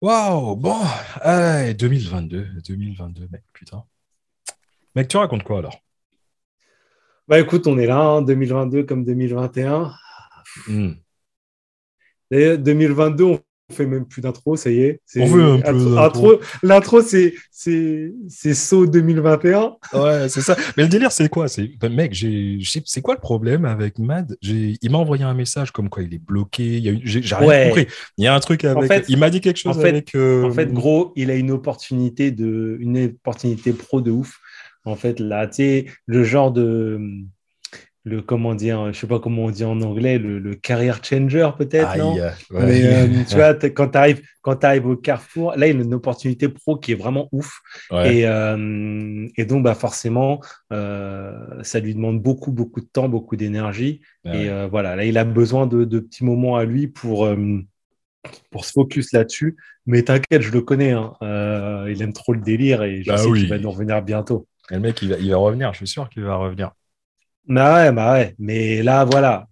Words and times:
Waouh, 0.00 0.54
bon, 0.54 0.80
allez, 1.22 1.74
2022, 1.74 2.46
2022, 2.64 3.28
mec, 3.32 3.42
putain. 3.52 3.84
Mec, 4.94 5.08
tu 5.08 5.16
racontes 5.16 5.42
quoi 5.42 5.58
alors? 5.58 5.82
Bah 7.26 7.40
écoute, 7.40 7.66
on 7.66 7.78
est 7.78 7.86
là, 7.86 7.98
hein, 7.98 8.22
2022 8.22 8.84
comme 8.84 9.04
2021. 9.04 9.92
Hmm. 10.68 10.92
Et 12.30 12.56
2022, 12.56 13.24
on 13.24 13.40
fait 13.70 13.86
même 13.86 14.06
plus 14.06 14.22
d'intro, 14.22 14.56
ça 14.56 14.70
y 14.70 14.80
est. 14.80 15.00
On 15.16 15.26
fait 15.26 15.68
un 15.68 16.10
peu 16.10 16.38
L'intro, 16.62 17.02
c'est 17.02 17.34
c'est 17.50 18.12
c'est 18.28 18.54
saut 18.54 18.86
2021. 18.86 19.76
Ouais, 19.92 20.28
c'est 20.28 20.40
ça. 20.40 20.56
Mais 20.76 20.84
le 20.84 20.88
délire, 20.88 21.12
c'est 21.12 21.28
quoi? 21.28 21.48
C'est 21.48 21.68
ben, 21.78 21.92
mec, 21.92 22.16
c'est 22.86 23.02
quoi 23.02 23.14
le 23.14 23.20
problème 23.20 23.64
avec 23.64 23.98
Mad? 23.98 24.36
J'ai, 24.40 24.76
il 24.80 24.90
m'a 24.90 24.98
envoyé 24.98 25.24
un 25.24 25.34
message 25.34 25.70
comme 25.70 25.88
quoi 25.88 26.02
il 26.02 26.14
est 26.14 26.18
bloqué. 26.24 26.64
Il 26.78 26.84
y 26.84 26.88
a 26.88 26.92
eu- 26.92 27.00
j'ai, 27.04 27.20
rien 27.34 27.46
Ouais. 27.46 27.64
compris. 27.68 27.86
Il 28.16 28.24
y 28.24 28.26
a 28.26 28.34
un 28.34 28.40
truc 28.40 28.64
avec. 28.64 28.90
fait- 28.90 29.04
il 29.08 29.18
m'a 29.18 29.30
dit 29.30 29.40
quelque 29.40 29.58
chose 29.58 29.76
en 29.76 29.80
fait- 29.80 29.88
avec. 29.88 30.14
euh, 30.14 30.44
En 30.44 30.50
fait, 30.52 30.72
gros, 30.72 31.12
il 31.16 31.30
a 31.30 31.34
une 31.34 31.50
opportunité 31.50 32.30
de 32.30 32.76
une 32.80 33.04
opportunité 33.04 33.72
pro 33.72 34.00
de 34.00 34.10
ouf. 34.10 34.38
En 34.84 34.96
fait, 34.96 35.20
là, 35.20 35.46
tu 35.46 35.54
sais, 35.56 35.86
le 36.06 36.24
genre 36.24 36.52
de 36.52 36.98
le 38.08 38.22
comment 38.22 38.54
dire, 38.54 38.92
je 38.92 38.98
sais 38.98 39.06
pas 39.06 39.20
comment 39.20 39.44
on 39.44 39.50
dit 39.50 39.64
en 39.64 39.80
anglais, 39.82 40.18
le, 40.18 40.38
le 40.38 40.54
career 40.54 40.98
changer 41.04 41.48
peut-être, 41.58 41.96
non 41.96 42.14
ouais. 42.14 42.30
Mais 42.50 42.84
euh, 42.86 43.06
tu 43.28 43.36
vois, 43.36 43.54
quand 43.54 43.88
tu 43.90 43.98
arrives, 43.98 44.22
quand 44.42 44.56
tu 44.56 44.66
arrives 44.66 44.86
au 44.86 44.96
carrefour, 44.96 45.54
là, 45.56 45.66
il 45.68 45.76
a 45.78 45.82
une 45.82 45.94
opportunité 45.94 46.48
pro 46.48 46.76
qui 46.78 46.92
est 46.92 46.94
vraiment 46.94 47.28
ouf. 47.32 47.60
Ouais. 47.90 48.16
Et, 48.16 48.26
euh, 48.26 49.26
et 49.36 49.44
donc, 49.44 49.62
bah, 49.62 49.74
forcément, 49.74 50.40
euh, 50.72 51.32
ça 51.62 51.80
lui 51.80 51.94
demande 51.94 52.20
beaucoup, 52.22 52.50
beaucoup 52.52 52.80
de 52.80 52.86
temps, 52.92 53.08
beaucoup 53.08 53.36
d'énergie. 53.36 54.00
Ouais. 54.24 54.44
Et 54.46 54.66
voilà, 54.68 54.96
là, 54.96 55.04
il 55.04 55.18
a 55.18 55.24
besoin 55.24 55.66
de, 55.66 55.84
de 55.84 55.98
petits 56.00 56.24
moments 56.24 56.56
à 56.56 56.64
lui 56.64 56.86
pour, 56.88 57.28
pour 58.50 58.64
se 58.64 58.72
focus 58.72 59.12
là-dessus. 59.12 59.56
Mais 59.86 60.02
t'inquiète, 60.02 60.42
je 60.42 60.50
le 60.52 60.60
connais. 60.60 60.92
hein. 60.92 61.14
Il 61.88 62.02
aime 62.02 62.12
trop 62.12 62.32
le 62.32 62.40
délire 62.40 62.82
et 62.82 63.02
je 63.02 63.08
Bah 63.10 63.16
sais 63.18 63.26
oui. 63.28 63.40
qu'il 63.40 63.48
va 63.48 63.58
nous 63.58 63.70
revenir 63.70 64.02
bientôt. 64.02 64.46
Et 64.70 64.74
le 64.74 64.80
mec, 64.80 65.00
il 65.02 65.08
va, 65.10 65.16
il 65.18 65.30
va 65.30 65.36
revenir. 65.38 65.72
Je 65.72 65.78
suis 65.78 65.86
sûr 65.88 66.08
qu'il 66.10 66.22
va 66.24 66.36
revenir. 66.36 66.72
Bah 67.48 67.76
ouais, 67.76 67.92
bah 67.92 68.12
ouais. 68.12 68.34
Mais 68.38 68.82
là, 68.82 69.04
voilà. 69.04 69.46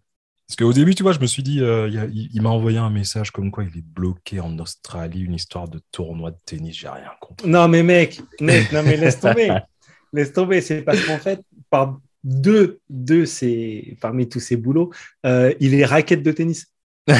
Parce 0.47 0.56
qu'au 0.56 0.72
début, 0.72 0.94
tu 0.94 1.02
vois, 1.02 1.12
je 1.12 1.19
me 1.19 1.27
suis 1.27 1.42
dit, 1.42 1.61
euh, 1.61 1.89
il, 1.89 1.94
y 1.94 1.98
a- 1.98 2.05
il- 2.06 2.30
il 2.33 2.42
m'a 2.42 2.50
envoyé 2.50 2.78
un 2.78 2.91
message 2.91 3.30
comme 3.33 3.50
quoi 3.50 3.64
il 3.64 3.77
est 3.77 3.84
bloqué 3.84 4.38
en 4.38 4.56
Australie, 4.58 5.20
une 5.20 5.34
histoire 5.34 5.69
de 5.69 5.80
tournoi 5.91 6.30
de 6.30 6.38
tennis. 6.44 6.77
J'ai 6.77 6.88
rien 6.88 7.11
compris. 7.20 7.48
Non, 7.48 7.66
mais 7.69 7.83
mec, 7.83 8.20
mec, 8.41 8.70
non, 8.72 8.83
mais 8.84 8.97
laisse 8.97 9.19
tomber. 9.19 9.50
laisse 10.12 10.33
tomber. 10.33 10.61
C'est 10.61 10.83
parce 10.83 11.03
qu'en 11.05 11.19
fait, 11.19 11.41
par 11.69 11.98
deux, 12.22 12.80
deux 12.88 13.27
c'est 13.27 13.97
parmi 14.00 14.28
tous 14.28 14.41
ces 14.41 14.56
boulots, 14.56 14.92
euh, 15.25 15.53
il 15.58 15.75
est 15.75 15.84
raquette 15.84 16.22
de 16.22 16.33
tennis. 16.33 16.66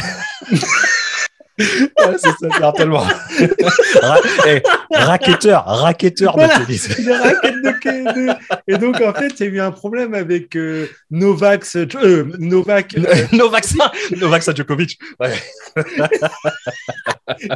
Ouais, 1.59 2.17
c'est 2.19 2.29
ça, 2.29 2.37
c'est 2.53 2.73
tellement. 2.77 2.99
Ra- 4.03 4.21
eh, 4.47 4.63
racketteur, 4.95 5.65
racketteur 5.65 6.35
Voilà. 6.35 6.59
de 6.59 6.65
tennis. 6.65 6.89
De, 6.89 8.73
Et 8.73 8.79
donc, 8.79 9.01
en 9.01 9.13
fait, 9.15 9.29
il 9.41 9.47
y 9.47 9.49
a 9.49 9.53
eu 9.53 9.61
un 9.61 9.71
problème 9.73 10.13
avec 10.15 10.55
euh, 10.57 10.87
Novak, 11.11 11.65
euh, 11.77 12.25
Novak. 12.39 12.97
euh, 12.99 13.27
Novak, 13.33 13.65
Novak 14.17 14.57
Djokovic. 14.57 14.99
Ouais. 15.19 15.33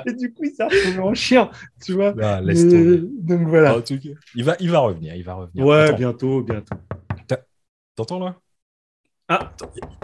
et 0.07 0.13
du 0.15 0.33
coup, 0.33 0.45
il 0.45 0.53
s'est 0.55 0.65
retrouvé 0.65 0.99
en 0.99 1.15
chien, 1.15 1.51
tu 1.85 1.93
vois. 1.93 2.15
Ah, 2.23 2.41
laisse 2.41 2.65
Mais- 2.65 2.71
tomber. 2.71 3.01
donc 3.21 3.49
voilà. 3.49 3.77
Il 4.35 4.45
va, 4.45 4.57
il 4.61 4.71
va 4.71 4.79
revenir, 4.81 5.15
il 5.15 5.25
va 5.25 5.35
revenir. 5.35 5.65
ouais, 5.67 5.83
Attends, 5.85 5.97
bientôt, 5.97 6.43
bientôt. 6.43 6.75
T'entends 7.97 8.19
là? 8.21 8.37
Ah. 9.29 9.53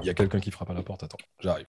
Il 0.03 0.07
y 0.07 0.11
a 0.11 0.15
quelqu'un 0.15 0.39
qui 0.41 0.51
frappe 0.51 0.71
à 0.71 0.75
la 0.75 0.83
porte. 0.83 1.03
Attends, 1.03 1.17
j'arrive. 1.41 1.67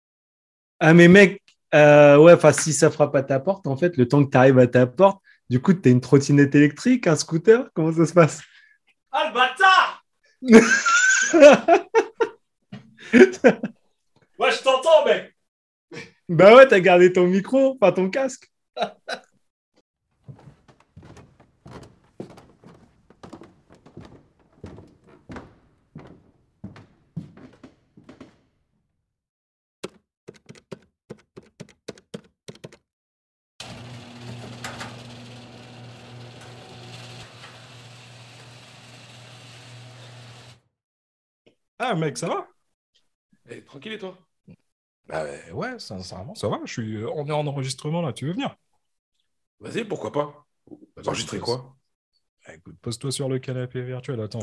Ah, 0.80 0.94
mais 0.94 1.06
mec, 1.08 1.40
euh, 1.74 2.16
ouais, 2.18 2.32
enfin, 2.32 2.52
si 2.52 2.72
ça 2.72 2.90
frappe 2.90 3.14
à 3.16 3.22
ta 3.22 3.40
porte, 3.40 3.66
en 3.66 3.76
fait, 3.76 3.96
le 3.96 4.08
temps 4.08 4.24
que 4.24 4.30
tu 4.30 4.36
arrives 4.36 4.58
à 4.58 4.66
ta 4.66 4.86
porte, 4.86 5.20
du 5.50 5.60
coup, 5.60 5.74
tu 5.74 5.88
as 5.88 5.92
une 5.92 6.00
trottinette 6.00 6.54
électrique, 6.54 7.06
un 7.06 7.16
scooter, 7.16 7.68
comment 7.74 7.92
ça 7.92 8.06
se 8.06 8.12
passe? 8.12 8.42
Ah, 9.12 9.28
le 9.28 9.34
bâtard! 9.34 10.04
Ouais, 14.36 14.50
je 14.50 14.62
t'entends, 14.62 15.04
mec! 15.04 15.32
Bah 16.28 16.54
ouais, 16.56 16.66
t'as 16.66 16.80
gardé 16.80 17.12
ton 17.12 17.26
micro, 17.26 17.76
pas 17.76 17.92
ton 17.92 18.10
casque. 18.10 18.50
Ah, 41.86 41.94
mec, 41.94 42.16
ça 42.16 42.28
va 42.28 42.46
Eh, 43.50 43.62
tranquille 43.62 43.92
et 43.92 43.98
toi? 43.98 44.16
Bah 45.06 45.22
ouais, 45.52 45.78
sincèrement, 45.78 46.34
ça 46.34 46.48
va. 46.48 46.60
Je 46.64 46.72
suis... 46.72 46.96
euh, 46.96 47.10
On 47.14 47.26
est 47.26 47.32
en 47.32 47.46
enregistrement 47.46 48.00
là, 48.00 48.14
tu 48.14 48.24
veux 48.24 48.32
venir? 48.32 48.56
Vas-y, 49.60 49.84
pourquoi 49.84 50.10
pas 50.10 50.46
Enregistrer 51.04 51.38
quoi? 51.40 51.76
Ah, 52.46 52.54
Écoute, 52.54 52.76
pose-toi 52.80 53.12
sur 53.12 53.28
le 53.28 53.38
canapé 53.38 53.82
virtuel, 53.82 54.18
attends. 54.22 54.38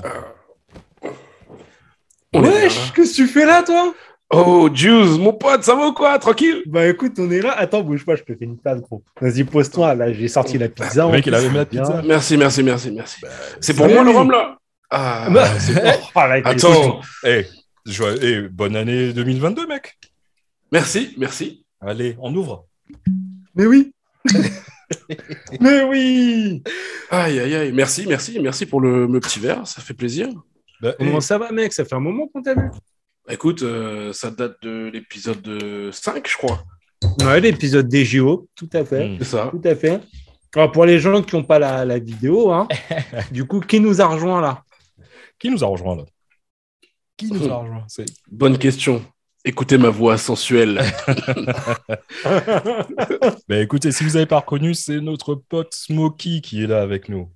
On 2.34 2.42
bien, 2.42 2.52
Wesh, 2.52 2.94
qu'est-ce 2.94 3.12
que 3.12 3.16
tu 3.16 3.28
fais 3.28 3.46
là, 3.46 3.64
toi? 3.64 3.92
Oh, 4.30 4.70
Juice, 4.72 5.18
mon 5.18 5.34
pote, 5.34 5.64
ça 5.64 5.76
va 5.76 5.88
ou 5.88 5.94
quoi? 5.94 6.20
Tranquille? 6.20 6.62
Bah 6.68 6.88
écoute, 6.88 7.14
on 7.18 7.30
est 7.32 7.42
là. 7.42 7.54
Attends, 7.54 7.82
bouge 7.82 8.06
pas, 8.06 8.16
je 8.16 8.24
te 8.24 8.36
fais 8.36 8.46
une 8.46 8.58
place, 8.58 8.80
gros. 8.82 9.04
Vas-y, 9.20 9.44
pose-toi. 9.44 9.96
Là, 9.96 10.14
j'ai 10.14 10.28
sorti 10.28 10.60
la 10.60 10.70
pizza. 10.70 11.08
Le 11.08 11.12
mec, 11.12 11.26
il 11.26 11.32
plus, 11.34 11.40
avait 11.40 11.50
mis 11.50 11.56
la 11.56 11.66
pizza. 11.66 12.02
Merci, 12.06 12.38
merci, 12.38 12.64
merci, 12.64 12.92
merci. 12.92 13.20
Bah, 13.22 13.30
c'est 13.60 13.76
pour 13.76 13.88
moi 13.90 14.04
le 14.04 14.12
rhum 14.12 14.30
là 14.32 14.61
Ah, 14.92 15.30
Bah, 15.32 15.48
c'est 15.60 15.74
bon. 15.74 15.82
oh, 16.16 16.20
Attends, 16.20 17.02
Eh, 17.26 17.46
joie- 17.86 18.16
eh, 18.22 18.42
bonne 18.50 18.76
année 18.76 19.14
2022, 19.14 19.66
mec 19.68 19.98
merci, 20.72 21.14
merci. 21.18 21.66
Allez, 21.80 22.16
on 22.20 22.34
ouvre. 22.36 22.68
Mais 23.56 23.66
oui 23.66 23.94
Mais 25.60 25.84
oui 25.84 26.64
Aïe, 27.10 27.40
aïe, 27.40 27.56
aïe, 27.56 27.72
merci, 27.72 28.06
merci, 28.08 28.40
merci 28.40 28.66
pour 28.66 28.82
le, 28.82 29.06
le 29.08 29.20
petit 29.20 29.40
verre, 29.40 29.66
ça 29.68 29.82
fait 29.82 29.94
plaisir. 29.94 30.28
Bah, 30.82 30.94
Comment 30.98 31.22
ça 31.22 31.38
va, 31.38 31.52
mec 31.52 31.74
Ça 31.74 31.86
fait 31.86 31.96
un 31.96 32.00
moment 32.00 32.28
qu'on 32.28 32.42
t'a 32.42 32.54
vu. 32.56 32.70
Écoute, 33.30 33.62
euh, 33.64 34.12
ça 34.14 34.32
date 34.32 34.56
de 34.62 34.90
l'épisode 34.94 35.42
de 35.42 35.90
5, 35.92 36.28
je 36.28 36.38
crois. 36.38 36.64
Ouais, 37.22 37.40
l'épisode 37.40 37.88
des 37.88 38.04
JO, 38.06 38.48
tout 38.56 38.70
à 38.74 38.84
fait. 38.86 39.08
hmm. 39.10 39.16
C'est 39.20 39.26
ça. 39.26 39.50
Tout 39.52 39.62
à 39.68 39.76
fait. 39.76 40.00
Alors, 40.56 40.72
pour 40.72 40.86
les 40.86 41.00
gens 41.00 41.22
qui 41.22 41.36
n'ont 41.36 41.44
pas 41.44 41.60
la, 41.60 41.86
la 41.86 42.00
vidéo, 42.00 42.52
hein, 42.52 42.68
du 43.32 43.46
coup, 43.46 43.60
qui 43.60 43.80
nous 43.80 44.02
a 44.02 44.06
rejoint 44.08 44.42
là? 44.42 44.64
Qui 45.42 45.50
nous 45.50 45.64
a 45.64 45.68
rejoint 45.68 45.96
là? 45.96 46.04
Qui 47.18 47.28
nous 47.32 47.50
a 47.50 47.56
rejoint? 47.62 47.86
C'est 47.88 48.06
Bonne 48.30 48.58
question. 48.58 49.04
Écoutez 49.44 49.78
ma 49.80 49.90
voix 49.90 50.18
sensuelle. 50.18 50.82
Bah 53.48 53.58
écoutez, 53.60 53.92
si 53.92 54.04
vous 54.04 54.12
n'avez 54.12 54.26
pas 54.26 54.40
reconnu, 54.40 54.74
c'est 54.74 55.00
notre 55.02 55.36
pote 55.36 55.74
Smokey 55.74 56.42
qui 56.42 56.64
est 56.64 56.68
là 56.68 56.82
avec 56.82 57.10
nous. 57.10 57.30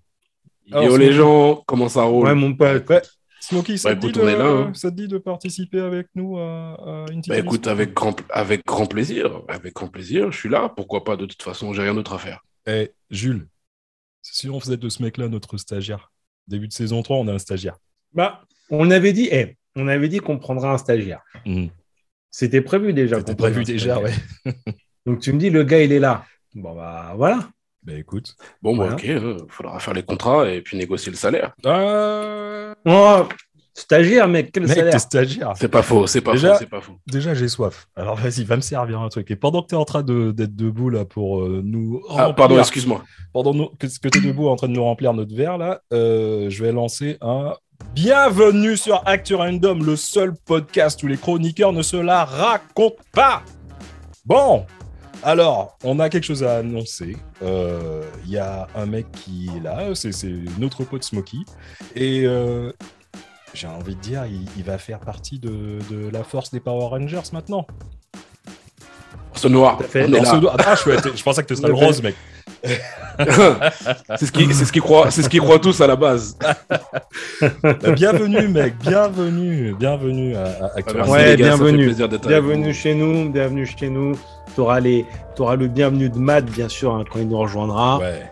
Alors, 0.71 0.83
Yo 0.85 0.97
les 0.97 1.13
gens, 1.13 1.63
comment 1.65 1.89
ça 1.89 2.03
roule? 2.03 2.25
Ouais, 2.27 2.35
mon 2.35 2.53
pote. 2.53 2.89
Ouais. 2.89 3.01
Smokey, 3.41 3.77
ça, 3.77 3.93
Bah, 3.93 3.99
te 3.99 4.07
écoute, 4.07 4.21
de... 4.21 4.27
là, 4.27 4.45
hein. 4.45 4.71
ça 4.73 4.89
te 4.91 4.95
dit 4.95 5.07
de 5.07 5.17
participer 5.17 5.79
avec 5.79 6.07
nous 6.15 6.37
à, 6.37 6.73
à 6.73 7.05
une 7.11 7.19
petite 7.21 7.29
Bah 7.29 7.37
écoute, 7.37 7.67
avec 7.67 7.93
grand, 7.93 8.15
avec 8.29 8.65
grand 8.65 8.85
plaisir. 8.87 9.41
Avec 9.47 9.73
grand 9.75 9.87
plaisir, 9.87 10.31
je 10.31 10.37
suis 10.37 10.49
là. 10.49 10.69
Pourquoi 10.75 11.03
pas 11.03 11.15
De 11.17 11.25
toute 11.25 11.41
façon, 11.43 11.73
j'ai 11.73 11.81
rien 11.83 11.93
d'autre 11.93 12.13
à 12.13 12.17
faire. 12.19 12.43
Eh, 12.67 12.91
Jules, 13.11 13.47
si 14.21 14.49
on 14.49 14.59
faisait 14.59 14.77
de 14.77 14.89
ce 14.89 15.03
mec-là 15.03 15.27
notre 15.27 15.57
stagiaire, 15.57 16.11
début 16.47 16.67
de 16.67 16.73
saison 16.73 17.03
3, 17.03 17.17
on 17.17 17.27
a 17.27 17.33
un 17.33 17.39
stagiaire. 17.39 17.77
Bah, 18.15 18.41
on 18.71 18.89
avait 18.91 19.13
dit, 19.13 19.27
eh, 19.31 19.55
on 19.75 19.87
avait 19.87 20.07
dit 20.07 20.19
qu'on 20.19 20.39
prendrait 20.39 20.69
un 20.69 20.77
stagiaire. 20.77 21.21
Mhm. 21.45 21.69
C'était 22.31 22.61
prévu 22.61 22.93
déjà. 22.93 23.17
C'était 23.19 23.35
prévu 23.35 23.63
déjà, 23.63 23.99
ouais. 23.99 24.11
Donc 25.05 25.19
tu 25.19 25.31
me 25.33 25.37
dis, 25.39 25.49
le 25.49 25.63
gars, 25.63 25.81
il 25.81 25.91
est 25.91 25.99
là. 25.99 26.25
Bon, 26.55 26.73
bah 26.75 27.13
voilà. 27.15 27.49
Bah 27.83 27.93
écoute. 27.93 28.35
Bon, 28.61 28.75
bah 28.75 28.89
ok, 28.93 29.05
euh, 29.05 29.37
faudra 29.49 29.77
faire 29.79 29.93
les 29.93 30.01
contrats 30.03 30.49
et 30.49 30.61
puis 30.61 30.75
négocier 30.77 31.11
le 31.11 31.17
salaire. 31.17 31.53
Euh... 31.65 32.73
Oh, 32.85 33.23
stagiaire, 33.73 34.27
mec, 34.27 34.51
quel 34.51 34.63
Mec, 34.63 34.71
t'es 34.73 34.79
salaire 34.79 34.99
stagiaire. 34.99 35.53
C'est 35.55 35.67
pas 35.67 35.83
faux, 35.83 36.07
c'est 36.07 36.21
pas 36.21 36.31
Déjà- 36.31 36.53
faux, 36.53 36.59
c'est 36.59 36.69
pas 36.69 36.81
faux. 36.81 36.97
Déjà, 37.05 37.33
j'ai 37.35 37.47
soif. 37.47 37.87
Alors 37.95 38.15
vas-y, 38.15 38.43
va 38.43 38.55
me 38.55 38.61
servir 38.61 39.01
un 39.01 39.09
truc. 39.09 39.29
Et 39.29 39.35
pendant 39.35 39.61
que 39.61 39.67
tu 39.67 39.75
es 39.75 39.77
en 39.77 39.85
train 39.85 40.01
de- 40.01 40.31
d'être 40.31 40.55
debout 40.55 40.89
là 40.89 41.05
pour 41.05 41.41
euh, 41.43 41.61
nous. 41.63 42.01
Ah, 42.09 42.25
remplir- 42.27 42.35
pardon, 42.35 42.57
excuse-moi. 42.59 43.03
pendant 43.33 43.53
nous- 43.53 43.69
que, 43.77 43.85
que 43.85 44.07
tu 44.09 44.17
es 44.17 44.21
debout 44.21 44.47
en 44.47 44.55
train 44.55 44.67
de 44.67 44.73
nous 44.73 44.83
remplir 44.83 45.13
notre 45.13 45.35
verre 45.35 45.57
là, 45.59 45.81
euh, 45.93 46.49
je 46.49 46.63
vais 46.63 46.71
lancer 46.71 47.17
un 47.21 47.53
Bienvenue 47.93 48.77
sur 48.77 49.01
Actu 49.05 49.35
Random, 49.35 49.83
le 49.83 49.95
seul 49.95 50.33
podcast 50.33 51.01
où 51.03 51.07
les 51.07 51.17
chroniqueurs 51.17 51.73
ne 51.73 51.81
se 51.81 51.97
la 51.97 52.25
racontent 52.25 52.95
pas. 53.11 53.43
Bon, 54.25 54.65
alors, 55.23 55.77
on 55.83 55.99
a 55.99 56.09
quelque 56.09 56.23
chose 56.23 56.43
à 56.43 56.57
annoncer. 56.57 57.17
Euh, 57.41 58.03
Il 58.25 58.31
y 58.31 58.37
a 58.37 58.67
un 58.75 58.85
mec 58.85 59.11
qui 59.11 59.49
est 59.55 59.59
là, 59.63 59.93
c'est 59.93 60.11
c'est 60.11 60.33
notre 60.57 60.83
pote 60.83 61.03
Smokey. 61.03 61.37
Et 61.95 62.23
euh, 62.25 62.71
j'ai 63.53 63.67
envie 63.67 63.95
de 63.95 64.01
dire, 64.01 64.25
il, 64.25 64.45
il 64.57 64.63
va 64.63 64.77
faire 64.77 64.99
partie 64.99 65.39
de, 65.39 65.79
de 65.89 66.09
la 66.09 66.23
force 66.23 66.51
des 66.51 66.59
Power 66.59 66.87
Rangers 66.87 67.29
maintenant. 67.33 67.65
Ce 69.33 69.47
noir. 69.49 69.81
Fait. 69.83 70.05
on 70.05 70.13
est 70.13 70.21
là. 70.21 70.55
Ah, 70.59 70.75
je, 70.75 71.17
je 71.17 71.23
pensais 71.23 71.43
que 71.43 71.55
serait 71.55 71.67
le 71.67 71.73
rose, 71.73 72.01
mec. 72.01 72.15
c'est 74.17 74.25
ce 74.25 74.31
qu'ils 74.31 74.53
ce 74.53 74.79
croient, 74.79 75.11
c'est 75.11 75.21
ce 75.23 75.29
qu'ils 75.29 75.39
croient 75.41 75.59
tous 75.59 75.79
à 75.81 75.87
la 75.87 75.95
base. 75.95 76.37
Euh, 77.41 77.91
Bienvenue, 77.93 78.47
mec. 78.47 78.75
Bienvenue. 78.79 79.75
Bienvenue 79.79 80.35
à, 80.35 80.43
à 80.65 80.77
Actu 80.77 80.95
Ouais, 81.09 81.35
bienvenue. 81.37 81.85
plaisir 81.85 82.09
d'être 82.09 82.25
avec 82.25 82.43
Bienvenue 82.43 82.73
chez 82.73 82.93
nous, 82.93 83.29
bienvenue 83.29 83.65
chez 83.65 83.89
nous. 83.89 84.13
Tu 84.53 84.61
auras, 84.61 84.79
les... 84.79 85.05
t'auras 85.35 85.55
le 85.55 85.67
bienvenu 85.67 86.09
de 86.09 86.17
Matt, 86.17 86.45
bien 86.45 86.69
sûr, 86.69 86.93
hein, 86.93 87.03
quand 87.11 87.19
il 87.19 87.27
nous 87.29 87.37
rejoindra. 87.37 87.99
Ouais. 87.99 88.23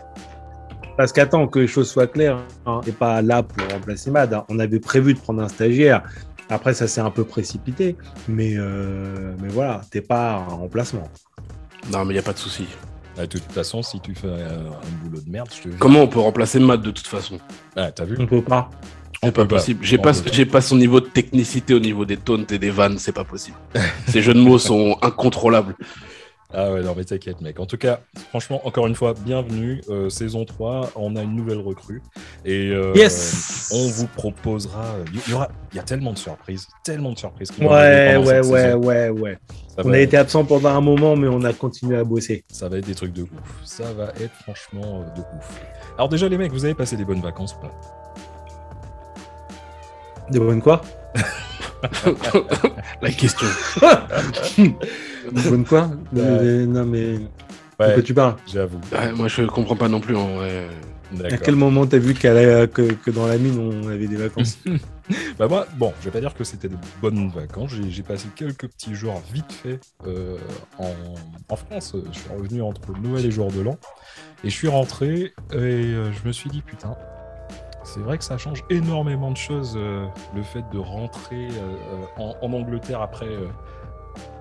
Parce 0.96 1.12
qu'attends, 1.12 1.46
que 1.48 1.58
les 1.58 1.66
choses 1.66 1.90
soient 1.90 2.06
claires, 2.06 2.38
hein, 2.66 2.80
n'est 2.86 2.92
pas 2.92 3.20
là 3.22 3.42
pour 3.42 3.66
remplacer 3.72 4.10
Mad. 4.10 4.32
hein. 4.32 4.44
On 4.48 4.58
avait 4.58 4.80
prévu 4.80 5.14
de 5.14 5.18
prendre 5.18 5.42
un 5.42 5.48
stagiaire. 5.48 6.02
Après, 6.50 6.74
ça 6.74 6.86
s'est 6.86 7.00
un 7.00 7.10
peu 7.10 7.24
précipité. 7.24 7.96
Mais, 8.28 8.52
euh, 8.56 9.34
mais 9.42 9.48
voilà, 9.48 9.80
t'es 9.90 10.02
pas 10.02 10.34
un 10.48 10.54
remplacement. 10.54 11.08
Non, 11.92 12.00
mais 12.04 12.10
il 12.10 12.16
n'y 12.16 12.18
a 12.18 12.22
pas 12.22 12.32
de 12.32 12.38
souci. 12.38 12.66
Ah, 13.16 13.22
De 13.22 13.26
toute 13.26 13.52
façon, 13.52 13.82
si 13.82 14.00
tu 14.00 14.14
fais 14.14 14.26
euh, 14.26 14.58
un 14.70 15.04
boulot 15.04 15.20
de 15.20 15.30
merde, 15.30 15.48
je 15.54 15.62
te 15.62 15.68
vire. 15.68 15.78
Comment 15.78 16.00
on 16.00 16.08
peut 16.08 16.20
remplacer 16.20 16.58
Matt 16.58 16.82
de 16.82 16.90
toute 16.90 17.06
façon? 17.06 17.38
Ah, 17.76 17.90
t'as 17.92 18.04
vu? 18.04 18.16
On 18.18 18.26
peut 18.26 18.42
pas. 18.42 18.70
C'est 19.22 19.32
pas 19.32 19.42
peut 19.42 19.48
pas. 19.48 19.56
possible. 19.56 19.84
J'ai 19.84 19.98
pas. 19.98 20.12
j'ai 20.32 20.46
pas 20.46 20.60
son 20.60 20.76
niveau 20.76 21.00
de 21.00 21.06
technicité 21.06 21.74
au 21.74 21.80
niveau 21.80 22.04
des 22.04 22.16
taunts 22.16 22.44
et 22.50 22.58
des 22.58 22.70
vannes, 22.70 22.98
c'est 22.98 23.12
pas 23.12 23.24
possible. 23.24 23.56
Ces 24.08 24.20
jeux 24.20 24.34
de 24.34 24.40
mots 24.40 24.58
sont 24.58 24.98
incontrôlables. 25.00 25.76
Ah 26.56 26.70
ouais, 26.72 26.82
non, 26.82 26.94
mais 26.96 27.04
t'inquiète, 27.04 27.40
mec. 27.40 27.58
En 27.58 27.66
tout 27.66 27.76
cas, 27.76 27.98
franchement, 28.28 28.64
encore 28.64 28.86
une 28.86 28.94
fois, 28.94 29.12
bienvenue. 29.12 29.80
euh, 29.88 30.08
saison 30.08 30.44
3, 30.44 30.92
on 30.94 31.16
a 31.16 31.22
une 31.22 31.34
nouvelle 31.34 31.58
recrue. 31.58 32.00
Et 32.44 32.70
euh, 32.70 32.92
Yes 32.94 33.70
on 33.72 33.88
vous 33.88 34.06
proposera. 34.06 34.84
Il 35.12 35.32
y 35.32 35.34
aura, 35.34 35.48
il 35.72 35.76
y 35.76 35.80
a 35.80 35.82
tellement 35.82 36.12
de 36.12 36.18
surprises, 36.18 36.68
tellement 36.84 37.10
de 37.12 37.18
surprises. 37.18 37.50
qui 37.50 37.64
Ouais, 37.64 38.16
ouais, 38.18 38.40
ouais, 38.46 38.74
ouais, 38.74 39.08
ouais. 39.08 39.38
Ça 39.68 39.82
On 39.84 39.88
va, 39.88 39.96
a 39.96 39.98
été 39.98 40.16
absent 40.16 40.44
pendant 40.44 40.68
un 40.68 40.80
moment, 40.80 41.16
mais 41.16 41.26
on 41.26 41.42
a 41.42 41.52
continué 41.52 41.96
à 41.96 42.04
bosser. 42.04 42.44
ça 42.52 42.68
va 42.68 42.78
être 42.78 42.86
des 42.86 42.94
trucs 42.94 43.12
de 43.12 43.22
ouf. 43.22 43.30
Ça 43.64 43.92
va 43.92 44.10
être 44.20 44.34
franchement 44.42 45.00
euh, 45.02 45.16
de 45.16 45.20
ouf. 45.22 45.60
Alors 45.96 46.08
déjà, 46.08 46.28
les 46.28 46.38
mecs, 46.38 46.52
vous 46.52 46.64
avez 46.64 46.74
passé 46.74 46.96
des 46.96 47.04
bonnes 47.04 47.22
vacances 47.22 47.56
ou 47.56 47.62
pas? 47.62 47.72
Des 50.30 50.38
bonnes 50.38 50.62
quoi? 50.62 50.82
La 53.02 53.10
question. 53.10 53.46
Des 55.32 55.50
bonnes 55.50 55.64
quoi. 55.64 55.90
Euh, 56.16 56.66
Non, 56.66 56.84
mais. 56.84 57.18
De 57.18 57.94
quoi 57.94 58.02
tu 58.02 58.14
parles 58.14 58.36
j'avoue. 58.46 58.78
Ouais, 58.92 59.12
moi, 59.12 59.28
je 59.28 59.42
comprends 59.42 59.76
pas 59.76 59.88
non 59.88 60.00
plus. 60.00 60.16
en 60.16 60.36
vrai. 60.36 60.68
À 61.22 61.36
quel 61.36 61.54
moment 61.54 61.86
t'as 61.86 61.98
vu 61.98 62.12
a- 62.12 62.66
que, 62.66 62.92
que 62.92 63.10
dans 63.10 63.26
la 63.26 63.36
mine, 63.38 63.58
on 63.58 63.88
avait 63.88 64.06
des 64.08 64.16
vacances 64.16 64.58
Bah 65.38 65.48
moi, 65.48 65.66
bon, 65.76 65.92
je 66.00 66.06
vais 66.06 66.10
pas 66.10 66.20
dire 66.20 66.34
que 66.34 66.44
c'était 66.44 66.68
de 66.68 66.76
bonnes 67.02 67.28
vacances. 67.28 67.72
J'ai 67.88 68.02
passé 68.02 68.26
quelques 68.34 68.68
petits 68.68 68.94
jours 68.94 69.22
vite 69.32 69.52
fait 69.52 69.78
euh, 70.06 70.38
en, 70.78 70.90
en 71.50 71.56
France. 71.56 71.94
Je 72.12 72.18
suis 72.18 72.30
revenu 72.30 72.62
entre 72.62 72.80
Noël 73.00 73.24
et 73.26 73.30
jour 73.30 73.52
de 73.52 73.60
l'an. 73.60 73.76
Et 74.42 74.50
je 74.50 74.54
suis 74.54 74.68
rentré 74.68 75.32
et 75.52 75.56
euh, 75.56 76.10
je 76.12 76.26
me 76.26 76.32
suis 76.32 76.48
dit, 76.50 76.62
putain, 76.62 76.96
c'est 77.84 78.00
vrai 78.00 78.16
que 78.18 78.24
ça 78.24 78.38
change 78.38 78.64
énormément 78.70 79.30
de 79.30 79.36
choses, 79.36 79.74
euh, 79.76 80.06
le 80.34 80.42
fait 80.42 80.64
de 80.72 80.78
rentrer 80.78 81.48
en, 82.16 82.34
en 82.40 82.52
Angleterre 82.52 83.02
après, 83.02 83.28
euh, 83.28 83.46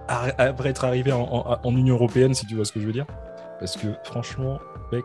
après 0.08 0.70
être 0.70 0.86
arrivé 0.86 1.12
en, 1.12 1.22
en- 1.22 1.58
en 1.64 1.76
Union 1.76 1.96
Européenne, 1.96 2.34
si 2.34 2.46
tu 2.46 2.56
vois 2.56 2.66
ce 2.66 2.72
que 2.72 2.80
je 2.80 2.86
veux 2.86 2.94
dire. 2.94 3.06
Parce 3.60 3.78
que 3.78 3.88
franchement, 4.04 4.60
mec, 4.92 5.04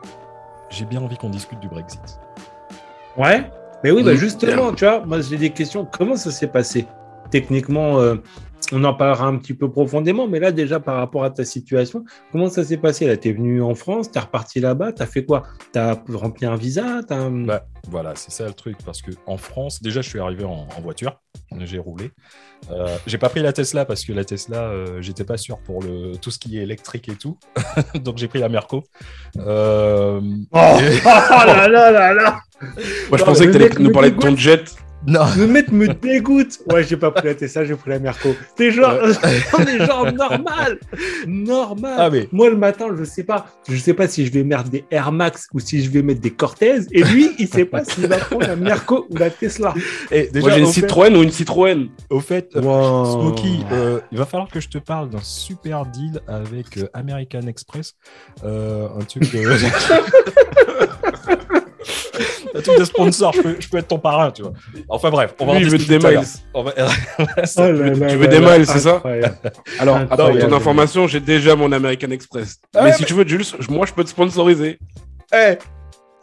j'ai 0.71 0.85
bien 0.85 1.01
envie 1.03 1.17
qu'on 1.17 1.31
discute 1.31 1.61
du 1.61 1.69
Brexit. 1.69 2.21
Ouais. 3.17 3.51
Mais 3.85 3.91
oui, 3.93 4.03
bah 4.03 4.13
Mm. 4.13 4.17
justement, 4.17 4.73
tu 4.73 4.85
vois, 4.85 5.05
moi 5.07 5.21
j'ai 5.21 5.37
des 5.37 5.51
questions. 5.51 5.85
Comment 5.85 6.17
ça 6.17 6.31
s'est 6.33 6.49
passé 6.49 6.87
Techniquement, 7.31 8.01
euh, 8.01 8.17
on 8.73 8.85
en 8.85 8.95
parlera 8.95 9.27
un 9.27 9.37
petit 9.39 9.55
peu 9.55 9.71
profondément, 9.71 10.29
mais 10.29 10.41
là 10.41 10.53
déjà 10.53 10.81
par 10.81 10.97
rapport 10.97 11.25
à 11.25 11.31
ta 11.31 11.45
situation, 11.45 12.05
comment 12.33 12.49
ça 12.49 12.65
s'est 12.65 12.77
passé 12.77 13.07
Là, 13.07 13.17
t'es 13.17 13.33
venu 13.33 13.63
en 13.63 13.75
France, 13.75 14.11
t'es 14.11 14.19
reparti 14.21 14.61
là-bas, 14.61 14.93
t'as 14.93 15.07
fait 15.07 15.25
quoi? 15.25 15.45
T'as 15.73 15.97
rempli 16.13 16.47
un 16.47 16.57
visa. 16.57 17.01
Bah, 17.09 17.65
voilà, 17.89 18.15
c'est 18.15 18.31
ça 18.31 18.47
le 18.47 18.53
truc. 18.53 18.77
Parce 18.85 19.03
que 19.03 19.11
en 19.27 19.37
France, 19.37 19.83
déjà, 19.83 20.03
je 20.03 20.09
suis 20.09 20.21
arrivé 20.21 20.45
en, 20.45 20.67
en 20.77 20.81
voiture. 20.81 21.19
J'ai 21.61 21.79
roulé. 21.79 22.11
Euh, 22.71 22.97
j'ai 23.07 23.19
pas 23.19 23.29
pris 23.29 23.41
la 23.41 23.53
Tesla 23.53 23.85
parce 23.85 24.05
que 24.05 24.13
la 24.13 24.25
Tesla, 24.25 24.63
euh, 24.65 25.01
j'étais 25.01 25.25
pas 25.25 25.37
sûr 25.37 25.59
pour 25.59 25.83
le, 25.83 26.17
tout 26.17 26.31
ce 26.31 26.39
qui 26.39 26.59
est 26.59 26.63
électrique 26.63 27.09
et 27.09 27.17
tout. 27.17 27.39
Donc, 27.95 28.19
j'ai 28.19 28.29
pris 28.29 28.41
la 28.41 28.49
Merco. 28.49 28.85
Euh, 29.39 30.21
Oh, 30.53 30.55
oh 30.55 31.47
là 31.47 31.69
là 31.69 31.91
là 31.91 32.15
là 32.15 32.41
Moi, 32.61 32.73
je 33.13 33.17
Non, 33.17 33.25
pensais 33.25 33.47
que 33.47 33.51
tu 33.53 33.57
allais 33.57 33.71
nous 33.79 33.93
parler 33.93 34.11
de 34.11 34.19
ton 34.19 34.37
jet. 34.37 34.75
Non, 35.07 35.21
Le 35.39 35.47
mec 35.47 35.71
me 35.71 35.87
dégoûte 35.89 36.59
Ouais, 36.71 36.83
j'ai 36.83 36.97
pas 36.97 37.11
pris 37.13 37.29
la 37.29 37.35
Tesla, 37.35 37.65
j'ai 37.65 37.77
pris 37.77 37.91
la 37.91 37.99
Merco. 38.01 38.31
T'es 38.57 38.71
genre, 38.73 38.95
genre 39.87 40.13
normal 40.13 40.79
Normal 41.27 41.95
Ah, 41.97 42.11
mais- 42.11 42.29
Moi, 42.33 42.51
le 42.51 42.57
matin, 42.57 42.87
je 42.99 43.05
sais 43.05 43.23
pas. 43.23 43.47
Je 43.69 43.77
sais 43.77 43.95
pas 43.95 44.09
si 44.09 44.27
je 44.27 44.33
vais 44.33 44.43
mettre 44.43 44.65
des 44.65 44.85
Air 44.91 45.13
Max 45.13 45.47
ou 45.55 45.61
si 45.61 45.83
je 45.85 45.91
vais 45.91 46.03
mettre 46.03 46.21
des 46.21 46.33
Cortez. 46.33 46.81
Et 46.91 47.03
lui, 47.05 47.31
il 47.39 47.49
sait 47.49 47.65
pas 47.65 47.85
s'il 47.85 48.07
va 48.09 48.17
prendre 48.19 48.47
la 48.47 48.57
Merco 48.57 49.07
ou 49.09 49.17
la 49.17 49.31
Tesla. 49.31 49.73
et 50.11 50.27
déjà, 50.33 50.41
Moi, 50.47 50.51
j'ai 50.57 50.61
une 50.61 50.67
fait, 50.67 50.73
Citroën 50.81 51.17
ou 51.17 51.23
une 51.23 51.31
Citroën. 51.31 51.89
au 52.11 52.21
fait, 52.21 52.51
euh, 52.57 52.61
Wow. 52.61 53.05
Smokey, 53.21 53.59
euh, 53.73 54.01
il 54.11 54.19
va 54.19 54.27
falloir 54.27 54.49
que 54.51 54.61
je 54.61 54.69
te 54.69 54.79
parle 54.79 55.11
d'un 55.11 55.23
super 55.23 55.87
deal 55.87 56.21
avec 56.27 56.77
euh, 56.77 56.89
American 56.93 57.43
Express. 57.47 57.95
Euh, 58.45 58.89
un 58.99 59.05
truc. 59.05 59.25
un 62.55 62.61
truc 62.61 62.79
de 62.79 62.85
sponsor, 62.85 63.33
je 63.35 63.43
peux, 63.43 63.57
je 63.59 63.69
peux 63.69 63.79
être 63.79 63.89
ton 63.89 63.99
parrain, 63.99 64.31
tu 64.31 64.43
vois. 64.43 64.53
Enfin 64.89 65.11
bref, 65.11 65.35
on 65.41 65.47
va 65.47 65.53
Lui, 65.55 65.59
en 65.59 65.63
il 65.65 65.71
veut 65.71 65.79
des 65.79 65.99
miles. 65.99 66.19
Va- 66.19 66.23
Oh 66.55 66.65
là 66.65 66.73
là 66.77 67.47
tu 67.47 67.61
là 67.61 68.17
veux 68.17 68.29
des 68.29 68.39
là, 68.41 68.59
miles, 68.59 68.67
c'est 68.67 68.79
ça. 68.81 69.03
Alors, 69.79 70.07
pour 70.07 70.17
ton 70.39 70.53
information, 70.53 71.07
j'ai 71.07 71.21
déjà 71.21 71.55
mon 71.57 71.71
American 71.73 72.11
Express. 72.11 72.59
Ah 72.75 72.85
mais 72.85 72.93
si 72.93 73.05
tu 73.05 73.15
veux, 73.15 73.27
Jules, 73.27 73.45
moi, 73.69 73.87
je 73.87 73.93
peux 73.93 74.05
te 74.05 74.11
sponsoriser. 74.11 74.79
Eh, 75.35 75.57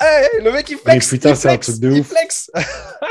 eh, 0.02 0.44
le 0.44 0.52
mec 0.52 0.70
il 0.70 0.78
Mais 0.86 0.92
flex, 0.94 1.10
putain, 1.10 1.30
il 1.30 1.36
c'est 1.38 1.50
un 1.50 1.58
truc 1.58 1.80
de 1.80 1.92
il 1.92 2.00
ouf. 2.02 2.08
flex. 2.10 2.52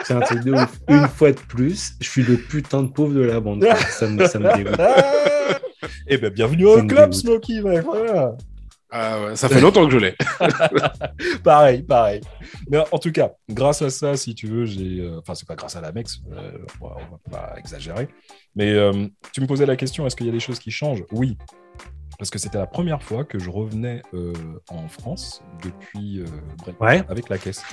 C'est 0.04 0.14
un 0.14 0.20
truc 0.20 0.40
de 0.44 0.52
ouf. 0.52 0.68
Une 0.88 1.08
fois 1.08 1.32
de 1.32 1.38
plus, 1.40 1.92
je 2.00 2.08
suis 2.08 2.22
le 2.22 2.36
putain 2.36 2.82
de 2.82 2.88
pauvre 2.88 3.14
de 3.14 3.22
la 3.22 3.40
bande. 3.40 3.66
Ça 3.90 4.06
me, 4.06 4.26
ça 4.26 4.38
me 4.38 4.54
dégoûte. 4.56 4.76
Eh 6.06 6.16
ben 6.16 6.30
bienvenue 6.30 6.64
au 6.66 6.82
club. 6.86 7.12
Smokey, 7.12 7.60
mec, 7.60 7.84
voilà. 7.84 8.32
Ah 8.96 9.20
ouais, 9.24 9.34
ça 9.36 9.48
fait 9.48 9.60
longtemps 9.60 9.84
que 9.86 9.90
je 9.92 9.98
l'ai. 9.98 10.14
Pareil, 11.42 11.82
pareil. 11.82 12.20
Mais 12.70 12.78
en 12.92 12.98
tout 12.98 13.10
cas, 13.10 13.32
grâce 13.50 13.82
à 13.82 13.90
ça, 13.90 14.16
si 14.16 14.34
tu 14.36 14.46
veux, 14.46 14.66
j'ai. 14.66 15.00
euh, 15.00 15.18
Enfin, 15.18 15.34
c'est 15.34 15.48
pas 15.48 15.56
grâce 15.56 15.74
à 15.74 15.80
la 15.80 15.90
Mex, 15.90 16.20
euh, 16.32 16.52
on, 16.80 16.86
va, 16.88 16.96
on 16.98 17.10
va 17.16 17.18
pas 17.30 17.58
exagérer. 17.58 18.06
Mais 18.54 18.70
euh, 18.72 19.08
tu 19.32 19.40
me 19.40 19.46
posais 19.48 19.66
la 19.66 19.74
question 19.74 20.06
est-ce 20.06 20.14
qu'il 20.14 20.26
y 20.26 20.28
a 20.28 20.32
des 20.32 20.38
choses 20.40 20.60
qui 20.60 20.70
changent? 20.70 21.02
Oui. 21.10 21.36
Parce 22.18 22.30
que 22.30 22.38
c'était 22.38 22.58
la 22.58 22.68
première 22.68 23.02
fois 23.02 23.24
que 23.24 23.40
je 23.40 23.50
revenais 23.50 24.00
euh, 24.14 24.32
en 24.68 24.86
France 24.86 25.42
depuis 25.64 26.20
euh, 26.20 26.26
Ouais. 26.78 27.02
avec 27.08 27.28
la 27.28 27.38
caisse. 27.38 27.64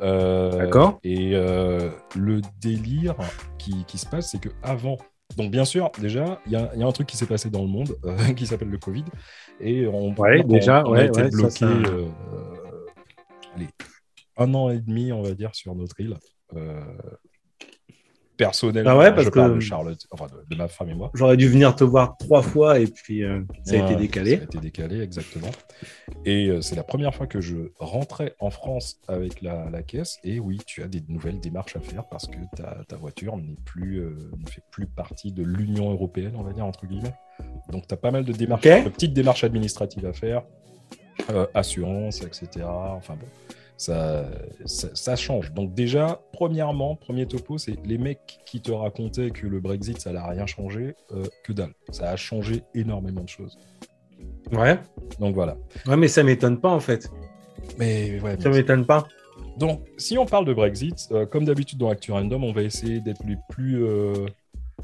Euh, 0.00 0.50
D'accord. 0.56 0.98
Et 1.04 1.32
euh, 1.34 1.90
le 2.16 2.40
délire 2.60 3.14
qui, 3.58 3.84
qui 3.84 3.98
se 3.98 4.06
passe, 4.06 4.30
c'est 4.30 4.40
que 4.40 4.48
avant. 4.62 4.96
Donc, 5.36 5.50
bien 5.50 5.64
sûr, 5.64 5.90
déjà, 6.00 6.40
il 6.46 6.52
y, 6.52 6.56
a 6.56 6.70
il 6.74 6.80
y 6.80 6.82
a 6.82 6.86
un 6.86 6.92
truc 6.92 7.06
qui 7.08 7.16
s'est 7.16 7.26
passé 7.26 7.50
dans 7.50 7.62
le 7.62 7.68
monde 7.68 7.96
euh, 8.04 8.16
qui 8.34 8.46
s'appelle 8.46 8.68
le 8.70 8.78
Covid. 8.78 9.04
Et 9.60 9.86
on, 9.86 10.14
Ouais, 10.16 10.42
on- 10.42 10.46
déjà, 10.46 10.84
on 10.86 10.92
a 10.98 11.00
ouais, 11.00 11.06
été 11.06 11.22
ouais, 11.22 11.30
ça, 11.30 11.36
bloqué 11.36 11.50
ça- 11.50 11.66
euh, 11.66 12.08
allez, 13.54 13.68
un 14.36 14.54
an 14.54 14.70
et 14.70 14.80
demi, 14.80 15.12
on 15.12 15.22
va 15.22 15.34
dire, 15.34 15.54
sur 15.54 15.74
notre 15.74 15.98
île. 16.00 16.16
Euh, 16.54 16.80
personnellement, 18.36 18.90
Ah 18.90 18.98
ouais, 18.98 19.10
parce 19.12 19.24
je 19.24 19.30
parle 19.30 19.50
que- 19.52 19.56
de 19.56 19.60
Charlotte, 19.60 20.06
enfin 20.10 20.26
de, 20.26 20.44
de 20.48 20.56
ma 20.56 20.68
femme 20.68 20.88
et 20.90 20.94
moi. 20.94 21.10
J'aurais 21.14 21.36
dû 21.36 21.48
venir 21.48 21.74
te 21.76 21.84
voir 21.84 22.16
trois 22.18 22.42
fois 22.42 22.78
et 22.80 22.86
puis 22.86 23.22
euh, 23.22 23.42
ça 23.64 23.74
a 23.74 23.84
été 23.90 23.96
décalé. 23.96 24.36
Ça 24.36 24.42
a 24.42 24.44
été 24.44 24.58
décalé, 24.58 25.00
exactement. 25.00 25.50
Et 26.24 26.48
euh, 26.48 26.60
c'est 26.60 26.74
la 26.76 26.82
première 26.82 27.14
fois 27.14 27.26
que 27.26 27.40
je 27.40 27.56
rentrais 27.78 28.34
en 28.38 28.50
France 28.50 29.00
avec 29.08 29.42
la, 29.42 29.68
la 29.70 29.82
caisse. 29.82 30.18
Et 30.24 30.40
oui, 30.40 30.58
tu 30.66 30.82
as 30.82 30.88
des 30.88 31.02
nouvelles 31.08 31.40
démarches 31.40 31.76
à 31.76 31.80
faire 31.80 32.04
parce 32.08 32.26
que 32.26 32.38
ta, 32.56 32.78
ta 32.88 32.96
voiture 32.96 33.36
n'est 33.36 33.56
plus, 33.64 33.98
euh, 33.98 34.30
ne 34.38 34.48
fait 34.50 34.62
plus 34.70 34.86
partie 34.86 35.32
de 35.32 35.42
l'Union 35.42 35.90
européenne, 35.92 36.32
on 36.36 36.42
va 36.42 36.52
dire, 36.52 36.64
entre 36.66 36.86
guillemets. 36.86 37.14
Donc, 37.70 37.86
tu 37.86 37.94
as 37.94 37.96
pas 37.96 38.10
mal 38.10 38.24
de 38.24 38.32
démarches, 38.32 38.66
Ok. 38.66 38.84
de 38.84 38.88
petites 38.90 39.12
démarches 39.14 39.44
administratives 39.44 40.06
à 40.06 40.12
faire, 40.12 40.42
assurance, 41.54 42.22
etc. 42.22 42.66
Enfin 42.66 43.14
bon. 43.14 43.26
Ça, 43.76 44.24
ça, 44.64 44.88
ça 44.94 45.16
change. 45.16 45.52
Donc 45.52 45.74
déjà, 45.74 46.20
premièrement, 46.32 46.94
premier 46.94 47.26
topo, 47.26 47.58
c'est 47.58 47.74
les 47.84 47.98
mecs 47.98 48.38
qui 48.46 48.60
te 48.60 48.70
racontaient 48.70 49.30
que 49.30 49.46
le 49.46 49.58
Brexit, 49.60 50.00
ça 50.00 50.12
n'a 50.12 50.26
rien 50.26 50.46
changé, 50.46 50.94
euh, 51.12 51.24
que 51.44 51.52
dalle. 51.52 51.72
Ça 51.90 52.10
a 52.10 52.16
changé 52.16 52.62
énormément 52.74 53.22
de 53.22 53.28
choses. 53.28 53.58
Ouais. 54.52 54.78
Donc 55.18 55.34
voilà. 55.34 55.56
Ouais, 55.86 55.96
mais 55.96 56.06
ça 56.08 56.22
m'étonne 56.22 56.60
pas 56.60 56.70
en 56.70 56.80
fait. 56.80 57.10
Mais 57.78 58.20
ouais. 58.20 58.36
Ça 58.40 58.50
m'étonne 58.50 58.86
pas. 58.86 59.08
Donc, 59.58 59.82
si 59.98 60.16
on 60.16 60.26
parle 60.26 60.44
de 60.44 60.54
Brexit, 60.54 61.08
euh, 61.10 61.26
comme 61.26 61.44
d'habitude 61.44 61.78
dans 61.78 61.88
Actu 61.88 62.12
Random, 62.12 62.44
on 62.44 62.52
va 62.52 62.62
essayer 62.62 63.00
d'être 63.00 63.24
les 63.26 63.36
plus, 63.48 63.84
euh, 63.84 64.26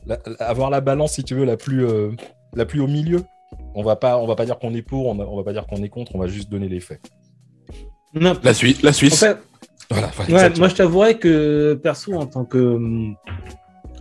la- 0.06 0.18
avoir 0.40 0.70
la 0.70 0.80
balance, 0.80 1.12
si 1.12 1.24
tu 1.24 1.34
veux, 1.34 1.44
la 1.44 1.56
plus, 1.56 1.86
la 2.54 2.66
plus 2.66 2.80
au 2.80 2.86
milieu. 2.88 3.22
On 3.74 3.82
va 3.82 3.96
pas, 3.96 4.18
on 4.18 4.26
va 4.26 4.34
pas 4.34 4.44
dire 4.44 4.58
qu'on 4.58 4.74
est 4.74 4.82
pour, 4.82 5.06
on, 5.06 5.20
a- 5.20 5.24
on 5.24 5.36
va 5.36 5.44
pas 5.44 5.52
dire 5.52 5.66
qu'on 5.66 5.82
est 5.82 5.88
contre, 5.88 6.14
on 6.14 6.18
va 6.18 6.26
juste 6.26 6.50
donner 6.50 6.68
les 6.68 6.80
faits. 6.80 7.00
Non. 8.14 8.34
La 8.42 8.54
Suisse. 8.54 8.82
La 8.82 8.90
En 8.90 8.92
Suisse. 8.92 9.20
fait, 9.20 9.36
Voilà. 9.90 10.10
Ouais, 10.28 10.50
moi, 10.58 10.68
je 10.68 10.74
t'avouerais 10.74 11.18
que 11.18 11.74
perso, 11.82 12.14
en 12.14 12.26
tant 12.26 12.44
que 12.44 12.78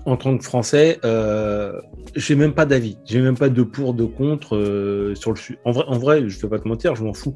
en 0.05 0.15
tant 0.15 0.37
que 0.37 0.43
Français, 0.43 0.99
euh, 1.03 1.73
j'ai 2.15 2.35
même 2.35 2.53
pas 2.53 2.65
d'avis. 2.65 2.97
J'ai 3.05 3.19
même 3.19 3.37
pas 3.37 3.49
de 3.49 3.61
pour, 3.61 3.93
de 3.93 4.05
contre 4.05 4.55
euh, 4.55 5.13
sur 5.15 5.31
le 5.33 5.37
En 5.65 5.71
vrai, 5.71 5.83
en 5.87 5.97
vrai, 5.97 6.29
je 6.29 6.39
vais 6.39 6.47
pas 6.47 6.59
te 6.59 6.67
mentir, 6.67 6.95
je 6.95 7.03
m'en 7.03 7.13
fous. 7.13 7.35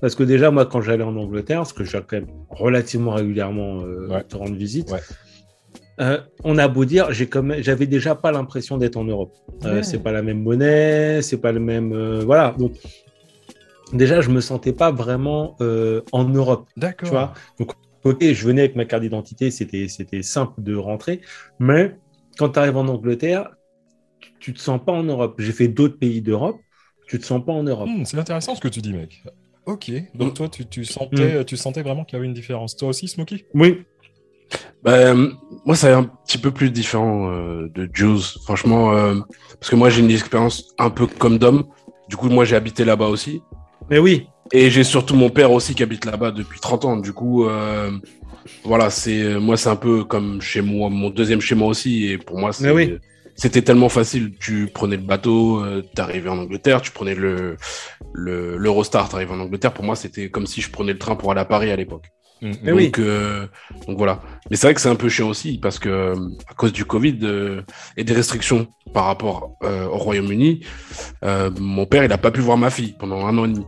Parce 0.00 0.14
que 0.14 0.22
déjà, 0.22 0.50
moi, 0.52 0.64
quand 0.66 0.80
j'allais 0.80 1.02
en 1.02 1.16
Angleterre, 1.16 1.58
parce 1.58 1.72
que 1.72 1.82
j'ai 1.82 1.98
quand 1.98 2.12
même 2.18 2.26
relativement 2.50 3.12
régulièrement 3.12 3.80
euh, 3.82 4.06
Ouais. 4.08 4.22
te 4.22 4.36
rendre 4.36 4.54
visite, 4.54 4.92
Ouais. 4.92 5.00
euh, 6.00 6.18
on 6.44 6.56
a 6.58 6.68
beau 6.68 6.84
dire, 6.84 7.10
j'ai 7.12 7.26
comme, 7.26 7.54
j'avais 7.58 7.86
déjà 7.88 8.14
pas 8.14 8.30
l'impression 8.30 8.76
d'être 8.78 8.96
en 8.96 9.04
Europe. 9.04 9.32
Euh, 9.64 9.76
Ouais. 9.76 9.82
C'est 9.82 9.98
pas 9.98 10.12
la 10.12 10.22
même 10.22 10.40
monnaie, 10.42 11.20
c'est 11.20 11.38
pas 11.38 11.50
le 11.50 11.60
même, 11.60 11.92
euh, 11.92 12.22
voilà. 12.24 12.54
Donc 12.58 12.74
déjà, 13.92 14.20
je 14.20 14.30
me 14.30 14.40
sentais 14.40 14.72
pas 14.72 14.90
vraiment 14.90 15.56
euh, 15.60 16.02
en 16.12 16.24
Europe. 16.24 16.68
D'accord. 16.76 17.08
Tu 17.08 17.14
vois 17.14 17.34
Donc, 17.58 17.72
ok, 18.04 18.22
je 18.22 18.46
venais 18.46 18.62
avec 18.62 18.76
ma 18.76 18.84
carte 18.84 19.02
d'identité, 19.02 19.50
c'était, 19.50 19.88
c'était 19.88 20.22
simple 20.22 20.62
de 20.62 20.74
rentrer. 20.76 21.20
Mais 21.58 21.96
quand 22.38 22.50
tu 22.50 22.58
arrives 22.58 22.76
en 22.76 22.88
Angleterre, 22.88 23.50
tu, 24.40 24.52
te 24.52 24.60
sens 24.60 24.80
pas 24.84 24.92
en 24.92 25.02
Europe. 25.02 25.36
J'ai 25.38 25.52
fait 25.52 25.68
d'autres 25.68 25.98
pays 25.98 26.20
d'Europe, 26.20 26.60
tu 27.06 27.18
te 27.18 27.24
sens 27.24 27.44
pas 27.44 27.52
en 27.52 27.62
Europe. 27.62 27.88
Hmm, 27.88 28.04
c'est 28.04 28.18
intéressant 28.18 28.54
ce 28.54 28.60
que 28.60 28.68
tu 28.68 28.80
dis, 28.80 28.92
mec. 28.92 29.22
Ok, 29.66 29.90
donc 30.14 30.34
toi, 30.34 30.48
tu, 30.48 30.66
tu 30.66 30.84
sentais, 30.84 31.42
tu 31.46 31.56
sentais 31.56 31.82
vraiment 31.82 32.04
qu'il 32.04 32.16
y 32.16 32.18
avait 32.18 32.26
une 32.26 32.34
différence. 32.34 32.76
Toi 32.76 32.88
aussi, 32.88 33.08
Smokey? 33.08 33.46
Oui. 33.54 33.84
Ben, 34.82 35.32
moi, 35.64 35.74
c'est 35.76 35.90
un 35.90 36.04
petit 36.04 36.36
peu 36.36 36.50
plus 36.50 36.70
différent 36.70 37.30
euh, 37.30 37.70
de 37.74 37.88
Juice, 37.90 38.38
franchement, 38.44 38.92
euh, 38.92 39.18
parce 39.58 39.70
que 39.70 39.76
moi, 39.76 39.88
j'ai 39.88 40.00
une 40.00 40.10
expérience 40.10 40.74
un 40.78 40.90
peu 40.90 41.06
comme 41.06 41.38
Dom. 41.38 41.64
Du 42.08 42.16
coup, 42.16 42.28
moi, 42.28 42.44
j'ai 42.44 42.54
habité 42.54 42.84
là-bas 42.84 43.06
aussi. 43.06 43.40
Mais 43.90 43.98
oui. 43.98 44.26
Et 44.52 44.70
j'ai 44.70 44.84
surtout 44.84 45.14
mon 45.16 45.30
père 45.30 45.52
aussi 45.52 45.74
qui 45.74 45.82
habite 45.82 46.04
là-bas 46.04 46.30
depuis 46.30 46.60
30 46.60 46.84
ans. 46.84 46.96
Du 46.96 47.12
coup, 47.12 47.46
euh, 47.46 47.90
voilà, 48.64 48.90
c'est 48.90 49.38
moi, 49.38 49.56
c'est 49.56 49.70
un 49.70 49.76
peu 49.76 50.04
comme 50.04 50.40
chez 50.40 50.60
moi, 50.60 50.90
mon 50.90 51.10
deuxième 51.10 51.40
chez 51.40 51.54
moi 51.54 51.68
aussi. 51.68 52.06
Et 52.06 52.18
pour 52.18 52.38
moi, 52.38 52.52
c'est- 52.52 52.64
Mais 52.64 52.70
oui. 52.70 52.98
c'était 53.34 53.62
tellement 53.62 53.88
facile. 53.88 54.34
Tu 54.38 54.68
prenais 54.72 54.96
le 54.96 55.02
bateau, 55.02 55.64
euh, 55.64 55.82
t'arrivais 55.94 56.28
en 56.28 56.38
Angleterre, 56.38 56.82
tu 56.82 56.90
prenais 56.90 57.14
le 57.14 57.56
le- 58.12 58.56
l'Eurostar, 58.58 59.08
t'arrivais 59.08 59.32
en 59.32 59.40
Angleterre. 59.40 59.72
Pour 59.74 59.84
moi, 59.84 59.96
c'était 59.96 60.30
comme 60.30 60.46
si 60.46 60.60
je 60.60 60.70
prenais 60.70 60.92
le 60.92 60.98
train 60.98 61.16
pour 61.16 61.32
aller 61.32 61.40
à 61.40 61.44
Paris 61.44 61.70
à 61.70 61.76
l'époque. 61.76 62.04
Mais 62.42 62.72
hmm. 62.72 62.76
oui. 62.76 62.84
Donc, 62.86 62.98
euh, 62.98 63.46
donc 63.88 63.96
voilà. 63.96 64.20
Mais 64.50 64.56
c'est 64.56 64.66
vrai 64.66 64.74
que 64.74 64.80
c'est 64.80 64.88
un 64.90 64.96
peu 64.96 65.08
chiant 65.08 65.28
aussi 65.28 65.58
parce 65.58 65.78
que 65.78 65.88
euh, 65.88 66.14
à 66.48 66.54
cause 66.54 66.72
du 66.72 66.84
Covid 66.84 67.18
euh, 67.22 67.62
et 67.96 68.04
des 68.04 68.12
restrictions 68.12 68.66
par 68.92 69.06
rapport 69.06 69.56
euh, 69.64 69.86
au 69.86 69.96
Royaume-Uni, 69.96 70.60
euh, 71.24 71.50
mon 71.58 71.86
père 71.86 72.04
il 72.04 72.12
a 72.12 72.18
pas 72.18 72.30
pu 72.30 72.40
voir 72.40 72.58
ma 72.58 72.70
fille 72.70 72.94
pendant 72.98 73.26
un 73.26 73.36
an 73.38 73.46
et 73.46 73.48
demi. 73.48 73.64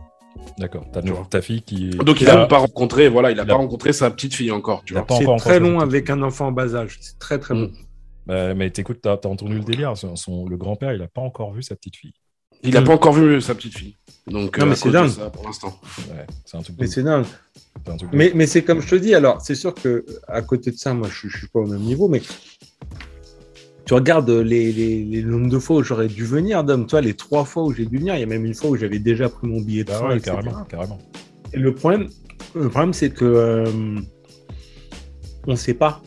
D'accord. 0.57 0.85
T'as 0.91 1.01
ta 1.29 1.41
fille 1.41 1.61
qui. 1.61 1.89
Donc 1.89 2.21
il 2.21 2.25
qui 2.25 2.29
a 2.29 2.45
pas 2.47 2.57
rencontré, 2.57 3.09
voilà, 3.09 3.31
il 3.31 3.39
a 3.39 3.43
il 3.43 3.47
pas 3.47 3.53
a- 3.53 3.57
rencontré 3.57 3.93
sa 3.93 4.09
petite 4.11 4.33
fille 4.33 4.51
encore, 4.51 4.83
tu 4.85 4.97
a 4.97 5.01
vois. 5.03 5.17
C'est 5.17 5.35
très 5.37 5.59
long 5.59 5.79
avec 5.79 6.09
un 6.09 6.21
enfant 6.21 6.47
en 6.47 6.51
bas 6.51 6.75
âge. 6.75 6.97
C'est 7.01 7.19
très 7.19 7.39
très 7.39 7.53
Mm. 7.53 7.61
long. 7.61 7.71
Euh, 8.29 8.53
mais 8.55 8.69
t'écoutes, 8.71 8.99
t'as 9.01 9.13
entendu 9.13 9.53
le 9.55 9.63
délire. 9.63 9.95
Son, 9.97 10.15
son- 10.15 10.47
le 10.47 10.57
grand-père, 10.57 10.93
il 10.93 11.01
a 11.01 11.07
pas 11.07 11.21
encore 11.21 11.53
vu 11.53 11.63
sa 11.63 11.75
petite 11.75 11.95
fille. 11.95 12.13
Il 12.63 12.75
a 12.75 12.81
Mm. 12.81 12.85
pas 12.85 12.93
encore 12.93 13.13
vu 13.13 13.39
sa 13.41 13.55
petite 13.55 13.77
fille. 13.77 13.95
Donc 14.27 14.57
Non, 14.57 14.65
euh, 14.65 14.69
mais 14.69 14.75
c'est 14.75 14.89
dingue. 14.91 15.09
ça, 15.09 15.29
pour 15.29 15.45
l'instant. 15.45 15.79
Ouais, 16.09 16.25
c'est 16.43 16.57
un 16.57 16.61
truc. 16.61 16.75
Mais 16.79 16.87
c'est 16.87 17.03
dingue. 17.03 17.25
Mais 18.11 18.47
c'est 18.47 18.63
comme 18.63 18.81
je 18.81 18.89
te 18.89 18.95
dis, 18.95 19.13
alors 19.15 19.39
c'est 19.41 19.55
sûr 19.55 19.73
que 19.73 20.05
à 20.27 20.41
côté 20.41 20.71
de 20.71 20.75
ça, 20.77 20.93
moi 20.93 21.07
je, 21.09 21.29
je 21.29 21.37
suis 21.37 21.47
pas 21.47 21.59
au 21.59 21.65
même 21.67 21.81
niveau, 21.81 22.07
mais 22.09 22.21
tu 23.87 23.93
regardes 23.93 24.29
les, 24.29 24.71
les, 24.73 25.03
les 25.05 25.23
nombres 25.23 25.49
de 25.49 25.59
fois 25.59 25.77
où 25.77 25.83
j'aurais 25.83 26.09
dû 26.09 26.25
venir, 26.25 26.63
Dom, 26.65 26.85
toi, 26.85 26.99
les 26.99 27.13
trois 27.13 27.45
fois 27.45 27.63
où 27.63 27.73
j'ai 27.73 27.85
dû 27.85 27.97
venir, 27.97 28.15
il 28.15 28.19
y 28.19 28.23
a 28.23 28.27
même 28.27 28.45
une 28.45 28.53
fois 28.53 28.69
où 28.71 28.75
j'avais 28.75 28.99
déjà 28.99 29.29
pris 29.29 29.47
mon 29.47 29.61
billet 29.61 29.83
de 29.85 29.89
Bah 29.89 29.95
train, 29.95 30.09
ouais, 30.09 30.17
etc. 30.17 30.35
carrément, 30.35 30.63
carrément. 30.65 30.99
Et 31.53 31.57
le 31.57 31.73
problème, 31.73 32.09
le 32.53 32.67
problème 32.67 32.93
c'est 32.93 33.11
que 33.11 33.23
euh, 33.23 33.65
on 35.47 35.55
sait 35.55 35.73
pas, 35.73 36.01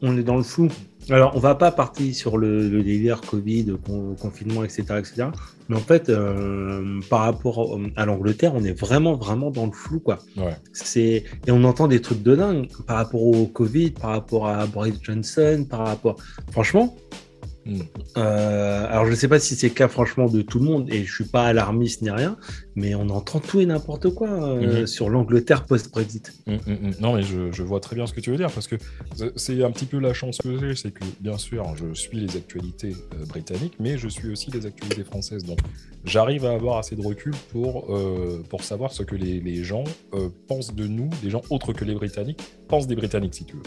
on 0.00 0.16
est 0.16 0.22
dans 0.22 0.36
le 0.38 0.42
flou. 0.42 0.68
Alors, 1.10 1.36
on 1.36 1.40
va 1.40 1.54
pas 1.54 1.70
partir 1.72 2.14
sur 2.14 2.38
le, 2.38 2.68
le 2.68 2.82
délire 2.82 3.20
Covid, 3.20 3.74
con- 3.84 4.14
confinement, 4.18 4.64
etc., 4.64 4.82
etc. 4.98 5.24
Mais 5.72 5.78
en 5.78 5.80
fait, 5.80 6.10
euh, 6.10 7.00
par 7.08 7.20
rapport 7.20 7.80
à 7.96 8.04
l'Angleterre, 8.04 8.52
on 8.54 8.62
est 8.62 8.78
vraiment, 8.78 9.16
vraiment 9.16 9.50
dans 9.50 9.64
le 9.64 9.72
flou, 9.72 10.00
quoi. 10.00 10.18
Ouais. 10.36 10.54
C'est 10.74 11.24
et 11.46 11.50
on 11.50 11.64
entend 11.64 11.88
des 11.88 12.02
trucs 12.02 12.22
de 12.22 12.36
dingue 12.36 12.68
par 12.86 12.98
rapport 12.98 13.22
au 13.22 13.46
Covid, 13.46 13.92
par 13.92 14.10
rapport 14.10 14.48
à 14.48 14.66
Boris 14.66 14.96
Johnson, 15.02 15.66
par 15.68 15.86
rapport. 15.86 16.16
Franchement, 16.50 16.94
Mm. 17.64 17.80
euh, 18.16 18.86
alors 18.90 19.06
je 19.06 19.14
sais 19.14 19.28
pas 19.28 19.38
si 19.38 19.54
c'est 19.54 19.68
le 19.68 19.74
cas 19.74 19.88
franchement 19.88 20.26
de 20.26 20.42
tout 20.42 20.58
le 20.58 20.64
monde 20.64 20.88
et 20.92 21.04
je 21.04 21.12
suis 21.14 21.24
pas 21.24 21.44
alarmiste 21.44 22.02
ni 22.02 22.10
rien, 22.10 22.36
mais 22.74 22.94
on 22.94 23.08
entend 23.10 23.38
tout 23.40 23.60
et 23.60 23.66
n'importe 23.66 24.10
quoi 24.10 24.28
euh, 24.30 24.80
Mhm. 24.80 24.86
sur 24.86 25.08
l'Angleterre 25.10 25.64
post-Brexit. 25.64 26.32
Mm, 26.46 26.54
mm. 26.54 26.90
Non, 27.00 27.14
mais 27.14 27.22
je, 27.22 27.52
je 27.52 27.62
vois 27.62 27.78
très 27.80 27.94
bien 27.96 28.06
ce 28.06 28.12
que 28.12 28.20
tu 28.20 28.30
veux 28.30 28.36
dire 28.36 28.50
parce 28.50 28.66
que 28.66 28.76
c'est- 29.36 29.62
un 29.62 29.70
petit 29.70 29.84
peu 29.86 29.98
la 30.00 30.12
chance 30.12 30.38
que 30.38 30.58
j'ai, 30.58 30.74
c'est 30.74 30.90
que 30.90 31.04
bien 31.20 31.38
sûr, 31.38 31.74
je 31.76 31.94
suis 31.94 32.18
les 32.18 32.36
actualités 32.36 32.96
euh, 33.14 33.24
britanniques, 33.26 33.74
mais 33.78 33.96
je 33.98 34.08
suis 34.08 34.28
aussi 34.30 34.50
les 34.50 34.66
actualités 34.66 35.04
françaises. 35.04 35.44
Donc, 35.44 35.58
j'arrive 36.04 36.44
à 36.46 36.52
avoir 36.52 36.78
assez 36.78 36.96
de 36.96 37.02
recul 37.06 37.32
pour, 37.52 37.96
pour 38.48 38.64
savoir 38.64 38.92
ce 38.92 39.02
que 39.04 39.14
les, 39.14 39.38
les 39.40 39.62
gens 39.62 39.84
pensent 40.48 40.74
de 40.74 40.86
nous, 40.86 41.10
des 41.22 41.30
gens 41.30 41.42
autres 41.50 41.72
que 41.72 41.84
les 41.84 41.94
Britanniques 41.94 42.40
pensent 42.68 42.86
des 42.88 42.96
Britanniques, 42.96 43.34
si 43.34 43.44
tu 43.44 43.54
veux. 43.56 43.62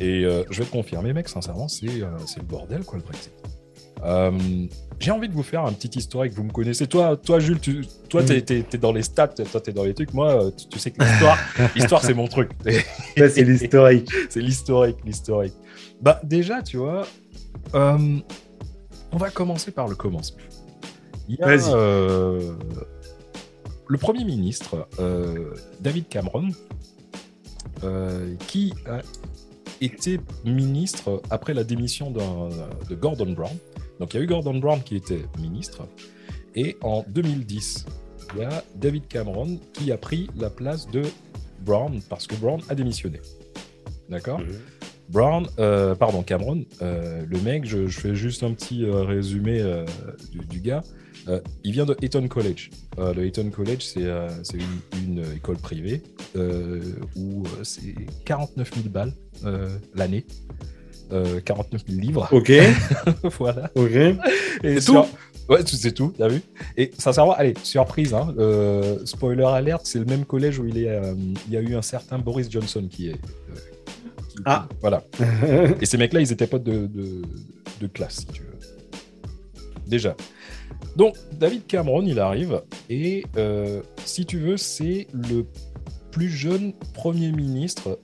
Et 0.00 0.24
euh, 0.24 0.44
je 0.50 0.60
vais 0.60 0.64
te 0.64 0.72
confirmer, 0.72 1.12
mec, 1.12 1.28
sincèrement, 1.28 1.68
c'est 1.68 1.86
euh, 1.86 2.08
le 2.36 2.42
bordel, 2.42 2.84
quoi, 2.84 2.98
le 2.98 3.04
Brexit. 3.04 3.32
Euh, 4.04 4.32
J'ai 4.98 5.10
envie 5.10 5.28
de 5.28 5.34
vous 5.34 5.42
faire 5.42 5.64
un 5.64 5.72
petit 5.72 5.98
historique. 5.98 6.32
Vous 6.34 6.44
me 6.44 6.50
connaissez. 6.50 6.86
Toi, 6.86 7.16
toi 7.16 7.38
Jules, 7.38 7.60
tu, 7.60 7.84
toi, 8.08 8.22
t'es 8.22 8.40
Mm. 8.40 8.64
es, 8.74 8.78
dans 8.78 8.92
les 8.92 9.02
stats, 9.02 9.28
toi, 9.28 9.60
t'es 9.60 9.72
dans 9.72 9.84
les 9.84 9.94
trucs. 9.94 10.12
Moi, 10.12 10.44
euh, 10.46 10.50
tu, 10.50 10.66
tu 10.68 10.78
sais 10.78 10.90
que 10.90 11.02
l'histoire, 11.02 11.38
l'histoire, 11.76 12.04
c'est 12.04 12.14
mon 12.14 12.26
truc. 12.26 12.50
Ça 13.16 13.28
c'est 13.28 13.44
l'historique. 13.44 14.10
c'est 14.30 14.40
l'historique, 14.40 14.96
l'historique. 15.04 15.54
Bah, 16.00 16.20
déjà, 16.24 16.62
tu 16.62 16.78
vois, 16.78 17.06
euh, 17.74 18.18
on 19.12 19.16
va 19.16 19.30
commencer 19.30 19.70
par 19.70 19.88
le 19.88 19.94
commencement. 19.94 20.38
Il 21.28 21.36
y 21.36 21.42
a 21.42 21.48
euh, 21.48 22.54
le 23.86 23.98
Premier 23.98 24.24
ministre, 24.24 24.88
David 25.80 26.08
Cameron, 26.08 26.48
qui 28.48 28.74
a 28.86 29.00
été 29.84 30.20
ministre 30.44 31.22
après 31.30 31.54
la 31.54 31.64
démission 31.64 32.10
de 32.10 32.94
Gordon 32.94 33.32
Brown. 33.32 33.56
Donc, 34.00 34.14
il 34.14 34.16
y 34.18 34.20
a 34.20 34.22
eu 34.24 34.26
Gordon 34.26 34.58
Brown 34.58 34.82
qui 34.82 34.96
était 34.96 35.22
ministre. 35.38 35.86
Et 36.54 36.76
en 36.82 37.04
2010, 37.08 37.86
il 38.34 38.40
y 38.40 38.44
a 38.44 38.64
David 38.76 39.06
Cameron 39.08 39.58
qui 39.72 39.92
a 39.92 39.96
pris 39.96 40.28
la 40.36 40.50
place 40.50 40.88
de 40.88 41.02
Brown 41.60 42.00
parce 42.08 42.26
que 42.26 42.34
Brown 42.36 42.60
a 42.68 42.74
démissionné. 42.74 43.20
D'accord? 44.08 44.40
Brown, 45.08 45.46
euh, 45.58 45.94
pardon, 45.94 46.22
Cameron, 46.22 46.64
euh, 46.80 47.24
le 47.28 47.40
mec, 47.40 47.64
je, 47.66 47.86
je 47.86 48.00
fais 48.00 48.14
juste 48.14 48.42
un 48.42 48.52
petit 48.52 48.84
euh, 48.84 49.02
résumé 49.02 49.62
du, 50.30 50.38
du 50.46 50.60
gars. 50.60 50.82
Euh, 51.28 51.40
il 51.62 51.72
vient 51.72 51.84
de 51.86 51.96
Eton 52.02 52.26
College. 52.28 52.70
Euh, 52.98 53.14
le 53.14 53.24
Eton 53.26 53.48
College, 53.50 53.80
c'est 53.82 54.04
euh, 54.04 54.28
une, 54.54 55.18
une 55.18 55.24
école 55.36 55.56
privée 55.56 56.02
où 57.16 57.44
c'est 57.62 57.94
49 58.24 58.70
000 58.74 58.88
balles 58.88 59.12
l'année. 59.94 60.24
Euh, 61.12 61.40
49 61.40 61.82
000 61.88 62.00
livres. 62.00 62.28
Ok, 62.32 62.50
voilà. 63.38 63.70
ok. 63.74 63.90
Et 63.92 64.16
C'est 64.62 64.80
sur- 64.80 65.06
Ouais, 65.48 65.62
tout- 65.64 65.76
c'est 65.76 65.92
tout, 65.92 66.14
t'as 66.16 66.28
vu 66.28 66.40
Et 66.76 66.92
sincèrement, 66.96 67.32
allez, 67.32 67.52
surprise, 67.64 68.14
hein, 68.14 68.32
spoiler 69.04 69.44
alert, 69.44 69.84
c'est 69.84 69.98
le 69.98 70.04
même 70.06 70.24
collège 70.24 70.58
où 70.58 70.66
il, 70.66 70.78
est, 70.78 70.98
il 71.48 71.52
y 71.52 71.56
a 71.56 71.60
eu 71.60 71.74
un 71.74 71.82
certain 71.82 72.18
Boris 72.18 72.48
Johnson 72.50 72.86
qui 72.90 73.08
est. 73.10 73.12
qui- 74.28 74.38
Ah. 74.46 74.66
Voilà. 74.80 75.04
Et 75.80 75.84
ces 75.86 75.98
mecs-là, 75.98 76.20
ils 76.20 76.32
étaient 76.32 76.46
pas 76.46 76.58
de, 76.60 76.86
de, 76.86 77.22
de 77.80 77.86
classe, 77.88 78.18
si 78.20 78.26
tu 78.26 78.42
veux. 78.42 78.48
Déjà. 79.86 80.16
Donc, 80.96 81.16
David 81.38 81.66
Cameron, 81.66 82.02
il 82.06 82.18
arrive, 82.20 82.62
et 82.90 83.24
euh, 83.36 83.80
si 84.04 84.26
tu 84.26 84.38
veux, 84.38 84.56
c'est 84.56 85.06
le 85.12 85.46
plus 86.10 86.28
jeune 86.28 86.74
Premier 86.94 87.32
ministre 87.32 87.98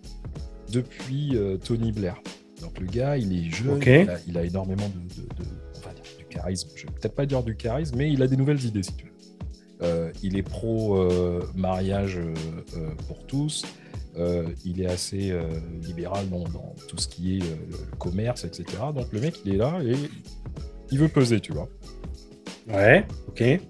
depuis 0.72 1.36
euh, 1.36 1.56
Tony 1.58 1.92
Blair. 1.92 2.16
Donc, 2.62 2.78
le 2.80 2.86
gars, 2.86 3.16
il 3.18 3.32
est 3.36 3.50
jeune, 3.50 3.78
il, 4.04 4.10
a, 4.10 4.16
il 4.26 4.38
a 4.38 4.44
énormément 4.44 4.88
de, 4.88 5.22
de- 5.22 5.28
de- 5.28 5.50
on 5.76 5.80
va 5.86 5.92
dire, 5.94 6.02
du 6.18 6.24
charisme. 6.24 6.68
Je 6.74 6.86
vais 6.86 6.92
peut-être 6.92 7.14
pas 7.14 7.26
dire 7.26 7.42
du 7.42 7.56
charisme, 7.56 7.96
mais 7.96 8.10
il 8.10 8.22
a 8.22 8.26
des 8.26 8.36
nouvelles 8.36 8.64
idées, 8.64 8.82
si 8.82 8.94
tu 8.94 9.04
veux. 9.04 9.12
Euh, 9.82 10.10
il 10.22 10.36
est 10.36 10.42
pro-mariage 10.42 12.18
pour 13.06 13.24
tous. 13.26 13.64
Il 14.64 14.80
est 14.82 14.86
assez 14.86 15.32
libéral 15.82 16.28
dans, 16.28 16.42
dans 16.42 16.74
tout 16.88 16.98
ce 16.98 17.06
qui 17.06 17.36
est 17.36 17.40
le 17.40 17.96
commerce, 17.98 18.44
etc. 18.44 18.64
Donc 18.92 19.06
le 19.12 19.20
mec, 19.20 19.36
il 19.44 19.54
est 19.54 19.56
là 19.58 19.78
et 19.84 19.94
il 20.90 20.98
veut 20.98 21.08
peser, 21.08 21.38
tu 21.38 21.52
vois. 21.52 21.68
Ouais, 22.72 23.06
ok. 23.28 23.60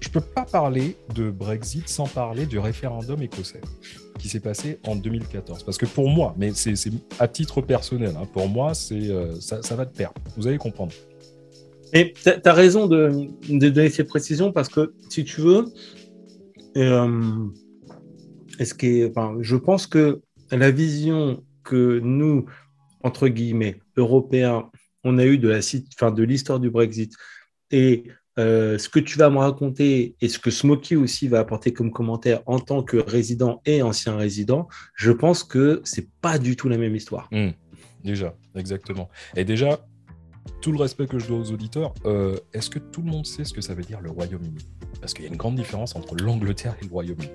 Je 0.00 0.08
peux 0.08 0.20
pas 0.20 0.44
parler 0.44 0.96
de 1.14 1.30
Brexit 1.30 1.88
sans 1.88 2.06
parler 2.06 2.46
du 2.46 2.58
référendum 2.58 3.22
écossais 3.22 3.60
qui 4.18 4.28
s'est 4.28 4.40
passé 4.40 4.78
en 4.86 4.94
2014. 4.94 5.64
Parce 5.64 5.78
que 5.78 5.86
pour 5.86 6.08
moi, 6.08 6.34
mais 6.38 6.52
c'est 6.54 6.74
à 7.18 7.28
titre 7.28 7.60
personnel, 7.60 8.14
hein, 8.16 8.26
pour 8.32 8.48
moi, 8.48 8.74
c'est 8.74 9.10
euh, 9.10 9.34
ça, 9.40 9.74
va 9.74 9.86
te 9.86 9.96
perdre. 9.96 10.14
Vous 10.36 10.46
allez 10.46 10.58
comprendre. 10.58 10.92
Et 11.92 12.14
tu 12.14 12.30
as 12.30 12.52
raison 12.52 12.86
de, 12.86 13.28
de 13.48 13.68
donner 13.68 13.90
ces 13.90 14.04
précisions 14.04 14.52
parce 14.52 14.68
que, 14.68 14.94
si 15.10 15.24
tu 15.24 15.40
veux, 15.40 15.64
euh, 16.76 17.46
est-ce 18.58 18.74
que, 18.74 19.10
enfin, 19.10 19.36
je 19.40 19.56
pense 19.56 19.86
que 19.86 20.20
la 20.50 20.70
vision 20.70 21.42
que 21.64 21.98
nous, 22.00 22.46
entre 23.02 23.28
guillemets, 23.28 23.80
européen, 23.96 24.70
on 25.04 25.18
a 25.18 25.24
eu 25.24 25.38
de 25.38 25.48
la 25.48 25.60
fin, 25.96 26.10
de 26.10 26.22
l'histoire 26.22 26.60
du 26.60 26.70
Brexit 26.70 27.14
et 27.70 28.04
euh, 28.38 28.78
ce 28.78 28.88
que 28.88 28.98
tu 28.98 29.18
vas 29.18 29.28
me 29.28 29.38
raconter 29.38 30.16
et 30.20 30.28
ce 30.28 30.38
que 30.38 30.50
Smokey 30.50 30.96
aussi 30.96 31.28
va 31.28 31.40
apporter 31.40 31.72
comme 31.72 31.90
commentaire 31.90 32.40
en 32.46 32.58
tant 32.58 32.82
que 32.82 32.96
résident 32.96 33.60
et 33.66 33.82
ancien 33.82 34.16
résident, 34.16 34.68
je 34.94 35.12
pense 35.12 35.44
que 35.44 35.82
c'est 35.84 36.08
pas 36.20 36.38
du 36.38 36.56
tout 36.56 36.68
la 36.68 36.78
même 36.78 36.96
histoire. 36.96 37.28
Hmm. 37.30 37.50
déjà, 38.02 38.34
exactement. 38.54 39.10
Et 39.36 39.44
déjà, 39.44 39.84
tout 40.62 40.72
le 40.72 40.78
respect 40.78 41.06
que 41.06 41.18
je 41.18 41.26
dois 41.28 41.38
aux 41.38 41.52
auditeurs, 41.52 41.92
euh, 42.06 42.36
est-ce 42.54 42.70
que 42.70 42.78
tout 42.78 43.02
le 43.02 43.10
monde 43.10 43.26
sait 43.26 43.44
ce 43.44 43.52
que 43.52 43.60
ça 43.60 43.74
veut 43.74 43.82
dire 43.82 44.00
le 44.00 44.10
Royaume-Uni? 44.10 44.66
Parce 45.00 45.12
qu'il 45.12 45.24
y 45.24 45.28
a 45.28 45.30
une 45.30 45.36
grande 45.36 45.56
différence 45.56 45.94
entre 45.94 46.14
l'Angleterre 46.16 46.74
et 46.80 46.86
le 46.86 46.90
Royaume-Uni. 46.90 47.30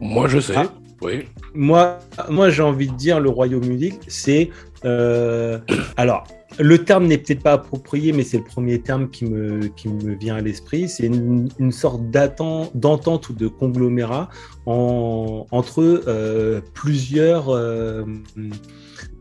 Moi, 0.00 0.28
je 0.28 0.40
sais. 0.40 0.54
Ah. 0.56 0.72
Oui. 1.02 1.24
Moi, 1.54 1.98
moi 2.30 2.50
j'ai 2.50 2.62
envie 2.62 2.88
de 2.88 2.94
dire 2.94 3.20
le 3.20 3.28
Royaume-Uni, 3.28 3.98
c'est. 4.08 4.50
Euh, 4.84 5.58
alors, 5.96 6.26
le 6.58 6.84
terme 6.84 7.06
n'est 7.06 7.18
peut-être 7.18 7.42
pas 7.42 7.52
approprié, 7.52 8.12
mais 8.12 8.22
c'est 8.22 8.38
le 8.38 8.44
premier 8.44 8.80
terme 8.80 9.10
qui 9.10 9.24
me, 9.24 9.68
qui 9.68 9.88
me 9.88 10.14
vient 10.14 10.36
à 10.36 10.40
l'esprit. 10.40 10.88
C'est 10.88 11.06
une, 11.06 11.48
sorte 11.72 12.02
d'entente 12.10 13.28
ou 13.28 13.32
de 13.32 13.48
conglomérat 13.48 14.28
entre 14.66 15.80
euh, 15.80 16.60
plusieurs, 16.72 17.48
euh, 17.50 18.04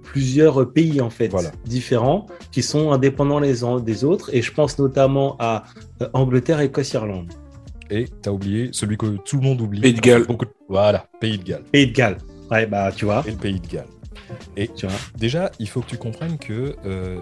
plusieurs 0.03 0.71
pays 0.71 1.01
en 1.01 1.09
fait 1.09 1.33
différents 1.65 2.27
qui 2.51 2.61
sont 2.61 2.91
indépendants 2.91 3.39
les 3.39 3.63
uns 3.63 3.79
des 3.79 4.03
autres. 4.03 4.29
Et 4.33 4.41
je 4.41 4.53
pense 4.53 4.77
notamment 4.77 5.35
à 5.39 5.63
euh, 6.01 6.09
Angleterre, 6.13 6.59
Écosse, 6.59 6.93
Irlande. 6.93 7.33
Et 7.89 8.05
tu 8.05 8.29
as 8.29 8.33
oublié 8.33 8.69
celui 8.71 8.97
que 8.97 9.17
tout 9.17 9.37
le 9.37 9.43
monde 9.43 9.61
oublie. 9.61 9.81
Pays 9.81 9.93
de 9.93 10.01
Galles. 10.01 10.25
Voilà, 10.69 11.07
Pays 11.19 11.37
de 11.37 11.43
Galles. 11.43 11.63
Pays 11.71 11.87
de 11.87 11.93
Galles. 11.93 12.17
Ouais, 12.49 12.65
bah 12.65 12.91
tu 12.91 13.05
vois. 13.05 13.23
Et 13.27 13.31
le 13.31 13.37
Pays 13.37 13.59
de 13.59 13.67
Galles. 13.67 13.87
Et 14.57 14.69
déjà, 15.15 15.51
il 15.59 15.67
faut 15.67 15.81
que 15.81 15.89
tu 15.89 15.97
comprennes 15.97 16.37
que 16.37 16.75
euh, 16.85 17.19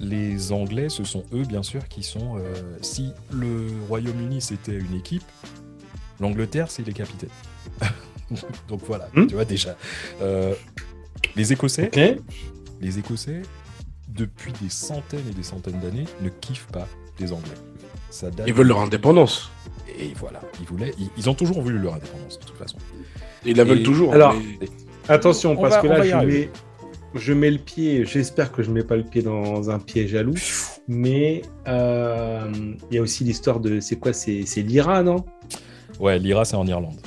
les 0.00 0.52
Anglais, 0.52 0.88
ce 0.88 1.04
sont 1.04 1.24
eux, 1.32 1.42
bien 1.42 1.62
sûr, 1.62 1.88
qui 1.88 2.02
sont. 2.02 2.36
Euh, 2.36 2.54
si 2.80 3.12
le 3.32 3.68
Royaume-Uni 3.88 4.40
c'était 4.40 4.76
une 4.76 4.94
équipe, 4.94 5.24
l'Angleterre 6.20 6.70
c'est 6.70 6.86
les 6.86 6.92
capitaines. 6.92 7.30
Donc 8.68 8.80
voilà, 8.86 9.08
hmm. 9.14 9.26
tu 9.26 9.34
vois 9.34 9.44
déjà. 9.44 9.76
Euh, 10.20 10.54
les 11.36 11.52
Écossais, 11.52 11.90
les 12.80 12.98
Écossais, 12.98 13.42
depuis 14.08 14.52
des 14.60 14.70
centaines 14.70 15.28
et 15.30 15.34
des 15.34 15.42
centaines 15.42 15.80
d'années, 15.80 16.06
ne 16.22 16.28
kiffent 16.28 16.68
pas 16.72 16.88
les 17.20 17.32
Anglais. 17.32 17.54
ils 18.46 18.54
veulent 18.54 18.66
leur 18.66 18.80
indépendance. 18.80 19.50
Et 19.98 20.12
voilà, 20.16 20.40
ils 20.60 20.66
voulaient, 20.66 20.92
ils, 21.16 21.30
ont 21.30 21.34
toujours 21.34 21.62
voulu 21.62 21.78
leur 21.78 21.94
indépendance 21.94 22.38
de 22.38 22.44
toute 22.44 22.56
façon. 22.56 22.76
Ils 23.44 23.56
la 23.56 23.64
veulent 23.64 23.82
toujours. 23.82 24.12
Alors, 24.12 24.34
Attention, 25.08 25.56
parce 25.56 25.78
que 25.78 25.86
là, 25.86 26.02
je 26.02 26.26
mets, 26.26 26.50
je 27.14 27.32
mets, 27.32 27.50
le 27.50 27.58
pied, 27.58 28.04
j'espère 28.04 28.52
que 28.52 28.62
je 28.62 28.70
ne 28.70 28.74
mets 28.74 28.82
pas 28.82 28.96
le 28.96 29.04
pied 29.04 29.22
dans 29.22 29.70
un 29.70 29.78
pied 29.78 30.08
jaloux, 30.08 30.34
mais 30.88 31.42
euh, 31.68 32.50
il 32.90 32.94
y 32.94 32.98
a 32.98 33.02
aussi 33.02 33.24
l'histoire 33.24 33.60
de, 33.60 33.80
c'est 33.80 33.96
quoi, 33.96 34.12
c'est 34.12 34.42
l'IRA, 34.56 35.02
non? 35.02 35.24
Ouais, 36.00 36.18
l'IRA, 36.18 36.44
c'est 36.44 36.56
en 36.56 36.66
Irlande. 36.66 37.00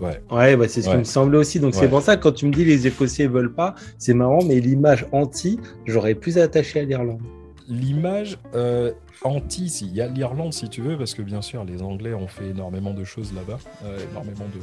Ouais, 0.00 0.20
ouais 0.30 0.56
bah, 0.56 0.68
c'est 0.68 0.82
ce 0.82 0.90
qui 0.90 0.96
me 0.96 1.04
semblait 1.04 1.38
aussi. 1.38 1.58
Donc 1.58 1.74
c'est 1.74 1.88
pour 1.88 2.02
ça 2.02 2.16
que 2.16 2.22
quand 2.22 2.32
tu 2.32 2.46
me 2.46 2.52
dis 2.52 2.64
les 2.64 2.86
Écossais 2.86 3.26
veulent 3.26 3.54
pas, 3.54 3.74
c'est 3.98 4.14
marrant, 4.14 4.44
mais 4.44 4.60
l'image 4.60 5.06
anti, 5.12 5.58
j'aurais 5.86 6.14
plus 6.14 6.38
attaché 6.38 6.80
à 6.80 6.84
l'Irlande. 6.84 7.22
L'image 7.68 8.38
euh, 8.54 8.92
anti, 9.22 9.66
il 9.82 9.94
y 9.94 10.00
a 10.00 10.06
l'Irlande 10.06 10.54
si 10.54 10.70
tu 10.70 10.80
veux, 10.80 10.96
parce 10.96 11.12
que 11.12 11.20
bien 11.20 11.42
sûr 11.42 11.64
les 11.64 11.82
Anglais 11.82 12.14
ont 12.14 12.26
fait 12.26 12.46
énormément 12.46 12.94
de 12.94 13.04
choses 13.04 13.34
là-bas, 13.34 13.58
euh, 13.84 13.98
énormément 14.10 14.46
de, 14.54 14.60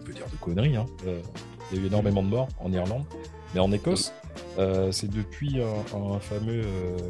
on 0.00 0.04
peut 0.04 0.14
dire 0.14 0.24
de 0.32 0.36
conneries. 0.40 0.76
Hein. 0.76 0.86
Euh, 1.06 1.20
il 1.70 1.76
y 1.76 1.80
a 1.80 1.84
eu 1.84 1.86
énormément 1.86 2.22
de 2.22 2.28
morts 2.28 2.48
en 2.60 2.72
Irlande, 2.72 3.04
mais 3.54 3.60
en 3.60 3.70
Écosse, 3.72 4.14
c'est 4.90 5.10
depuis 5.10 5.60
un, 5.60 6.18
fameux 6.18 6.62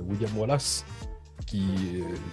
William 0.08 0.36
Wallace 0.36 0.84
qui, 1.46 1.62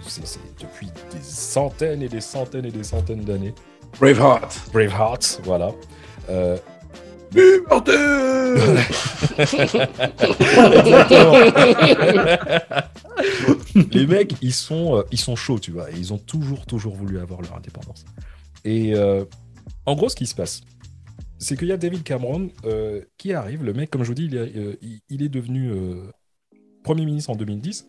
c'est 0.02 0.40
depuis 0.60 0.88
des 1.12 1.22
centaines 1.22 2.02
et 2.02 2.08
des 2.08 2.20
centaines 2.20 2.66
et 2.66 2.72
des 2.72 2.82
centaines 2.82 3.24
d'années. 3.24 3.54
Braveheart. 4.00 4.70
Braveheart, 4.72 5.40
voilà. 5.44 5.70
Les 13.92 14.06
mecs, 14.06 14.34
ils 14.42 14.52
sont, 14.52 14.96
euh, 14.96 15.02
ils 15.10 15.18
sont 15.18 15.36
chauds, 15.36 15.58
tu 15.58 15.72
vois. 15.72 15.90
ils 15.90 16.12
ont 16.12 16.18
toujours, 16.18 16.66
toujours 16.66 16.94
voulu 16.94 17.18
avoir 17.18 17.42
leur 17.42 17.56
indépendance. 17.56 18.04
Et 18.64 18.94
euh, 18.94 19.24
en 19.84 19.94
gros, 19.94 20.08
ce 20.08 20.16
qui 20.16 20.26
se 20.26 20.34
passe, 20.34 20.62
c'est 21.38 21.56
qu'il 21.56 21.68
y 21.68 21.72
a 21.72 21.76
David 21.76 22.02
Cameron 22.02 22.50
euh, 22.64 23.02
qui 23.18 23.32
arrive. 23.32 23.62
Le 23.64 23.72
mec, 23.72 23.90
comme 23.90 24.02
je 24.02 24.08
vous 24.08 24.14
dis, 24.14 24.30
il, 25.10 25.22
est 25.22 25.28
devenu 25.28 25.70
Premier 26.82 27.04
ministre 27.04 27.30
en 27.30 27.36
2010. 27.36 27.88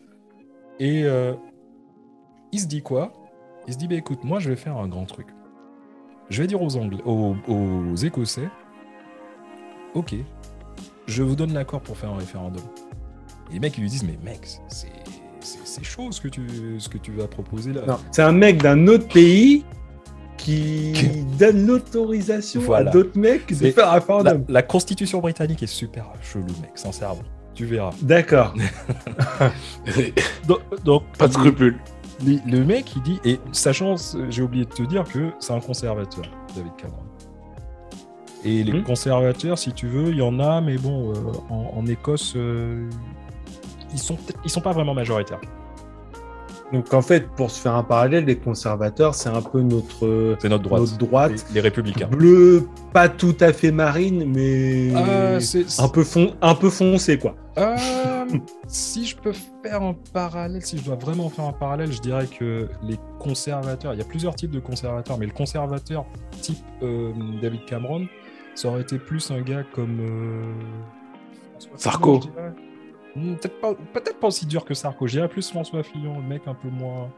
Et 0.80 1.04
il 2.52 2.60
se 2.60 2.66
dit 2.66 2.82
quoi? 2.82 3.12
Il 3.66 3.74
se 3.74 3.78
dit, 3.78 3.88
bah, 3.88 3.96
écoute, 3.96 4.24
moi, 4.24 4.38
je 4.38 4.50
vais 4.50 4.56
faire 4.56 4.76
un 4.76 4.88
grand 4.88 5.04
truc. 5.04 5.26
Je 6.30 6.40
vais 6.42 6.46
dire 6.46 6.62
aux, 6.62 6.76
Anglais, 6.76 7.02
aux 7.04 7.96
Écossais, 7.96 8.48
ok, 9.94 10.14
je 11.06 11.22
vous 11.22 11.34
donne 11.34 11.52
l'accord 11.52 11.80
pour 11.80 11.96
faire 11.96 12.10
un 12.10 12.18
référendum. 12.18 12.62
Et 13.50 13.54
les 13.54 13.60
mecs, 13.60 13.76
ils 13.78 13.82
lui 13.82 13.90
disent, 13.90 14.04
mais 14.04 14.18
mec, 14.22 14.46
c'est 14.68 15.84
chaud 15.84 16.10
ce 16.10 16.20
que, 16.20 16.28
tu, 16.28 16.42
ce 16.78 16.88
que 16.88 16.98
tu 16.98 17.12
vas 17.12 17.26
proposer 17.26 17.72
là. 17.72 17.98
C'est 18.10 18.22
un 18.22 18.32
mec 18.32 18.62
d'un 18.62 18.86
autre 18.86 19.08
pays 19.08 19.64
qui 20.36 20.92
donne 21.38 21.66
l'autorisation 21.66 22.72
à 22.72 22.84
d'autres 22.84 23.18
mecs 23.18 23.46
de 23.48 23.70
faire 23.70 23.88
un 23.88 23.92
référendum. 23.92 24.44
La, 24.48 24.62
constitution 24.62 25.20
britannique 25.20 25.62
est 25.62 25.66
super 25.66 26.06
chelou, 26.22 26.46
mec, 26.62 26.72
sincèrement. 26.74 27.22
Tu 27.54 27.64
verras. 27.64 27.90
D'accord. 28.02 28.54
donc, 30.84 31.04
pas 31.18 31.28
de 31.28 31.32
scrupule. 31.32 31.76
Le 32.24 32.64
mec, 32.64 32.94
il 32.96 33.02
dit, 33.02 33.20
et 33.24 33.40
sachant, 33.52 33.96
j'ai 34.30 34.42
oublié 34.42 34.64
de 34.64 34.70
te 34.70 34.82
dire 34.82 35.04
que 35.04 35.30
c'est 35.38 35.52
un 35.52 35.60
conservateur, 35.60 36.24
David 36.54 36.72
Cameron. 36.76 37.07
Et 38.44 38.62
les 38.62 38.72
mhm. 38.72 38.84
conservateurs, 38.84 39.58
si 39.58 39.72
tu 39.72 39.88
veux, 39.88 40.10
il 40.10 40.18
y 40.18 40.22
en 40.22 40.38
a, 40.38 40.60
mais 40.60 40.76
bon, 40.76 41.12
euh, 41.12 41.14
en, 41.50 41.84
Écosse, 41.86 42.34
euh, 42.36 42.88
ils 43.92 43.98
sont 43.98 44.16
ils 44.44 44.50
sont 44.50 44.60
pas 44.60 44.72
vraiment 44.72 44.94
majoritaires. 44.94 45.40
Donc 46.72 46.92
en 46.92 47.00
fait, 47.00 47.26
pour 47.30 47.50
se 47.50 47.60
faire 47.60 47.74
un 47.74 47.82
parallèle, 47.82 48.26
les 48.26 48.36
conservateurs, 48.36 49.14
c'est 49.14 49.30
un 49.30 49.40
peu 49.40 49.62
notre, 49.62 50.36
c'est 50.38 50.50
notre 50.50 50.64
droite, 50.64 50.98
droite 50.98 51.46
les, 51.52 51.60
républicains. 51.60 52.06
Bleu, 52.06 52.68
pas 52.92 53.08
tout 53.08 53.36
à 53.40 53.54
fait 53.54 53.72
marine, 53.72 54.30
mais 54.30 54.92
ah, 54.94 55.38
un 55.78 55.88
peu 55.88 56.04
fon... 56.04 56.34
un 56.42 56.54
peu 56.54 56.68
foncé 56.68 57.18
quoi. 57.18 57.34
Euh, 57.56 57.74
si 58.68 59.06
je 59.06 59.16
peux 59.16 59.32
faire 59.64 59.82
un 59.82 59.96
parallèle, 60.12 60.60
si 60.62 60.76
je 60.76 60.84
dois 60.84 60.96
vraiment 60.96 61.30
faire 61.30 61.46
un 61.46 61.54
parallèle, 61.54 61.90
je 61.90 62.00
dirais 62.02 62.26
que 62.26 62.68
les 62.82 62.98
conservateurs, 63.18 63.94
il 63.94 63.98
y 63.98 64.02
a 64.02 64.06
plusieurs 64.06 64.34
types 64.34 64.50
de 64.50 64.60
conservateurs, 64.60 65.16
mais 65.16 65.26
le 65.26 65.32
conservateur 65.32 66.04
type 66.42 66.58
David 67.40 67.64
Cameron, 67.64 68.06
ça 68.58 68.68
aurait 68.68 68.80
été 68.82 68.98
plus 68.98 69.30
un 69.30 69.40
gars 69.40 69.62
comme. 69.72 70.00
Euh, 70.00 70.52
Sarko. 71.76 72.20
Hmm, 73.14 73.34
peut-être 73.36 73.60
pas, 73.60 73.74
peut 73.74 74.02
pas 74.20 74.26
aussi 74.26 74.46
dur 74.46 74.64
que 74.64 74.74
Sarko. 74.74 75.06
Je 75.06 75.12
dirais 75.12 75.28
plus 75.28 75.48
François 75.48 75.84
Fillon, 75.84 76.18
le 76.18 76.26
mec 76.26 76.42
un 76.46 76.54
peu 76.54 76.68
moins. 76.68 77.08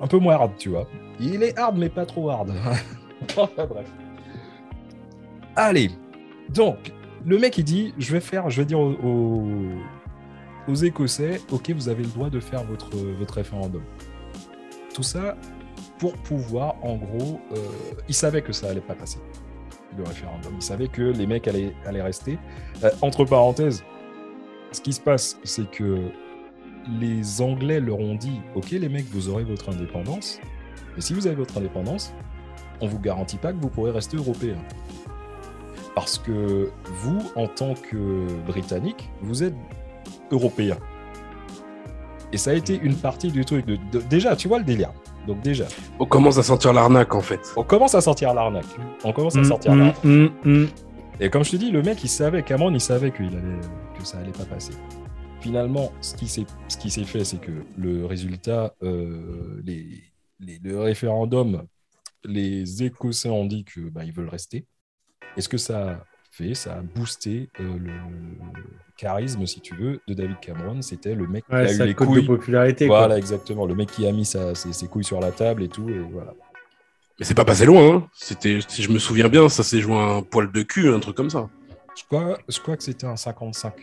Un 0.00 0.06
peu 0.06 0.18
moins 0.18 0.34
hard, 0.34 0.52
tu 0.56 0.70
vois. 0.70 0.88
Il 1.20 1.42
est 1.42 1.56
hard, 1.58 1.76
mais 1.76 1.90
pas 1.90 2.06
trop 2.06 2.30
hard. 2.30 2.52
bref. 3.36 3.92
Allez. 5.54 5.90
Donc, 6.48 6.92
le 7.26 7.38
mec, 7.38 7.58
il 7.58 7.64
dit 7.64 7.94
je 7.98 8.12
vais 8.12 8.20
faire, 8.20 8.48
je 8.48 8.62
vais 8.62 8.64
dire 8.64 8.80
aux, 8.80 8.96
aux, 10.68 10.74
Écossais, 10.74 11.40
ok, 11.50 11.70
vous 11.70 11.90
avez 11.90 12.02
le 12.02 12.08
droit 12.08 12.30
de 12.30 12.40
faire 12.40 12.64
votre, 12.64 12.96
votre 12.96 13.34
référendum. 13.34 13.82
Tout 14.94 15.02
ça 15.02 15.36
pour 15.98 16.14
pouvoir, 16.14 16.76
en 16.82 16.96
gros, 16.96 17.40
euh, 17.52 17.56
il 18.08 18.14
savait 18.14 18.42
que 18.42 18.52
ça 18.52 18.70
allait 18.70 18.80
pas 18.80 18.94
passer 18.94 19.18
le 19.96 20.04
référendum. 20.04 20.52
Ils 20.56 20.62
savaient 20.62 20.88
que 20.88 21.02
les 21.02 21.26
mecs 21.26 21.48
allaient, 21.48 22.02
rester. 22.02 22.38
Euh, 22.84 22.90
entre 23.02 23.24
parenthèses, 23.24 23.84
ce 24.72 24.80
qui 24.80 24.92
se 24.92 25.00
passe, 25.00 25.38
c'est 25.44 25.70
que 25.70 25.98
les 27.00 27.40
Anglais 27.40 27.80
leur 27.80 28.00
ont 28.00 28.14
dit 28.14 28.40
Ok, 28.54 28.70
les 28.70 28.88
mecs, 28.88 29.06
vous 29.10 29.28
aurez 29.28 29.44
votre 29.44 29.70
indépendance, 29.70 30.40
mais 30.94 31.02
si 31.02 31.14
vous 31.14 31.26
avez 31.26 31.36
votre 31.36 31.58
indépendance, 31.58 32.12
on 32.80 32.86
vous 32.86 32.98
garantit 32.98 33.36
pas 33.36 33.52
que 33.52 33.60
vous 33.60 33.68
pourrez 33.68 33.90
rester 33.90 34.16
européen. 34.16 34.56
Parce 35.94 36.18
que 36.18 36.70
vous, 36.86 37.20
en 37.36 37.46
tant 37.46 37.74
que 37.74 38.26
Britannique, 38.46 39.10
vous 39.20 39.42
êtes 39.42 39.54
européen. 40.30 40.78
Et 42.32 42.38
ça 42.38 42.50
a 42.50 42.54
été 42.54 42.80
une 42.82 42.96
partie 42.96 43.30
du 43.30 43.44
truc. 43.44 43.66
Déjà, 44.08 44.34
tu 44.36 44.48
vois 44.48 44.58
le 44.58 44.64
délire. 44.64 44.90
Donc 45.26 45.40
déjà. 45.40 45.66
On 45.98 46.06
commence 46.06 46.38
à 46.38 46.42
sentir 46.42 46.72
l'arnaque 46.72 47.14
en 47.14 47.20
fait. 47.20 47.40
On 47.56 47.62
commence 47.62 47.94
à 47.94 48.00
sentir 48.00 48.34
l'arnaque. 48.34 48.66
On 49.04 49.12
commence 49.12 49.36
à 49.36 49.40
mm, 49.40 49.44
sortir 49.44 49.72
mm, 49.74 49.78
l'arnaque. 49.78 50.04
Mm, 50.04 50.66
Et 51.20 51.30
comme 51.30 51.44
je 51.44 51.52
te 51.52 51.56
dis, 51.56 51.70
le 51.70 51.82
mec, 51.82 52.02
il 52.02 52.08
savait, 52.08 52.42
Cameron, 52.42 52.72
il 52.72 52.80
savait 52.80 53.12
qu'il 53.12 53.26
allait, 53.26 53.60
que 53.98 54.04
ça 54.04 54.18
allait 54.18 54.32
pas 54.32 54.44
passer. 54.44 54.72
Finalement, 55.40 55.92
ce 56.00 56.14
qui 56.14 56.28
s'est, 56.28 56.46
ce 56.68 56.76
qui 56.76 56.90
s'est 56.90 57.04
fait, 57.04 57.24
c'est 57.24 57.40
que 57.40 57.52
le 57.76 58.06
résultat, 58.06 58.74
euh, 58.82 59.60
les, 59.64 60.02
le 60.40 60.80
référendum, 60.80 61.64
les 62.24 62.82
Écossais 62.82 63.28
ont 63.28 63.46
dit 63.46 63.64
que 63.64 63.80
bah, 63.80 64.04
ils 64.04 64.12
veulent 64.12 64.28
rester. 64.28 64.66
Est-ce 65.36 65.48
que 65.48 65.58
ça 65.58 66.04
fait, 66.32 66.54
ça 66.54 66.74
a 66.74 66.80
boosté 66.80 67.48
euh, 67.60 67.64
le, 67.78 67.92
charisme, 68.96 69.46
si 69.46 69.60
tu 69.60 69.74
veux, 69.74 70.00
de 70.06 70.14
David 70.14 70.38
Cameron. 70.40 70.80
C'était 70.82 71.14
le 71.14 71.26
mec 71.26 71.44
Ouais, 71.50 71.66
qui 71.66 71.80
a 71.80 71.84
eu 71.84 71.88
les 71.88 71.94
cote 71.94 72.08
de 72.08 72.12
couilles. 72.14 72.26
popularité. 72.26 72.86
Voilà, 72.86 73.08
quoi. 73.08 73.18
exactement. 73.18 73.66
Le 73.66 73.74
mec 73.74 73.90
qui 73.90 74.06
a 74.06 74.12
mis 74.12 74.24
sa- 74.24 74.54
ses, 74.54 74.72
ses 74.72 74.86
couilles 74.86 75.04
sur 75.04 75.20
la 75.20 75.30
table 75.32 75.62
et 75.62 75.68
tout. 75.68 75.88
Et 75.88 75.98
voilà. 75.98 76.34
Mais 77.18 77.24
c'est 77.26 77.34
pas 77.34 77.44
passé 77.44 77.64
loin. 77.66 77.96
Hein. 77.96 78.06
C'était, 78.14 78.60
si 78.66 78.82
je 78.82 78.90
me 78.90 78.98
souviens 78.98 79.28
bien, 79.28 79.48
ça 79.48 79.62
s'est 79.62 79.80
joué 79.80 79.94
à 79.94 79.98
un 80.16 80.22
poil 80.22 80.50
de 80.50 80.62
cul, 80.62 80.88
un 80.88 81.00
truc 81.00 81.16
comme 81.16 81.30
ça. 81.30 81.48
Je 81.96 82.02
crois, 82.04 82.38
je 82.48 82.58
crois 82.60 82.76
que 82.76 82.82
c'était 82.82 83.06
un 83.06 83.16
55. 83.16 83.74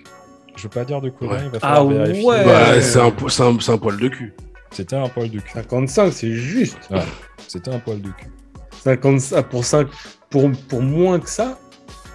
Je 0.56 0.64
veux 0.64 0.70
pas 0.70 0.84
dire 0.86 1.00
de 1.02 1.10
Ouais. 1.10 1.16
il 1.44 1.50
va 1.50 1.60
falloir 1.60 1.80
Ah 1.82 1.86
vérifier. 2.06 2.26
ouais. 2.26 2.46
Bah, 2.46 2.82
c'est, 2.82 3.00
un, 3.00 3.12
po- 3.12 3.30
c'est, 3.30 3.44
un, 3.44 3.60
c'est 3.60 3.72
un 3.72 3.78
poil 3.78 3.98
de 3.98 4.08
cul. 4.08 4.34
C'était 4.72 4.96
un 4.96 5.08
poil 5.10 5.30
de 5.30 5.40
cul. 5.40 5.52
55, 5.54 6.12
c'est 6.12 6.32
juste. 6.34 6.78
C'était 7.48 7.72
un 7.72 7.80
poil 7.80 8.02
de 8.02 8.10
cul. 8.10 8.28
55 8.84 9.44
pour, 9.50 9.64
5, 9.66 9.88
pour, 10.30 10.50
pour 10.68 10.82
moins 10.82 11.20
que 11.20 11.30
ça, 11.30 11.60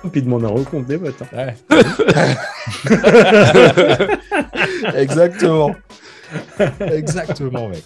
puis 0.12 0.22
demande 0.22 0.44
un 0.44 0.48
recompte 0.48 0.86
des 0.88 0.96
votes. 0.96 1.22
hein. 1.34 1.36
Ouais. 1.36 1.54
Exactement. 4.94 5.74
Exactement, 6.80 7.68
mec. 7.68 7.84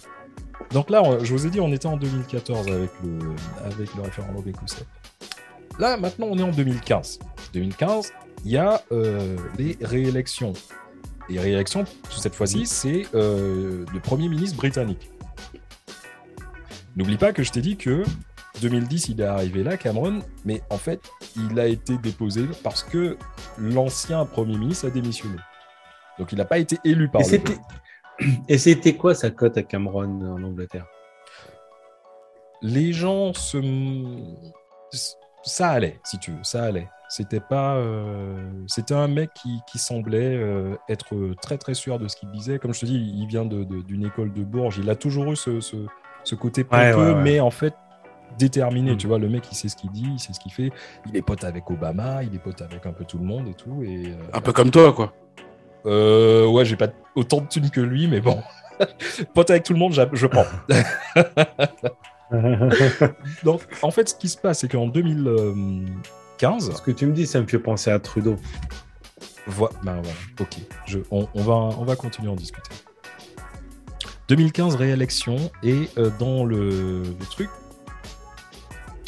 Donc 0.73 0.91
là, 0.91 1.03
on- 1.03 1.25
je 1.25 1.33
vous 1.33 1.47
ai 1.47 1.51
dit, 1.51 1.61
on 1.61 1.73
était 1.73 1.87
en 1.87 1.97
2014 1.97 2.69
avec 2.69 2.91
le, 3.03 3.19
avec 3.65 3.95
le 3.95 4.03
référendum 4.03 4.47
écossais. 4.47 4.85
Là, 5.79 5.97
maintenant, 5.97 6.27
on 6.31 6.39
est 6.39 6.43
en 6.43 6.51
2015. 6.51 7.19
2015, 7.55 8.13
il 8.45 8.53
y 8.53 8.57
a 8.59 8.83
euh, 8.93 9.37
les 9.59 9.79
réélections. 9.81 10.53
Les 11.29 11.39
réélections, 11.41 11.85
cette 12.11 12.35
fois-ci, 12.35 12.67
c'est 12.67 13.07
euh, 13.15 13.85
le 13.93 14.01
Premier 14.01 14.29
ministre 14.29 14.57
britannique. 14.57 15.11
N'oublie 16.97 17.17
pas 17.17 17.33
que 17.33 17.43
je 17.43 17.51
t'ai 17.53 17.61
dit 17.61 17.77
que 17.77 18.03
2010, 18.61 19.09
il 19.09 19.21
est 19.21 19.25
arrivé 19.25 19.63
là, 19.63 19.77
Cameron, 19.77 20.21
mais 20.45 20.63
en 20.71 20.79
fait, 20.79 21.01
il 21.37 21.59
a 21.59 21.67
été 21.67 21.97
déposé 21.99 22.45
parce 22.63 22.83
que 22.83 23.17
l'ancien 23.59 24.25
Premier 24.25 24.57
ministre 24.57 24.87
a 24.87 24.91
démissionné. 24.91 25.37
Donc, 26.19 26.33
il 26.33 26.39
n'a 26.39 26.45
pas 26.45 26.59
été 26.59 26.79
élu 26.85 27.09
par 27.09 27.21
Et 27.21 27.25
le 27.25 27.31
c'était... 27.31 27.53
peuple. 27.55 28.31
Et 28.49 28.59
c'était 28.59 28.95
quoi 28.97 29.15
sa 29.15 29.31
cote 29.31 29.57
à 29.59 29.63
Cameron 29.63 30.05
en 30.23 30.43
Angleterre? 30.43 30.87
Les 32.63 32.93
gens 32.93 33.33
se... 33.33 33.59
Ça 35.45 35.71
allait, 35.71 36.01
si 36.05 36.19
tu 36.19 36.33
veux, 36.33 36.43
ça 36.43 36.65
allait. 36.65 36.89
C'était 37.09 37.41
pas... 37.41 37.77
euh, 37.77 38.51
C'était 38.67 38.95
un 38.95 39.07
mec 39.09 39.31
qui, 39.35 39.61
qui 39.71 39.79
semblait 39.79 40.37
euh, 40.37 40.75
être 40.89 41.15
très 41.41 41.57
très 41.57 41.75
sûr 41.75 41.99
de 41.99 42.09
ce 42.09 42.17
qu'il 42.17 42.31
disait. 42.33 42.59
Comme 42.59 42.75
je 42.75 42.81
te 42.81 42.87
dis, 42.87 42.97
il 43.17 43.27
vient 43.29 43.45
de- 43.45 43.65
de- 43.65 43.83
d'une 43.83 44.05
école 44.05 44.33
de 44.33 44.43
Bourges. 44.43 44.79
Il 44.79 44.91
a 44.91 44.97
toujours 44.97 45.31
eu 45.33 45.37
ce, 45.37 45.61
ce, 45.61 45.77
ce 46.25 46.35
côté 46.35 46.63
Ouais, 46.73 46.91
pompeux, 46.93 47.07
ouais, 47.11 47.15
ouais. 47.15 47.23
mais 47.23 47.41
en 47.41 47.51
fait 47.51 47.75
déterminé. 48.39 48.93
Mm. 48.93 48.97
Tu 48.97 49.07
vois, 49.07 49.19
le 49.19 49.29
mec, 49.29 49.45
il 49.51 49.55
sait 49.55 49.69
ce 49.69 49.77
qu'il 49.77 49.91
dit, 49.91 50.07
il 50.15 50.19
sait 50.19 50.33
ce 50.33 50.41
qu'il 50.41 50.53
fait. 50.53 50.71
Il 51.07 51.17
est 51.17 51.23
pote 51.23 51.45
avec 51.45 51.71
Obama, 51.71 52.23
il 52.23 52.35
est 52.35 52.39
pote 52.39 52.61
avec 52.63 52.85
un 52.87 52.93
peu 52.93 53.05
tout 53.05 53.19
le 53.19 53.25
monde 53.25 53.49
et 53.49 53.55
tout. 53.55 53.83
Et, 53.83 54.09
euh, 54.09 54.15
Un 54.33 54.41
peu 54.41 54.53
comme 54.53 54.71
toi, 54.71 54.93
quoi. 54.93 55.13
Euh, 55.87 56.47
ouais, 56.47 56.65
j'ai 56.65 56.77
pas 56.77 56.89
autant 57.15 57.41
de 57.41 57.47
thunes 57.47 57.71
que 57.71 57.81
lui, 57.81 58.09
mais 58.09 58.21
bon. 58.21 58.43
Pote 59.35 59.51
avec 59.51 59.63
tout 59.65 59.73
le 59.73 59.79
monde, 59.79 59.93
je 60.13 60.27
prends. 60.27 60.47
Donc, 63.45 63.63
en 63.83 63.91
fait, 63.91 64.09
ce 64.11 64.15
qui 64.15 64.29
se 64.29 64.37
passe, 64.37 64.61
c'est 64.61 64.69
qu'en 64.69 64.87
2015, 64.87 66.73
Ce 66.77 66.83
que 66.83 66.91
tu 66.91 67.07
me 67.07 67.13
dis, 67.13 67.27
ça 67.27 67.41
me 67.41 67.47
fait 67.47 67.59
penser 67.59 67.91
à 67.91 67.99
Trudeau. 67.99 68.37
voi- 69.47 69.71
ben 69.83 69.95
voilà, 70.03 70.19
ok, 70.41 70.57
je, 70.87 70.99
on, 71.11 71.27
on 71.35 71.43
va, 71.43 71.55
on 71.55 71.85
va 71.85 71.97
continuer 71.97 72.29
à 72.29 72.33
en 72.33 72.37
discuter. 72.37 72.71
2015, 74.29 74.75
réélection, 74.77 75.37
et 75.63 75.89
euh, 75.97 76.11
dans 76.19 76.45
le, 76.45 77.03
le 77.03 77.27
truc 77.31 77.49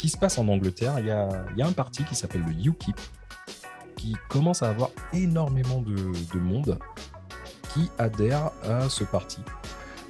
qui 0.01 0.09
se 0.09 0.17
passe 0.17 0.39
en 0.39 0.47
Angleterre, 0.47 0.95
il 0.97 1.05
y 1.05 1.11
a, 1.11 1.29
il 1.51 1.57
y 1.57 1.61
a 1.61 1.67
un 1.67 1.73
parti 1.73 2.03
qui 2.03 2.15
s'appelle 2.15 2.41
le 2.43 2.51
UKIP, 2.69 2.99
qui 3.95 4.15
commence 4.29 4.63
à 4.63 4.69
avoir 4.69 4.89
énormément 5.13 5.79
de, 5.79 5.93
de 5.95 6.39
monde 6.39 6.79
qui 7.71 7.87
adhère 7.99 8.49
à 8.67 8.89
ce 8.89 9.03
parti. 9.03 9.41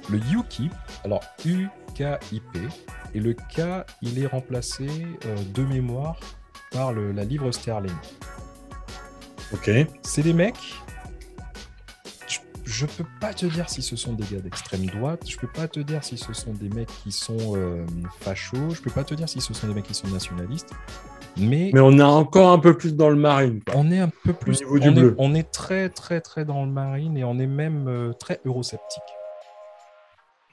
Le 0.08 0.16
UKIP, 0.18 0.72
alors 1.04 1.20
U-K-I-P, 1.44 2.58
et 3.14 3.20
le 3.20 3.34
K, 3.34 3.84
il 4.00 4.18
est 4.18 4.26
remplacé 4.26 4.86
euh, 5.26 5.36
de 5.54 5.62
mémoire 5.62 6.18
par 6.70 6.94
le- 6.94 7.12
la 7.12 7.24
livre 7.24 7.50
sterling. 7.52 7.92
Ok. 9.52 9.70
C'est 10.02 10.22
des 10.22 10.32
mecs. 10.32 10.56
Je, 12.64 12.86
peux 12.86 13.04
pas 13.20 13.34
te 13.34 13.46
dire 13.46 13.68
si 13.68 13.82
ce 13.82 13.96
sont 13.96 14.12
des 14.12 14.24
gars 14.24 14.40
d'extrême 14.40 14.86
droite. 14.86 15.28
Je 15.28 15.36
peux 15.36 15.48
pas 15.48 15.68
te 15.68 15.80
dire 15.80 16.02
si 16.04 16.16
ce 16.16 16.32
sont 16.32 16.52
des 16.52 16.68
mecs 16.68 16.90
qui 17.02 17.12
sont 17.12 17.56
euh, 17.56 17.84
fachos. 18.20 18.70
Je 18.70 18.80
peux 18.80 18.90
pas 18.90 19.04
te 19.04 19.14
dire 19.14 19.28
si 19.28 19.40
ce 19.40 19.54
sont 19.54 19.66
des 19.66 19.74
mecs 19.74 19.86
qui 19.86 19.94
sont 19.94 20.08
nationalistes. 20.08 20.70
Mais, 21.36 21.70
Mais 21.72 21.80
on 21.80 21.98
est 21.98 22.02
encore 22.02 22.50
un 22.50 22.58
peu 22.58 22.76
plus 22.76 22.94
dans 22.94 23.08
le 23.08 23.16
marine. 23.16 23.60
quoi. 23.64 23.74
on 23.76 23.90
est 23.90 23.98
un 23.98 24.10
peu 24.24 24.32
plus. 24.32 24.60
niveau 24.60 24.78
du 24.78 24.88
on, 24.88 24.92
est, 24.92 25.00
bleu. 25.00 25.14
on 25.18 25.34
est 25.34 25.50
très 25.50 25.88
très 25.88 26.20
très 26.20 26.44
dans 26.44 26.64
le 26.64 26.70
marine 26.70 27.16
et 27.16 27.24
on 27.24 27.38
est 27.38 27.46
même 27.46 27.88
euh, 27.88 28.12
très 28.12 28.40
eurosceptique. 28.44 29.02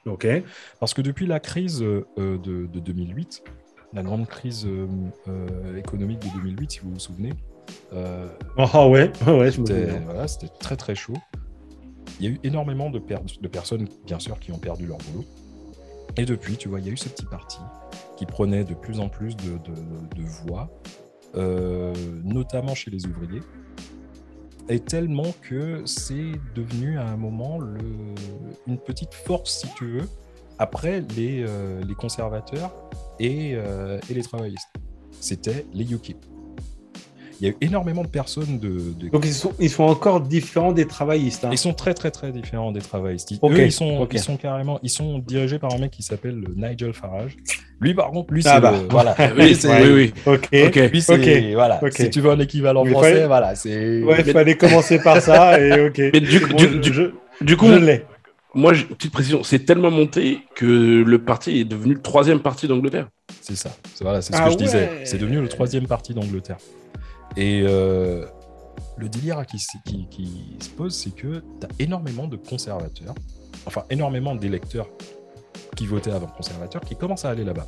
Ok. 0.06 0.26
Parce 0.78 0.94
que 0.94 1.02
depuis 1.02 1.26
la 1.26 1.40
crise 1.40 1.82
euh, 1.82 2.06
de, 2.16 2.66
de 2.66 2.80
2008, 2.80 3.44
la 3.92 4.02
grande 4.02 4.26
crise 4.26 4.66
économique 5.76 6.20
de 6.20 6.28
2008, 6.38 6.70
si 6.70 6.80
vous 6.80 6.92
vous 6.92 6.98
souvenez, 6.98 7.34
euh, 7.92 8.28
Ah 8.56 8.88
ouais, 8.88 9.12
voilà, 9.22 10.28
c'était 10.28 10.48
très 10.60 10.76
très 10.76 10.94
chaud. 10.94 11.14
Il 12.18 12.26
y 12.26 12.28
a 12.28 12.32
eu 12.32 12.40
énormément 12.44 12.90
de, 12.90 12.98
de 12.98 13.48
personnes, 13.48 13.88
bien 14.06 14.18
sûr, 14.18 14.38
qui 14.40 14.52
ont 14.52 14.58
perdu 14.58 14.86
leur 14.86 14.98
boulot. 14.98 15.24
Et 16.16 16.24
depuis, 16.24 16.56
tu 16.56 16.68
vois, 16.68 16.80
il 16.80 16.86
y 16.86 16.90
a 16.90 16.92
eu 16.92 16.96
ce 16.96 17.08
petit 17.08 17.26
parti 17.26 17.58
qui 18.16 18.26
prenait 18.26 18.64
de 18.64 18.74
plus 18.74 19.00
en 19.00 19.08
plus 19.08 19.36
de, 19.36 19.58
voix, 20.46 20.70
euh, 21.36 21.94
notamment 22.24 22.74
chez 22.74 22.90
les 22.90 23.06
ouvriers. 23.06 23.40
Et 24.68 24.80
tellement 24.80 25.32
que 25.40 25.82
c'est 25.86 26.32
devenu 26.54 26.98
à 26.98 27.06
un 27.06 27.16
moment 27.16 27.58
une 28.66 28.78
petite 28.78 29.14
force, 29.14 29.60
si 29.60 29.68
tu 29.74 29.86
veux, 29.86 30.08
après 30.58 31.02
les, 31.16 31.42
euh, 31.48 31.82
les 31.82 31.94
conservateurs 31.94 32.70
et, 33.18 33.52
euh, 33.54 33.98
et 34.10 34.14
les 34.14 34.22
travaillistes. 34.22 34.68
C'était 35.20 35.66
les 35.72 35.90
UKIP. 35.90 36.18
Il 37.40 37.46
y 37.46 37.50
a 37.50 37.52
eu 37.52 37.56
énormément 37.62 38.02
de 38.02 38.08
personnes 38.08 38.58
de, 38.58 38.68
de 39.00 39.08
Donc 39.08 39.24
ils 39.24 39.32
sont, 39.32 39.52
ils 39.58 39.70
sont 39.70 39.84
encore 39.84 40.20
différents 40.20 40.72
des 40.72 40.86
travaillistes. 40.86 41.44
hein. 41.44 41.48
ils 41.52 41.58
sont 41.58 41.72
très 41.72 41.94
très 41.94 42.10
très 42.10 42.32
différents 42.32 42.70
des 42.72 42.80
travaillistes. 42.80 43.30
Ils- 43.30 43.38
Eux, 43.42 43.64
ils 43.64 43.72
sont, 43.72 44.06
ils 44.12 44.18
sont 44.18 44.36
carrément, 44.36 44.78
ils 44.82 44.90
sont 44.90 45.18
dirigés 45.20 45.58
par 45.58 45.72
un 45.74 45.78
mec 45.78 45.90
qui 45.90 46.02
s'appelle 46.02 46.42
Nigel 46.54 46.92
Farage. 46.92 47.36
Lui, 47.80 47.94
par 47.94 48.10
contre, 48.10 48.34
lui, 48.34 48.42
c'est 48.42 48.50
Ah 48.50 48.60
bah. 48.60 48.72
le- 48.72 48.88
voilà. 48.90 49.16
Oui, 49.38 49.54
c'est- 49.54 49.68
oui, 49.82 50.12
oui. 50.26 50.32
Ok. 50.32 50.48
Ok. 50.66 50.90
Lui, 50.92 51.00
c'est 51.00 51.14
Ok, 51.14 51.54
voilà. 51.54 51.78
ok. 51.82 51.92
Si 51.92 52.10
tu 52.10 52.20
veux 52.20 52.30
un 52.30 52.38
équivalent 52.40 52.84
Mais 52.84 52.90
français, 52.90 53.12
fallait- 53.14 53.26
voilà, 53.26 53.54
c'est. 53.54 54.02
Ouais, 54.02 54.16
il 54.26 54.32
fallait 54.32 54.56
commencer 54.56 54.98
par 55.02 55.20
ça 55.22 55.58
et 55.60 55.86
ok. 55.86 55.98
Mais 56.12 56.20
du, 56.20 56.40
Bon, 56.40 56.56
du- 56.56 56.64
je- 56.64 56.78
du- 56.78 56.92
je, 56.92 57.02
du 57.42 57.56
coup, 57.56 57.68
je 57.68 57.76
l'ai. 57.78 58.04
moi, 58.54 58.72
petite 58.72 59.12
précision, 59.12 59.42
c'est 59.42 59.60
tellement 59.60 59.90
monté 59.90 60.40
que 60.54 60.66
le 60.66 61.18
parti 61.18 61.60
est 61.60 61.64
devenu 61.64 61.94
le 61.94 62.02
troisième 62.02 62.40
parti 62.40 62.68
d'Angleterre. 62.68 63.08
C'est 63.40 63.56
ça. 63.56 63.70
C'est 63.94 64.04
voilà, 64.04 64.20
c'est 64.20 64.34
ce 64.34 64.38
Ah 64.38 64.44
que 64.46 64.52
je 64.52 64.56
disais. 64.58 64.90
C'est 65.04 65.16
devenu 65.18 65.40
le 65.40 65.48
troisième 65.48 65.86
parti 65.86 66.12
d'Angleterre. 66.12 66.58
Et 67.36 67.62
euh, 67.64 68.26
le 68.96 69.08
délire 69.08 69.44
qui, 69.46 69.56
s- 69.56 69.76
qui- 69.84 70.08
qui 70.08 70.56
se 70.60 70.70
pose, 70.70 70.94
c'est 70.94 71.10
que 71.14 71.42
tu 71.60 71.66
as 71.66 71.68
énormément 71.78 72.26
de 72.26 72.36
conservateurs, 72.36 73.14
enfin 73.66 73.84
énormément 73.90 74.34
d'électeurs 74.34 74.88
qui 75.76 75.86
votaient 75.86 76.10
avant 76.10 76.26
conservateurs, 76.26 76.82
qui 76.82 76.96
commencent 76.96 77.24
à 77.24 77.30
aller 77.30 77.44
là-bas. 77.44 77.66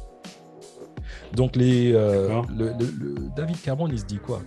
Donc 1.34 1.56
les, 1.56 1.92
euh, 1.94 2.28
D'accord. 2.28 2.46
le, 2.50 2.72
le- 2.78 2.90
le- 3.14 3.14
David 3.36 3.60
Cameron, 3.62 3.88
il 3.88 3.98
se 3.98 4.04
dit 4.04 4.18
quoi? 4.18 4.42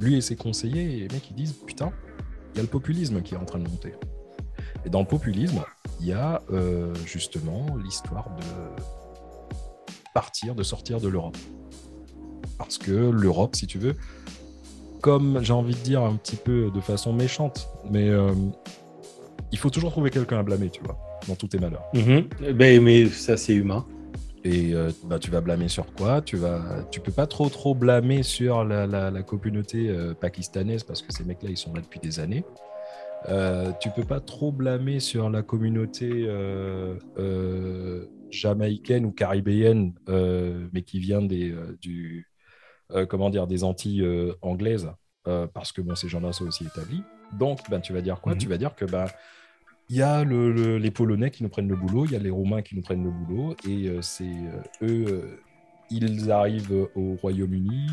Lui 0.00 0.16
et 0.16 0.20
ses 0.20 0.36
conseillers, 0.36 0.86
les 1.00 1.08
mecs, 1.08 1.28
ils 1.30 1.34
disent 1.36 1.52
putain, 1.52 1.92
il 2.52 2.56
y 2.56 2.60
a 2.60 2.62
le 2.62 2.68
populisme 2.68 3.20
qui 3.22 3.34
est 3.34 3.38
en 3.38 3.44
train 3.44 3.58
de 3.58 3.68
monter. 3.68 3.94
Et 4.84 4.90
dans 4.90 5.00
le 5.00 5.06
populisme, 5.06 5.62
il 6.00 6.06
y 6.06 6.12
a 6.12 6.42
euh, 6.50 6.94
justement 7.04 7.66
l'histoire 7.76 8.30
de 8.36 8.42
partir, 10.14 10.54
de 10.54 10.62
sortir 10.62 11.00
de 11.00 11.08
l'Europe. 11.08 11.36
Parce 12.58 12.78
que 12.78 12.92
l'Europe, 12.92 13.54
si 13.56 13.66
tu 13.66 13.78
veux, 13.78 13.94
comme 15.02 15.40
j'ai 15.42 15.52
envie 15.52 15.74
de 15.74 15.80
dire 15.80 16.00
un 16.02 16.14
petit 16.16 16.36
peu 16.36 16.70
de 16.74 16.80
façon 16.80 17.12
méchante, 17.12 17.68
mais 17.90 18.08
euh, 18.08 18.32
il 19.50 19.58
faut 19.58 19.68
toujours 19.68 19.90
trouver 19.90 20.08
quelqu'un 20.10 20.38
à 20.38 20.42
blâmer, 20.42 20.70
tu 20.70 20.80
vois, 20.82 20.96
dans 21.28 21.34
tous 21.34 21.48
tes 21.48 21.58
malheurs. 21.58 21.84
Mhm. 21.92 22.54
Ben, 22.54 22.80
mais 22.82 23.06
ça, 23.06 23.36
c'est 23.36 23.52
humain. 23.54 23.84
Et 24.44 24.74
euh, 24.74 24.90
bah, 25.04 25.18
tu 25.18 25.30
vas 25.30 25.40
blâmer 25.40 25.68
sur 25.68 25.86
quoi? 25.94 26.22
Tu 26.22 26.36
vas, 26.36 26.60
tu 26.90 27.00
peux 27.00 27.12
pas 27.12 27.26
trop 27.26 27.48
trop 27.48 27.74
blâmer 27.74 28.22
sur 28.22 28.64
la, 28.64 28.86
la- 28.86 29.10
la 29.10 29.22
communauté 29.22 29.88
euh, 29.88 30.14
pakistanaise 30.14 30.82
parce 30.82 31.02
que 31.02 31.12
ces 31.12 31.22
mecs-là 31.24 31.50
ils 31.50 31.56
sont 31.56 31.72
là 31.74 31.80
depuis 31.80 32.00
des 32.00 32.18
années. 32.18 32.44
Euh, 33.28 33.70
tu 33.80 33.90
peux 33.90 34.02
pas 34.02 34.18
trop 34.18 34.50
blâmer 34.50 34.98
sur 34.98 35.30
la 35.30 35.42
communauté 35.42 36.26
jamaïcaine 38.30 39.04
ou 39.04 39.12
caribéenne, 39.12 39.92
mais 40.08 40.82
qui 40.82 40.98
vient 40.98 41.22
des 41.22 41.54
du 41.80 42.26
comment 43.06 43.30
dire 43.30 43.46
des 43.46 43.64
Antilles 43.64 44.02
euh, 44.02 44.34
anglaises 44.42 44.90
euh, 45.28 45.46
parce 45.46 45.72
que 45.72 45.80
bon 45.80 45.94
ces 45.94 46.08
gens-là 46.08 46.32
sont 46.32 46.46
aussi 46.46 46.64
établis. 46.64 47.02
Donc 47.38 47.58
ben 47.70 47.80
tu 47.80 47.92
vas 47.92 48.00
dire 48.00 48.20
quoi? 48.20 48.32
Mhm. 48.32 48.38
Tu 48.38 48.48
vas 48.48 48.58
dire 48.58 48.74
que 48.74 48.84
ben 48.84 49.06
il 49.88 49.96
y 49.96 50.02
a 50.02 50.24
le- 50.24 50.52
le- 50.52 50.78
les 50.78 50.90
Polonais 50.90 51.30
qui 51.30 51.42
nous 51.42 51.48
prennent 51.48 51.68
le 51.68 51.76
boulot, 51.76 52.06
il 52.06 52.12
y 52.12 52.16
a 52.16 52.18
les 52.18 52.30
Roumains 52.30 52.62
qui 52.62 52.76
nous 52.76 52.82
prennent 52.82 53.04
le 53.04 53.10
boulot, 53.10 53.56
et 53.68 53.88
euh, 53.88 54.00
c'est 54.00 54.24
euh, 54.24 54.62
eux, 54.82 55.04
euh, 55.08 55.40
ils 55.90 56.30
arrivent 56.30 56.88
au 56.94 57.16
Royaume-Uni, 57.20 57.88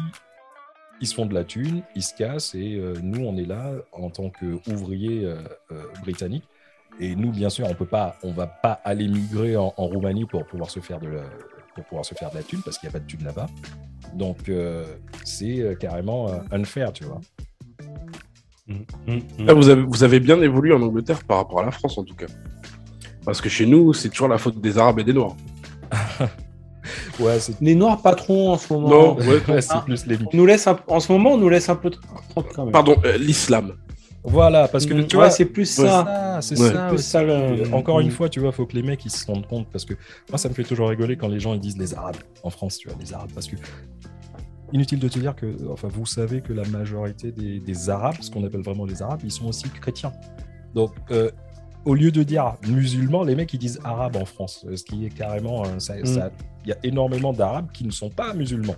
ils 1.01 1.07
se 1.07 1.13
font 1.15 1.25
de 1.25 1.33
la 1.33 1.43
thune, 1.43 1.81
ils 1.95 2.03
se 2.03 2.13
cassent 2.13 2.55
et 2.55 2.75
euh, 2.75 2.93
nous, 3.01 3.25
on 3.25 3.35
est 3.37 3.45
là 3.45 3.73
en 3.91 4.09
tant 4.09 4.29
qu'ouvriers 4.29 5.25
euh, 5.25 5.41
euh, 5.71 5.83
britanniques. 6.01 6.43
Et 6.99 7.15
nous, 7.15 7.31
bien 7.31 7.49
sûr, 7.49 7.67
on 7.69 7.73
peut 7.75 7.85
pas, 7.85 8.17
on 8.23 8.31
va 8.31 8.47
pas 8.47 8.81
aller 8.83 9.07
migrer 9.07 9.55
en, 9.55 9.73
en 9.77 9.85
Roumanie 9.87 10.25
pour 10.25 10.45
pouvoir 10.45 10.69
se 10.69 10.79
faire 10.81 10.99
de 10.99 11.07
la, 11.07 11.23
pour 11.79 11.87
pouvoir 11.89 12.05
se 12.05 12.15
faire 12.15 12.29
de 12.31 12.35
la 12.35 12.43
thune 12.43 12.61
parce 12.63 12.77
qu'il 12.77 12.87
n'y 12.89 12.95
a 12.95 12.99
pas 12.99 13.03
de 13.05 13.05
thune 13.09 13.23
là-bas. 13.23 13.47
Donc, 14.15 14.49
euh, 14.49 14.85
c'est 15.23 15.59
euh, 15.59 15.75
carrément 15.75 16.29
euh, 16.29 16.37
unfair, 16.51 16.91
tu 16.93 17.03
vois. 17.05 17.19
Mm, 18.67 18.73
mm, 19.07 19.19
Ah, 19.47 19.53
vous, 19.53 19.69
avez, 19.69 19.81
vous 19.81 20.03
avez 20.03 20.19
bien 20.19 20.41
évolué 20.41 20.73
en 20.73 20.81
Angleterre 20.81 21.23
par 21.23 21.37
rapport 21.37 21.59
à 21.59 21.65
la 21.65 21.71
France, 21.71 21.97
en 21.97 22.03
tout 22.03 22.15
cas. 22.15 22.27
Parce 23.25 23.41
que 23.41 23.49
chez 23.49 23.65
nous, 23.65 23.93
c'est 23.93 24.09
toujours 24.09 24.27
la 24.27 24.37
faute 24.37 24.59
des 24.61 24.77
Arabes 24.77 24.99
et 24.99 25.03
des 25.03 25.13
Noirs. 25.13 25.35
Ouais, 27.19 27.39
c'est 27.39 27.59
Les 27.61 27.75
noirs 27.75 28.01
patrons 28.01 28.53
en 28.53 28.57
ce 28.57 28.71
moment. 28.73 28.89
Non, 28.89 29.15
ouais, 29.17 29.41
ouais, 29.47 29.61
c'est 29.61 29.81
plus 29.83 30.05
les 30.07 30.17
On 30.33 30.37
nous 30.37 30.45
laisse 30.45 30.65
un- 30.65 30.79
en 30.87 30.99
ce 30.99 31.11
moment, 31.11 31.33
on 31.33 31.37
nous 31.37 31.49
laisse 31.49 31.69
un 31.69 31.75
peu 31.75 31.89
tranquille 31.89 32.51
quand 32.55 32.63
même. 32.63 32.71
Pardon, 32.71 32.95
euh, 33.03 33.17
l'islam. 33.17 33.73
Voilà, 34.23 34.67
parce 34.67 34.85
que 34.85 34.93
Mm, 34.93 35.07
tu 35.07 35.15
ouais, 35.15 35.23
vois, 35.23 35.29
c'est 35.31 35.45
plus 35.45 35.65
ça. 35.65 36.39
c'est 36.41 36.59
Ouais. 36.59 36.71
ça. 36.71 36.87
Plus 36.87 36.95
aussi. 36.95 37.03
ça, 37.09 37.23
le- 37.23 37.31
Euh, 37.31 37.65
Encore 37.71 37.99
une 38.01 38.07
Mm. 38.07 38.11
fois, 38.11 38.27
tu 38.29 38.39
vois, 38.41 38.51
faut 38.51 38.65
que 38.65 38.75
les 38.75 38.83
mecs 38.83 39.03
ils 39.05 39.09
se 39.11 39.25
rendent 39.25 39.47
compte 39.47 39.67
parce 39.71 39.85
que 39.85 39.93
moi, 40.29 40.37
ça 40.37 40.49
me 40.49 40.53
fait 40.53 40.63
toujours 40.63 40.89
rigoler 40.89 41.15
quand 41.15 41.29
les 41.29 41.39
gens 41.39 41.53
ils 41.53 41.59
disent 41.59 41.77
les 41.77 41.93
Arabes 41.95 42.17
en 42.43 42.49
France, 42.49 42.77
tu 42.77 42.89
vois, 42.89 42.97
les 42.99 43.13
Arabes, 43.13 43.31
parce 43.33 43.47
que 43.47 43.55
inutile 44.73 44.99
de 44.99 45.07
te 45.07 45.17
dire 45.19 45.35
que, 45.35 45.47
enfin, 45.71 45.87
vous 45.91 46.05
savez 46.05 46.41
que 46.41 46.53
la 46.53 46.63
majorité 46.67 47.31
des, 47.31 47.59
des 47.59 47.89
Arabes, 47.89 48.15
ce 48.21 48.29
qu'on 48.29 48.43
appelle 48.45 48.61
vraiment 48.61 48.85
les 48.85 49.01
Arabes, 49.01 49.21
ils 49.23 49.31
sont 49.31 49.47
aussi 49.47 49.67
chrétiens. 49.69 50.11
Donc, 50.75 50.91
euh, 51.11 51.31
au 51.85 51.95
lieu 51.95 52.11
de 52.11 52.21
dire 52.23 52.55
musulmans, 52.67 53.23
les 53.23 53.35
mecs 53.35 53.51
ils 53.53 53.57
disent 53.57 53.79
arabes 53.83 54.17
en 54.17 54.25
France, 54.25 54.65
ce 54.75 54.83
qui 54.83 55.05
est 55.05 55.09
carrément, 55.09 55.63
ça, 55.79 55.95
Mm. 55.95 56.05
ça- 56.05 56.29
il 56.65 56.69
y 56.69 56.73
a 56.73 56.77
énormément 56.83 57.31
d'Arabes 57.33 57.71
qui 57.73 57.85
ne 57.85 57.91
sont 57.91 58.09
pas 58.09 58.33
musulmans. 58.33 58.75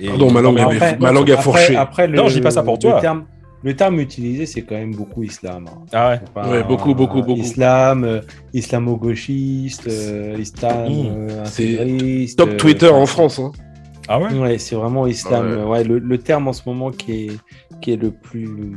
Et- 0.00 0.08
Pardon, 0.08 0.30
ma 0.30 0.40
langue 0.42 0.58
Après- 0.60 0.96
ma 0.98 1.08
a 1.08 1.10
après- 1.10 1.36
fourché. 1.42 1.74
Après, 1.74 2.06
le, 2.06 2.16
Non, 2.16 2.28
je 2.28 2.34
dis 2.34 2.40
pas 2.42 2.50
ça 2.50 2.62
pour 2.62 2.78
toi. 2.78 3.00
Terme, 3.00 3.24
le 3.64 3.74
terme 3.74 3.98
utilisé, 3.98 4.46
c'est 4.46 4.62
quand 4.62 4.74
même 4.76 4.94
beaucoup 4.94 5.22
islam. 5.24 5.66
hein. 5.68 5.78
Ah 5.92 6.08
ouais. 6.10 6.20
Enfin, 6.36 6.50
Ouais, 6.50 6.62
beaucoup, 6.62 6.94
beaucoup, 6.94 7.22
beaucoup. 7.22 7.40
Islam, 7.40 8.04
euh, 8.04 8.20
islamo-gauchiste, 8.52 9.86
euh, 9.88 10.36
islam 10.38 10.92
Mm. 10.92 11.06
euh, 11.30 11.44
intégriste, 11.44 12.38
Top 12.38 12.50
euh, 12.50 12.56
Twitter 12.56 12.88
en 12.90 13.06
France. 13.06 13.38
Hein. 13.38 13.50
Ah 14.06 14.20
ouais? 14.20 14.32
Ouais, 14.34 14.58
c'est 14.58 14.74
vraiment 14.76 15.06
islam. 15.06 15.46
Ouais. 15.46 15.52
euh, 15.58 15.66
Ouais, 15.66 15.82
le, 15.84 15.98
le 15.98 16.18
terme 16.18 16.46
en 16.48 16.52
ce 16.52 16.62
moment 16.68 16.90
qui 16.90 17.12
est, 17.26 17.30
qui 17.80 17.92
est 17.92 17.96
le 17.96 18.10
plus 18.10 18.76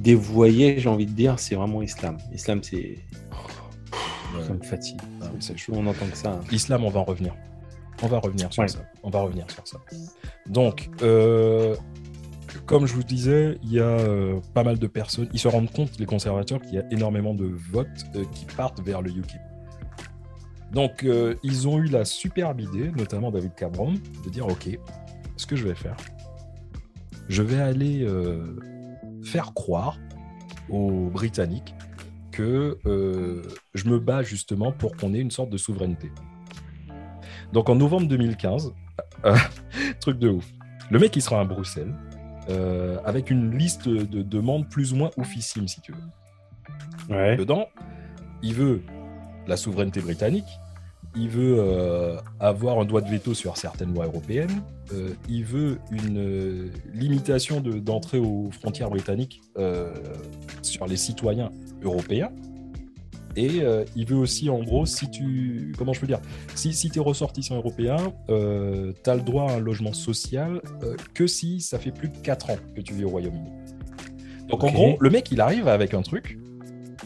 dévoyé, 0.00 0.78
j'ai 0.78 0.88
envie 0.88 1.06
de 1.06 1.12
dire, 1.12 1.38
c'est 1.38 1.54
vraiment 1.54 1.82
islam. 1.82 2.16
Islam, 2.32 2.60
c'est. 2.62 2.98
Ça 4.46 4.52
me 4.52 4.62
fatigue. 4.64 4.98
Ah, 5.22 5.26
c'est 5.38 5.56
chaud. 5.56 5.74
On 5.76 5.86
entend 5.86 6.06
que 6.10 6.16
ça. 6.16 6.30
hein. 6.32 6.40
Islam, 6.50 6.84
on 6.84 6.90
va 6.90 7.00
en 7.00 7.04
revenir. 7.04 7.34
On 8.02 8.08
va 8.08 8.18
revenir 8.18 8.52
sur 8.52 8.62
Ouais. 8.62 8.68
ça. 8.68 8.80
On 9.04 9.10
va 9.10 9.20
revenir 9.20 9.46
sur 9.50 9.64
ça. 9.66 9.78
Donc, 10.48 10.90
euh, 11.02 11.76
comme 12.66 12.86
je 12.86 12.94
vous 12.94 13.02
disais, 13.02 13.58
il 13.62 13.72
y 13.72 13.80
a 13.80 13.84
euh, 13.84 14.40
pas 14.54 14.64
mal 14.64 14.78
de 14.78 14.86
personnes. 14.86 15.28
Ils 15.32 15.38
se 15.38 15.48
rendent 15.48 15.70
compte, 15.70 15.98
les 15.98 16.06
conservateurs, 16.06 16.60
qu'il 16.60 16.74
y 16.74 16.78
a 16.78 16.84
énormément 16.90 17.34
de 17.34 17.46
votes 17.46 18.06
euh, 18.14 18.24
qui 18.32 18.44
partent 18.44 18.80
vers 18.80 19.02
le 19.02 19.10
UKIP. 19.10 19.40
Donc, 20.72 21.04
euh, 21.04 21.34
ils 21.42 21.68
ont 21.68 21.78
eu 21.78 21.86
la 21.86 22.04
superbe 22.04 22.60
idée, 22.60 22.90
notamment 22.96 23.30
David 23.30 23.54
Cameron, 23.54 23.94
de 24.24 24.30
dire 24.30 24.46
Ok, 24.46 24.78
ce 25.36 25.46
que 25.46 25.56
je 25.56 25.66
vais 25.66 25.74
faire, 25.74 25.96
je 27.28 27.42
vais 27.42 27.60
aller 27.60 28.06
faire 29.22 29.54
croire 29.54 29.98
aux 30.68 31.08
Britanniques 31.10 31.74
que 32.32 32.78
je 33.74 33.88
me 33.88 33.98
bats 33.98 34.22
justement 34.22 34.72
pour 34.72 34.96
qu'on 34.96 35.14
ait 35.14 35.20
une 35.20 35.30
sorte 35.30 35.50
de 35.50 35.56
souveraineté. 35.56 36.10
Donc 37.54 37.68
en 37.68 37.76
novembre 37.76 38.08
2015, 38.08 38.74
euh, 39.24 39.36
truc 40.00 40.18
de 40.18 40.28
ouf, 40.28 40.44
le 40.90 40.98
mec 40.98 41.14
il 41.14 41.22
sera 41.22 41.40
à 41.40 41.44
Bruxelles 41.44 41.94
euh, 42.50 42.98
avec 43.04 43.30
une 43.30 43.56
liste 43.56 43.88
de 43.88 44.22
demandes 44.22 44.68
plus 44.68 44.92
ou 44.92 44.96
moins 44.96 45.10
oufissime 45.16 45.68
si 45.68 45.80
tu 45.80 45.92
veux. 45.92 47.14
Ouais. 47.14 47.36
Dedans, 47.36 47.66
il 48.42 48.54
veut 48.54 48.82
la 49.46 49.56
souveraineté 49.56 50.00
britannique, 50.00 50.46
il 51.16 51.28
veut 51.28 51.56
euh, 51.58 52.16
avoir 52.40 52.78
un 52.78 52.84
droit 52.84 53.00
de 53.00 53.08
veto 53.08 53.34
sur 53.34 53.56
certaines 53.56 53.94
lois 53.94 54.06
européennes, 54.06 54.62
euh, 54.92 55.10
il 55.28 55.44
veut 55.44 55.78
une 55.90 56.70
limitation 56.92 57.60
de- 57.60 57.78
d'entrée 57.78 58.18
aux 58.18 58.50
frontières 58.50 58.90
britanniques 58.90 59.40
sur 60.62 60.86
les 60.86 60.96
citoyens 60.96 61.50
européens. 61.82 62.30
Et 63.36 63.62
euh, 63.62 63.84
il 63.96 64.06
veut 64.06 64.16
aussi, 64.16 64.48
en 64.50 64.62
gros, 64.62 64.86
si 64.86 65.10
tu. 65.10 65.72
Comment 65.76 65.92
je 65.92 66.00
peux 66.00 66.06
dire? 66.06 66.20
Si, 66.54 66.72
si 66.72 66.90
tu 66.90 66.98
es 66.98 67.02
ressortissant 67.02 67.56
européen, 67.56 67.96
euh, 68.30 68.92
tu 69.02 69.10
as 69.10 69.14
le 69.16 69.22
droit 69.22 69.50
à 69.50 69.54
un 69.54 69.60
logement 69.60 69.92
social 69.92 70.60
euh, 70.82 70.94
que 71.14 71.26
si 71.26 71.60
ça 71.60 71.78
fait 71.78 71.90
plus 71.90 72.08
de 72.08 72.16
4 72.18 72.50
ans 72.50 72.56
que 72.76 72.80
tu 72.80 72.94
vis 72.94 73.04
au 73.04 73.08
Royaume-Uni. 73.10 73.50
Donc 74.48 74.62
en 74.62 74.70
gros, 74.70 74.96
le 75.00 75.10
mec, 75.10 75.30
il 75.32 75.40
arrive 75.40 75.68
avec 75.68 75.94
un 75.94 76.02
truc, 76.02 76.38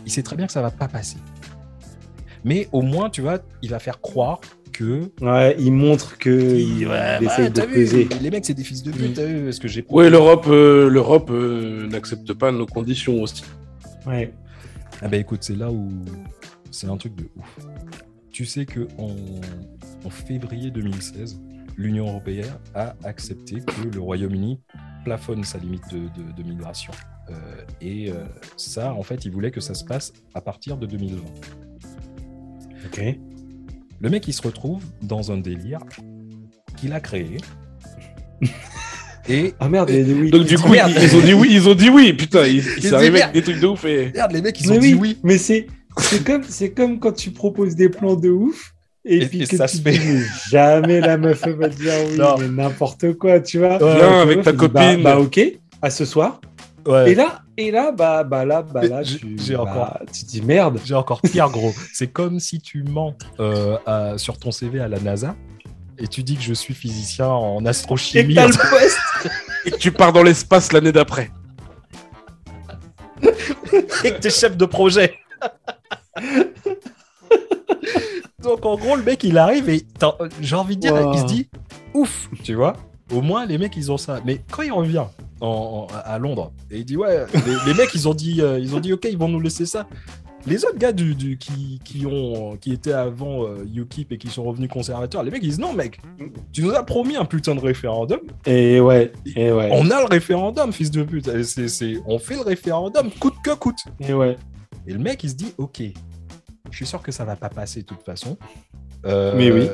il 0.04 0.10
sait 0.12 0.22
très 0.22 0.36
bien 0.36 0.46
que 0.46 0.52
ça 0.52 0.60
va 0.60 0.70
pas 0.70 0.88
passer. 0.88 1.16
Mais 2.44 2.68
au 2.72 2.82
moins, 2.82 3.10
tu 3.10 3.20
vois, 3.20 3.38
il 3.62 3.70
va 3.70 3.78
faire 3.78 4.00
croire 4.00 4.40
que. 4.72 5.10
Ouais, 5.20 5.56
il 5.58 5.72
montre 5.72 6.18
que 6.18 6.30
il, 6.30 6.86
Ouais, 6.86 7.18
il 7.20 7.26
bah, 7.26 7.48
de 7.50 7.62
vu. 7.62 8.08
Les 8.20 8.30
mecs, 8.30 8.44
c'est 8.44 8.54
des 8.54 8.64
fils 8.64 8.82
de 8.82 8.90
pute, 8.92 9.10
Mm. 9.10 9.14
t'as 9.14 9.24
vu 9.24 9.52
ce 9.52 9.60
que 9.60 9.68
j'ai 9.68 9.84
Oui, 9.88 10.08
l'Europe 10.10 10.46
euh, 10.48 10.88
l'Europe 10.88 11.30
euh, 11.30 11.86
n'accepte 11.88 12.32
pas 12.34 12.52
nos 12.52 12.66
conditions 12.66 13.22
aussi. 13.22 13.44
Ouais. 14.06 14.32
Ah 15.02 15.08
bah 15.08 15.16
écoute, 15.16 15.42
c'est 15.42 15.54
là 15.56 15.70
où 15.70 15.88
c'est 16.70 16.88
un 16.88 16.96
truc 16.96 17.14
de 17.14 17.28
ouf. 17.36 17.58
Tu 18.30 18.44
sais 18.44 18.66
que 18.66 18.88
en, 18.98 19.14
en 20.04 20.10
février 20.10 20.70
2016, 20.70 21.40
l'Union 21.76 22.08
européenne 22.08 22.52
a 22.74 22.94
accepté 23.04 23.60
que 23.60 23.88
le 23.94 24.00
Royaume-Uni 24.00 24.60
plafonne 25.04 25.44
sa 25.44 25.58
limite 25.58 25.88
de, 25.92 25.98
de- 26.20 26.32
de 26.36 26.42
migration. 26.42 26.92
Euh, 27.30 27.34
et 27.80 28.10
euh, 28.10 28.24
ça, 28.56 28.94
en 28.94 29.02
fait, 29.02 29.24
il 29.24 29.30
voulait 29.32 29.50
que 29.50 29.60
ça 29.60 29.74
se 29.74 29.84
passe 29.84 30.12
à 30.34 30.40
partir 30.40 30.76
de 30.76 30.86
2020. 30.86 31.22
Ok. 32.86 33.18
Le 34.00 34.10
mec, 34.10 34.26
il 34.28 34.32
se 34.32 34.42
retrouve 34.42 34.84
dans 35.02 35.30
un 35.32 35.38
délire 35.38 35.80
qu'il 36.76 36.92
a 36.92 37.00
créé. 37.00 37.38
et 39.28 39.54
Ah 39.60 39.68
merde, 39.68 39.88
des 39.90 40.02
oui. 40.04 40.30
Donc 40.30 40.44
du 40.46 40.58
coup, 40.58 40.68
merde. 40.70 40.92
ils, 40.96 41.02
ils 41.02 41.16
ont 41.16 41.20
dit 41.20 41.34
oui, 41.34 41.48
ils 41.52 41.68
ont 41.68 41.74
dit 41.74 41.90
oui. 41.90 42.12
Putain, 42.12 42.46
ils, 42.46 42.56
ils 42.56 42.80
dit 42.80 42.88
sont 42.88 42.94
arrivés 42.96 43.18
merde. 43.18 43.30
avec 43.30 43.34
des 43.34 43.42
trucs 43.52 43.60
de 43.62 43.66
ouf 43.66 43.84
et. 43.84 44.06
regarde, 44.06 44.32
les 44.32 44.42
mecs, 44.42 44.60
ils 44.60 44.68
mais 44.70 44.76
ont 44.76 44.80
oui, 44.80 44.88
dit 44.92 44.98
oui. 45.00 45.18
mais 45.22 45.38
c'est 45.38 45.66
c'est 45.98 46.24
comme 46.24 46.42
c'est 46.48 46.70
comme 46.70 46.98
quand 46.98 47.12
tu 47.12 47.30
proposes 47.30 47.74
des 47.74 47.88
plans 47.88 48.14
de 48.16 48.30
ouf 48.30 48.72
et, 49.04 49.16
Et- 49.18 49.26
puis 49.26 49.42
et 49.42 49.46
que 49.46 49.56
ça 49.56 49.66
tu 49.66 49.78
se 49.78 49.82
fait. 49.82 49.92
mais 49.92 50.20
jamais 50.50 51.00
la 51.00 51.16
meuf 51.16 51.46
va 51.46 51.68
te 51.68 51.76
dire 51.76 51.92
oui 52.10 52.16
Non. 52.18 52.36
mais 52.38 52.48
n'importe 52.48 53.12
quoi 53.14 53.40
tu 53.40 53.58
vois 53.58 53.82
Ouais, 53.82 53.96
Viens 53.96 54.20
avec 54.20 54.36
meuf, 54.36 54.44
ta 54.44 54.52
bah- 54.52 54.58
copine. 54.68 55.02
bah, 55.02 55.18
ok 55.18 55.40
à 55.82 55.90
ce 55.90 56.04
soir 56.04 56.40
Ouais. 56.86 57.10
et 57.12 57.14
là 57.14 57.42
et 57.56 57.70
là 57.70 57.90
bah 57.92 58.22
bah 58.24 58.44
là 58.44 58.62
bah 58.62 58.86
là 58.86 59.02
j'ai- 59.02 59.18
tu 59.18 59.36
j'ai 59.44 59.54
bah, 59.54 59.62
encore- 59.62 59.98
tu 60.12 60.24
dis 60.24 60.40
merde 60.42 60.78
J'ai 60.84 60.94
encore 60.94 61.20
pire, 61.20 61.50
gros. 61.50 61.74
C'est 61.92 62.06
comme 62.06 62.38
si 62.38 62.60
tu 62.60 62.82
mens 62.84 63.14
euh, 63.40 63.76
à- 63.84 64.16
sur 64.16 64.38
ton 64.38 64.50
CV 64.52 64.80
à 64.80 64.88
la 64.88 64.98
NASA 65.00 65.34
et 65.98 66.06
tu 66.08 66.22
dis 66.22 66.36
que 66.36 66.42
je 66.42 66.54
suis 66.54 66.74
physicien 66.74 67.26
en 67.28 67.60
et 67.60 67.64
que 67.64 67.68
astrochimie. 67.68 68.34
t'as 68.34 68.46
le 68.46 68.52
poste 68.70 68.98
et 69.66 69.70
que 69.72 69.76
tu 69.76 69.90
pars 69.92 70.12
dans 70.12 70.22
l'espace 70.22 70.72
l'année 70.72 70.92
d'après. 70.92 71.30
et 74.04 74.12
que 74.12 74.18
t'es 74.20 74.30
chef 74.30 74.56
de 74.56 74.64
projet. 74.64 75.14
Donc 78.42 78.64
en 78.64 78.76
gros, 78.76 78.96
le 78.96 79.02
mec 79.02 79.24
il 79.24 79.36
arrive 79.38 79.68
et 79.68 79.84
j'ai 80.40 80.56
envie 80.56 80.76
de 80.76 80.80
dire, 80.82 80.94
Wow. 80.94 81.12
il 81.14 81.20
se 81.20 81.24
dit 81.26 81.48
ouf, 81.94 82.28
tu 82.44 82.54
vois. 82.54 82.76
Au 83.12 83.20
moins 83.20 83.46
les 83.46 83.58
mecs 83.58 83.76
ils 83.76 83.90
ont 83.90 83.96
ça. 83.98 84.20
Mais 84.24 84.40
quand 84.50 84.62
il 84.62 84.72
revient 84.72 85.04
en- 85.40 85.86
en- 85.90 85.94
à 86.04 86.18
Londres 86.18 86.52
et 86.70 86.78
il 86.78 86.84
dit 86.84 86.96
ouais, 86.96 87.26
les, 87.34 87.56
les 87.66 87.74
mecs 87.74 87.94
ils 87.94 88.08
ont 88.08 88.14
dit, 88.14 88.40
euh, 88.40 88.58
ils 88.58 88.74
ont 88.74 88.80
dit 88.80 88.92
ok, 88.92 89.06
ils 89.10 89.18
vont 89.18 89.28
nous 89.28 89.40
laisser 89.40 89.66
ça. 89.66 89.86
Les 90.46 90.64
autres 90.64 90.78
gars 90.78 90.92
du, 90.92 91.14
du- 91.14 91.36
qui, 91.36 91.80
qui, 91.84 92.06
ont, 92.06 92.56
qui 92.56 92.72
étaient 92.72 92.92
avant 92.92 93.44
euh, 93.44 93.66
UKIP 93.74 94.12
et 94.12 94.18
qui 94.18 94.28
sont 94.28 94.44
revenus 94.44 94.70
conservateurs, 94.70 95.22
les 95.22 95.30
mecs 95.30 95.42
ils 95.42 95.48
disent 95.50 95.58
non 95.58 95.72
mec, 95.74 96.00
tu 96.52 96.62
nous 96.62 96.70
as 96.72 96.82
promis 96.84 97.16
un 97.16 97.24
putain 97.24 97.54
de 97.54 97.60
référendum, 97.60 98.20
et 98.46 98.80
ouais 98.80 99.12
et 99.36 99.50
ouais 99.52 99.68
on 99.72 99.90
a 99.90 100.00
le 100.00 100.06
référendum 100.06 100.72
fils 100.72 100.90
de 100.90 101.02
pute, 101.02 101.28
Et 101.28 101.42
c'est- 101.44 101.68
c'est- 101.68 101.98
on 102.06 102.18
fait 102.18 102.36
le 102.36 102.42
référendum 102.42 103.10
coûte 103.10 103.34
que 103.44 103.54
coûte. 103.54 103.80
et 104.00 104.14
ouais 104.14 104.36
Et 104.86 104.92
le 104.92 104.98
mec, 104.98 105.22
il 105.24 105.30
se 105.30 105.34
dit, 105.34 105.52
ok, 105.58 105.82
je 106.70 106.76
suis 106.76 106.86
sûr 106.86 107.02
que 107.02 107.12
ça 107.12 107.24
va 107.26 107.36
pas 107.36 107.50
passer 107.50 107.80
de 107.82 107.86
toute 107.86 108.02
façon. 108.02 108.38
Euh, 109.04 109.34
Mais 109.36 109.50
oui. 109.52 109.68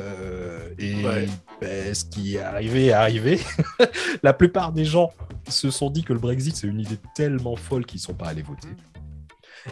Et 0.77 1.05
Ouais. 1.05 1.25
ben, 1.61 1.95
ce 1.95 2.03
qui 2.03 2.35
est 2.35 2.39
arrivé 2.41 2.87
est 2.87 2.91
arrivé. 2.91 3.39
La 4.23 4.33
plupart 4.33 4.73
des 4.73 4.83
gens 4.83 5.11
se 5.47 5.69
sont 5.71 5.89
dit 5.89 6.03
que 6.03 6.11
le 6.11 6.19
Brexit, 6.19 6.53
c'est 6.55 6.67
une 6.67 6.81
idée 6.81 6.97
tellement 7.15 7.55
folle 7.55 7.85
qu'ils 7.85 8.01
sont 8.01 8.13
pas 8.13 8.27
allés 8.27 8.41
voter. 8.41 8.67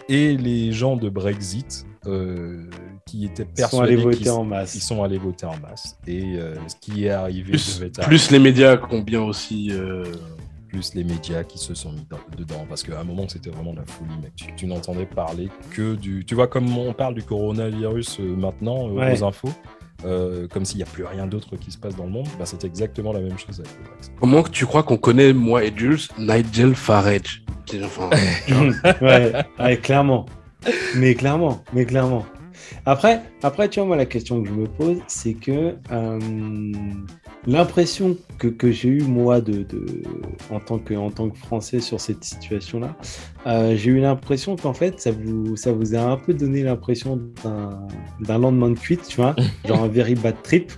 Et 0.10 0.36
les 0.38 0.72
gens 0.72 0.96
de 0.96 1.10
Brexit, 1.10 1.86
euh, 2.06 2.66
qui 3.06 3.26
étaient 3.26 3.48
ils 3.58 3.64
sont 3.66 3.82
allés 3.82 3.96
persuadés 3.96 4.18
voter 4.18 4.30
en 4.30 4.44
masse 4.44 4.76
ils 4.76 4.82
sont 4.82 5.04
allés 5.04 5.18
voter 5.18 5.46
en 5.46 5.58
masse. 5.58 5.98
Et 6.08 6.36
euh, 6.38 6.56
ce 6.68 6.76
qui 6.82 7.06
est 7.06 7.10
arrivé 7.12 7.52
Plus, 7.52 7.80
devait 7.80 7.92
arriver 8.00 8.08
plus 8.08 8.32
les 8.32 8.40
médias 8.40 8.78
qui 8.78 8.94
ont 8.96 9.02
bien 9.02 9.22
aussi. 9.22 9.70
euh, 9.72 10.04
plus 10.68 10.96
les 10.96 11.04
médias 11.04 11.44
qui 11.44 11.60
se 11.60 11.76
sont 11.76 11.92
mis 11.92 12.04
dans- 12.10 12.18
dedans. 12.36 12.66
Parce 12.68 12.82
qu'à 12.82 13.00
un 13.00 13.04
moment, 13.04 13.28
c'était 13.30 13.52
vraiment 13.52 13.74
la 13.76 13.86
folie, 13.86 14.10
mec. 14.24 14.32
Tu, 14.36 14.48
tu 14.56 14.66
n'entendais 14.66 15.06
parler 15.06 15.50
que 15.70 15.94
du. 15.94 16.26
Tu 16.26 16.34
vois, 16.34 16.48
comme 16.48 16.76
on 16.76 16.94
parle 16.94 17.14
du 17.14 17.22
coronavirus 17.22 18.20
euh, 18.20 18.36
maintenant 18.36 18.88
euh, 18.90 18.94
Ouais. 18.94 19.14
aux 19.20 19.24
infos, 19.24 19.54
euh, 20.06 20.48
comme 20.48 20.66
s'il 20.66 20.78
n'y 20.78 20.84
a 20.84 20.88
plus 20.88 21.06
rien 21.06 21.28
d'autre 21.28 21.56
qui 21.56 21.72
se 21.72 21.78
passe 21.78 21.96
dans 21.96 22.06
le 22.06 22.12
monde, 22.12 22.28
bah, 22.38 22.46
c'est 22.46 22.64
exactement 22.64 23.14
la 23.14 23.20
même 23.20 23.38
chose 23.38 23.60
avec 23.60 23.72
le 23.80 23.90
Brexit. 23.90 24.14
Comment 24.20 24.44
que 24.44 24.50
tu 24.50 24.66
crois 24.66 24.84
qu'on 24.84 24.98
connaît, 24.98 25.34
moi 25.34 25.64
et 25.64 25.74
Jules, 25.76 26.00
Nigel 26.18 26.76
Farage 26.76 27.44
Enfin, 27.84 28.10
ouais, 29.02 29.34
ouais, 29.60 29.78
clairement. 29.78 30.26
Mais 30.96 31.16
clairement, 31.16 31.64
mais 31.74 31.86
clairement. 31.86 32.26
Après, 32.86 33.22
après, 33.42 33.70
tu 33.70 33.80
vois, 33.80 33.88
moi, 33.88 33.96
la 33.96 34.06
question 34.06 34.42
que 34.42 34.50
je 34.50 34.54
me 34.54 34.68
pose, 34.68 34.98
c'est 35.08 35.34
que 35.34 35.76
euh, 35.92 36.20
l'impression 37.46 38.18
que, 38.38 38.48
que 38.48 38.72
j'ai 38.72 38.90
eue, 38.90 39.02
moi, 39.02 39.42
de, 39.42 39.64
de, 39.64 40.04
en, 40.50 40.60
tant 40.60 40.80
que, 40.80 40.94
en 40.94 41.12
tant 41.12 41.30
que 41.30 41.38
Français 41.38 41.80
sur 41.80 42.00
cette 42.00 42.24
situation-là, 42.24 42.96
euh, 43.48 43.76
j'ai 43.76 43.92
eu 43.92 44.00
l'impression 44.00 44.56
qu'en 44.56 44.74
fait, 44.74 45.00
ça 45.00 45.12
vous, 45.12 45.56
ça 45.56 45.72
vous 45.72 45.96
a 45.96 46.00
un 46.00 46.18
peu 46.18 46.34
donné 46.34 46.64
l'impression 46.64 47.20
d'un 47.44 47.88
d'un 48.22 48.38
lendemain 48.38 48.70
de 48.70 48.80
cuite, 48.80 49.08
tu 49.08 49.18
vois, 49.18 49.36
genre 49.66 49.84
un 49.84 49.88
very 49.88 50.16
bad 50.16 50.42
trip, 50.44 50.72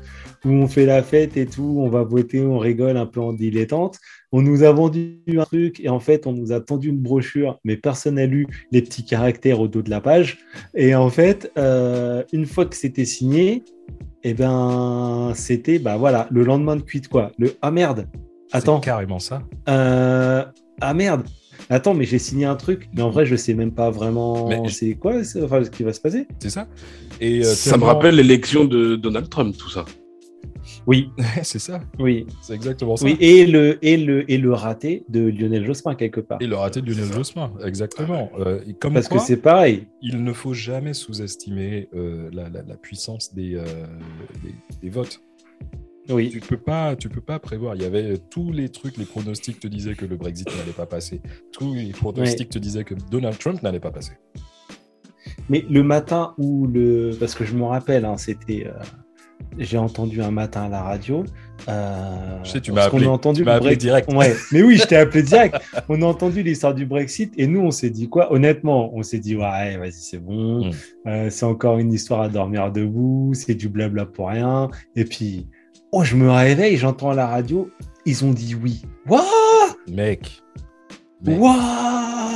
où 0.45 0.49
on 0.49 0.67
fait 0.67 0.85
la 0.85 1.01
fête 1.01 1.37
et 1.37 1.45
tout, 1.45 1.77
on 1.79 1.89
va 1.89 2.03
voter, 2.03 2.41
on 2.41 2.59
rigole 2.59 2.97
un 2.97 3.05
peu 3.05 3.19
en 3.19 3.33
dilettante. 3.33 3.97
On 4.31 4.41
nous 4.41 4.63
a 4.63 4.71
vendu 4.71 5.21
un 5.37 5.43
truc 5.43 5.79
et 5.79 5.89
en 5.89 5.99
fait, 5.99 6.27
on 6.27 6.33
nous 6.33 6.51
a 6.51 6.59
tendu 6.59 6.89
une 6.89 6.99
brochure, 6.99 7.59
mais 7.63 7.77
personne 7.77 8.15
n'a 8.15 8.25
lu 8.25 8.45
les 8.71 8.81
petits 8.81 9.05
caractères 9.05 9.59
au 9.59 9.67
dos 9.67 9.81
de 9.81 9.89
la 9.89 10.01
page. 10.01 10.37
Et 10.75 10.93
en 10.93 11.09
fait, 11.09 11.51
euh, 11.57 12.23
une 12.31 12.45
fois 12.45 12.65
que 12.65 12.75
c'était 12.75 13.05
signé, 13.05 13.63
eh 14.27 14.33
ben, 14.33 15.33
c'était 15.35 15.77
bah 15.77 15.97
voilà, 15.97 16.27
le 16.31 16.43
lendemain 16.43 16.75
de 16.75 16.81
cuite 16.81 17.07
quoi. 17.07 17.31
Le 17.37 17.55
ah 17.61 17.69
merde, 17.69 18.07
attends, 18.51 18.77
C'est 18.81 18.85
carrément 18.85 19.19
ça. 19.19 19.43
euh, 19.69 20.43
ah 20.81 20.93
merde, 20.95 21.25
attends, 21.69 21.93
mais 21.93 22.05
j'ai 22.05 22.17
signé 22.17 22.45
un 22.45 22.55
truc, 22.55 22.89
mais 22.95 23.03
en 23.03 23.11
vrai, 23.11 23.27
je 23.27 23.35
sais 23.35 23.53
même 23.53 23.71
pas 23.71 23.91
vraiment 23.91 24.49
Mais- 24.49 24.67
c'est 24.69 24.95
quoi, 24.95 25.13
enfin, 25.43 25.63
ce 25.63 25.69
qui 25.69 25.83
va 25.83 25.93
se 25.93 26.01
passer. 26.01 26.27
C'est 26.39 26.49
ça. 26.49 26.67
Et 27.21 27.41
euh, 27.41 27.43
ça 27.43 27.77
me 27.77 27.83
rappelle 27.83 28.15
l'élection 28.15 28.65
de 28.65 28.95
Donald 28.95 29.29
Trump, 29.29 29.55
tout 29.55 29.69
ça. 29.69 29.85
Oui, 30.87 31.09
c'est 31.43 31.59
ça. 31.59 31.79
oui, 31.99 32.25
C'est 32.41 32.53
exactement 32.53 32.95
ça. 32.95 33.05
oui, 33.05 33.17
et 33.19 33.45
le 33.45 33.77
et 33.85 33.97
le 33.97 34.29
et 34.31 34.37
le 34.37 34.53
raté 34.53 35.03
de 35.09 35.21
Lionel 35.21 35.65
Jospin 35.65 35.95
quelque 35.95 36.19
part. 36.21 36.41
Et 36.41 36.47
le 36.47 36.55
raté 36.55 36.81
de 36.81 36.91
Lionel 36.91 37.11
Jospin, 37.13 37.51
exactement. 37.63 38.29
Euh, 38.39 38.61
et 38.67 38.73
comme 38.73 38.93
Parce 38.93 39.07
quoi, 39.07 39.19
que 39.19 39.23
c'est 39.25 39.37
pareil. 39.37 39.87
il 40.01 40.23
ne 40.23 40.33
faut 40.33 40.53
jamais 40.53 40.93
sous-estimer 40.93 41.89
euh, 41.93 42.29
la, 42.33 42.49
la- 42.49 42.63
la 42.63 42.75
puissance 42.77 43.33
des, 43.33 43.55
euh, 43.55 43.63
des, 44.43 44.53
des 44.81 44.89
votes. 44.89 45.21
Oui. 46.09 46.29
Tu 46.29 46.39
peux 46.39 46.57
pas, 46.57 46.95
tu 46.95 47.09
peux 47.09 47.21
pas 47.21 47.39
prévoir. 47.39 47.75
Il 47.75 47.81
y 47.81 47.85
avait 47.85 48.17
tous 48.29 48.51
les 48.51 48.69
trucs, 48.69 48.97
les 48.97 49.05
pronostics 49.05 49.59
te 49.59 49.67
disaient 49.67 49.95
que 49.95 50.05
le 50.05 50.15
Brexit 50.17 50.47
n'allait 50.55 50.71
pas 50.71 50.85
passer. 50.85 51.19
Tous 51.51 51.73
les 51.73 51.89
pronostics 51.91 52.49
te 52.49 52.59
disaient 52.59 52.83
que 52.83 52.93
Donald 53.09 53.37
Trump 53.39 53.63
n'allait 53.63 53.79
pas 53.79 53.89
passer. 53.91 54.13
Mais 55.49 55.65
le 55.69 55.81
matin 55.83 56.33
où 56.37 56.67
le. 56.67 57.11
Parce 57.19 57.33
que 57.33 57.43
je 57.43 57.55
me 57.55 57.63
rappelle, 57.63 58.05
hein, 58.05 58.17
c'était. 58.17 58.67
euh, 58.67 58.73
J'ai 59.57 59.77
entendu 59.77 60.21
un 60.21 60.31
matin 60.31 60.63
à 60.63 60.69
la 60.69 60.81
radio. 60.81 61.23
euh, 61.69 62.43
Je 62.43 62.49
sais, 62.51 62.61
tu 62.61 62.71
m'as 62.73 62.87
appelé- 62.87 63.05
a 63.05 63.09
entendu 63.11 63.43
tu 63.43 63.49
appelé 63.49 63.77
direct. 63.77 64.11
Ouais, 64.13 64.35
mais 64.51 64.61
oui, 64.63 64.77
je 64.77 64.83
t'ai 64.85 64.97
appelé 64.97 65.23
direct. 65.23 65.55
On 65.87 66.01
a 66.01 66.05
entendu 66.05 66.43
l'histoire 66.43 66.73
du 66.73 66.85
Brexit 66.85 67.33
et 67.37 67.47
nous, 67.47 67.61
on 67.61 67.71
s'est 67.71 67.89
dit 67.89 68.09
quoi? 68.09 68.33
Honnêtement, 68.33 68.91
on 68.93 69.01
s'est 69.01 69.19
dit, 69.19 69.35
ouais, 69.35 69.77
vas-y, 69.77 69.91
c'est 69.93 70.17
bon. 70.19 70.65
Mm. 70.65 70.71
Euh, 71.07 71.29
c'est 71.29 71.45
encore 71.45 71.77
une 71.77 71.93
histoire 71.93 72.21
à 72.21 72.29
dormir 72.29 72.71
debout. 72.71 73.31
C'est 73.33 73.55
du 73.55 73.69
blabla 73.69 74.05
pour 74.05 74.27
rien. 74.29 74.69
Et 74.97 75.05
puis, 75.05 75.47
oh, 75.93 76.03
je 76.03 76.15
me 76.17 76.29
réveille, 76.29 76.75
j'entends 76.77 77.11
à 77.11 77.15
la 77.15 77.27
radio, 77.27 77.69
ils 78.05 78.25
ont 78.25 78.31
dit 78.31 78.55
oui. 78.55 78.81
What? 79.07 79.23
Mec, 79.87 79.95
mec, 79.95 80.41
What 81.25 81.55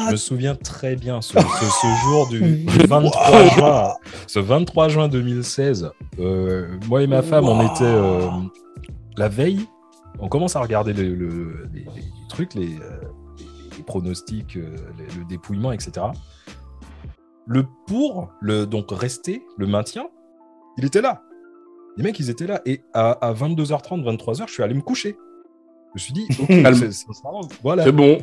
je 0.07 0.11
me 0.13 0.17
souviens 0.17 0.55
très 0.55 0.95
bien 0.95 1.21
ce, 1.21 1.33
ce- 1.33 1.39
ce 1.39 2.01
jour 2.03 2.27
du 2.29 2.65
23 2.87 3.45
juin, 3.49 3.93
ce 4.25 4.39
23 4.39 4.87
juin 4.89 5.07
2016. 5.07 5.91
euh, 6.19 6.67
moi 6.87 7.03
et 7.03 7.07
ma 7.07 7.21
femme, 7.21 7.45
on 7.45 7.61
était 7.67 7.83
euh, 7.83 8.27
la 9.17 9.27
veille. 9.29 9.67
On 10.19 10.27
commence 10.27 10.55
à 10.55 10.61
regarder 10.61 10.93
le- 10.93 11.13
le- 11.13 11.67
les, 11.73 11.81
les 11.81 12.03
trucs, 12.29 12.55
les, 12.55 12.75
euh, 12.79 12.99
pronostics, 13.85 14.57
euh, 14.57 14.75
le 15.17 15.25
dépouillement, 15.25 15.71
etc. 15.71 16.07
Le 17.45 17.65
pour, 17.87 18.31
le 18.41 18.65
donc 18.65 18.87
rester, 18.91 19.43
le 19.57 19.67
maintien, 19.67 20.07
il 20.77 20.85
était 20.85 21.01
là. 21.01 21.21
Les 21.97 22.03
mecs, 22.03 22.19
ils 22.19 22.29
étaient 22.29 22.47
là. 22.47 22.61
Et 22.65 22.81
à, 22.93 23.11
à 23.11 23.33
22h30, 23.33 24.03
23h, 24.03 24.47
je 24.47 24.53
suis 24.53 24.63
allé 24.63 24.73
me 24.73 24.81
coucher. 24.81 25.17
Je 25.89 25.91
me 25.95 25.99
suis 25.99 26.13
dit, 26.13 26.27
ok, 26.39 26.47
Calme. 26.47 26.75
c'est- 26.75 26.91
c'est- 26.91 27.05
voilà. 27.63 27.83
C'est 27.83 27.91
bon. 27.91 28.19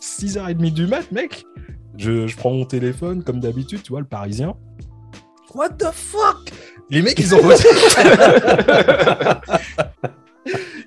6h30 0.00 0.72
du 0.72 0.86
mat, 0.86 1.10
mec. 1.12 1.44
Je, 1.98 2.26
je 2.26 2.36
prends 2.36 2.50
mon 2.50 2.64
téléphone, 2.64 3.22
comme 3.22 3.40
d'habitude, 3.40 3.82
tu 3.82 3.90
vois, 3.90 4.00
le 4.00 4.06
parisien. 4.06 4.54
What 5.54 5.70
the 5.70 5.90
fuck? 5.92 6.50
Les 6.90 7.02
mecs, 7.02 7.18
ils 7.18 7.34
ont 7.34 7.40
voté. 7.42 7.68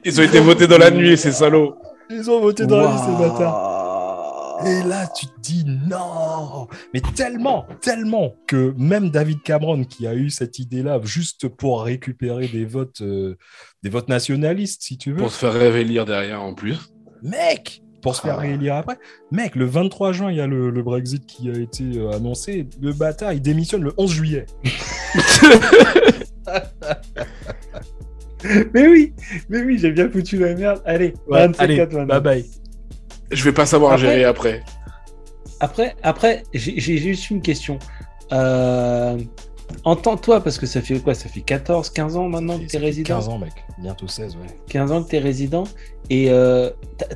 Ils 0.08 0.20
ont 0.20 0.24
été 0.24 0.40
votés 0.40 0.68
dans 0.68 0.78
la 0.78 0.92
nuit, 0.92 1.18
ces 1.18 1.32
salauds. 1.32 1.76
ils 2.12 2.30
ont 2.30 2.40
voté 2.40 2.68
dans 2.68 2.80
la 2.80 2.92
vie, 2.92 2.98
ces 3.00 3.18
bâtards. 3.18 4.62
Et 4.66 4.84
là, 4.88 5.08
tu 5.08 5.26
te 5.26 5.32
dis 5.42 5.66
non 5.66 6.68
Mais 6.94 7.02
tellement, 7.16 7.66
tellement 7.82 8.36
que 8.48 8.74
même 8.78 9.10
David 9.10 9.42
Cameron, 9.42 9.84
qui 9.84 10.06
a 10.06 10.14
eu 10.14 10.30
cette 10.30 10.60
idée-là 10.60 11.00
juste 11.04 11.48
pour 11.48 11.84
récupérer 11.84 12.48
des 12.48 12.66
votes, 12.66 13.02
euh, 13.02 13.36
des 13.82 13.90
votes 13.90 14.08
nationalistes, 14.08 14.84
si 14.84 14.98
tu 14.98 15.12
veux, 15.12 15.18
Pour 15.18 15.32
se 15.32 15.40
faire 15.40 15.54
révélire 15.54 16.06
derrière 16.06 16.44
en 16.44 16.54
plus. 16.54 16.78
mec 17.24 17.82
pour 18.06 18.16
se 18.16 18.22
faire 18.22 18.36
Ah. 18.38 18.42
réélire 18.42 18.76
après. 18.76 19.00
Mec, 19.32 19.56
le 19.56 19.66
23 19.66 20.12
juin, 20.12 20.30
il 20.30 20.38
y 20.38 20.40
a 20.40 20.46
le, 20.46 20.70
le 20.70 20.84
Brexit 20.84 21.26
qui 21.26 21.50
a 21.50 21.54
été 21.58 21.84
euh, 21.98 22.12
annoncé. 22.12 22.68
Le 22.80 22.94
bâtard, 22.94 23.34
il 23.34 23.42
démissionne 23.42 23.82
le 23.82 23.94
11 23.98 24.12
juillet. 24.12 24.46
Mais 28.76 28.88
oui, 28.88 29.14
mais 29.50 29.64
oui, 29.64 29.80
j'ai 29.80 29.92
bien 29.92 30.08
foutu 30.08 30.38
la 30.38 30.54
merde. 30.54 30.80
Allez, 30.86 31.16
Ouais, 31.28 31.48
27, 31.48 31.62
allez, 31.62 31.78
4, 31.78 31.94
29. 31.94 32.08
bye 32.08 32.22
bye. 32.22 32.46
Je 33.32 33.44
vais 33.44 33.52
pas 33.54 33.66
savoir 33.66 33.94
Après- 33.94 34.06
gérer 34.06 34.24
après. 34.24 34.64
Après, 35.60 35.96
après 36.04 36.44
j'ai 36.54 36.98
juste 37.00 37.32
une 37.32 37.42
question. 37.42 37.80
Euh, 38.34 39.18
en 39.84 39.96
tant 39.96 40.16
toi, 40.16 40.42
parce 40.44 40.60
que 40.60 40.68
ça 40.68 40.80
fait 40.82 41.00
quoi? 41.00 41.16
Ça 41.16 41.28
fait 41.28 41.42
14, 41.42 41.90
15 41.90 42.18
ans 42.18 42.30
maintenant 42.30 42.60
que 42.60 42.66
Ça 42.66 42.70
tu 42.70 42.76
es 42.76 42.80
fait 42.82 42.86
résident? 42.86 43.08
15 43.16 43.30
ans, 43.30 43.40
mec. 43.40 43.54
Bientôt 43.80 44.08
16, 44.08 44.36
ouais. 44.36 44.42
15 44.70 44.92
ans 44.92 45.04
que 45.04 45.10
tu 45.10 45.16
es 45.16 45.20
résident. 45.20 45.64
Et 46.12 46.30
euh, 46.30 46.70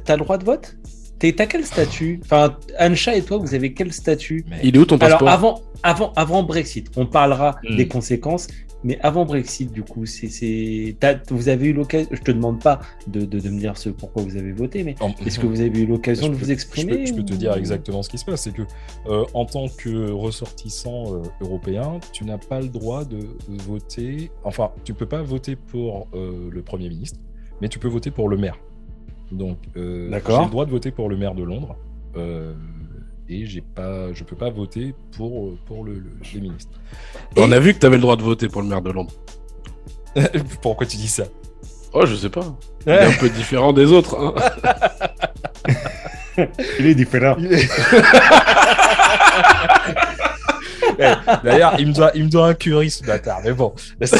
t'as 0.03 0.15
le 0.15 0.23
droit 0.23 0.39
de 0.39 0.45
vote? 0.45 0.77
T'es- 1.19 1.33
T'as 1.33 1.45
quel 1.45 1.65
statut? 1.65 2.19
Enfin, 2.23 2.55
Ancha 2.79 3.15
et 3.15 3.21
toi, 3.21 3.37
vous 3.37 3.53
avez 3.53 3.73
quel 3.73 3.91
statut? 3.93 4.45
Il 4.63 4.75
est 4.75 4.79
où 4.79 4.85
ton 4.85 4.97
Alors, 4.97 5.19
passeport? 5.19 5.29
avant, 5.29 5.61
avant, 5.83 6.13
avant 6.15 6.43
Brexit, 6.43 6.89
on 6.95 7.05
parlera 7.05 7.57
Mm. 7.69 7.75
des 7.75 7.87
conséquences. 7.87 8.47
Mais 8.81 8.97
avant 9.01 9.25
Brexit, 9.25 9.73
du 9.73 9.83
coup, 9.83 10.05
c'est, 10.05 10.29
vous 11.31 11.49
avez 11.49 11.67
eu 11.67 11.73
l'occasion. 11.73 12.07
Je 12.13 12.21
te 12.21 12.31
demande 12.31 12.63
pas 12.63 12.79
de, 13.07 13.25
de, 13.25 13.37
de 13.41 13.49
me 13.49 13.59
dire 13.59 13.77
ce 13.77 13.89
pourquoi 13.89 14.23
vous 14.23 14.37
avez 14.37 14.53
voté, 14.53 14.85
mais 14.85 14.95
est-ce 15.25 15.37
que 15.37 15.47
vous 15.47 15.59
avez 15.59 15.81
eu 15.81 15.85
l'occasion 15.85 16.29
de 16.29 16.33
peux- 16.33 16.39
vous 16.39 16.51
exprimer 16.51 16.93
je 16.93 16.97
peux, 16.99 17.05
je 17.07 17.13
peux 17.15 17.25
te 17.25 17.33
dire 17.33 17.53
exactement 17.57 18.01
ce 18.03 18.07
qui 18.09 18.17
se 18.17 18.23
passe. 18.23 18.43
C'est 18.43 18.53
que, 18.53 18.61
euh, 19.07 19.25
en 19.33 19.43
tant 19.43 19.67
que 19.67 20.09
ressortissant 20.11 21.13
euh, 21.13 21.23
européen, 21.41 21.99
tu 22.13 22.23
n'as 22.23 22.37
pas 22.37 22.61
le 22.61 22.69
droit 22.69 23.03
de 23.03 23.19
voter. 23.49 24.31
Enfin, 24.45 24.71
tu 24.85 24.93
peux 24.93 25.05
pas 25.07 25.23
voter 25.23 25.57
pour 25.57 26.07
euh, 26.13 26.49
le 26.49 26.61
Premier 26.61 26.87
ministre, 26.87 27.19
mais 27.61 27.67
tu 27.67 27.79
peux 27.79 27.89
voter 27.89 28.11
pour 28.11 28.29
le 28.29 28.37
maire. 28.37 28.57
Donc, 29.31 29.57
euh, 29.77 30.09
j'ai 30.11 30.43
le 30.45 30.49
droit 30.49 30.65
de 30.65 30.71
voter 30.71 30.89
pour 30.91 31.07
le 31.09 31.17
maire 31.17 31.35
de 31.35 31.43
Londres. 31.43 31.75
euh, 32.17 32.53
et 33.31 33.45
j'ai 33.45 33.61
pas, 33.61 34.11
je 34.11 34.23
peux 34.23 34.35
pas 34.35 34.49
voter 34.49 34.95
pour, 35.15 35.55
pour 35.67 35.83
le, 35.83 35.93
le- 35.93 36.11
les 36.33 36.41
ministres. 36.41 36.71
On 37.37 37.51
a 37.51 37.59
vu 37.59 37.75
que 37.75 37.79
t'avais 37.79 37.97
le 37.97 38.01
droit 38.01 38.15
de 38.15 38.23
voter 38.23 38.47
pour 38.49 38.63
le 38.63 38.67
maire 38.67 38.81
de 38.81 38.89
Londres. 38.91 39.13
Pourquoi 40.63 40.87
tu 40.87 40.97
dis 40.97 41.07
ça? 41.07 41.25
Oh, 41.93 42.07
je 42.07 42.15
sais 42.15 42.29
pas. 42.29 42.55
Il 42.87 42.91
est 42.93 42.99
un 43.05 43.11
peu 43.19 43.29
différent 43.29 43.71
des 43.71 43.91
autres. 43.91 44.17
hein. 44.17 44.33
Il 46.79 46.87
est 46.87 46.95
différent. 46.95 47.35
Eh, 51.01 51.13
D'ailleurs, 51.45 51.75
il 51.79 51.87
me 51.87 51.93
doit, 51.93 52.11
il 52.13 52.25
me 52.25 52.29
doit 52.29 52.47
un 52.47 52.53
curry, 52.53 52.89
ce 52.89 53.03
bâtard. 53.05 53.39
Mais 53.43 53.53
bon, 53.53 53.73
laisse 54.01 54.11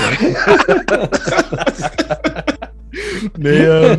mais 3.38 3.62
euh, 3.66 3.96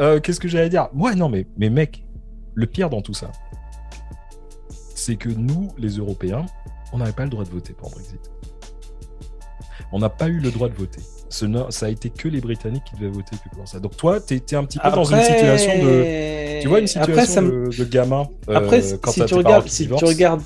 euh, 0.00 0.20
qu'est-ce 0.20 0.40
que 0.40 0.48
j'allais 0.48 0.68
dire? 0.68 0.88
Ouais, 0.94 1.14
non, 1.14 1.28
mais, 1.28 1.46
mais 1.56 1.70
mec, 1.70 2.04
le 2.54 2.66
pire 2.66 2.90
dans 2.90 3.02
tout 3.02 3.14
ça, 3.14 3.30
c'est 4.94 5.16
que 5.16 5.28
nous, 5.28 5.68
les 5.78 5.96
Européens, 5.96 6.46
on 6.92 6.98
n'avait 6.98 7.12
pas 7.12 7.24
le 7.24 7.30
droit 7.30 7.44
de 7.44 7.50
voter 7.50 7.72
pour 7.72 7.90
Brexit. 7.90 8.20
On 9.92 9.98
n'a 9.98 10.08
pas 10.08 10.28
eu 10.28 10.38
le 10.38 10.50
droit 10.50 10.68
de 10.68 10.74
voter. 10.74 11.00
Ce 11.28 11.44
n'a- 11.46 11.70
ça 11.70 11.86
a 11.86 11.88
été 11.88 12.10
que 12.10 12.28
les 12.28 12.40
Britanniques 12.40 12.84
qui 12.84 12.96
devaient 12.96 13.10
voter 13.10 13.36
pour 13.54 13.66
ça. 13.66 13.80
Donc 13.80 13.96
toi, 13.96 14.20
tu 14.20 14.34
es, 14.34 14.54
un 14.54 14.64
petit 14.64 14.78
peu 14.78 14.90
dans 14.90 15.04
une 15.04 15.22
situation 15.22 15.78
de... 15.78 16.60
Tu 16.60 16.68
vois 16.68 16.80
une 16.80 16.86
situation 16.86 17.12
Après, 17.14 17.26
ça 17.26 17.40
me- 17.40 17.70
de, 17.70 17.76
de 17.76 17.84
gamin 17.84 18.28
euh, 18.48 18.56
Après, 18.56 18.82
quand 19.00 19.10
si 19.12 19.24
tu 19.24 19.34
regardes, 19.34 19.68
si 19.68 19.88
tu 19.88 20.04
regardes, 20.04 20.42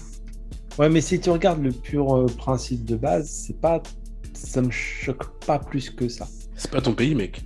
ouais, 0.78 0.88
mais 0.88 1.00
si 1.00 1.18
tu 1.20 1.30
regardes 1.30 1.62
le 1.62 1.72
pur 1.72 2.14
euh, 2.14 2.26
principe 2.26 2.84
de 2.84 2.96
base, 2.96 3.28
c'est 3.28 3.58
pas, 3.60 3.82
ça 4.34 4.62
me 4.62 4.70
choque 4.70 5.26
pas 5.46 5.58
plus 5.58 5.90
que 5.90 6.08
ça. 6.08 6.28
C'est 6.54 6.70
pas 6.70 6.80
ton 6.80 6.92
pays, 6.92 7.14
mec. 7.14 7.42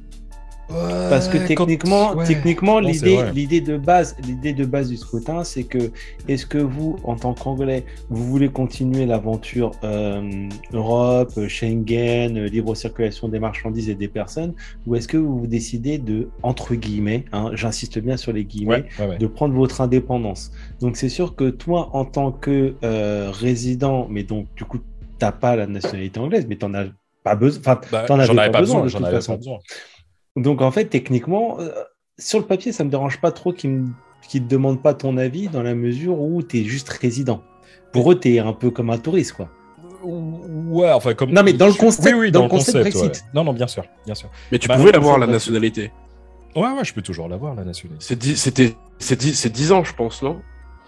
Parce 0.68 1.28
que 1.28 1.38
techniquement, 1.38 2.10
quand- 2.12 2.18
ouais. 2.18 2.26
techniquement, 2.26 2.78
l'idée, 2.78 3.18
l'idée 3.34 3.60
de 3.62 3.78
base, 3.78 4.16
l'idée 4.22 4.52
de 4.52 4.66
base 4.66 4.90
du 4.90 4.96
scrutin, 4.98 5.42
c'est 5.42 5.64
que 5.64 5.90
est-ce 6.28 6.44
que 6.44 6.58
vous, 6.58 6.96
en 7.04 7.16
tant 7.16 7.32
qu'anglais, 7.32 7.86
vous 8.10 8.24
voulez 8.24 8.48
continuer 8.50 9.06
l'aventure 9.06 9.70
euh, 9.82 10.48
Europe, 10.72 11.32
Schengen, 11.48 12.36
euh, 12.36 12.48
libre 12.48 12.74
circulation 12.74 13.28
des 13.28 13.38
marchandises 13.38 13.88
et 13.88 13.94
des 13.94 14.08
personnes, 14.08 14.54
ou 14.86 14.94
est-ce 14.96 15.08
que 15.08 15.16
vous 15.16 15.46
décidez 15.46 15.96
de 15.98 16.28
entre 16.42 16.74
guillemets, 16.74 17.24
hein, 17.32 17.50
j'insiste 17.54 17.98
bien 17.98 18.16
sur 18.18 18.32
les 18.32 18.44
guillemets, 18.44 18.68
Ouais, 18.68 18.86
ouais, 18.98 19.06
ouais. 19.08 19.18
de 19.18 19.26
prendre 19.26 19.54
votre 19.54 19.80
indépendance? 19.80 20.50
Donc 20.80 20.96
c'est 20.98 21.08
sûr 21.08 21.34
que 21.34 21.48
toi, 21.48 21.88
en 21.94 22.04
tant 22.04 22.30
que 22.30 22.74
euh, 22.84 23.30
résident, 23.32 24.06
mais 24.10 24.22
donc 24.22 24.46
du 24.54 24.64
coup, 24.64 24.78
t'as 25.18 25.32
pas 25.32 25.56
la 25.56 25.66
nationalité 25.66 26.20
anglaise, 26.20 26.46
mais 26.48 26.56
t'en 26.56 26.74
as 26.74 26.84
pas 27.24 27.34
besoin. 27.36 27.60
Enfin, 27.60 27.80
Bah, 27.90 28.04
t'en 28.06 28.18
avais 28.18 28.34
avais 28.38 28.50
pas 28.50 28.50
pas 28.50 28.60
besoin, 28.60 28.82
besoin. 28.82 28.84
de 28.84 28.88
J'en 28.88 28.98
toute 28.98 29.06
avais 29.06 29.16
façon. 29.16 29.32
pas 29.32 29.36
besoin. 29.38 29.58
Donc 30.38 30.62
en 30.62 30.70
fait, 30.70 30.86
techniquement, 30.86 31.58
euh, 31.60 31.70
sur 32.18 32.38
le 32.38 32.44
papier, 32.46 32.72
ça 32.72 32.84
me 32.84 32.90
dérange 32.90 33.20
pas 33.20 33.30
trop 33.32 33.52
qu'ils 33.52 33.70
me 33.70 33.88
qu'ils 34.28 34.42
te 34.44 34.48
demandent 34.48 34.82
pas 34.82 34.92
ton 34.94 35.16
avis 35.16 35.48
dans 35.48 35.62
la 35.62 35.74
mesure 35.74 36.20
où 36.20 36.42
tu 36.42 36.58
es 36.60 36.64
juste 36.64 36.88
résident. 36.90 37.42
Pour 37.92 38.12
eux, 38.12 38.18
tu 38.20 38.34
es 38.34 38.38
un 38.40 38.52
peu 38.52 38.70
comme 38.70 38.90
un 38.90 38.98
touriste, 38.98 39.32
quoi. 39.32 39.48
Ouais, 40.02 40.90
enfin 40.92 41.14
comme. 41.14 41.30
Non, 41.32 41.42
mais 41.42 41.52
dans 41.52 41.66
le 41.66 41.72
concept- 41.72 42.06
Oui, 42.14 42.18
oui, 42.26 42.30
dans 42.30 42.40
dans, 42.40 42.44
le 42.46 42.50
le 42.50 42.56
concept 42.58 42.78
concept. 42.78 42.96
Brexit. 42.98 43.24
ouais. 43.24 43.30
Non, 43.34 43.44
non, 43.44 43.52
bien 43.52 43.66
sûr, 43.66 43.84
bien 44.06 44.14
sûr. 44.14 44.28
Mais 44.52 44.58
tu 44.58 44.68
Bah, 44.68 44.76
pouvais 44.76 44.92
l'avoir 44.92 45.18
la 45.18 45.26
nationalité. 45.26 45.90
Ouais, 46.56 46.62
ouais, 46.72 46.84
je 46.84 46.92
peux 46.94 47.02
toujours 47.02 47.28
l'avoir 47.28 47.54
la 47.54 47.64
nationalité. 47.64 48.04
C'est 48.06 48.18
dix- 48.18 48.36
C'était 48.36 48.74
c'est 48.98 49.18
dix, 49.18 49.34
c'est 49.34 49.50
10 49.50 49.72
ans, 49.72 49.84
je 49.84 49.94
pense, 49.94 50.22
non? 50.22 50.40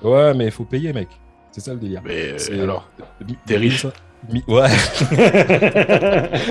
Ouais, 0.02 0.34
mais 0.34 0.46
il 0.46 0.50
faut 0.50 0.64
payer, 0.64 0.92
mec. 0.92 1.08
C'est 1.52 1.60
ça 1.60 1.72
le 1.74 1.78
délire. 1.80 2.02
Mais 2.04 2.34
euh, 2.50 2.62
alors, 2.62 2.88
t'es 3.46 3.56
riche. 3.56 3.86
Mi- 4.32 4.44
Ouais, 4.48 4.68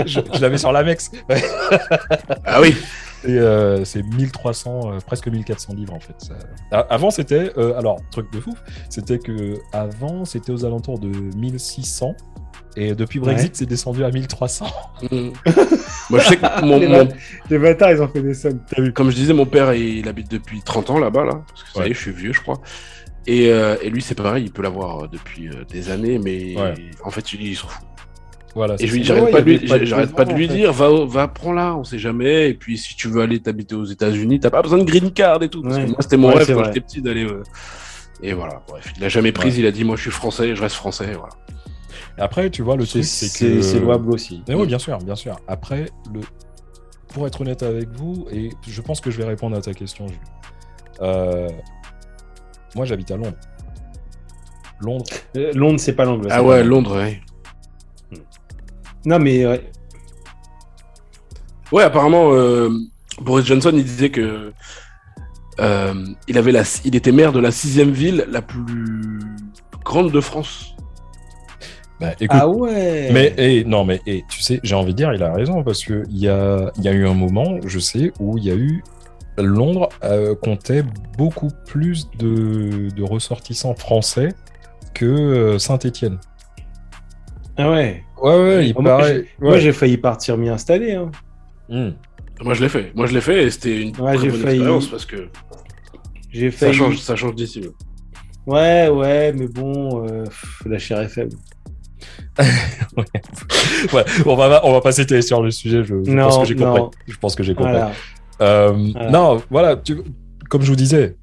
je, 0.06 0.20
je 0.34 0.42
l'avais 0.42 0.58
sur 0.58 0.72
l'Amex. 0.72 1.12
Ouais. 1.30 1.42
ah 2.46 2.62
oui. 2.62 2.76
Et 3.26 3.32
euh, 3.38 3.84
c'est 3.84 4.02
1300, 4.02 4.94
euh, 4.94 4.98
presque 5.06 5.28
1400 5.28 5.74
livres 5.74 5.94
en 5.94 6.00
fait. 6.00 6.16
Ça- 6.20 6.80
Avant 6.90 7.12
c'était, 7.12 7.52
euh, 7.58 7.78
alors 7.78 8.00
truc 8.12 8.32
de 8.32 8.40
fou, 8.40 8.56
c'était 8.90 9.20
que 9.20 9.56
avant 9.74 10.24
c'était 10.24 10.54
aux 10.54 10.64
alentours 10.66 11.00
de 11.00 11.10
1600 11.36 12.16
et 12.78 12.96
depuis 12.96 13.20
Brexit 13.20 13.50
Ouais. 13.50 13.56
c'est 13.56 13.66
descendu 13.66 14.06
à 14.06 14.10
1300. 14.12 14.68
Mm. 15.12 15.30
Moi, 16.12 16.20
je 16.22 16.28
sais 16.30 16.38
que 16.38 16.66
mon, 16.66 16.80
Les 16.80 16.88
mon-. 16.88 17.10
Les 17.50 17.60
bâtards, 17.60 17.92
ils 17.92 18.02
ont 18.02 18.08
fait 18.08 18.22
des 18.22 18.34
sommes. 18.34 18.62
comme 18.96 19.10
je 19.12 19.16
disais, 19.16 19.34
mon 19.34 19.46
père, 19.46 19.74
il 19.74 20.08
habite 20.08 20.32
depuis 20.32 20.62
30 20.62 20.90
ans 20.92 20.98
là-bas, 21.00 21.24
là. 21.26 21.42
Parce 21.48 21.64
que 21.64 21.70
ça 21.72 21.80
y 21.82 21.82
est, 21.84 21.88
Ouais. 21.90 21.94
je 21.94 22.00
suis 22.00 22.12
vieux, 22.12 22.34
je 22.34 22.42
crois. 22.42 22.60
Et, 23.28 23.50
euh, 23.52 23.76
et 23.82 23.90
lui, 23.90 24.02
c'est 24.02 24.16
pareil, 24.16 24.46
il 24.46 24.52
peut 24.52 24.62
l'avoir 24.64 25.04
euh, 25.04 25.08
depuis 25.12 25.50
euh, 25.50 25.64
des 25.70 25.90
années, 25.92 26.18
mais 26.20 26.56
Ouais. 26.60 26.74
en 27.04 27.12
fait, 27.12 27.34
il, 27.34 27.42
il 27.44 27.56
s'en 27.56 27.68
fout. 27.68 27.86
Voilà. 28.56 28.74
Et 28.76 28.78
c'est 28.80 28.88
je 28.88 28.94
lui, 28.96 29.06
ça. 29.06 29.14
j'arrête 29.16 29.32
pas, 29.32 29.42
de 29.42 29.46
lui- 29.52 29.60
pas 29.68 29.78
de 29.80 29.86
j'arrête 29.86 30.16
pas 30.16 30.26
de 30.26 30.34
besoin, 30.34 30.40
lui 30.40 30.48
dire, 30.48 30.74
va, 30.74 30.90
va, 31.06 31.28
prends-la, 31.28 31.76
on 31.76 31.84
sait 31.84 32.00
jamais. 32.00 32.50
Et 32.50 32.54
puis, 32.56 32.78
si 32.78 32.96
tu 32.96 33.08
veux 33.08 33.22
aller 33.22 33.40
t'habiter 33.40 33.76
aux 33.76 33.86
États-Unis, 33.86 34.40
t'as 34.40 34.50
pas 34.50 34.62
besoin 34.64 34.80
de 34.80 34.84
green 34.84 35.12
card 35.12 35.44
et 35.44 35.50
tout. 35.50 35.62
Parce 35.62 35.76
Ouais. 35.76 35.84
que 35.86 35.90
moi, 35.90 35.98
c'était 36.02 36.18
mon 36.18 36.30
Ouais, 36.30 36.36
rêve 36.44 36.56
quand 36.56 36.64
j'étais 36.66 36.82
petit 36.82 37.02
d'aller. 37.02 37.26
euh, 37.26 37.44
Et 38.24 38.34
voilà, 38.34 38.62
bref, 38.68 38.92
il 38.96 39.02
l'a 39.02 39.10
jamais 39.10 39.32
prise, 39.32 39.58
il 39.58 39.66
a 39.66 39.72
dit, 39.72 39.84
moi, 39.84 39.96
je 39.96 40.02
suis 40.02 40.12
français, 40.12 40.56
je 40.56 40.62
reste 40.62 40.76
français, 40.76 41.14
voilà. 41.14 41.30
Après 42.18 42.50
tu 42.50 42.64
vois 42.64 42.76
le 42.76 42.86
C'est 42.86 43.00
truc 43.00 43.04
c'est 43.06 43.46
que 43.46 43.62
c'est 43.62 43.80
louable 43.80 44.12
aussi. 44.12 44.44
Mais 44.50 44.54
oui, 44.56 44.68
bien 44.68 44.80
sûr, 44.80 44.98
bien 44.98 45.16
sûr. 45.16 45.38
Après, 45.48 45.86
le... 46.14 46.20
pour 47.14 47.26
être 47.28 47.40
honnête 47.40 47.64
avec 47.64 47.88
vous, 47.92 48.28
et 48.30 48.50
je 48.68 48.82
pense 48.82 49.00
que 49.00 49.10
je 49.10 49.18
vais 49.18 49.24
répondre 49.24 49.56
à 49.56 49.62
ta 49.62 49.74
question, 49.74 50.06
Jules. 50.08 50.18
Euh, 51.02 51.48
Moi, 52.76 52.86
j'habite 52.86 53.12
à 53.12 53.18
Londres. 53.18 53.38
Londres, 54.82 55.06
Euh, 55.36 55.52
Londres, 55.54 55.80
c'est 55.80 55.94
pas 55.94 56.06
l'Angleterre. 56.06 56.38
Ah 56.40 56.44
ouais, 56.44 56.64
Londres, 56.64 56.96
ouais. 56.98 57.22
Non, 59.06 59.20
mais 59.20 59.46
ouais. 59.46 59.70
Ouais, 61.72 61.84
apparemment, 61.84 62.32
euh, 62.34 62.70
Boris 63.22 63.46
Johnson, 63.46 63.72
il 63.74 63.84
disait 63.84 64.10
que 64.10 64.52
euh, 65.60 66.06
il 66.28 66.38
avait 66.38 66.52
la, 66.52 66.64
il 66.86 66.96
était 66.96 67.12
maire 67.12 67.32
de 67.32 67.40
la 67.40 67.52
sixième 67.52 67.92
ville 67.92 68.26
la 68.30 68.42
plus 68.42 69.20
grande 69.84 70.12
de 70.12 70.22
France. 70.22 70.76
bah, 72.00 72.12
écoute, 72.20 72.38
Ah 72.40 72.48
ouais. 72.48 73.10
Mais 73.12 73.34
et, 73.38 73.64
non, 73.66 73.84
mais 73.86 74.02
et, 74.08 74.24
tu 74.30 74.42
sais, 74.42 74.60
j'ai 74.64 74.76
envie 74.76 74.94
de 74.94 74.98
dire, 74.98 75.14
il 75.14 75.22
a 75.24 75.34
raison 75.34 75.64
parce 75.64 75.84
que 75.84 76.04
il 76.10 76.18
y 76.20 76.28
a, 76.30 76.72
il 76.78 76.84
y 76.84 76.88
a 76.88 76.92
eu 76.94 77.08
un 77.08 77.14
moment, 77.14 77.58
je 77.66 77.80
sais, 77.80 78.12
où 78.20 78.38
il 78.38 78.46
y 78.46 78.52
a 78.52 78.56
eu 78.56 78.84
Londres 79.42 79.90
euh, 80.04 80.36
comptait 80.36 80.84
beaucoup 81.18 81.50
plus 81.68 82.10
de, 82.18 82.90
de 82.96 83.04
ressortissants 83.04 83.76
français 83.76 84.30
que 84.94 85.58
Saint-Étienne. 85.58 86.20
Ah 87.58 87.70
ouais. 87.72 88.04
Ouais, 88.22 88.32
ouais, 88.42 88.68
il 88.70 88.74
Moi, 88.74 88.84
paraît. 88.84 89.26
Moi, 89.40 89.52
ouais. 89.54 89.60
j'ai 89.60 89.72
failli 89.74 89.98
partir 89.98 90.38
m'y 90.38 90.50
installer. 90.50 90.94
Hein. 90.94 91.12
Hmm. 91.70 91.92
Moi, 92.42 92.54
je 92.54 92.62
l'ai 92.64 92.70
fait. 92.70 92.92
Moi, 92.96 93.06
je 93.06 93.14
l'ai 93.14 93.22
fait 93.22 93.44
et 93.44 93.52
c'était 93.52 93.82
une 93.82 93.98
Ouais, 94.00 94.16
très 94.16 94.30
bonne 94.30 94.40
failli- 94.42 94.56
expérience 94.58 94.88
parce 94.88 95.06
que 95.06 95.28
J'ai 96.32 96.52
ça 96.52 96.58
failli. 96.68 96.74
change, 96.78 96.98
ça 97.00 97.16
change 97.16 97.36
d'ici. 97.36 97.62
Ouais, 98.48 98.88
ouais, 98.90 99.34
mais 99.34 99.48
bon, 99.48 100.06
euh, 100.08 100.24
pff, 100.24 100.64
la 100.66 100.80
chair 100.80 101.02
est 101.02 101.10
faible. 101.10 101.36
Ouais, 103.94 104.04
on 104.26 104.36
va, 104.36 104.62
on 104.66 104.72
va 104.74 104.82
pas 104.82 104.92
s'étaler 104.92 105.22
sur 105.22 105.42
le 105.42 105.52
sujet. 105.52 105.84
Je, 105.84 106.04
je 106.04 106.12
Non, 106.12 106.24
pense 106.30 106.40
que 106.40 106.46
j'ai 106.46 106.56
compris. 106.56 106.82
non. 106.82 106.92
Je 107.08 107.18
pense 107.18 107.36
que 107.36 107.44
j'ai 107.44 107.54
compris. 107.56 107.72
Voilà. 107.72 107.92
Euh, 108.42 108.74
Voilà. 108.94 109.10
Non, 109.12 109.42
voilà, 109.50 109.76
tu- 109.76 110.02
comme 110.50 110.62
je 110.62 110.70
vous 110.70 110.76
disais, 110.76 111.18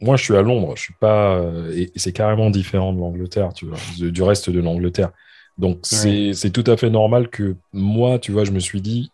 moi 0.00 0.16
je 0.16 0.24
suis 0.24 0.36
à 0.36 0.42
Londres, 0.42 0.74
je 0.76 0.82
suis 0.82 0.94
pas, 1.00 1.34
euh, 1.36 1.72
et, 1.74 1.90
et 1.94 1.98
c'est 1.98 2.12
carrément 2.12 2.50
différent 2.50 2.92
de 2.92 2.98
l'Angleterre, 3.00 3.52
tu 3.52 3.66
vois, 3.66 3.78
du 3.98 4.22
reste 4.22 4.48
de 4.50 4.60
l'Angleterre. 4.60 5.10
Donc 5.58 5.80
c'est 5.82 6.32
c'est 6.34 6.50
tout 6.50 6.64
à 6.70 6.76
fait 6.76 6.88
normal 6.90 7.28
que 7.28 7.56
moi, 7.72 8.18
tu 8.18 8.32
vois, 8.32 8.44
je 8.44 8.50
me 8.52 8.60
suis 8.60 8.80
dit, 8.80 9.12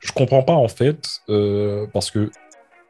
je 0.00 0.10
comprends 0.12 0.42
pas 0.42 0.54
en 0.54 0.68
fait, 0.68 1.08
euh, 1.28 1.86
parce 1.92 2.10
que 2.10 2.30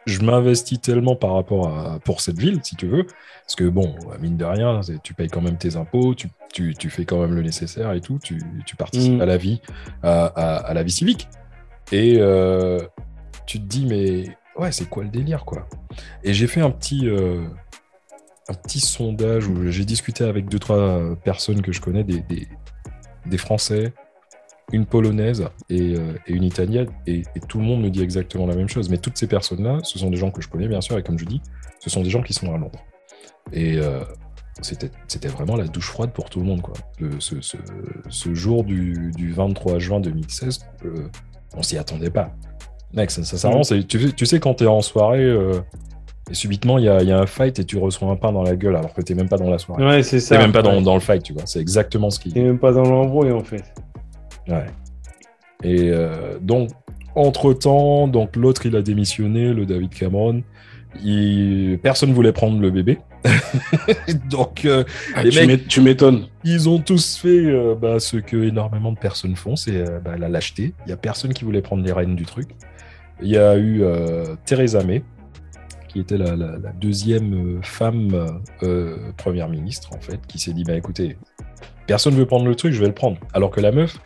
je 0.06 0.22
m'investis 0.22 0.80
tellement 0.80 1.16
par 1.16 1.34
rapport 1.34 1.68
à 1.68 1.98
pour 2.00 2.22
cette 2.22 2.38
ville, 2.38 2.61
si 2.62 2.76
tu 2.76 2.86
veux, 2.86 3.04
parce 3.04 3.56
que 3.56 3.64
bon, 3.68 3.94
mine 4.22 4.38
de 4.38 4.44
rien, 4.46 4.80
tu 5.02 5.12
payes 5.12 5.28
quand 5.28 5.42
même 5.42 5.59
tes 5.59 5.76
impôts, 5.76 6.14
tu, 6.14 6.28
tu, 6.54 6.74
tu 6.74 6.88
fais 6.88 7.04
quand 7.04 7.20
même 7.20 7.34
le 7.34 7.42
nécessaire 7.42 7.92
et 7.92 8.00
tout, 8.00 8.18
tu, 8.22 8.40
tu 8.64 8.74
participes 8.76 9.18
Mm. 9.18 9.20
à 9.20 9.26
la 9.26 9.36
vie, 9.36 9.61
à, 10.02 10.24
à- 10.26 10.56
à 10.68 10.72
la 10.72 10.82
vie 10.82 10.92
civique. 10.92 11.28
Et 11.92 12.16
euh, 12.20 12.78
tu 13.49 13.59
te 13.59 13.64
dis, 13.64 13.86
mais 13.86 14.36
ouais, 14.59 14.70
c'est 14.70 14.88
quoi 14.88 15.03
le 15.03 15.09
délire, 15.09 15.44
quoi 15.46 15.66
Et 16.22 16.34
j'ai 16.34 16.46
fait 16.46 16.61
un 16.61 16.70
petit, 16.70 17.09
euh, 17.09 17.46
un 18.49 18.55
petit 18.55 18.78
sondage 18.78 19.49
où 19.49 19.70
j'ai 19.70 19.86
discuté 19.86 20.22
avec 20.22 20.49
deux, 20.51 20.59
trois 20.59 21.16
personnes 21.24 21.62
que 21.62 21.72
je 21.72 21.80
connais, 21.80 22.05
des, 22.05 22.22
des, 23.24 23.38
Français, 23.38 23.94
une 24.70 24.84
Polonaise 24.84 25.49
et, 25.70 25.96
euh, 25.96 26.12
une 26.26 26.44
Italienne, 26.44 26.88
et, 27.07 27.22
tout 27.49 27.59
le 27.59 27.64
monde 27.64 27.80
me 27.80 27.88
dit 27.88 28.03
exactement 28.03 28.46
la 28.46 28.55
même 28.55 28.68
chose. 28.68 28.90
Mais 28.90 28.99
toutes 28.99 29.16
ces 29.16 29.26
personnes-là, 29.26 29.78
ce 29.82 29.99
sont 29.99 30.11
des 30.11 30.18
gens 30.18 30.30
que 30.30 30.42
je 30.42 30.49
connais, 30.49 30.68
bien 30.68 30.82
sûr, 30.82 30.99
et 30.99 31.03
comme 31.03 31.18
je 31.18 31.24
dis, 31.24 31.40
ce 31.80 31.88
sont 31.88 32.03
des 32.03 32.11
gens 32.11 32.22
qui 32.22 32.34
sont 32.34 32.55
à 32.55 32.59
Londres. 32.59 32.84
Et 33.51 33.78
euh, 33.78 34.05
c'était 34.61 35.28
vraiment 35.28 35.57
la 35.57 35.68
douche 35.68 35.88
froide 35.88 36.12
pour 36.12 36.28
tout 36.28 36.40
le 36.40 36.44
monde, 36.44 36.61
quoi. 36.61 36.74
Ce, 37.18 37.40
ce, 37.40 37.57
ce 38.11 38.34
jour 38.34 38.62
du, 38.62 39.11
du 39.16 39.32
23 39.32 39.78
juin 39.78 40.01
2016, 40.01 40.66
euh, 40.84 41.09
on 41.57 41.62
s'y 41.62 41.78
attendait 41.78 42.11
pas. 42.11 42.34
Mec, 42.95 43.11
ça, 43.11 43.22
ça, 43.24 43.36
ça 43.36 43.49
Mm. 43.49 43.51
vraiment, 43.51 43.62
c'est- 43.64 43.86
tu, 43.86 44.01
sais- 44.01 44.12
tu 44.12 44.26
sais, 44.26 44.41
quand 44.41 44.55
t'es 44.55 44.66
en 44.66 44.80
soirée, 44.80 45.22
euh, 45.24 45.61
et 46.30 46.34
subitement, 46.34 46.78
il 46.78 46.84
y 46.84 46.89
a, 46.89 47.03
il 47.03 47.09
y 47.09 47.12
a 47.12 47.18
un 47.18 47.26
fight 47.26 47.59
et 47.59 47.64
tu 47.64 47.76
reçois 47.78 48.09
un 48.11 48.16
pain 48.16 48.32
dans 48.32 48.43
la 48.43 48.55
gueule 48.57 48.76
alors 48.76 48.93
que 48.95 49.01
t'es 49.03 49.14
même 49.14 49.28
pas 49.28 49.36
dans 49.39 49.51
la 49.51 49.59
soirée. 49.59 49.84
Ouais, 49.84 50.03
c'est 50.03 50.20
ça. 50.20 50.36
T'es 50.36 50.43
même 50.43 50.53
pas 50.53 50.62
dans, 50.62 50.76
Ouais. 50.76 50.82
dans 50.82 50.95
le 50.95 51.01
fight, 51.01 51.22
tu 51.22 51.32
vois. 51.32 51.43
C'est 51.47 51.61
exactement 51.61 52.11
ce 52.11 52.18
qui. 52.20 52.32
T'es 52.32 52.43
même 52.43 52.59
pas 52.59 52.72
dans 52.72 52.82
l'embrouille, 52.82 53.32
en 53.32 53.43
fait. 53.45 53.64
Ouais. 54.49 54.66
Et 55.64 55.91
euh, 55.91 56.39
donc, 56.41 56.70
entre-temps, 57.14 58.09
donc 58.09 58.36
l'autre, 58.36 58.64
il 58.66 58.76
a 58.76 58.82
démissionné, 58.82 59.53
le 59.53 59.66
David 59.66 59.91
Cameron. 59.95 60.43
Il... 61.05 61.78
Personne 61.82 62.12
voulait 62.12 62.32
prendre 62.32 62.59
le 62.61 62.70
bébé. 62.70 62.99
donc, 64.30 64.64
euh, 64.64 64.84
Ah, 65.14 65.22
Les 65.22 65.30
tu 65.30 65.39
mecs- 65.41 65.49
m'é- 65.49 65.59
tu 65.59 65.80
m'étonnes. 65.80 66.26
ils 66.45 66.68
ont 66.68 66.78
tous 66.78 67.16
fait 67.16 67.28
euh, 67.28 67.74
bah, 67.74 67.99
ce 68.01 68.16
que 68.16 68.36
énormément 68.36 68.93
de 68.93 68.99
personnes 68.99 69.36
font, 69.36 69.57
c'est 69.57 69.76
euh, 69.76 69.99
bah, 70.03 70.16
la 70.16 70.28
lâcheté. 70.28 70.74
Il 70.86 70.91
y 70.91 70.93
a 70.93 70.97
personne 70.97 71.32
qui 71.34 71.45
voulait 71.45 71.62
prendre 71.62 71.82
les 71.84 71.93
rênes 71.93 72.14
du 72.14 72.24
truc. 72.24 72.49
Il 73.20 73.28
y 73.28 73.36
a 73.36 73.56
eu 73.56 73.82
euh, 73.82 74.36
Theresa 74.44 74.82
May, 74.84 75.02
qui 75.88 76.00
était 76.00 76.18
la, 76.18 76.36
deuxième 76.80 77.58
euh, 77.58 77.62
femme 77.62 78.42
euh, 78.62 78.96
première 79.16 79.48
ministre, 79.48 79.90
en 79.94 80.00
fait, 80.00 80.20
qui 80.26 80.38
s'est 80.38 80.52
dit, 80.52 80.62
bah 80.64 80.74
écoutez, 80.74 81.16
personne 81.86 82.14
ne 82.14 82.18
veut 82.18 82.26
prendre 82.26 82.46
le 82.46 82.54
truc, 82.54 82.72
je 82.72 82.80
vais 82.80 82.86
le 82.86 82.94
prendre. 82.94 83.18
Alors 83.32 83.50
que 83.50 83.60
la 83.60 83.72
meuf, 83.72 83.98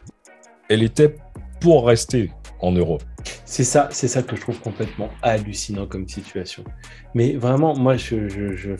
elle 0.68 0.82
était 0.82 1.16
pour 1.60 1.86
rester 1.86 2.32
en 2.60 2.72
Europe. 2.72 3.02
C'est 3.44 3.64
ça, 3.64 3.88
c'est 3.90 4.08
ça 4.08 4.22
que 4.22 4.34
je 4.34 4.40
trouve 4.40 4.58
complètement 4.60 5.10
hallucinant 5.20 5.86
comme 5.86 6.08
situation. 6.08 6.64
Mais 7.14 7.34
vraiment, 7.34 7.76
moi, 7.76 7.96
je, 7.96 8.28
je, 8.28 8.56
je- 8.56 8.74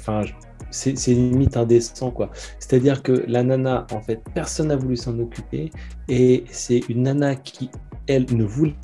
c'est 0.70 1.12
limite 1.12 1.56
indécent, 1.56 2.10
quoi. 2.10 2.30
C'est-à-dire 2.58 3.02
que 3.02 3.24
la 3.26 3.42
nana, 3.42 3.86
en 3.92 4.00
fait, 4.00 4.22
personne 4.34 4.68
n'a 4.68 4.76
voulu 4.76 4.96
s'en 4.96 5.18
occuper, 5.18 5.70
et 6.08 6.44
c'est 6.50 6.80
une 6.88 7.02
nana 7.02 7.36
qui, 7.36 7.70
elle, 8.06 8.24
ne 8.34 8.44
voulait 8.44 8.74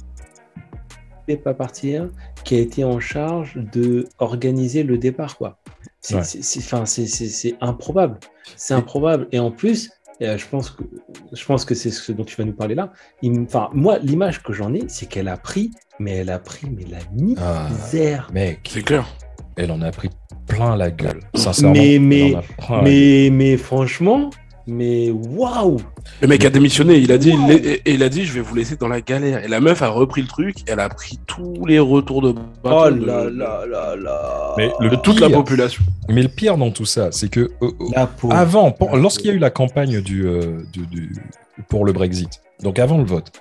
pas 1.37 1.55
partir, 1.55 2.09
qui 2.45 2.55
a 2.57 2.59
été 2.59 2.85
en 2.85 2.99
charge 3.01 3.57
de 3.73 4.07
organiser 4.19 4.83
le 4.83 4.99
départ, 4.99 5.37
quoi. 5.37 5.59
C'est 6.01 6.15
Ouais. 6.15 6.23
improbable. 7.61 8.19
C'est 8.57 8.75
improbable. 8.75 9.29
Et 9.33 9.39
en 9.39 9.51
plus, 9.51 9.91
euh, 10.23 10.37
je 10.39 10.47
pense 10.47 10.71
que 10.71 10.83
je 11.33 11.45
pense 11.45 11.65
que 11.65 11.75
c'est 11.75 11.91
ce 11.91 12.13
dont 12.13 12.25
tu 12.25 12.37
vas 12.37 12.45
nous 12.45 12.53
parler 12.55 12.75
là. 12.75 12.93
Il, 13.23 13.39
enfin, 13.41 13.69
moi, 13.73 13.99
l'image 13.99 14.43
que 14.43 14.53
j'en 14.53 14.73
ai, 14.75 14.83
c'est 14.89 15.07
qu'elle 15.07 15.29
a 15.29 15.37
pris, 15.37 15.71
mais 16.01 16.17
elle 16.17 16.31
a 16.31 16.39
pris, 16.39 16.69
mais 16.71 16.85
la 16.91 16.99
misère. 17.13 18.27
Ah, 18.29 18.33
mec, 18.33 18.69
C'est 18.73 18.83
clair. 18.83 19.07
elle 19.57 19.71
en 19.71 19.83
a 19.83 19.91
pris 19.91 20.11
plein 20.47 20.77
la 20.77 20.91
gueule. 20.91 21.21
Sincèrement. 21.35 21.75
Mais- 21.75 21.99
mais- 21.99 22.35
a 22.35 22.43
la 22.77 22.83
mais, 22.83 23.29
mais 23.33 23.57
franchement, 23.57 24.31
mais 24.69 25.11
waouh! 25.11 25.79
Le 26.21 26.29
mec 26.29 26.45
a 26.45 26.51
démissionné, 26.51 26.99
il 26.99 27.11
a 27.11 27.19
dit, 27.19 27.33
Wow. 27.33 27.51
il 27.87 28.03
a 28.03 28.09
dit, 28.09 28.25
je 28.25 28.33
vais 28.35 28.41
vous 28.41 28.55
laisser 28.55 28.77
dans 28.77 28.87
la 28.89 29.01
galère. 29.01 29.43
Et 29.45 29.49
la 29.49 29.61
meuf 29.61 29.83
a 29.83 29.89
repris 29.89 30.23
le 30.23 30.29
truc, 30.29 30.57
elle 30.67 30.79
a 30.81 30.89
pris 30.89 31.19
tous 31.27 31.65
les 31.67 31.79
retours 31.79 32.23
de 32.23 32.33
bâton 32.33 32.43
Oh 32.87 32.91
de, 32.91 33.05
là 33.05 33.25
là 33.31 33.65
là 33.67 33.97
là! 33.97 34.55
Mais 34.57 34.71
de 34.81 34.89
le 34.89 34.97
toute 34.99 35.19
la 35.21 35.31
population. 35.31 35.83
Mais 36.09 36.23
le 36.23 36.29
pire 36.29 36.57
dans 36.57 36.71
tout 36.71 36.85
ça, 36.85 37.09
c'est 37.11 37.29
que 37.31 37.51
euh, 37.63 37.71
La 37.95 38.07
pauvre. 38.07 38.35
avant, 38.35 38.75
lorsqu'il 38.95 39.27
y 39.27 39.31
a 39.31 39.35
eu 39.35 39.39
la 39.39 39.51
campagne 39.51 40.01
du, 40.01 40.27
euh, 40.27 40.59
du- 40.73 40.87
du- 40.87 41.13
pour 41.69 41.85
le 41.85 41.93
Brexit, 41.93 42.41
donc 42.63 42.79
avant 42.79 42.99
le 42.99 43.05
vote, 43.05 43.33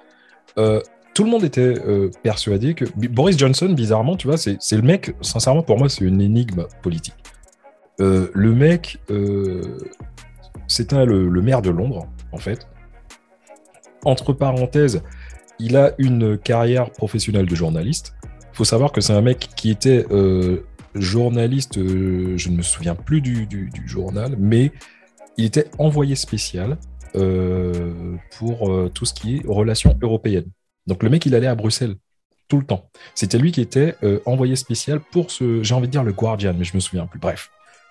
euh, 0.57 0.81
tout 1.13 1.23
le 1.23 1.29
monde 1.29 1.43
était 1.43 1.61
euh, 1.61 2.09
persuadé 2.23 2.73
que 2.73 2.85
Boris 3.09 3.37
Johnson, 3.37 3.69
bizarrement, 3.69 4.15
tu 4.15 4.27
vois, 4.27 4.37
c'est 4.37 4.57
c'est 4.59 4.75
le 4.75 4.81
mec, 4.83 5.13
sincèrement, 5.21 5.63
pour 5.63 5.77
moi, 5.77 5.89
c'est 5.89 6.05
une 6.05 6.21
énigme 6.21 6.65
politique. 6.83 7.15
Euh, 7.99 8.29
le 8.35 8.53
mec, 8.53 8.99
euh, 9.09 9.61
c'était 10.67 11.05
le, 11.05 11.29
le 11.29 11.41
maire 11.41 11.61
de 11.61 11.69
Londres, 11.69 12.07
en 12.31 12.37
fait. 12.37 12.67
Entre 14.05 14.33
parenthèses, 14.33 15.01
il 15.59 15.75
a 15.75 15.91
une 15.97 16.37
carrière 16.37 16.91
professionnelle 16.91 17.45
de 17.45 17.55
journaliste. 17.55 18.13
Il 18.23 18.57
faut 18.57 18.63
savoir 18.65 18.91
que 18.91 19.01
c'est 19.01 19.13
un 19.13 19.21
mec 19.21 19.49
qui 19.55 19.69
était 19.69 20.05
euh, 20.11 20.63
journaliste, 20.95 21.77
euh, 21.77 22.37
je 22.37 22.49
ne 22.49 22.57
me 22.57 22.61
souviens 22.61 22.95
plus 22.95 23.21
du, 23.21 23.45
du- 23.45 23.69
du 23.69 23.87
journal, 23.87 24.35
mais 24.39 24.71
il 25.37 25.45
était 25.45 25.65
envoyé 25.77 26.15
spécial 26.15 26.77
euh, 27.15 28.15
pour 28.37 28.71
tout 28.93 29.05
ce 29.05 29.13
qui 29.13 29.37
est 29.37 29.41
relations 29.47 29.97
européennes. 30.01 30.49
Donc 30.87 31.03
le 31.03 31.09
mec, 31.09 31.25
il 31.25 31.35
allait 31.35 31.47
à 31.47 31.55
Bruxelles 31.55 31.95
tout 32.47 32.57
le 32.57 32.65
temps. 32.65 32.89
C'était 33.13 33.37
lui 33.37 33.51
qui 33.51 33.61
était 33.61 33.95
envoyé 34.25 34.55
spécial 34.55 34.99
pour 35.11 35.31
ce, 35.31 35.61
j'ai 35.63 35.73
envie 35.75 35.87
de 35.87 35.91
dire 35.91 36.03
le 36.03 36.13
Guardian, 36.13 36.53
mais 36.57 36.63
je 36.63 36.75
me 36.75 36.79
souviens 36.79 37.05
plus. 37.05 37.19
Bref. 37.19 37.49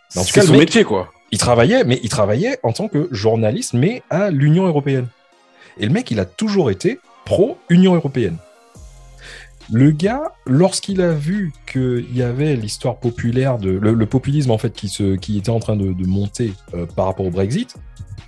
C'est 0.08 0.40
son 0.42 0.52
mec- 0.52 0.60
métier, 0.60 0.84
quoi. 0.84 1.12
Il 1.32 1.38
travaillait, 1.38 1.84
mais 1.84 1.98
il 2.02 2.08
travaillait 2.08 2.58
en 2.62 2.72
tant 2.72 2.88
que 2.88 3.08
journaliste, 3.10 3.74
mais 3.74 4.02
à 4.10 4.30
l'Union 4.30 4.66
européenne. 4.66 5.06
Et 5.78 5.86
le 5.86 5.92
mec, 5.92 6.10
il 6.10 6.20
a 6.20 6.24
toujours 6.24 6.70
été 6.70 7.00
pro-Union 7.24 7.94
européenne. 7.94 8.36
Le 9.72 9.90
gars, 9.90 10.32
lorsqu'il 10.46 11.00
a 11.02 11.12
vu 11.12 11.52
qu'il 11.70 12.06
y 12.16 12.22
avait 12.22 12.54
l'histoire 12.54 12.98
populaire, 12.98 13.58
de, 13.58 13.70
le, 13.70 13.94
le 13.94 14.06
populisme 14.06 14.52
en 14.52 14.58
fait 14.58 14.72
qui, 14.72 14.88
se, 14.88 15.16
qui 15.16 15.38
était 15.38 15.50
en 15.50 15.58
train 15.58 15.74
de, 15.74 15.92
de 15.92 16.06
monter 16.06 16.52
euh, 16.74 16.86
par 16.86 17.06
rapport 17.06 17.26
au 17.26 17.30
Brexit, 17.30 17.74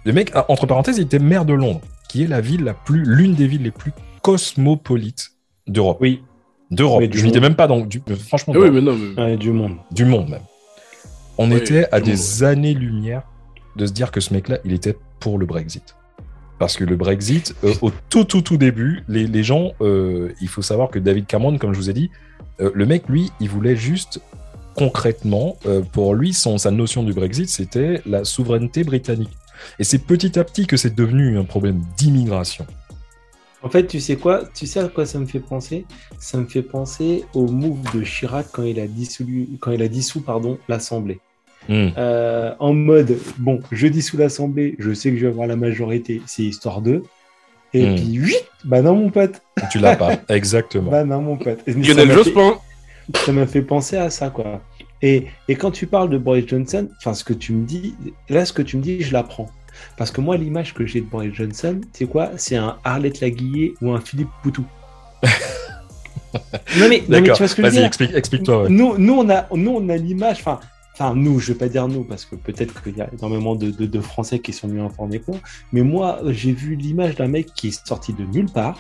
le 0.04 0.12
mec, 0.12 0.32
entre 0.48 0.66
parenthèses, 0.66 0.98
il 0.98 1.04
était 1.04 1.20
maire 1.20 1.44
de 1.44 1.52
Londres, 1.52 1.80
qui 2.08 2.24
est 2.24 2.26
la 2.26 2.40
ville 2.40 2.64
la 2.64 2.74
plus, 2.74 3.04
l'une 3.04 3.34
des 3.34 3.46
villes 3.46 3.62
les 3.62 3.70
plus 3.70 3.92
cosmopolites 4.22 5.30
d'Europe. 5.68 5.98
Oui, 6.00 6.22
D'Europe. 6.70 7.02
Je 7.12 7.24
n'étais 7.24 7.38
monde. 7.38 7.42
même 7.48 7.54
pas 7.54 7.66
dans, 7.66 7.80
du, 7.80 8.02
franchement, 8.26 8.52
oui, 8.56 8.70
mais 8.70 8.80
non, 8.82 8.94
mais- 8.94 9.22
ouais, 9.22 9.36
du 9.38 9.52
monde. 9.52 9.76
du 9.90 10.04
monde 10.04 10.28
même. 10.28 10.42
On 11.38 11.50
Oui, 11.50 11.56
était 11.56 11.86
à 11.92 12.00
des 12.00 12.42
années-lumière 12.42 13.22
de 13.76 13.86
se 13.86 13.92
dire 13.92 14.10
que 14.10 14.20
ce 14.20 14.34
mec-là, 14.34 14.58
il 14.64 14.72
était 14.72 14.96
pour 15.20 15.38
le 15.38 15.46
Brexit. 15.46 15.94
Parce 16.58 16.76
que 16.76 16.84
le 16.84 16.96
Brexit, 16.96 17.54
euh, 17.62 17.72
au 17.80 17.92
tout, 18.10 18.24
tout, 18.24 18.42
tout 18.42 18.56
début, 18.56 19.04
les, 19.08 19.26
les 19.26 19.44
gens, 19.44 19.72
euh, 19.80 20.32
il 20.40 20.48
faut 20.48 20.62
savoir 20.62 20.90
que 20.90 20.98
David 20.98 21.26
Cameron, 21.26 21.56
comme 21.56 21.72
je 21.72 21.78
vous 21.78 21.90
ai 21.90 21.92
dit, 21.92 22.10
euh, 22.60 22.72
le 22.74 22.86
mec, 22.86 23.08
lui, 23.08 23.30
il 23.38 23.48
voulait 23.48 23.76
juste 23.76 24.20
concrètement, 24.74 25.56
euh, 25.66 25.82
pour 25.82 26.14
lui, 26.14 26.32
son, 26.32 26.56
sa 26.58 26.70
notion 26.70 27.02
du 27.02 27.12
Brexit, 27.12 27.48
c'était 27.48 28.00
la 28.06 28.24
souveraineté 28.24 28.84
britannique. 28.84 29.36
Et 29.80 29.84
c'est 29.84 29.98
petit 29.98 30.38
à 30.38 30.44
petit 30.44 30.66
que 30.66 30.76
c'est 30.76 30.94
devenu 30.94 31.36
un 31.36 31.44
problème 31.44 31.82
d'immigration. 31.96 32.64
En 33.62 33.68
fait, 33.68 33.88
tu 33.88 33.98
sais 33.98 34.16
quoi 34.16 34.44
Tu 34.54 34.66
sais 34.68 34.78
à 34.78 34.88
quoi 34.88 35.04
ça 35.04 35.18
me 35.18 35.26
fait 35.26 35.40
penser? 35.40 35.84
Ça 36.20 36.38
me 36.38 36.46
fait 36.46 36.62
penser 36.62 37.24
au 37.34 37.48
move 37.48 37.82
de 37.92 38.04
Chirac 38.04 38.46
quand 38.52 38.62
il 38.62 38.78
a 38.78 38.86
dissolu, 38.86 39.48
quand 39.60 39.72
il 39.72 39.82
a 39.82 39.88
dissous 39.88 40.20
pardon 40.20 40.58
l'Assemblée. 40.68 41.20
Hmm. 41.68 41.88
Euh, 41.98 42.54
en 42.58 42.72
mode, 42.72 43.16
bon, 43.38 43.60
je 43.70 43.86
dissous 43.88 44.16
l'Assemblée, 44.16 44.74
je 44.78 44.92
sais 44.94 45.10
que 45.10 45.16
je 45.18 45.26
vais 45.26 45.32
avoir 45.32 45.46
la 45.46 45.56
majorité, 45.56 46.22
c'est 46.26 46.42
histoire 46.42 46.80
d'eux. 46.80 47.02
Et 47.74 47.84
Hmm. 47.84 47.94
puis, 47.96 48.20
oui, 48.20 48.34
bah 48.64 48.80
non, 48.80 48.94
mon 48.96 49.10
pote. 49.10 49.42
Tu 49.70 49.78
l'as 49.78 49.96
pas, 49.96 50.12
exactement. 50.30 50.90
Bah 50.90 51.04
non, 51.04 51.20
mon 51.20 51.36
pote. 51.36 51.60
Lionel 51.66 52.10
Jospin. 52.12 52.56
ça 53.14 53.32
m'a 53.32 53.46
fait 53.46 53.60
penser 53.62 53.96
à 53.96 54.08
ça, 54.10 54.30
quoi. 54.30 54.62
Et, 55.02 55.26
et 55.48 55.54
quand 55.54 55.70
tu 55.70 55.86
parles 55.86 56.08
de 56.10 56.18
Boris 56.18 56.46
Johnson, 56.48 56.88
enfin, 56.98 57.12
ce 57.14 57.22
que 57.24 57.34
tu 57.34 57.52
me 57.52 57.66
dis, 57.66 57.94
là, 58.30 58.44
ce 58.46 58.52
que 58.52 58.62
tu 58.62 58.76
me 58.78 58.82
dis, 58.82 59.02
je 59.02 59.12
l'apprends. 59.12 59.48
Parce 59.96 60.10
que 60.10 60.20
moi, 60.20 60.36
l'image 60.36 60.74
que 60.74 60.86
j'ai 60.86 61.00
de 61.02 61.06
Boris 61.06 61.32
Johnson, 61.34 61.80
c'est 61.92 62.06
quoi? 62.06 62.30
C'est 62.36 62.56
un 62.56 62.78
Arlette 62.84 63.20
Laguillet 63.20 63.74
ou 63.82 63.92
un 63.92 64.00
Philippe 64.00 64.28
Poutou. 64.42 64.64
non, 66.78 66.88
mais, 66.88 67.02
non, 67.08 67.20
mais 67.20 67.22
tu 67.30 67.38
vois 67.38 67.48
ce 67.48 67.54
que 67.54 67.62
je 67.62 67.66
veux 67.66 67.68
vas-y, 67.68 67.72
dire? 67.78 67.86
explique- 67.86 68.14
explique-toi. 68.14 68.62
ouais. 68.64 68.68
nous, 68.70 68.96
nous, 68.98 69.14
on 69.14 69.28
a, 69.30 69.46
nous, 69.54 69.70
on 69.70 69.88
a 69.88 69.96
l'image, 69.96 70.38
enfin, 70.40 70.60
enfin, 71.00 71.14
nous, 71.14 71.38
je 71.38 71.52
vais 71.52 71.58
pas 71.58 71.68
dire 71.68 71.86
nous, 71.88 72.02
parce 72.04 72.24
que 72.24 72.34
peut-être 72.36 72.82
qu'il 72.82 72.96
y 72.96 73.00
a 73.00 73.08
énormément 73.12 73.54
de, 73.54 73.70
de- 73.70 73.86
de 73.86 74.00
Français 74.00 74.40
qui 74.40 74.52
sont 74.52 74.66
mieux 74.68 74.80
informés 74.82 75.20
que 75.20 75.30
moi, 75.30 75.40
mais 75.72 75.82
moi, 75.82 76.20
j'ai 76.26 76.52
vu 76.52 76.74
l'image 76.74 77.14
d'un 77.16 77.28
mec 77.28 77.46
qui 77.54 77.68
est 77.68 77.86
sorti 77.86 78.12
de 78.12 78.24
nulle 78.24 78.50
part, 78.50 78.78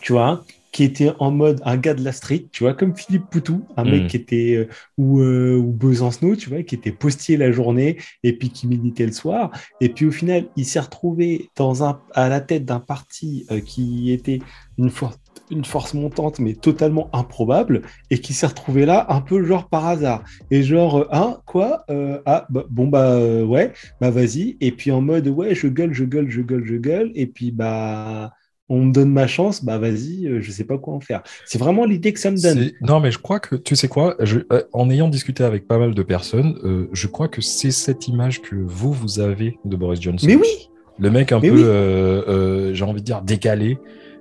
tu 0.00 0.12
vois, 0.12 0.44
qui 0.72 0.84
était 0.84 1.12
en 1.18 1.30
mode 1.30 1.60
un 1.64 1.76
gars 1.76 1.94
de 1.94 2.04
la 2.04 2.12
street, 2.12 2.46
tu 2.52 2.64
vois, 2.64 2.74
comme 2.74 2.96
Philippe 2.96 3.28
Poutou, 3.30 3.66
un 3.76 3.84
Mm. 3.84 3.90
mec 3.90 4.06
qui 4.06 4.16
était, 4.16 4.54
euh, 4.56 4.68
ou, 4.98 5.20
euh, 5.20 5.56
ou 5.56 5.72
Besancenot, 5.72 6.36
tu 6.36 6.48
vois, 6.48 6.62
qui 6.62 6.74
était 6.76 6.92
postier 6.92 7.36
la 7.36 7.50
journée 7.52 7.98
et 8.22 8.36
puis 8.38 8.50
qui 8.50 8.66
militait 8.68 9.06
le 9.06 9.12
soir. 9.12 9.50
Et 9.80 9.92
puis 9.92 10.06
au 10.06 10.12
final, 10.12 10.48
il 10.56 10.64
s'est 10.66 10.80
retrouvé 10.80 11.50
dans 11.56 11.82
un, 11.84 12.00
à 12.14 12.28
la 12.28 12.40
tête 12.40 12.64
d'un 12.64 12.80
parti 12.80 13.46
euh, 13.50 13.60
qui 13.60 14.12
était 14.12 14.38
une 14.78 14.90
force, 14.90 15.18
une 15.50 15.64
force 15.64 15.94
montante, 15.94 16.38
mais 16.38 16.54
totalement 16.54 17.10
improbable, 17.14 17.82
et 18.10 18.20
qui 18.20 18.32
s'est 18.34 18.46
retrouvé 18.46 18.86
là 18.86 19.06
un 19.10 19.20
peu 19.20 19.44
genre 19.44 19.68
par 19.68 19.86
hasard. 19.86 20.24
Et 20.50 20.62
genre, 20.62 20.98
euh, 21.00 21.08
hein, 21.12 21.38
quoi 21.46 21.84
Euh, 21.90 22.20
Ah, 22.26 22.46
bah, 22.50 22.64
bon, 22.70 22.86
bah 22.88 23.12
euh, 23.14 23.44
ouais, 23.44 23.72
bah 24.00 24.10
vas-y. 24.10 24.56
Et 24.60 24.72
puis 24.72 24.90
en 24.92 25.00
mode, 25.00 25.28
ouais, 25.28 25.54
je 25.54 25.66
gueule, 25.68 25.92
je 25.92 26.04
gueule, 26.04 26.30
je 26.30 26.40
gueule, 26.42 26.64
je 26.64 26.76
gueule. 26.76 27.12
Et 27.14 27.26
puis, 27.26 27.50
bah, 27.52 28.32
on 28.70 28.84
me 28.86 28.92
donne 28.92 29.10
ma 29.12 29.26
chance, 29.26 29.64
bah 29.64 29.76
vas-y, 29.78 30.26
euh, 30.26 30.40
je 30.40 30.50
sais 30.50 30.64
pas 30.64 30.78
quoi 30.78 30.94
en 30.94 31.00
faire. 31.00 31.22
C'est 31.44 31.58
vraiment 31.58 31.84
l'idée 31.84 32.12
que 32.12 32.20
ça 32.20 32.30
me 32.30 32.40
donne. 32.40 32.70
Non, 32.80 33.00
mais 33.00 33.10
je 33.10 33.18
crois 33.18 33.40
que, 33.40 33.56
tu 33.56 33.74
sais 33.76 33.88
quoi, 33.88 34.14
je- 34.20 34.38
euh, 34.52 34.62
en 34.72 34.88
ayant 34.88 35.08
discuté 35.08 35.42
avec 35.44 35.66
pas 35.68 35.76
mal 35.76 35.94
de 35.94 36.02
personnes, 36.02 36.56
euh, 36.64 36.88
je 36.92 37.06
crois 37.08 37.28
que 37.28 37.42
c'est 37.42 37.72
cette 37.72 38.08
image 38.08 38.40
que 38.40 38.54
vous, 38.54 38.92
vous 38.92 39.20
avez 39.20 39.58
de 39.64 39.76
Boris 39.76 40.00
Johnson. 40.00 40.26
Mais 40.26 40.36
oui, 40.36 40.70
Le 40.98 41.10
mec 41.10 41.32
un 41.32 41.40
Mais 41.40 41.48
peu, 41.48 41.56
oui. 41.56 41.62
euh, 41.64 42.22
euh, 42.28 42.74
j'ai 42.74 42.84
envie 42.84 43.00
de 43.00 43.06
dire, 43.06 43.22
décalé, 43.22 43.78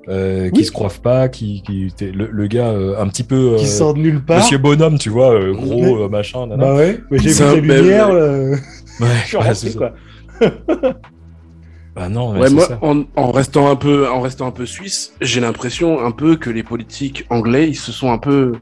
euh, 0.08 0.50
qui 0.50 0.60
Oui. 0.62 0.66
se 0.66 0.72
coiffe 0.72 1.02
pas, 1.02 1.30
qui, 1.30 1.62
qui 1.62 1.94
le, 2.12 2.28
le 2.32 2.48
gars 2.48 2.70
euh, 2.72 2.98
un 3.00 3.08
petit 3.08 3.24
peu... 3.24 3.56
qui 3.58 3.68
sort 3.68 3.94
de 3.94 4.00
nulle 4.00 4.24
part. 4.24 4.38
Monsieur 4.40 4.58
Bonhomme, 4.58 4.98
tu 4.98 5.10
vois, 5.10 5.40
gros 5.52 6.10
machin, 6.10 6.48
nanana. 6.48 6.72
Bah 6.72 6.76
ouais, 6.78 7.00
j'ai 7.12 7.30
vu 7.30 7.68
la 7.68 7.82
lumière, 7.82 8.10
Ouais, 8.10 8.56
je 9.24 9.28
suis 9.28 9.38
ouais, 9.38 9.44
rentré, 9.44 9.74
quoi. 9.74 9.94
Bah 12.00 12.08
non, 12.10 12.32
Ouais, 12.40 12.50
moi, 12.50 12.66
ça. 12.66 12.80
en, 12.82 13.04
en 13.18 13.32
restant 13.32 13.70
un 13.70 13.76
peu, 13.76 14.10
en 14.10 14.22
restant 14.22 14.48
un 14.48 14.52
peu 14.52 14.66
suisse, 14.66 15.14
j'ai 15.20 15.42
l'impression 15.42 16.00
un 16.04 16.12
peu 16.12 16.38
que 16.38 16.50
les 16.50 16.64
politiques 16.64 17.26
anglais, 17.30 17.68
ils 17.70 17.76
se 17.76 17.92
sont 17.92 18.10
un 18.12 18.18
peu 18.18 18.54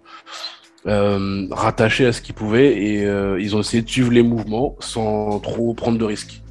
euh, 0.88 1.46
rattachés 1.52 2.06
à 2.08 2.14
ce 2.14 2.22
qu'ils 2.22 2.34
pouvaient 2.36 2.76
et 2.82 3.06
euh, 3.06 3.40
ils 3.40 3.56
ont 3.56 3.60
essayé 3.60 3.84
de 3.84 3.90
suivre 3.90 4.12
les 4.12 4.24
mouvements 4.24 4.76
sans 4.80 5.40
trop 5.40 5.74
prendre 5.76 5.98
de 5.98 6.06
risques. 6.06 6.42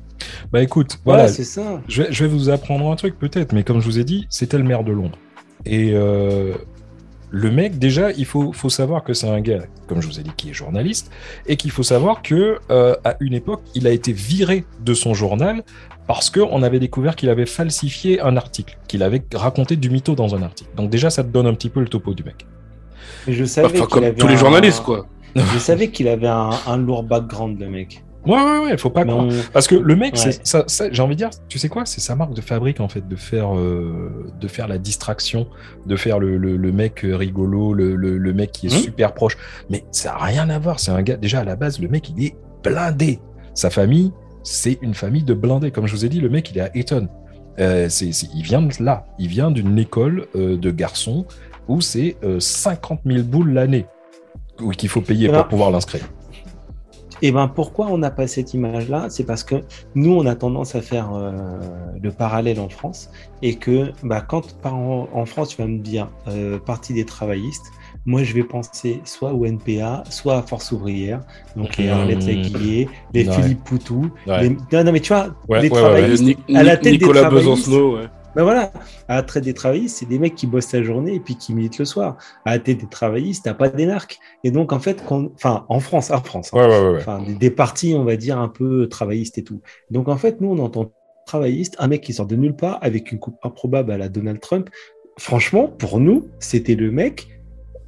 Bah 0.53 0.63
écoute, 0.63 0.99
voilà, 1.05 1.27
c'est 1.29 1.45
ça. 1.45 1.81
Je 1.89 2.03
vais, 2.05 2.13
je 2.13 2.25
vais 2.25 2.31
vous 2.31 2.51
apprendre 2.51 2.91
un 2.91 2.97
truc 2.97 3.19
peut-être, 3.19 3.53
mais 3.53 3.65
comme 3.65 3.81
je 3.81 3.87
vous 3.87 3.99
ai 3.99 4.05
dit, 4.05 4.27
c'était 4.31 4.59
le 4.59 4.65
maire 4.65 4.85
de 4.85 4.93
Londres. 4.93 5.19
Et 5.65 5.91
euh, 5.95 6.55
le 7.31 7.51
mec, 7.51 7.79
déjà, 7.79 8.13
il 8.13 8.25
faut, 8.25 8.53
faut 8.53 8.69
savoir 8.69 9.03
que 9.03 9.13
c'est 9.13 9.29
un 9.29 9.41
gars, 9.41 9.65
comme 9.89 10.01
je 10.01 10.07
vous 10.07 10.21
ai 10.21 10.23
dit, 10.23 10.31
qui 10.37 10.51
est 10.51 10.53
journaliste, 10.55 11.11
et 11.47 11.57
qu'il 11.57 11.71
faut 11.71 11.83
savoir 11.83 12.23
que 12.23 12.59
euh, 12.71 12.95
à 13.05 13.17
une 13.21 13.35
époque, 13.35 13.63
il 13.75 13.87
a 13.87 13.91
été 13.91 14.13
viré 14.13 14.65
de 14.81 14.95
son 14.95 15.13
journal 15.13 15.63
parce 16.07 16.31
qu'on 16.31 16.63
avait 16.63 16.79
découvert 16.79 17.17
qu'il 17.17 17.29
avait 17.29 17.47
falsifié 17.47 18.21
un 18.21 18.37
article, 18.37 18.79
qu'il 18.87 19.03
avait 19.03 19.23
raconté 19.35 19.75
du 19.75 19.91
mytho 19.91 20.15
dans 20.15 20.35
un 20.37 20.43
article. 20.43 20.71
Donc 20.77 20.89
déjà, 20.89 21.11
ça 21.11 21.25
te 21.25 21.29
donne 21.29 21.47
un 21.49 21.55
petit 21.55 21.69
peu 21.69 21.81
le 21.81 21.89
topo 21.89 22.15
du 22.15 22.23
mec. 22.23 22.47
Et 23.27 23.33
je 23.33 23.45
savais 23.45 23.77
Enfin, 23.77 23.87
comme 23.87 24.05
avait 24.05 24.15
tous 24.15 24.29
les 24.29 24.35
un- 24.35 24.39
journalistes, 24.39 24.83
quoi. 24.85 25.07
Je 25.35 25.59
savais 25.59 25.89
qu'il 25.91 26.09
avait 26.09 26.29
un, 26.29 26.51
un 26.67 26.77
lourd 26.79 27.03
background, 27.03 27.59
le 27.61 27.69
mec. 27.69 28.03
Ouais, 28.27 28.35
ouais, 28.43 28.59
ouais, 28.71 28.77
faut 28.79 28.91
pas 28.91 29.05
Mais 29.05 29.13
croire. 29.13 29.27
on- 29.27 29.53
Parce 29.53 29.67
que 29.69 29.75
le 29.77 29.97
mec, 29.97 30.15
Ouais. 30.15 30.21
c'est 30.33 30.47
ça, 30.47 30.65
ça- 30.67 30.91
j'ai 30.91 31.03
envie 31.03 31.15
de 31.15 31.19
dire, 31.19 31.31
tu 31.49 31.59
sais 31.59 31.69
quoi, 31.69 31.87
c'est 31.87 32.01
sa 32.01 32.15
marque 32.17 32.35
de 32.35 32.41
fabrique 32.41 32.81
en 32.81 32.89
fait, 32.89 33.07
de 33.07 33.17
faire, 33.17 33.57
euh, 33.57 34.33
de 34.41 34.49
faire 34.49 34.67
la 34.69 34.79
distraction, 34.79 35.47
de 35.87 35.97
faire 35.97 36.19
le, 36.19 36.37
le, 36.37 36.57
le 36.57 36.73
mec 36.73 37.01
rigolo, 37.05 37.73
le, 37.73 37.95
le, 37.97 38.33
mec 38.33 38.53
qui 38.53 38.67
est 38.67 38.75
Mhm. 38.75 38.81
super 38.83 39.15
proche. 39.15 39.37
Mais 39.71 39.85
ça 39.93 40.15
a 40.15 40.25
rien 40.25 40.51
à 40.51 40.59
voir. 40.59 40.81
C'est 40.81 40.91
un 40.91 41.03
gars. 41.03 41.17
Déjà 41.17 41.41
à 41.41 41.45
la 41.45 41.57
base, 41.57 41.79
le 41.81 41.89
mec, 41.89 42.11
il 42.17 42.25
est 42.25 42.37
blindé. 42.65 43.21
Sa 43.55 43.71
famille, 43.71 44.13
c'est 44.43 44.79
une 44.83 44.95
famille 44.95 45.23
de 45.25 45.35
blindés. 45.35 45.71
Comme 45.71 45.87
je 45.87 45.93
vous 45.95 46.05
ai 46.05 46.09
dit, 46.09 46.21
le 46.21 46.29
mec, 46.29 46.51
il 46.51 46.59
est 46.59 46.63
à 46.63 46.71
Eton. 46.77 47.09
Euh, 47.59 47.87
c'est, 47.89 48.13
c'est- 48.13 48.29
il 48.35 48.43
vient 48.43 48.61
de 48.61 48.73
là. 48.81 49.07
Il 49.19 49.29
vient 49.29 49.51
d'une 49.51 49.79
école 49.79 50.27
euh, 50.37 50.57
de 50.59 50.71
garçons 50.71 51.25
où 51.69 51.81
c'est 51.81 52.17
euh, 52.23 52.39
50 52.39 53.01
000 53.07 53.23
boules 53.23 53.53
l'année 53.53 53.87
qu'il 54.77 54.89
faut 54.89 55.01
payer 55.01 55.29
pour 55.29 55.49
pouvoir 55.49 55.71
l'inscrire. 55.71 56.03
Et 57.23 57.33
ben 57.33 57.49
pourquoi 57.49 57.87
on 57.87 57.99
n'a 57.99 58.11
pas 58.11 58.27
cette 58.27 58.55
image-là? 58.55 59.07
C'est 59.09 59.25
parce 59.25 59.43
que 59.43 59.57
nous, 59.95 60.13
on 60.13 60.27
a 60.27 60.35
tendance 60.35 60.75
à 60.75 60.83
faire 60.83 61.11
euh, 61.15 61.33
le 62.03 62.11
parallèle 62.11 62.61
en 62.61 62.69
France 62.69 63.11
et 63.43 63.55
que 63.57 63.93
bah, 64.03 64.21
quand 64.21 64.55
par 64.61 64.75
en, 64.77 65.09
en 65.13 65.27
France, 65.27 65.51
tu 65.51 65.63
vas 65.63 65.69
me 65.69 65.79
dire 65.79 66.09
euh, 66.29 66.59
partie 66.59 66.93
des 66.95 67.05
travaillistes, 67.05 67.65
moi 68.05 68.23
je 68.23 68.35
vais 68.35 68.43
penser 68.45 69.01
soit 69.05 69.33
au 69.33 69.45
NPA, 69.47 70.05
soit 70.11 70.37
à 70.39 70.43
Force 70.43 70.71
ouvrière, 70.73 71.21
donc 71.57 71.77
les 71.77 71.87
Mmh. 71.87 71.91
Arlette 71.91 72.27
Laguillet, 72.27 72.89
les 73.15 73.27
Ouais. 73.29 73.35
Philippe 73.35 73.65
Poutou. 73.65 74.11
Ouais. 74.27 74.43
les- 74.43 74.51
Non, 74.51 74.85
non, 74.85 74.93
mais 74.93 75.01
tu 75.01 75.13
vois, 75.13 75.29
Ouais, 75.49 75.63
les 75.63 75.69
ouais, 75.69 75.75
ouais, 75.75 75.81
travaillistes, 75.83 76.39
à 76.55 76.63
la 76.63 76.77
tête 76.77 76.85
des 76.85 76.99
Nicolas 76.99 77.21
travaillistes. 77.23 77.51
Besancenot, 77.67 77.97
ouais. 77.97 78.07
Ben 78.37 78.43
voilà, 78.43 78.71
à 79.09 79.17
la 79.17 79.23
traite 79.23 79.45
des 79.45 79.55
travaillistes, 79.55 79.97
c'est 79.97 80.07
des 80.07 80.19
mecs 80.19 80.35
qui 80.35 80.47
bossent 80.47 80.73
la 80.73 80.83
journée 80.83 81.15
et 81.15 81.21
puis 81.21 81.37
qui 81.37 81.55
militent 81.55 81.79
le 81.79 81.87
soir. 81.87 82.19
À 82.45 82.59
tête 82.59 82.79
des 82.79 82.87
travaillistes, 82.87 83.47
t'as 83.47 83.55
pas 83.55 83.71
d'énarques. 83.71 84.19
Et 84.45 84.51
donc, 84.51 84.75
en 84.75 84.79
fait, 84.79 85.03
enfin, 85.11 85.65
en 85.71 85.81
France, 85.81 86.11
en 86.11 86.21
France, 86.21 86.51
hein, 86.53 86.59
Ouais, 86.59 86.67
ouais, 86.67 86.81
ouais. 86.81 86.91
ouais. 86.91 86.99
enfin, 86.99 87.23
des, 87.23 87.35
des 87.35 87.51
partis, 87.51 87.95
on 87.97 88.05
va 88.05 88.17
dire, 88.17 88.39
un 88.39 88.49
peu 88.49 88.89
travaillistes 88.91 89.39
et 89.39 89.43
tout. 89.43 89.63
Donc, 89.91 90.09
en 90.09 90.19
fait, 90.19 90.43
nous, 90.43 90.49
on 90.49 90.59
entend 90.59 90.93
travailliste, 91.27 91.77
un 91.79 91.89
mec 91.89 92.03
qui 92.03 92.13
sort 92.13 92.27
de 92.27 92.37
nulle 92.37 92.55
part 92.55 92.79
avec 92.83 93.11
une 93.11 93.19
coupe 93.19 93.39
improbable 93.43 93.91
à 93.91 93.97
la 93.99 94.11
Donald 94.11 94.39
Trump. 94.41 94.69
Franchement, 95.19 95.67
pour 95.67 95.99
nous, 95.99 96.29
c'était 96.39 96.75
le 96.75 96.91
mec. 96.91 97.29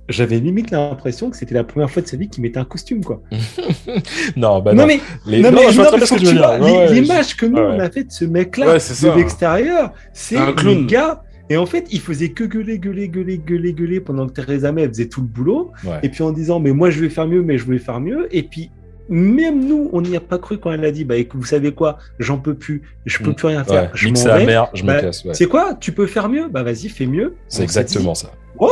J'avais 0.08 0.38
limite 0.38 0.70
l'impression 0.70 1.28
que 1.30 1.36
c'était 1.36 1.54
la 1.54 1.64
première 1.64 1.90
fois 1.90 2.00
de 2.02 2.06
sa 2.08 2.16
vie 2.16 2.28
qu'il 2.28 2.42
mettait 2.42 2.58
un 2.58 2.64
costume, 2.64 3.04
quoi. 3.04 3.20
Non, 4.36 4.60
bah 4.60 4.72
non, 4.72 4.82
non. 4.82 4.86
mais, 4.86 5.00
Les- 5.26 5.40
non, 5.42 5.50
non, 5.50 5.58
mais 5.66 5.72
je 5.72 6.94
l'image 6.94 7.36
que 7.36 7.46
nous, 7.46 7.58
on 7.58 7.78
a 7.78 7.90
fait 7.90 8.04
de 8.04 8.12
ce 8.12 8.24
mec-là, 8.24 8.74
de 8.78 9.16
l'extérieur, 9.16 9.92
c'est 10.12 10.36
Un 10.36 10.52
clown. 10.52 10.86
gars. 10.86 11.22
Et 11.50 11.56
en 11.56 11.64
fait, 11.64 11.86
il 11.90 12.00
faisait 12.00 12.28
que 12.30 12.44
gueuler, 12.44 12.78
gueuler, 12.78 13.08
gueuler, 13.08 13.38
gueuler, 13.38 13.72
gueuler 13.72 14.00
pendant 14.00 14.26
que 14.26 14.32
Theresa 14.32 14.70
May 14.70 14.86
faisait 14.86 15.06
tout 15.08 15.22
le 15.22 15.26
boulot. 15.26 15.72
Ouais. 15.82 15.98
Et 16.02 16.10
puis 16.10 16.22
en 16.22 16.30
disant, 16.30 16.60
mais 16.60 16.72
moi 16.72 16.90
je 16.90 17.00
vais 17.00 17.08
faire 17.08 17.26
mieux, 17.26 17.40
mais 17.42 17.56
je 17.56 17.64
vais 17.64 17.78
faire 17.78 18.00
mieux. 18.00 18.28
Et 18.30 18.42
puis, 18.42 18.70
même 19.08 19.66
nous, 19.66 19.88
on 19.94 20.02
n'y 20.02 20.14
a 20.14 20.20
pas 20.20 20.36
cru 20.36 20.58
quand 20.58 20.70
elle 20.72 20.84
a 20.84 20.90
dit, 20.90 21.04
bah 21.06 21.16
écoute, 21.16 21.40
vous 21.40 21.46
savez 21.46 21.72
quoi, 21.72 21.96
j'en 22.18 22.36
peux 22.36 22.52
plus, 22.54 22.82
je 23.06 23.18
peux 23.18 23.30
Mm. 23.30 23.34
plus 23.34 23.46
rien 23.46 23.64
faire, 23.64 23.84
Ouais, 23.84 23.90
je 23.94 24.08
m'en 24.08 24.36
vais. 24.36 24.44
mère, 24.44 24.68
je 24.74 24.82
me 24.82 24.88
Bah, 24.88 25.00
casse. 25.00 25.24
ouais. 25.24 25.32
C'est 25.32 25.46
quoi 25.46 25.72
Tu 25.80 25.92
peux 25.92 26.06
faire 26.06 26.28
mieux? 26.28 26.48
Bah 26.50 26.62
vas-y, 26.62 26.90
fais 26.90 27.06
mieux. 27.06 27.34
C'est 27.48 27.60
On 27.60 27.64
exactement 27.64 28.14
ça. 28.14 28.30
dit. 28.60 28.66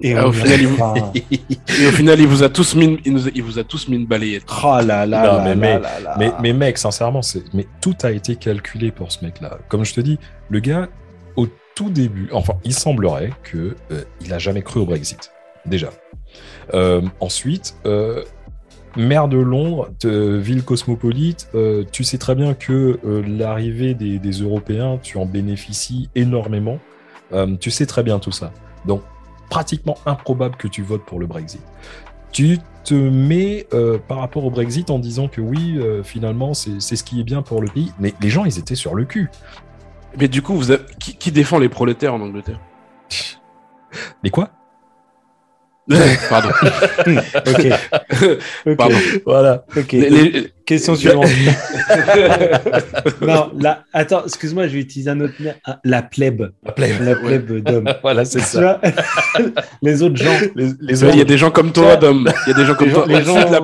Et 0.00 0.14
Ah, 0.14 0.26
au 0.26 0.32
final, 0.32 0.60
il 0.60 0.66
vous- 0.66 0.82
enfin, 0.82 1.12
Et 1.80 1.86
au 1.86 1.92
final, 1.92 2.18
il 2.20 2.26
vous 2.26 2.42
a 2.42 2.48
tous 2.48 2.74
mis, 2.74 2.84
une- 2.86 2.98
il 3.04 3.12
nous 3.12 3.28
il 3.28 3.42
vous 3.42 3.58
a 3.58 3.64
tous 3.64 3.88
mis 3.88 3.96
une 3.96 4.06
balayette. 4.06 4.44
Oh 4.64 4.78
là 4.84 5.06
là 5.06 5.22
Non, 5.22 5.44
là 5.44 5.54
mais- 5.54 5.54
là 5.54 5.56
mais- 5.56 5.80
là 5.80 6.00
là. 6.00 6.16
Mais, 6.18 6.32
mais 6.42 6.52
mec, 6.52 6.78
sincèrement, 6.78 7.22
c'est, 7.22 7.42
mais 7.54 7.66
tout 7.80 7.94
a 8.02 8.10
été 8.10 8.36
calculé 8.36 8.90
pour 8.90 9.12
ce 9.12 9.24
mec-là. 9.24 9.58
Comme 9.68 9.84
je 9.84 9.94
te 9.94 10.00
dis, 10.00 10.18
le 10.50 10.60
gars, 10.60 10.88
au 11.36 11.46
tout 11.76 11.90
début, 11.90 12.28
enfin, 12.32 12.54
il 12.64 12.74
semblerait 12.74 13.30
que 13.44 13.76
euh, 13.92 14.02
il 14.24 14.32
a 14.32 14.38
jamais 14.38 14.62
cru 14.62 14.80
au 14.80 14.84
Brexit. 14.86 15.30
Déjà. 15.66 15.90
Euh, 16.74 17.00
ensuite, 17.20 17.76
euh, 17.86 18.22
maire 18.96 19.28
de 19.28 19.38
Londres, 19.38 19.88
de 20.02 20.36
ville 20.36 20.62
cosmopolite, 20.64 21.48
euh, 21.54 21.84
tu 21.90 22.04
sais 22.04 22.18
très 22.18 22.34
bien 22.34 22.54
que 22.54 22.98
euh, 23.06 23.22
l'arrivée 23.26 23.94
des, 23.94 24.18
des 24.18 24.30
Européens, 24.32 24.98
tu 25.02 25.18
en 25.18 25.26
bénéficies 25.26 26.10
énormément. 26.14 26.78
Euh, 27.32 27.56
tu 27.58 27.70
sais 27.70 27.86
très 27.86 28.02
bien 28.02 28.18
tout 28.18 28.32
ça. 28.32 28.52
Donc, 28.86 29.02
pratiquement 29.50 29.96
improbable 30.06 30.56
que 30.56 30.68
tu 30.68 30.82
votes 30.82 31.04
pour 31.04 31.18
le 31.20 31.26
Brexit. 31.26 31.62
Tu 32.32 32.58
te 32.82 32.94
mets 32.94 33.66
euh, 33.72 33.98
par 33.98 34.18
rapport 34.18 34.44
au 34.44 34.50
Brexit 34.50 34.90
en 34.90 34.98
disant 34.98 35.28
que 35.28 35.40
oui, 35.40 35.76
euh, 35.78 36.02
finalement, 36.02 36.52
c'est 36.52 36.80
ce 36.80 37.04
qui 37.04 37.20
est 37.20 37.24
bien 37.24 37.42
pour 37.42 37.62
le 37.62 37.68
pays. 37.68 37.92
Mais 38.00 38.12
les 38.20 38.30
gens, 38.30 38.44
ils 38.44 38.58
étaient 38.58 38.74
sur 38.74 38.94
le 38.94 39.04
cul. 39.04 39.30
Mais 40.18 40.28
du 40.28 40.42
coup, 40.42 40.54
vous 40.54 40.70
avez- 40.70 40.84
qui, 40.98 41.16
qui 41.16 41.32
défend 41.32 41.58
les 41.58 41.68
prolétaires 41.68 42.14
en 42.14 42.20
Angleterre? 42.20 42.60
Mais 44.22 44.30
quoi? 44.30 44.50
Pardon. 46.30 46.48
Ok. 47.46 47.66
Ok. 48.66 48.76
Pardon. 48.76 48.96
Voilà. 49.26 49.64
ok. 49.76 49.92
Les- 49.92 50.10
les- 50.10 50.50
Question 50.64 50.94
suivante. 50.96 51.26
non, 53.20 53.50
là, 53.60 53.84
attends, 53.92 54.24
excuse-moi, 54.24 54.66
je 54.66 54.72
vais 54.74 54.80
utiliser 54.80 55.10
un 55.10 55.20
autre. 55.20 55.34
Ah, 55.64 55.78
La 55.84 56.02
plèbe. 56.02 56.50
La 56.64 56.72
plèbe 57.16 57.58
d'homme. 57.62 57.92
Voilà, 58.02 58.24
c'est 58.24 58.40
ça. 58.40 58.80
Les 59.82 60.02
autres 60.02 60.16
gens. 60.16 60.38
Les, 60.54 60.70
les 60.80 61.04
Il 61.04 61.18
y 61.18 61.20
a 61.20 61.24
des 61.24 61.36
gens 61.38 61.50
comme 61.50 61.70
toi, 61.72 61.96
Dom. 61.96 62.26
Il 62.46 62.50
y 62.50 62.52
a 62.54 62.56
des 62.56 62.64
gens 62.64 62.74
comme 62.74 62.90
toi. 62.90 63.00
gens- 63.02 63.06
les 63.06 63.28
au-dessus 63.28 63.46
de 63.46 63.52
la 63.52 63.60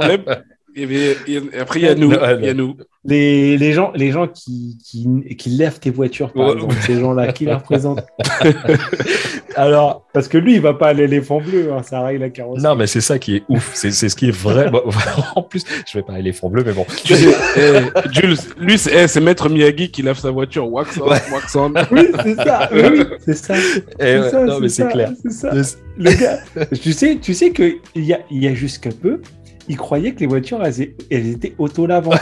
après, 1.58 1.80
il 1.80 1.84
y 1.84 1.88
a 1.88 1.94
nous. 1.94 2.10
Ouais, 2.10 2.36
Il 2.40 2.44
y 2.46 2.48
a 2.48 2.54
nous. 2.54 2.76
Les, 3.02 3.56
les 3.56 3.72
gens, 3.72 3.92
les 3.94 4.10
gens 4.12 4.28
qui, 4.28 4.76
qui, 4.84 5.06
qui 5.38 5.48
lèvent 5.50 5.78
tes 5.80 5.88
voitures, 5.90 6.32
par 6.34 6.48
Ouais. 6.48 6.52
exemple, 6.54 6.74
ces 6.82 7.00
gens-là, 7.00 7.32
qui 7.32 7.46
les 7.46 7.54
représentent. 7.54 8.04
Alors, 9.56 10.06
Parce 10.12 10.28
que 10.28 10.38
lui, 10.38 10.54
il 10.54 10.60
va 10.60 10.74
pas 10.74 10.88
à 10.88 10.92
l'éléphant 10.92 11.40
bleu, 11.40 11.72
hein, 11.72 11.82
ça 11.82 12.02
règle 12.02 12.20
la 12.20 12.30
carrosserie. 12.30 12.62
non, 12.62 12.74
mais 12.76 12.86
c'est 12.86 13.00
ça 13.00 13.18
qui 13.18 13.36
est 13.36 13.42
ouf. 13.48 13.70
C'est 13.74 13.90
c'est 13.90 14.08
ce 14.08 14.16
qui 14.16 14.28
est 14.28 14.36
vrai. 14.36 14.70
En 15.36 15.42
plus, 15.42 15.64
je 15.90 15.98
vais 15.98 16.02
pas 16.04 16.18
éléphant 16.18 16.48
bleu, 16.50 16.62
mais 16.64 16.72
bon. 16.72 16.84
Eh, 17.10 18.10
Jules, 18.12 18.36
lui, 18.58 18.78
c'est 18.78 19.04
eh, 19.04 19.08
c'est 19.08 19.20
Maître 19.20 19.48
Miyagi 19.48 19.90
qui 19.90 20.02
lave 20.02 20.18
sa 20.18 20.30
voiture. 20.30 20.70
Wax 20.70 20.98
on, 21.00 21.08
Ouais. 21.08 21.18
wax 21.32 21.56
on. 21.56 21.72
Oui, 21.90 22.08
c'est 22.24 22.34
ça, 22.36 22.68
oui, 22.72 23.02
c'est 23.24 23.34
ça. 23.34 23.54
Eh 23.56 23.88
c'est 23.98 24.20
ouais, 24.20 24.30
ça, 24.30 24.44
non, 24.44 24.60
mais 24.60 24.68
c'est 24.68 24.88
clair. 24.88 25.10
C'est 25.22 25.32
ça. 25.32 25.50
Le- 25.96 26.12
gars, 26.12 26.38
tu 26.80 26.92
sais, 26.92 27.18
tu 27.20 27.34
sais 27.34 27.50
que 27.50 27.76
il 27.94 28.04
y 28.04 28.12
a, 28.14 28.20
il 28.30 28.42
y 28.42 28.46
a 28.48 28.54
jusqu'à 28.54 28.90
peu, 28.90 29.20
il 29.68 29.76
croyait 29.76 30.12
que 30.12 30.20
les 30.20 30.26
voitures 30.26 30.64
elles, 30.64 30.88
elles 31.10 31.28
étaient 31.28 31.54
auto-lavantes. 31.58 32.20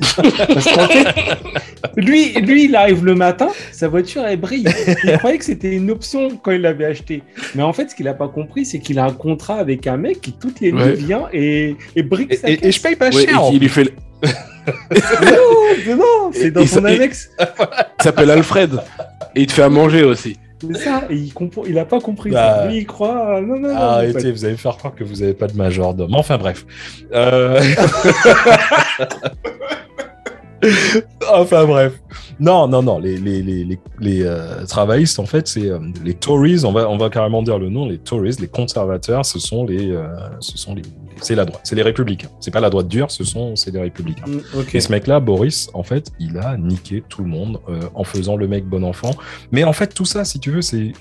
Parce 0.16 0.72
qu'en 0.72 0.86
fait, 0.88 1.06
lui, 1.96 2.32
lui, 2.34 2.64
il 2.64 2.76
arrive 2.76 3.04
le 3.04 3.14
matin, 3.14 3.48
sa 3.72 3.88
voiture 3.88 4.24
elle 4.24 4.38
brille. 4.40 4.66
Il 5.04 5.18
croyait 5.18 5.38
que 5.38 5.44
c'était 5.44 5.74
une 5.74 5.90
option 5.90 6.28
quand 6.42 6.50
il 6.52 6.60
l'avait 6.62 6.84
acheté. 6.86 7.22
Mais 7.54 7.62
en 7.62 7.72
fait, 7.72 7.90
ce 7.90 7.94
qu'il 7.94 8.06
n'a 8.06 8.14
pas 8.14 8.28
compris, 8.28 8.64
c'est 8.64 8.78
qu'il 8.78 8.98
a 8.98 9.04
un 9.04 9.12
contrat 9.12 9.56
avec 9.58 9.86
un 9.86 9.96
mec 9.96 10.20
qui 10.20 10.32
toutes 10.32 10.60
les 10.60 10.72
nuits 10.72 10.82
Ouais. 10.82 10.92
vient 10.94 11.28
et, 11.32 11.76
et 11.96 12.02
brique 12.02 12.32
Et, 12.32 12.36
sa 12.36 12.50
et- 12.50 12.58
et 12.62 12.72
je 12.72 12.80
paye 12.80 12.96
pas 12.96 13.10
Ouais, 13.10 13.24
cher. 13.26 13.40
et 13.50 13.54
il 13.54 13.60
lui 13.60 13.68
fait. 13.68 13.92
Non, 15.88 15.96
non, 15.96 16.30
c'est 16.32 16.50
dans 16.50 16.66
son 16.66 16.84
annexe. 16.84 17.30
Il 17.40 18.02
s'appelle 18.02 18.30
Alfred. 18.30 18.78
Et 19.34 19.42
il 19.42 19.46
te 19.46 19.52
fait 19.52 19.62
à 19.62 19.68
manger 19.70 20.04
aussi. 20.04 20.36
C'est 20.60 20.74
ça. 20.78 21.02
Et 21.10 21.14
il 21.16 21.32
comprend, 21.32 21.64
il 21.64 21.78
a 21.78 21.84
pas 21.84 22.00
compris 22.00 22.30
Bah. 22.30 22.62
ça. 22.62 22.66
Lui, 22.68 22.78
il 22.78 22.86
croit. 22.86 23.40
Non, 23.40 23.58
non, 23.58 23.68
non. 23.68 23.76
Arrêtez, 23.76 24.32
vous 24.32 24.44
allez 24.44 24.56
faire 24.56 24.76
croire 24.76 24.94
que 24.94 25.04
vous 25.04 25.16
n'avez 25.16 25.34
pas 25.34 25.46
de 25.46 25.56
majordome. 25.56 26.14
Enfin 26.14 26.38
bref. 26.38 26.66
Euh... 27.12 27.60
enfin 31.32 31.64
bref. 31.64 31.92
Non, 32.40 32.68
non, 32.68 32.82
non. 32.82 32.98
Les, 32.98 33.16
les, 33.16 33.42
les, 33.42 33.64
les, 33.64 33.78
les, 34.00 34.22
euh, 34.22 34.64
travaillistes, 34.66 35.18
en 35.18 35.26
fait, 35.26 35.48
c'est 35.48 35.68
euh, 35.68 35.78
les 36.04 36.14
Tories. 36.14 36.64
On 36.64 36.72
va, 36.72 36.88
on 36.88 36.96
va 36.96 37.10
carrément 37.10 37.42
dire 37.42 37.58
le 37.58 37.68
nom. 37.68 37.86
Les 37.86 37.98
Tories, 37.98 38.36
les 38.40 38.48
conservateurs, 38.48 39.24
ce 39.26 39.38
sont 39.38 39.64
les, 39.66 39.90
euh, 39.90 40.06
ce 40.40 40.56
sont 40.56 40.74
les, 40.74 40.82
c'est 41.22 41.34
la 41.34 41.44
droite. 41.44 41.60
C'est 41.64 41.74
les 41.76 41.82
républicains. 41.82 42.28
C'est 42.40 42.50
pas 42.50 42.60
la 42.60 42.70
droite 42.70 42.88
dure. 42.88 43.10
Ce 43.10 43.24
sont, 43.24 43.56
c'est 43.56 43.70
les 43.70 43.80
républicains. 43.80 44.26
Mm. 44.26 44.40
Et 44.74 44.80
ce 44.80 44.90
mec-là, 44.92 45.20
Boris, 45.20 45.70
en 45.74 45.82
fait, 45.82 46.10
il 46.18 46.38
a 46.38 46.56
niqué 46.56 47.02
tout 47.08 47.22
le 47.22 47.28
monde 47.28 47.60
euh, 47.68 47.80
en 47.94 48.04
faisant 48.04 48.36
le 48.36 48.48
mec 48.48 48.64
bon 48.66 48.82
enfant. 48.84 49.10
Mais 49.52 49.64
en 49.64 49.72
fait, 49.72 49.94
tout 49.94 50.04
ça, 50.04 50.24
si 50.24 50.40
tu 50.40 50.50
veux, 50.50 50.62
c'est 50.62 50.92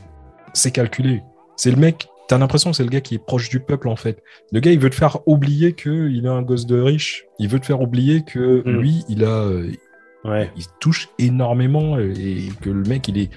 c'est 0.54 0.72
calculé. 0.72 1.22
C'est 1.56 1.72
le 1.72 1.78
mec. 1.78 2.08
T'as 2.28 2.38
l'impression 2.38 2.72
que 2.72 2.76
c'est 2.78 2.84
le 2.84 2.90
gars 2.90 3.00
qui 3.02 3.16
est 3.16 3.24
proche 3.26 3.50
du 3.50 3.60
peuple, 3.62 3.88
en 3.88 3.96
fait. 3.96 4.22
Le 4.52 4.60
gars, 4.60 4.72
il 4.72 4.80
veut 4.80 4.90
te 4.90 4.96
faire 4.96 5.20
oublier 5.28 5.74
qu'il 5.74 6.26
est 6.26 6.30
un 6.30 6.42
gosse 6.42 6.66
de 6.66 6.80
riche. 6.80 7.26
Il 7.40 7.48
veut 7.48 7.60
te 7.60 7.66
faire 7.66 7.82
oublier 7.82 8.24
que 8.24 8.64
Mm. 8.66 8.72
lui, 8.80 9.06
il 9.08 9.24
a, 9.24 9.44
euh, 9.44 9.72
Ouais. 10.26 10.52
il 10.58 10.66
touche 10.82 11.08
énormément 11.20 11.96
euh, 11.96 12.14
et 12.18 12.50
que 12.62 12.70
le 12.70 12.84
mec, 12.84 13.08
il 13.08 13.18
est. 13.18 13.30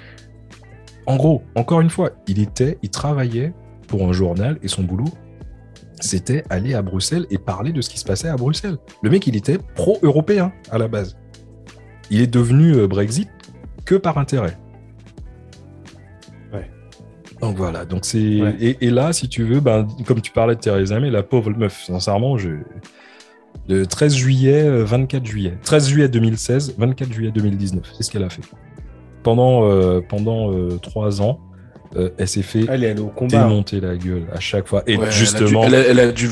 En 1.06 1.16
gros, 1.16 1.42
encore 1.54 1.80
une 1.80 1.90
fois, 1.90 2.10
il 2.26 2.40
était, 2.40 2.78
il 2.82 2.90
travaillait 2.90 3.52
pour 3.86 4.08
un 4.08 4.12
journal 4.12 4.58
et 4.62 4.68
son 4.68 4.82
boulot, 4.82 5.08
c'était 6.00 6.44
aller 6.50 6.74
à 6.74 6.82
Bruxelles 6.82 7.26
et 7.30 7.38
parler 7.38 7.72
de 7.72 7.80
ce 7.80 7.90
qui 7.90 7.98
se 7.98 8.04
passait 8.04 8.28
à 8.28 8.36
Bruxelles. 8.36 8.78
Le 9.02 9.10
mec, 9.10 9.26
il 9.26 9.36
était 9.36 9.58
pro-européen 9.74 10.52
à 10.70 10.78
la 10.78 10.88
base. 10.88 11.16
Il 12.10 12.20
est 12.20 12.26
devenu 12.26 12.74
euh, 12.74 12.86
Brexit 12.86 13.28
que 13.84 13.94
par 13.94 14.18
intérêt. 14.18 14.58
Ouais. 16.52 16.70
Donc 17.40 17.56
voilà, 17.56 17.84
donc 17.84 18.04
c'est 18.04 18.40
Ouais. 18.42 18.56
et, 18.60 18.86
et 18.86 18.90
là, 18.90 19.12
si 19.12 19.28
tu 19.28 19.44
veux, 19.44 19.60
ben, 19.60 19.86
comme 20.06 20.20
tu 20.20 20.32
parlais 20.32 20.54
de 20.56 20.60
Theresa 20.60 20.98
May, 21.00 21.10
la 21.10 21.22
pauvre 21.22 21.50
meuf, 21.50 21.84
sincèrement, 21.84 22.36
je 22.38 22.50
de 23.68 23.84
13 23.84 24.14
juillet, 24.14 24.64
euh, 24.64 24.84
24 24.84 25.24
juillet, 25.24 25.56
13 25.62 25.88
juillet 25.88 26.08
2016, 26.08 26.74
24 26.78 27.12
juillet 27.12 27.30
2019, 27.32 27.92
c'est 27.96 28.02
ce 28.02 28.10
qu'elle 28.10 28.24
a 28.24 28.28
fait. 28.30 28.42
Pendant 29.22 29.64
euh, 29.64 30.00
pendant 30.00 30.52
euh, 30.52 30.78
trois 30.82 31.20
ans, 31.22 31.40
euh, 31.96 32.10
elle 32.18 32.28
s'est 32.28 32.42
fait 32.42 32.64
Elle 32.68 32.84
est 32.84 32.90
allée 32.90 33.00
au 33.00 33.08
combat. 33.08 33.42
démonter 33.44 33.80
la 33.80 33.96
gueule 33.96 34.24
à 34.34 34.40
chaque 34.40 34.66
fois. 34.68 34.82
Et 34.86 34.96
Ouais, 34.96 35.10
justement, 35.10 35.64
Elle 35.64 35.74
a 35.74 35.82
dû, 35.82 35.88
elle 35.90 35.98
a, 35.98 36.02
elle 36.04 36.08
a 36.08 36.12
dû, 36.12 36.28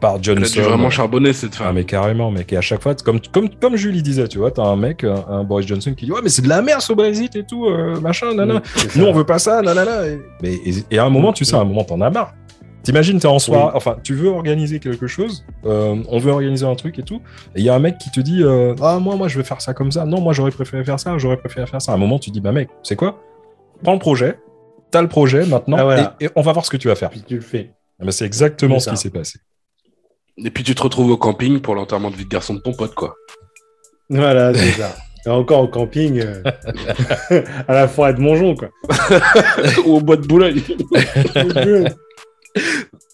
par 0.00 0.14
elle 0.16 0.22
Johnson. 0.22 0.42
a 0.60 0.62
dû 0.62 0.68
vraiment 0.68 0.90
charbonner 0.90 1.32
cette 1.32 1.54
Ah 1.58 1.64
femme. 1.64 1.74
mais 1.74 1.84
carrément 1.84 2.30
mec 2.30 2.52
et 2.52 2.56
à 2.56 2.60
chaque 2.60 2.82
fois 2.82 2.94
comme 2.94 3.18
comme 3.32 3.48
comme 3.60 3.74
Julie 3.76 4.00
disait 4.02 4.28
tu 4.28 4.38
vois 4.38 4.52
t'as 4.52 4.62
un 4.62 4.76
mec 4.76 5.02
un, 5.02 5.24
un 5.28 5.42
Boris 5.42 5.66
Johnson 5.66 5.92
qui 5.96 6.04
dit 6.06 6.12
ouais 6.12 6.20
mais 6.22 6.28
c'est 6.28 6.42
de 6.42 6.48
la 6.48 6.62
merde 6.62 6.80
ce 6.82 6.92
Brexit 6.92 7.34
et 7.34 7.44
tout 7.44 7.66
euh, 7.66 7.98
machin 8.00 8.32
nana 8.32 8.62
c'est 8.76 8.90
ça. 8.92 9.00
nous 9.00 9.06
on 9.06 9.12
veut 9.12 9.24
pas 9.24 9.40
ça 9.40 9.60
nanana 9.60 10.06
et, 10.06 10.20
mais 10.40 10.54
et, 10.54 10.84
et 10.92 10.98
à 10.98 11.04
un 11.04 11.10
moment 11.10 11.32
tu 11.32 11.44
sais 11.44 11.56
à 11.56 11.58
un 11.58 11.64
moment 11.64 11.82
t'en 11.82 12.00
as 12.00 12.10
marre 12.10 12.32
t'imagines 12.84 13.18
t'es 13.18 13.26
en 13.26 13.40
soirée 13.40 13.64
Oui. 13.64 13.70
enfin 13.74 13.96
tu 14.04 14.14
veux 14.14 14.28
organiser 14.28 14.78
quelque 14.78 15.08
chose 15.08 15.44
euh, 15.66 15.96
on 16.08 16.18
veut 16.20 16.30
organiser 16.30 16.64
un 16.64 16.76
truc 16.76 16.96
et 17.00 17.02
tout 17.02 17.20
et 17.56 17.58
il 17.58 17.64
y 17.64 17.68
a 17.68 17.74
un 17.74 17.80
mec 17.80 17.98
qui 17.98 18.12
te 18.12 18.20
dit 18.20 18.44
euh, 18.44 18.76
ah 18.80 19.00
moi 19.00 19.16
moi 19.16 19.26
je 19.26 19.36
vais 19.36 19.44
faire 19.44 19.60
ça 19.60 19.74
comme 19.74 19.90
ça 19.90 20.04
non 20.04 20.20
moi 20.20 20.32
j'aurais 20.32 20.52
préféré 20.52 20.84
faire 20.84 21.00
ça 21.00 21.18
j'aurais 21.18 21.38
préféré 21.38 21.66
faire 21.66 21.82
ça 21.82 21.90
à 21.90 21.96
un 21.96 21.98
moment 21.98 22.20
tu 22.20 22.30
dis 22.30 22.40
bah 22.40 22.52
mec 22.52 22.68
c'est 22.84 22.94
quoi? 22.94 23.20
Prends 23.82 23.94
le 23.94 23.98
projet 23.98 24.38
t'as 24.90 25.02
le 25.02 25.08
projet 25.08 25.44
maintenant 25.46 25.76
Ah, 25.78 25.84
voilà. 25.84 26.16
et, 26.20 26.26
et 26.26 26.30
on 26.36 26.42
va 26.42 26.52
voir 26.52 26.64
ce 26.64 26.70
que 26.70 26.76
tu 26.76 26.88
vas 26.88 26.94
faire 26.94 27.10
Puis 27.10 27.22
tu 27.26 27.36
le 27.36 27.40
fais. 27.40 27.72
Ah, 28.00 28.04
bah, 28.04 28.12
c'est 28.12 28.24
exactement 28.26 28.78
ce 28.78 28.90
qui 28.90 28.96
s'est 28.96 29.10
passé 29.10 29.38
Et 30.36 30.50
puis 30.50 30.62
tu 30.64 30.74
te 30.74 30.82
retrouves 30.82 31.10
au 31.10 31.16
camping 31.16 31.60
pour 31.60 31.74
l'enterrement 31.74 32.10
de 32.10 32.16
vie 32.16 32.24
de 32.24 32.28
garçon 32.30 32.54
de 32.54 32.60
ton 32.60 32.72
pote, 32.72 32.94
quoi. 32.94 33.14
Voilà, 34.10 34.54
c'est 34.54 34.72
ça. 34.72 34.94
Et 35.26 35.30
encore 35.30 35.62
au 35.62 35.68
camping, 35.68 36.20
euh, 36.24 36.42
à 37.68 37.74
la 37.74 37.88
forêt 37.88 38.14
de 38.14 38.20
Mongeon, 38.20 38.54
quoi. 38.54 38.68
Ou 39.86 39.96
au 39.96 40.00
bois 40.00 40.16
de 40.16 40.26
Boulogne. 40.26 40.60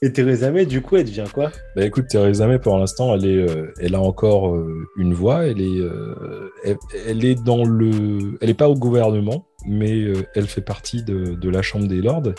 Et 0.02 0.12
Theresa 0.12 0.50
May, 0.50 0.66
du 0.66 0.82
coup, 0.82 0.96
elle 0.96 1.04
devient 1.06 1.24
quoi? 1.32 1.50
Bah 1.76 1.84
écoute, 1.84 2.06
Theresa 2.08 2.46
May, 2.46 2.58
pour 2.58 2.76
l'instant, 2.78 3.14
elle, 3.14 3.24
est, 3.26 3.38
euh, 3.38 3.72
elle 3.80 3.94
a 3.94 4.00
encore 4.00 4.54
euh, 4.54 4.86
une 4.98 5.14
voix. 5.14 5.46
Elle 5.46 5.60
est, 5.62 5.80
euh, 5.80 6.50
elle, 6.64 6.76
elle 7.08 7.24
est 7.24 7.42
dans 7.42 7.64
le. 7.64 8.36
Elle 8.40 8.48
n'est 8.48 8.54
pas 8.54 8.68
au 8.68 8.74
gouvernement, 8.74 9.46
mais 9.66 10.00
euh, 10.02 10.26
elle 10.34 10.46
fait 10.46 10.60
partie 10.60 11.02
de, 11.02 11.34
de 11.34 11.48
la 11.50 11.62
Chambre 11.62 11.86
des 11.88 12.00
Lords. 12.02 12.32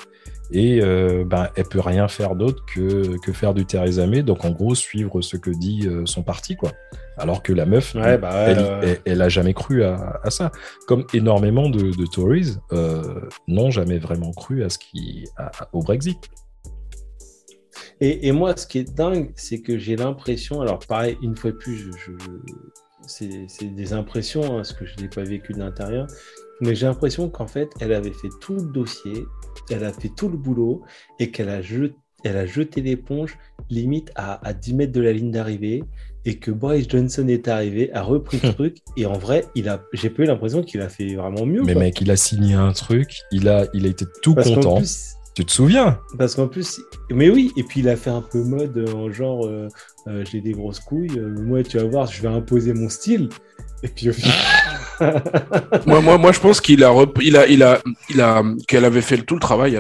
Et 0.52 0.80
euh, 0.82 1.24
ben, 1.26 1.50
elle 1.56 1.66
peut 1.66 1.80
rien 1.80 2.08
faire 2.08 2.36
d'autre 2.36 2.64
que, 2.72 3.18
que 3.26 3.34
faire 3.34 3.56
du 3.56 3.66
Theresa 3.66 4.06
May. 4.06 4.22
Donc, 4.22 4.46
en 4.46 4.52
gros, 4.52 4.76
suivre 4.76 5.22
ce 5.22 5.38
que 5.38 5.50
dit 5.50 5.88
euh, 5.88 6.06
son 6.06 6.22
parti, 6.22 6.56
quoi. 6.56 6.72
Alors 7.18 7.42
que 7.42 7.52
la 7.52 7.66
meuf, 7.66 7.96
Ouais, 7.96 8.18
bah 8.20 8.32
elle, 8.46 8.60
elle, 8.84 9.00
elle 9.06 9.22
a 9.24 9.30
jamais 9.30 9.54
cru 9.56 9.84
à, 9.84 10.20
à 10.24 10.30
ça. 10.30 10.52
Comme 10.86 11.06
énormément 11.14 11.70
de, 11.70 11.96
de 11.98 12.06
Tories 12.06 12.58
euh, 12.74 13.22
n'ont 13.48 13.72
jamais 13.72 13.98
vraiment 13.98 14.32
cru 14.34 14.64
à 14.64 14.70
ce 14.70 14.78
qui, 14.78 15.26
à- 15.38 15.52
au 15.74 15.80
Brexit. 15.82 16.20
Et, 18.02 18.28
et 18.28 18.32
moi, 18.32 18.56
ce 18.56 18.68
qui 18.68 18.80
est 18.80 18.94
dingue, 18.96 19.32
c'est 19.36 19.62
que 19.62 19.78
j'ai 19.78 19.96
l'impression, 19.96 20.62
alors 20.62 20.80
pareil, 20.80 21.18
une 21.22 21.36
fois 21.36 21.52
de 21.52 21.58
plus, 21.58 21.78
je, 21.78 21.92
je- 21.98 22.12
c'est 23.08 23.74
des 23.76 23.94
impressions, 23.94 24.44
hein, 24.44 24.56
parce 24.58 24.74
que 24.74 24.86
je 24.86 24.96
ne 24.98 25.02
l'ai 25.04 25.10
pas 25.10 25.24
vécu 25.24 25.54
de 25.54 25.60
l'intérieur, 25.60 26.08
mais 26.62 26.76
j'ai 26.76 26.86
l'impression 26.86 27.30
qu'en 27.30 27.48
fait, 27.48 27.70
elle 27.80 27.94
avait 27.94 28.14
fait 28.14 28.30
tout 28.42 28.56
le 28.56 28.62
dossier, 28.64 29.26
elle 29.70 29.84
a 29.84 29.92
fait 29.94 30.10
tout 30.16 30.30
le 30.30 30.38
boulot, 30.38 30.84
et 31.20 31.32
qu'elle 31.32 31.50
a, 31.50 31.62
jeté- 31.62 31.96
elle 32.24 32.38
a 32.38 32.46
jeté 32.46 32.82
l'éponge 32.82 33.38
limite 33.70 34.12
à, 34.16 34.46
à 34.48 34.54
10 34.54 34.74
mètres 34.74 34.94
de 34.94 35.02
la 35.02 35.12
ligne 35.12 35.32
d'arrivée, 35.32 35.84
et 36.26 36.40
que 36.40 36.50
Boris 36.52 36.88
Johnson 36.90 37.28
est 37.28 37.48
arrivé, 37.48 37.92
a 37.94 38.02
repris 38.02 38.40
le 38.44 38.54
truc, 38.54 38.78
et 38.98 39.06
en 39.06 39.18
vrai, 39.18 39.46
il 39.56 39.70
a, 39.70 39.84
j'ai 39.94 40.10
pas 40.10 40.24
eu 40.24 40.26
l'impression 40.26 40.64
qu'il 40.64 40.82
a 40.82 40.90
fait 40.90 41.16
vraiment 41.16 41.46
mieux. 41.46 41.62
Mais 41.64 41.74
quoi. 41.74 41.82
mec, 41.82 42.02
il 42.02 42.10
a 42.12 42.16
signé 42.16 42.54
un 42.56 42.72
truc, 42.74 43.22
il 43.32 43.48
a, 43.48 43.68
il 43.74 43.86
a 43.86 43.90
été 43.90 44.06
tout 44.22 44.34
Parce 44.34 44.50
content. 44.50 44.76
plus, 44.78 45.14
Tu 45.36 45.46
te 45.46 45.52
souviens? 45.52 46.00
Parce 46.18 46.36
qu'en 46.36 46.48
plus, 46.48 46.80
mais 47.12 47.30
oui, 47.30 47.52
et 47.58 47.64
puis 47.64 47.82
il 47.82 47.90
a 47.90 47.96
fait 47.96 48.10
un 48.10 48.22
peu 48.22 48.44
mode 48.44 48.78
en 48.96 49.12
genre 49.12 49.46
euh, 49.46 49.68
euh, 50.08 50.24
j'ai 50.32 50.42
des 50.42 50.54
grosses 50.54 50.80
couilles, 50.80 51.18
euh, 51.18 51.36
moi 51.44 51.62
tu 51.64 51.78
vas 51.78 51.84
voir, 51.84 52.08
je 52.08 52.22
vais 52.22 52.28
imposer 52.30 52.74
mon 52.74 52.90
style. 52.90 53.30
Et 53.86 53.88
puis 53.88 54.10
au 54.10 54.14
final. 54.14 54.34
moi, 55.86 56.02
moi, 56.02 56.18
moi, 56.18 56.32
je 56.32 56.40
pense 56.40 56.62
qu'il 56.62 56.84
a, 56.84 56.90
rep- 56.90 57.20
il 57.22 57.38
a, 57.38 57.46
il 57.48 57.62
a, 57.64 57.80
il 58.10 58.22
a, 58.22 58.42
qu'elle 58.68 58.86
avait 58.86 59.02
fait 59.02 59.18
tout 59.18 59.36
le 59.36 59.40
travail 59.40 59.78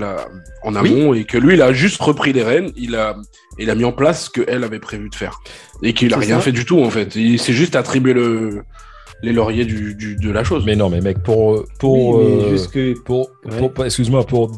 en 0.64 0.76
amont 0.76 1.14
et 1.14 1.24
que 1.24 1.38
lui, 1.38 1.54
il 1.56 1.62
a 1.62 1.74
juste 1.74 2.02
repris 2.02 2.34
les 2.34 2.44
rênes. 2.44 2.72
Il 2.76 2.96
a, 2.96 3.16
il 3.58 3.70
a 3.70 3.76
mis 3.76 3.86
en 3.86 3.92
place 3.94 4.26
ce 4.26 4.30
qu'elle 4.30 4.64
avait 4.64 4.80
prévu 4.80 5.10
de 5.10 5.16
faire 5.16 5.40
et 5.82 5.94
qu'il 5.94 6.14
a 6.14 6.18
rien 6.18 6.36
ça. 6.38 6.42
fait 6.42 6.52
du 6.52 6.66
tout 6.66 6.82
en 6.84 6.90
fait. 6.90 7.16
Il 7.16 7.40
s'est 7.40 7.54
juste 7.54 7.76
attribué 7.76 8.14
le, 8.14 8.64
les 9.24 9.32
lauriers 9.34 9.66
du, 9.66 9.96
du- 9.96 10.16
de 10.18 10.30
la 10.32 10.44
chose. 10.44 10.64
Mais 10.66 10.76
non, 10.76 10.90
mais 10.90 11.02
mec, 11.02 11.24
pour, 11.24 11.64
pour, 11.80 12.18
Oui, 12.18 12.58
euh, 12.76 12.94
pour, 13.06 13.30
Ouais. 13.46 13.70
pour- 13.70 13.86
excuse-moi, 13.86 14.26
pour, 14.26 14.52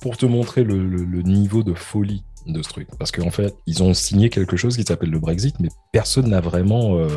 pour 0.00 0.16
te 0.16 0.26
montrer 0.26 0.64
le, 0.64 0.78
le- 0.84 1.04
le 1.04 1.22
niveau 1.22 1.62
de 1.62 1.74
folie 1.74 2.24
de 2.46 2.62
ce 2.62 2.68
truc. 2.70 2.88
Parce 2.98 3.10
qu'en 3.12 3.30
fait, 3.30 3.54
ils 3.66 3.82
ont 3.82 3.94
signé 3.94 4.28
quelque 4.30 4.56
chose 4.56 4.76
qui 4.76 4.82
s'appelle 4.82 5.10
le 5.10 5.18
Brexit, 5.18 5.54
mais 5.60 5.68
personne 5.92 6.28
n'a 6.30 6.40
vraiment. 6.40 6.96
euh, 6.98 7.08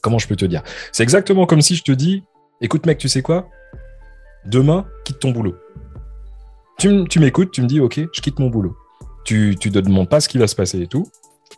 comment 0.00 0.18
je 0.18 0.26
peux 0.28 0.36
te 0.36 0.44
dire? 0.44 0.62
C'est 0.92 1.02
exactement 1.02 1.46
comme 1.46 1.60
si 1.62 1.74
je 1.76 1.82
te 1.82 1.92
dis 1.92 2.24
écoute, 2.60 2.86
mec, 2.86 2.98
tu 2.98 3.08
sais 3.08 3.22
quoi? 3.22 3.48
Demain, 4.44 4.86
quitte 5.04 5.18
ton 5.18 5.30
boulot. 5.32 5.54
Tu, 6.78 7.18
m'écoutes, 7.20 7.50
tu 7.52 7.62
me 7.62 7.66
dis 7.66 7.80
ok, 7.80 8.00
je 8.12 8.20
quitte 8.20 8.38
mon 8.38 8.48
boulot. 8.50 8.76
Tu 9.24 9.56
tu 9.58 9.70
te 9.72 9.78
demandes 9.78 10.08
pas 10.08 10.20
ce 10.20 10.28
qui 10.28 10.38
va 10.38 10.46
se 10.46 10.54
passer 10.54 10.80
et 10.82 10.86
tout. 10.86 11.06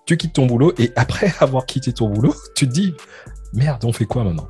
Tu 0.07 0.17
quittes 0.17 0.33
ton 0.35 0.47
boulot 0.47 0.73
et 0.79 0.93
après 0.97 1.33
avoir 1.41 1.67
quitté 1.67 1.93
ton 1.93 2.09
boulot, 2.09 2.35
tu 2.55 2.67
te 2.69 2.73
dis 2.73 2.95
merde, 3.53 3.85
on 3.85 3.93
fait 3.93 4.05
quoi 4.07 4.25
maintenant? 4.25 4.49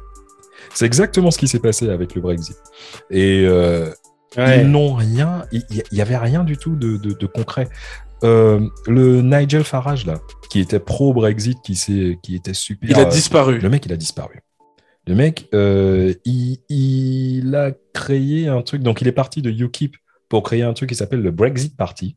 C'est 0.75 0.85
exactement 0.85 1.31
ce 1.31 1.39
qui 1.39 1.49
s'est 1.49 1.59
passé 1.61 1.89
avec 1.89 2.15
le 2.15 2.21
Brexit. 2.21 2.57
Et 3.11 3.45
euh, 3.47 3.91
Ouais. 4.37 4.61
ils 4.61 4.69
n'ont 4.71 4.93
rien, 4.93 5.47
il 5.53 5.65
n'y 5.91 6.03
avait 6.03 6.19
rien 6.19 6.45
du 6.45 6.59
tout 6.59 6.77
de, 6.77 6.99
de- 6.99 7.15
de 7.15 7.27
concret. 7.27 7.67
Euh, 8.25 8.61
le 8.87 9.23
Nigel 9.23 9.65
Farage, 9.65 10.07
là, 10.07 10.21
qui 10.51 10.61
était 10.61 10.81
pro-Brexit, 10.81 11.59
qui, 11.63 11.75
qui 12.23 12.35
était 12.35 12.55
super. 12.55 12.91
il 12.91 12.99
a 12.99 13.05
disparu. 13.05 13.59
le 13.59 13.69
mec, 13.69 13.87
il 13.87 13.93
a 13.93 13.97
disparu. 13.97 14.41
Le 15.07 15.15
mec, 15.15 15.49
euh, 15.55 16.15
il, 16.25 16.59
il 16.69 17.55
a 17.55 17.73
créé 17.95 18.49
un 18.49 18.63
truc. 18.63 18.83
Donc, 18.83 19.01
il 19.01 19.09
est 19.09 19.13
parti 19.13 19.41
de 19.41 19.51
UKIP 19.51 19.97
pour 20.29 20.43
créer 20.43 20.63
un 20.63 20.75
truc 20.75 20.91
qui 20.91 20.97
s'appelle 20.97 21.23
le 21.23 21.31
Brexit 21.31 21.77
Party 21.77 22.17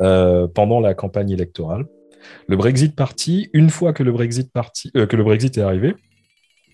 euh, 0.00 0.46
pendant 0.46 0.80
la 0.80 0.94
campagne 0.94 1.30
électorale. 1.30 1.86
Le 2.48 2.56
Brexit 2.56 2.94
Party, 2.94 3.50
une 3.52 3.70
fois 3.70 3.92
que 3.92 4.02
le 4.02 4.12
Brexit, 4.12 4.52
Party, 4.52 4.92
que 4.92 5.16
le 5.16 5.24
Brexit 5.24 5.58
est 5.58 5.62
arrivé, 5.62 5.94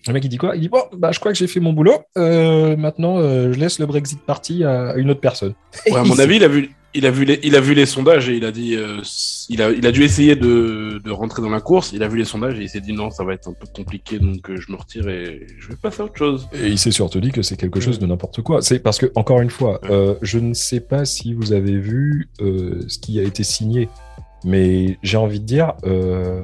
le 0.07 0.13
mec, 0.13 0.25
il 0.25 0.29
dit 0.29 0.37
quoi? 0.37 0.55
Il 0.55 0.61
dit 0.61 0.69
Bon, 0.69 0.83
bah, 0.93 1.11
je 1.11 1.19
crois 1.19 1.31
que 1.31 1.37
j'ai 1.37 1.47
fait 1.47 1.59
mon 1.59 1.73
boulot. 1.73 2.01
Euh, 2.17 2.75
maintenant, 2.75 3.19
euh, 3.19 3.53
je 3.53 3.59
laisse 3.59 3.77
le 3.79 3.85
Brexit 3.85 4.19
Party 4.21 4.63
à 4.63 4.95
une 4.95 5.11
autre 5.11 5.19
personne. 5.19 5.53
Ouais, 5.87 5.97
à 5.97 6.03
mon 6.03 6.17
avis, 6.19 6.37
il 6.37 6.43
a 6.43 6.47
vu, 6.47 6.71
il 6.93 7.05
a 7.05 7.11
vu 7.11 7.25
les, 7.25 7.39
il 7.43 7.55
a 7.55 7.61
vu 7.61 7.73
les 7.73 7.85
sondages 7.85 8.29
et 8.29 8.35
il 8.35 8.45
a 8.45 8.51
dit, 8.51 8.75
euh, 8.75 9.01
il 9.49 9.61
a, 9.61 9.71
il 9.71 9.85
a 9.87 9.91
dû 9.91 10.03
essayer 10.03 10.35
de, 10.35 10.99
de 11.03 11.11
rentrer 11.11 11.41
dans 11.41 11.49
la 11.49 11.61
course. 11.61 11.91
Il 11.93 12.03
a 12.03 12.07
vu 12.07 12.17
les 12.17 12.25
sondages 12.25 12.59
et 12.59 12.63
il 12.63 12.69
s'est 12.69 12.81
dit 12.81 12.93
non, 12.93 13.09
ça 13.11 13.23
va 13.23 13.33
être 13.33 13.47
un 13.49 13.53
peu 13.53 13.67
compliqué, 13.73 14.19
donc 14.19 14.49
euh, 14.49 14.57
je 14.57 14.71
me 14.71 14.77
retire 14.77 15.07
et 15.09 15.47
je 15.59 15.67
vais 15.69 15.75
passer 15.75 16.01
à 16.01 16.05
autre 16.05 16.17
chose. 16.17 16.47
Et 16.53 16.67
il 16.67 16.77
s'est 16.77 16.91
surtout 16.91 17.19
dit 17.21 17.31
que 17.31 17.41
c'est 17.41 17.57
quelque 17.57 17.79
chose 17.79 17.99
de 17.99 18.05
n'importe 18.05 18.41
quoi. 18.41 18.61
C'est 18.61 18.79
parce 18.79 18.97
que, 18.97 19.11
encore 19.15 19.41
une 19.41 19.49
fois, 19.49 19.79
euh, 19.89 20.15
je 20.21 20.39
ne 20.39 20.53
sais 20.53 20.81
pas 20.81 21.05
si 21.05 21.33
vous 21.33 21.53
avez 21.53 21.77
vu 21.77 22.29
euh, 22.41 22.83
ce 22.87 22.99
qui 22.99 23.19
a 23.19 23.23
été 23.23 23.43
signé, 23.43 23.89
mais 24.43 24.97
j'ai 25.03 25.17
envie 25.17 25.39
de 25.39 25.45
dire, 25.45 25.73
euh, 25.85 26.41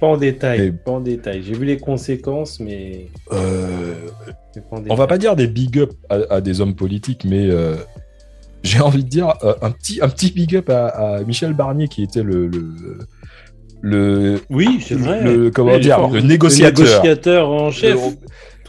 Pas 0.00 0.06
en 0.06 0.16
détail. 0.16 0.72
Pas 0.84 0.92
en 0.92 1.00
détail. 1.00 1.42
J'ai 1.42 1.52
vu 1.54 1.64
les 1.66 1.76
conséquences, 1.78 2.58
mais. 2.60 3.08
euh, 3.32 3.94
mais 4.56 4.62
on 4.88 4.94
va 4.96 5.06
pas 5.06 5.18
dire 5.18 5.36
des 5.36 5.46
big 5.46 5.78
up 5.78 5.92
à, 6.08 6.16
à 6.28 6.40
des 6.40 6.60
hommes 6.60 6.74
politiques, 6.74 7.24
mais 7.24 7.48
euh, 7.48 7.76
j'ai 8.62 8.80
envie 8.80 9.04
de 9.04 9.08
dire 9.08 9.34
euh, 9.42 9.54
un 9.62 9.70
petit, 9.70 10.00
un 10.02 10.08
petit 10.08 10.30
big 10.32 10.54
up 10.56 10.68
à, 10.70 10.86
à 10.88 11.22
Michel 11.22 11.54
Barnier 11.54 11.88
qui 11.88 12.02
était 12.02 12.22
le, 12.22 12.46
le, 12.48 12.74
le, 13.82 14.40
Oui, 14.50 14.84
c'est 14.86 14.94
vrai. 14.94 15.22
le- 15.22 15.50
comment 15.50 15.78
dire, 15.78 16.06
le 16.08 16.16
Le 16.16 16.20
négociateur. 16.22 16.84
négociateur 16.86 17.48
en 17.50 17.70
chef. 17.70 17.94
Le- 17.94 18.16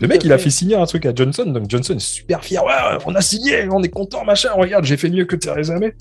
Le 0.02 0.08
mec, 0.08 0.24
il 0.24 0.32
a 0.32 0.38
fait 0.38 0.50
signer 0.50 0.76
un 0.76 0.86
truc 0.86 1.06
à 1.06 1.14
Johnson, 1.14 1.46
donc 1.46 1.70
Johnson 1.70 1.94
est 1.96 2.00
super 2.00 2.44
fier. 2.44 2.64
Ouais, 2.64 2.72
on 3.06 3.14
a 3.16 3.22
signé, 3.22 3.68
on 3.70 3.84
est 3.84 3.90
content, 3.90 4.24
machin. 4.26 4.50
Regarde, 4.56 4.84
j'ai 4.86 4.98
fait 4.98 5.10
mieux 5.10 5.26
que 5.26 5.36
Theresa 5.36 5.78
May. 5.78 5.94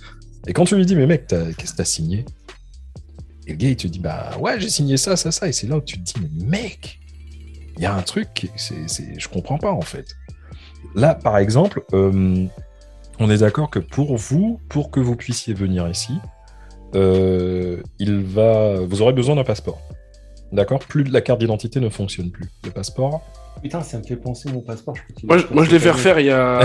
Et 0.47 0.53
quand 0.55 0.65
tu 0.65 0.75
lui 0.77 0.87
dis, 0.87 0.97
mais 0.97 1.07
mec, 1.07 1.27
qu'est-ce 1.27 1.73
que 1.73 1.77
t'as 1.77 1.85
signé? 1.85 2.25
Et 3.47 3.51
le 3.51 3.57
gars, 3.57 3.69
il 3.69 3.77
te 3.77 3.87
dit, 3.89 3.99
bah 3.99 4.31
ouais, 4.41 4.59
j'ai 4.61 4.71
signé 4.71 4.97
ça, 4.97 5.17
ça, 5.17 5.31
ça. 5.33 5.49
Et 5.49 5.53
c'est 5.53 5.67
là 5.67 5.77
où 5.77 5.81
tu 5.83 5.99
te 6.01 6.05
dis, 6.05 6.15
mais 6.23 6.47
mec, 6.47 6.99
il 7.77 7.83
y 7.83 7.87
a 7.87 7.95
un 7.95 8.01
truc, 8.03 8.49
c'est, 8.57 9.19
je 9.19 9.29
comprends 9.29 9.59
pas 9.59 9.73
en 9.73 9.81
fait. 9.83 10.07
Là, 10.95 11.15
par 11.15 11.37
exemple, 11.39 11.83
euh, 11.93 12.47
on 13.21 13.31
est 13.31 13.39
d'accord 13.39 13.71
que 13.71 13.79
pour 13.79 14.17
vous, 14.17 14.61
pour 14.69 14.91
que 14.91 14.99
vous 15.01 15.15
puissiez 15.17 15.55
venir 15.55 15.89
ici, 15.89 16.15
euh, 16.95 17.83
il 17.99 18.21
va, 18.23 18.81
vous 18.81 19.03
aurez 19.03 19.13
besoin 19.13 19.37
d'un 19.37 19.45
passeport. 19.45 19.81
D'accord? 20.53 20.81
Plus 20.81 21.05
la 21.05 21.21
carte 21.21 21.39
d'identité 21.39 21.79
ne 21.79 21.89
fonctionne 21.89 22.31
plus. 22.31 22.47
Le 22.65 22.71
passeport, 22.71 23.21
Putain, 23.63 23.83
ça 23.83 23.99
me 23.99 24.03
fait 24.05 24.17
penser 24.17 24.51
mon 24.51 24.63
passeport. 24.63 24.95
Je 24.97 25.03
peux 25.07 25.21
te 25.21 25.27
Moi, 25.27 25.37
moi, 25.53 25.65
je 25.65 25.71
l'ai 25.71 25.79
fait 25.79 25.91
refaire 25.91 26.19
il 26.19 26.27
y 26.27 26.31
a, 26.31 26.61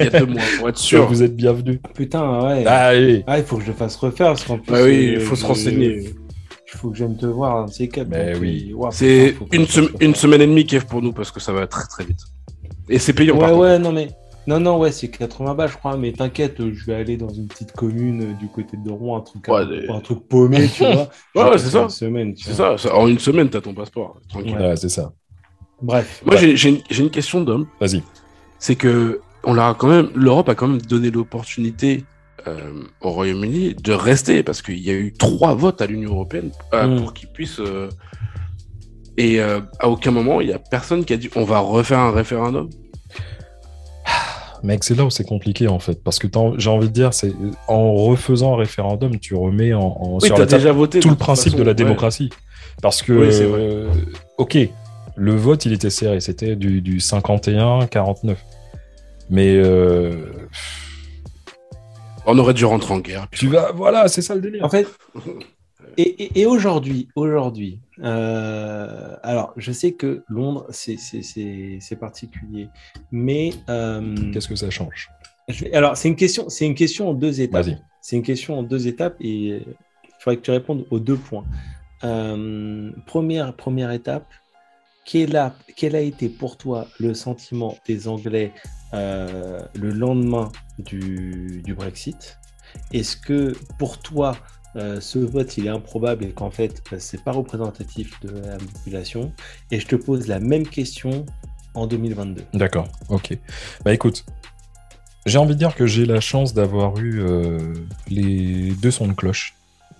il 0.00 0.06
y 0.06 0.08
a 0.08 0.18
deux 0.20 0.26
mois 0.26 0.40
pour 0.58 0.68
être 0.70 0.78
sûr, 0.90 1.06
vous 1.06 1.22
êtes 1.22 1.36
bienvenus. 1.36 1.78
année. 1.84 1.92
Putain, 1.94 2.42
ouais. 2.42 2.66
Allez 2.66 3.22
Ah, 3.26 3.38
il 3.38 3.44
faut 3.44 3.56
que 3.58 3.62
je 3.64 3.68
le 3.68 3.74
fasse 3.74 3.96
refaire 3.96 4.28
parce 4.28 4.44
qu'en 4.44 4.58
plus. 4.58 4.72
Bah 4.72 4.78
oui, 4.82 5.10
il 5.12 5.16
euh, 5.18 5.20
faut 5.20 5.36
se 5.36 5.44
renseigner. 5.44 6.14
Il 6.72 6.76
faut 6.78 6.90
que 6.90 6.96
j'aime 6.96 7.16
te 7.16 7.26
voir, 7.26 7.68
ces. 7.68 7.90
Mais 8.08 8.34
oui. 8.38 8.74
C'est 8.92 9.36
une, 9.52 9.66
une 10.00 10.14
semaine 10.14 10.40
et 10.40 10.46
demie, 10.46 10.64
Kev, 10.64 10.86
pour 10.86 11.02
nous, 11.02 11.12
parce 11.12 11.30
que 11.30 11.38
ça 11.40 11.52
va 11.52 11.66
très 11.66 11.86
très 11.86 12.04
vite. 12.04 12.20
Et 12.88 12.98
c'est 12.98 13.12
payant, 13.12 13.36
par 13.36 13.48
Ouais, 13.50 13.54
contre. 13.54 13.60
ouais, 13.62 13.78
non, 13.78 13.92
mais. 13.92 14.08
Non, 14.48 14.60
non, 14.60 14.78
ouais, 14.78 14.92
c'est 14.92 15.08
80 15.08 15.54
balles, 15.54 15.68
je 15.68 15.76
crois, 15.76 15.96
mais 15.98 16.10
t'inquiète, 16.12 16.56
je 16.72 16.84
vais 16.86 16.94
aller 16.94 17.18
dans 17.18 17.28
une 17.28 17.48
petite 17.48 17.72
commune 17.72 18.22
euh, 18.22 18.32
du 18.32 18.48
côté 18.48 18.78
de 18.82 18.90
Rouen, 18.90 19.18
un 19.18 19.20
truc, 19.20 19.46
Ouais, 19.46 19.90
un, 19.90 20.00
truc 20.00 20.20
paumé, 20.26 20.66
tu 20.74 20.82
vois. 20.90 21.10
Ouais, 21.34 21.50
ouais, 21.50 21.58
c'est 21.58 21.68
ça. 21.68 21.82
Une 21.82 21.90
semaine, 21.90 22.32
tu 22.34 22.48
vois. 22.50 22.76
ça, 22.78 22.88
ça- 22.88 22.96
en 22.96 23.06
une 23.08 23.18
semaine, 23.18 23.50
t'as 23.50 23.60
ton 23.60 23.74
passeport. 23.74 24.18
Tranquille. 24.28 24.56
Ouais. 24.56 24.74
C'est 24.76 24.88
ça. 24.88 25.12
Bref. 25.82 26.22
Moi, 26.24 26.36
Ouais. 26.36 26.56
j'ai- 26.56 26.82
une, 26.98 27.10
question 27.10 27.42
d'homme. 27.42 27.66
Vas-y. 27.80 28.02
c'est 28.58 28.74
que 28.74 29.20
on 29.44 29.52
leur 29.52 29.66
a 29.66 29.74
quand 29.74 29.88
même, 29.88 30.08
l'Europe 30.14 30.48
a 30.48 30.54
quand 30.54 30.66
même 30.66 30.80
donné 30.80 31.10
l'opportunité 31.10 32.04
euh, 32.46 32.82
au 33.02 33.10
Royaume-Uni 33.10 33.74
de 33.74 33.92
rester 33.92 34.42
parce 34.42 34.62
qu'il 34.62 34.78
y 34.78 34.90
a 34.90 34.94
eu 34.94 35.12
trois 35.12 35.54
votes 35.54 35.82
à 35.82 35.86
l'Union 35.86 36.10
européenne 36.12 36.50
euh, 36.72 36.86
Mm. 36.86 36.96
pour 37.00 37.12
qu'ils 37.12 37.28
puissent. 37.28 37.60
euh, 37.60 37.88
et 39.18 39.40
euh, 39.40 39.60
à 39.80 39.88
aucun 39.88 40.10
moment 40.12 40.40
il 40.40 40.48
y 40.48 40.52
a 40.52 40.58
personne 40.58 41.04
qui 41.04 41.12
a 41.12 41.16
dit 41.16 41.28
on 41.36 41.44
va 41.44 41.58
refaire 41.58 41.98
un 41.98 42.12
référendum. 42.12 42.68
Mec, 44.62 44.84
c'est 44.84 44.94
là 44.96 45.04
où 45.04 45.10
c'est 45.10 45.24
compliqué 45.24 45.68
en 45.68 45.78
fait. 45.78 46.02
Parce 46.02 46.18
que 46.18 46.26
j'ai 46.58 46.70
envie 46.70 46.88
de 46.88 46.92
dire, 46.92 47.14
c'est 47.14 47.32
en 47.68 47.94
refaisant 47.94 48.54
un 48.54 48.56
référendum, 48.56 49.18
tu 49.18 49.34
remets 49.34 49.72
en, 49.74 49.80
en- 49.82 50.14
Oui, 50.20 50.26
sur 50.26 50.36
la 50.38 50.46
table 50.46 50.60
déjà 50.62 50.72
voté. 50.72 51.00
tout 51.00 51.10
le 51.10 51.14
principe 51.16 51.52
façon, 51.52 51.58
de 51.58 51.62
la 51.62 51.70
ouais. 51.70 51.74
démocratie. 51.74 52.30
Parce 52.82 53.02
que, 53.02 53.12
Oui, 53.12 53.32
c'est 53.32 53.44
vrai. 53.44 53.60
euh, 53.60 53.88
ok, 54.38 54.58
le 55.16 55.34
vote, 55.36 55.64
il 55.66 55.72
était 55.72 55.90
serré. 55.90 56.20
C'était 56.20 56.56
du, 56.56 56.80
du 56.80 56.98
51-49. 56.98 58.36
Mais 59.30 59.54
euh, 59.56 60.12
On 62.26 62.38
aurait 62.38 62.54
dû 62.54 62.64
rentrer 62.64 62.94
en 62.94 62.98
guerre. 63.00 63.26
tu 63.30 63.48
vas, 63.48 63.72
voilà, 63.72 64.08
c'est 64.08 64.22
ça 64.22 64.34
le 64.34 64.40
délire. 64.40 64.64
En 64.64 64.68
fait, 64.68 64.86
et, 65.96 66.40
et 66.40 66.46
aujourd'hui, 66.46 67.08
aujourd'hui, 67.16 67.80
euh, 68.02 69.16
alors 69.22 69.52
je 69.56 69.72
sais 69.72 69.92
que 69.92 70.24
Londres, 70.28 70.66
c'est 70.70 71.98
particulier, 71.98 72.68
mais 73.10 73.52
euh, 73.68 74.14
qu'est-ce 74.32 74.48
que 74.48 74.56
ça 74.56 74.70
change? 74.70 75.10
Alors 75.72 75.96
c'est 75.96 76.08
une 76.08 76.16
question, 76.16 76.48
une 76.60 76.74
question 76.74 77.10
en 77.10 77.14
deux 77.14 77.40
étapes. 77.40 77.66
C'est 78.00 78.16
une 78.16 78.22
question 78.22 78.58
en 78.58 78.62
deux 78.62 78.86
étapes 78.86 79.16
et 79.20 79.56
il 79.56 79.64
faudrait 80.20 80.36
que 80.36 80.42
tu 80.42 80.50
répondes 80.50 80.86
aux 80.90 81.00
deux 81.00 81.16
points. 81.16 81.44
Euh, 82.04 82.92
première, 83.06 83.54
première 83.54 83.90
étape, 83.90 84.26
quel 85.04 85.36
a, 85.36 85.54
quel 85.76 85.96
a 85.96 86.00
été 86.00 86.28
pour 86.28 86.56
toi 86.56 86.86
le 87.00 87.14
sentiment 87.14 87.76
des 87.86 88.08
Anglais 88.08 88.52
le 88.92 89.90
lendemain 89.90 90.50
du, 90.78 91.62
du 91.64 91.74
Brexit? 91.74 92.38
Est-ce 92.92 93.16
que 93.16 93.54
pour 93.78 93.98
toi, 93.98 94.36
euh, 94.76 95.00
ce 95.00 95.18
vote 95.18 95.56
il 95.56 95.66
est 95.66 95.70
improbable 95.70 96.24
et 96.24 96.30
qu'en 96.30 96.50
fait 96.50 96.82
ce 96.90 96.94
euh, 96.94 96.98
c'est 96.98 97.22
pas 97.22 97.32
représentatif 97.32 98.20
de 98.20 98.28
la 98.28 98.58
population 98.58 99.32
et 99.70 99.80
je 99.80 99.86
te 99.86 99.96
pose 99.96 100.26
la 100.28 100.40
même 100.40 100.66
question 100.66 101.24
en 101.74 101.86
2022. 101.86 102.42
D'accord, 102.54 102.88
ok. 103.08 103.38
Bah 103.84 103.94
écoute, 103.94 104.24
j'ai 105.26 105.38
envie 105.38 105.54
de 105.54 105.58
dire 105.58 105.74
que 105.74 105.86
j'ai 105.86 106.06
la 106.06 106.20
chance 106.20 106.54
d'avoir 106.54 106.98
eu 106.98 107.20
euh, 107.20 107.58
les 108.08 108.72
deux 108.82 108.90
sons 108.90 109.08
de 109.08 109.12
cloche 109.12 109.54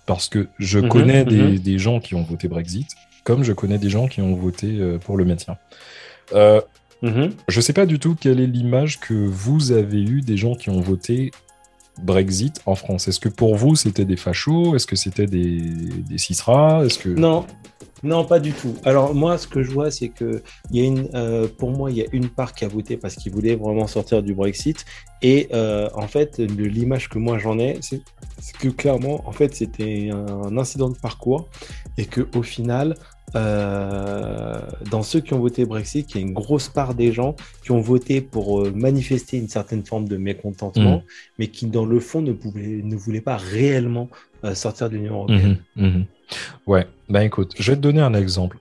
parce 0.07 0.29
que 0.29 0.49
je 0.59 0.79
mhm, 0.79 0.89
connais 0.89 1.25
mhm. 1.25 1.59
des, 1.59 1.79
gens 1.79 2.01
qui 2.01 2.15
ont 2.15 2.23
voté 2.23 2.49
Brexit 2.49 2.89
comme 3.25 3.45
je 3.45 3.53
connais 3.53 3.79
des 3.79 3.91
gens 3.91 4.09
qui 4.09 4.23
ont 4.23 4.35
voté 4.35 4.81
pour 5.05 5.19
le 5.19 5.27
maintien. 5.27 5.59
Mhm. 7.03 7.31
Je 7.47 7.61
sais 7.61 7.73
pas 7.73 7.87
du 7.87 7.99
tout 7.99 8.17
quelle 8.19 8.41
est 8.41 8.47
l'image 8.47 8.99
que 9.01 9.15
vous 9.15 9.73
avez 9.73 10.03
eue 10.03 10.21
des 10.21 10.37
gens 10.37 10.55
qui 10.55 10.71
ont 10.71 10.81
voté 10.81 11.31
Brexit 12.03 12.61
en 12.67 12.75
France 12.75 13.09
Est-ce 13.09 13.21
que 13.21 13.29
pour 13.29 13.57
vous, 13.57 13.77
c'était 13.77 14.05
des 14.05 14.17
fachos? 14.17 14.75
Est-ce 14.75 14.87
que 14.87 14.97
c'était 14.97 15.27
des, 15.27 15.61
des 15.61 16.15
Est-ce 16.15 16.99
que... 16.99 17.09
Non, 17.09 17.45
non, 18.03 18.25
pas 18.25 18.39
du 18.39 18.53
tout. 18.53 18.77
Alors 18.85 19.15
moi, 19.15 19.39
ce 19.39 19.49
que 19.49 19.63
je 19.63 19.71
vois, 19.71 19.91
c'est 19.91 20.09
que 20.09 20.43
y 20.71 20.81
a 20.81 20.85
une, 20.85 21.09
euh, 21.15 21.49
pour 21.49 21.71
moi, 21.71 21.91
il 21.91 21.97
y 21.97 22.03
a 22.03 22.07
une 22.13 22.29
part 22.29 22.55
qui 22.55 22.65
a 22.65 22.69
voté 22.69 22.97
parce 22.97 23.17
qu'il 23.17 23.33
voulait 23.33 23.57
vraiment 23.57 23.87
sortir 23.87 24.23
du 24.23 24.35
Brexit. 24.35 24.85
Et 25.21 25.49
euh, 25.53 25.89
en 25.95 26.07
fait, 26.07 26.39
l'image 26.39 27.09
que 27.09 27.19
moi 27.19 27.39
j'en 27.39 27.59
ai, 27.59 27.79
c'est 27.81 28.03
que 28.61 28.69
clairement, 28.69 29.27
en 29.27 29.33
fait, 29.33 29.55
c'était 29.55 30.11
un 30.13 30.57
incident 30.57 30.91
de 30.91 30.99
parcours 30.99 31.49
et 31.97 32.05
que 32.05 32.29
au 32.37 32.43
final, 32.43 32.95
euh, 33.35 34.61
dans 34.91 35.03
ceux 35.03 35.21
qui 35.21 35.35
ont 35.35 35.39
voté 35.39 35.65
Brexit, 35.65 36.11
il 36.13 36.17
y 36.17 36.19
a 36.19 36.27
une 36.27 36.33
grosse 36.33 36.69
part 36.69 36.95
des 36.95 37.13
gens 37.13 37.37
qui 37.63 37.73
ont 37.73 37.81
voté 37.81 38.21
pour 38.21 38.63
euh, 38.63 38.73
manifester 38.75 39.37
une 39.37 39.49
certaine 39.49 39.85
forme 39.85 40.09
de 40.09 40.17
mécontentement, 40.17 40.99
mm. 40.99 41.03
mais 41.39 41.47
qui 41.49 41.67
dans 41.67 41.85
le 41.85 42.01
fond 42.01 42.23
ne, 42.23 42.33
pouvaient, 42.33 42.81
ne 42.83 42.97
voulaient 42.97 43.21
pas 43.21 43.37
réellement 43.37 44.09
euh, 44.45 44.55
sortir 44.55 44.89
de 44.89 44.97
l'Union 44.97 45.15
européenne. 45.15 45.59
Mm-hmm, 45.77 45.83
mm-hmm. 45.83 46.05
Ouais, 46.67 46.87
ben 47.09 47.23
écoute, 47.23 47.55
je 47.59 47.73
vais 47.73 47.77
te 47.77 47.83
donner 47.83 48.01
un 48.01 48.15
exemple. 48.15 48.59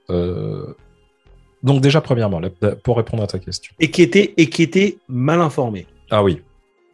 Donc 1.64 1.82
déjà, 1.82 2.02
premièrement, 2.02 2.42
pour 2.84 2.98
répondre 2.98 3.24
à 3.24 3.28
ta 3.28 3.40
question. 3.40 3.74
Et 3.80 3.92
qui 3.92 4.02
était, 4.02 4.34
et 4.38 4.50
qui 4.50 4.64
était 4.64 4.98
mal 5.10 5.42
informé. 5.42 5.86
Ah 6.10 6.24
oui, 6.24 6.42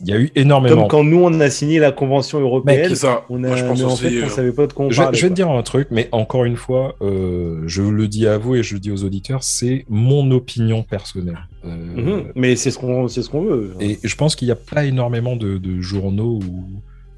il 0.03 0.09
y 0.09 0.13
a 0.13 0.19
eu 0.19 0.31
énormément. 0.35 0.81
Comme 0.81 0.87
quand 0.87 1.03
nous, 1.03 1.23
on 1.23 1.39
a 1.39 1.49
signé 1.49 1.79
la 1.79 1.91
Convention 1.91 2.39
européenne, 2.39 2.93
ça. 2.95 3.25
on 3.29 3.43
a, 3.43 3.55
je 3.55 3.63
pense 3.63 3.81
en 3.83 3.95
fait, 3.95 4.21
on 4.21 4.25
euh, 4.25 4.29
savait 4.29 4.51
pas 4.51 4.67
de 4.67 4.73
quoi 4.73 4.85
on 4.85 4.89
je, 4.89 5.01
je 5.13 5.21
vais 5.21 5.29
te 5.29 5.33
dire 5.33 5.49
un 5.49 5.63
truc, 5.63 5.87
mais 5.91 6.09
encore 6.11 6.45
une 6.45 6.57
fois, 6.57 6.95
euh, 7.01 7.63
je 7.67 7.81
le 7.81 8.07
dis 8.07 8.27
à 8.27 8.37
vous 8.37 8.55
et 8.55 8.63
je 8.63 8.73
le 8.73 8.79
dis 8.79 8.91
aux 8.91 9.03
auditeurs, 9.03 9.43
c'est 9.43 9.85
mon 9.89 10.29
opinion 10.31 10.83
personnelle. 10.83 11.39
Euh, 11.65 11.69
mhm. 11.69 12.31
mais 12.35 12.55
c'est 12.55 12.71
ce 12.71 12.77
qu'on 12.77 13.07
ce 13.07 13.21
qu'on 13.29 13.43
veut. 13.43 13.73
Et 13.79 13.99
je 14.03 14.15
pense 14.15 14.35
qu'il 14.35 14.47
n'y 14.47 14.51
a 14.51 14.57
pas 14.57 14.85
énormément 14.85 15.35
de, 15.35 15.59
journaux 15.81 16.39
où... 16.43 16.63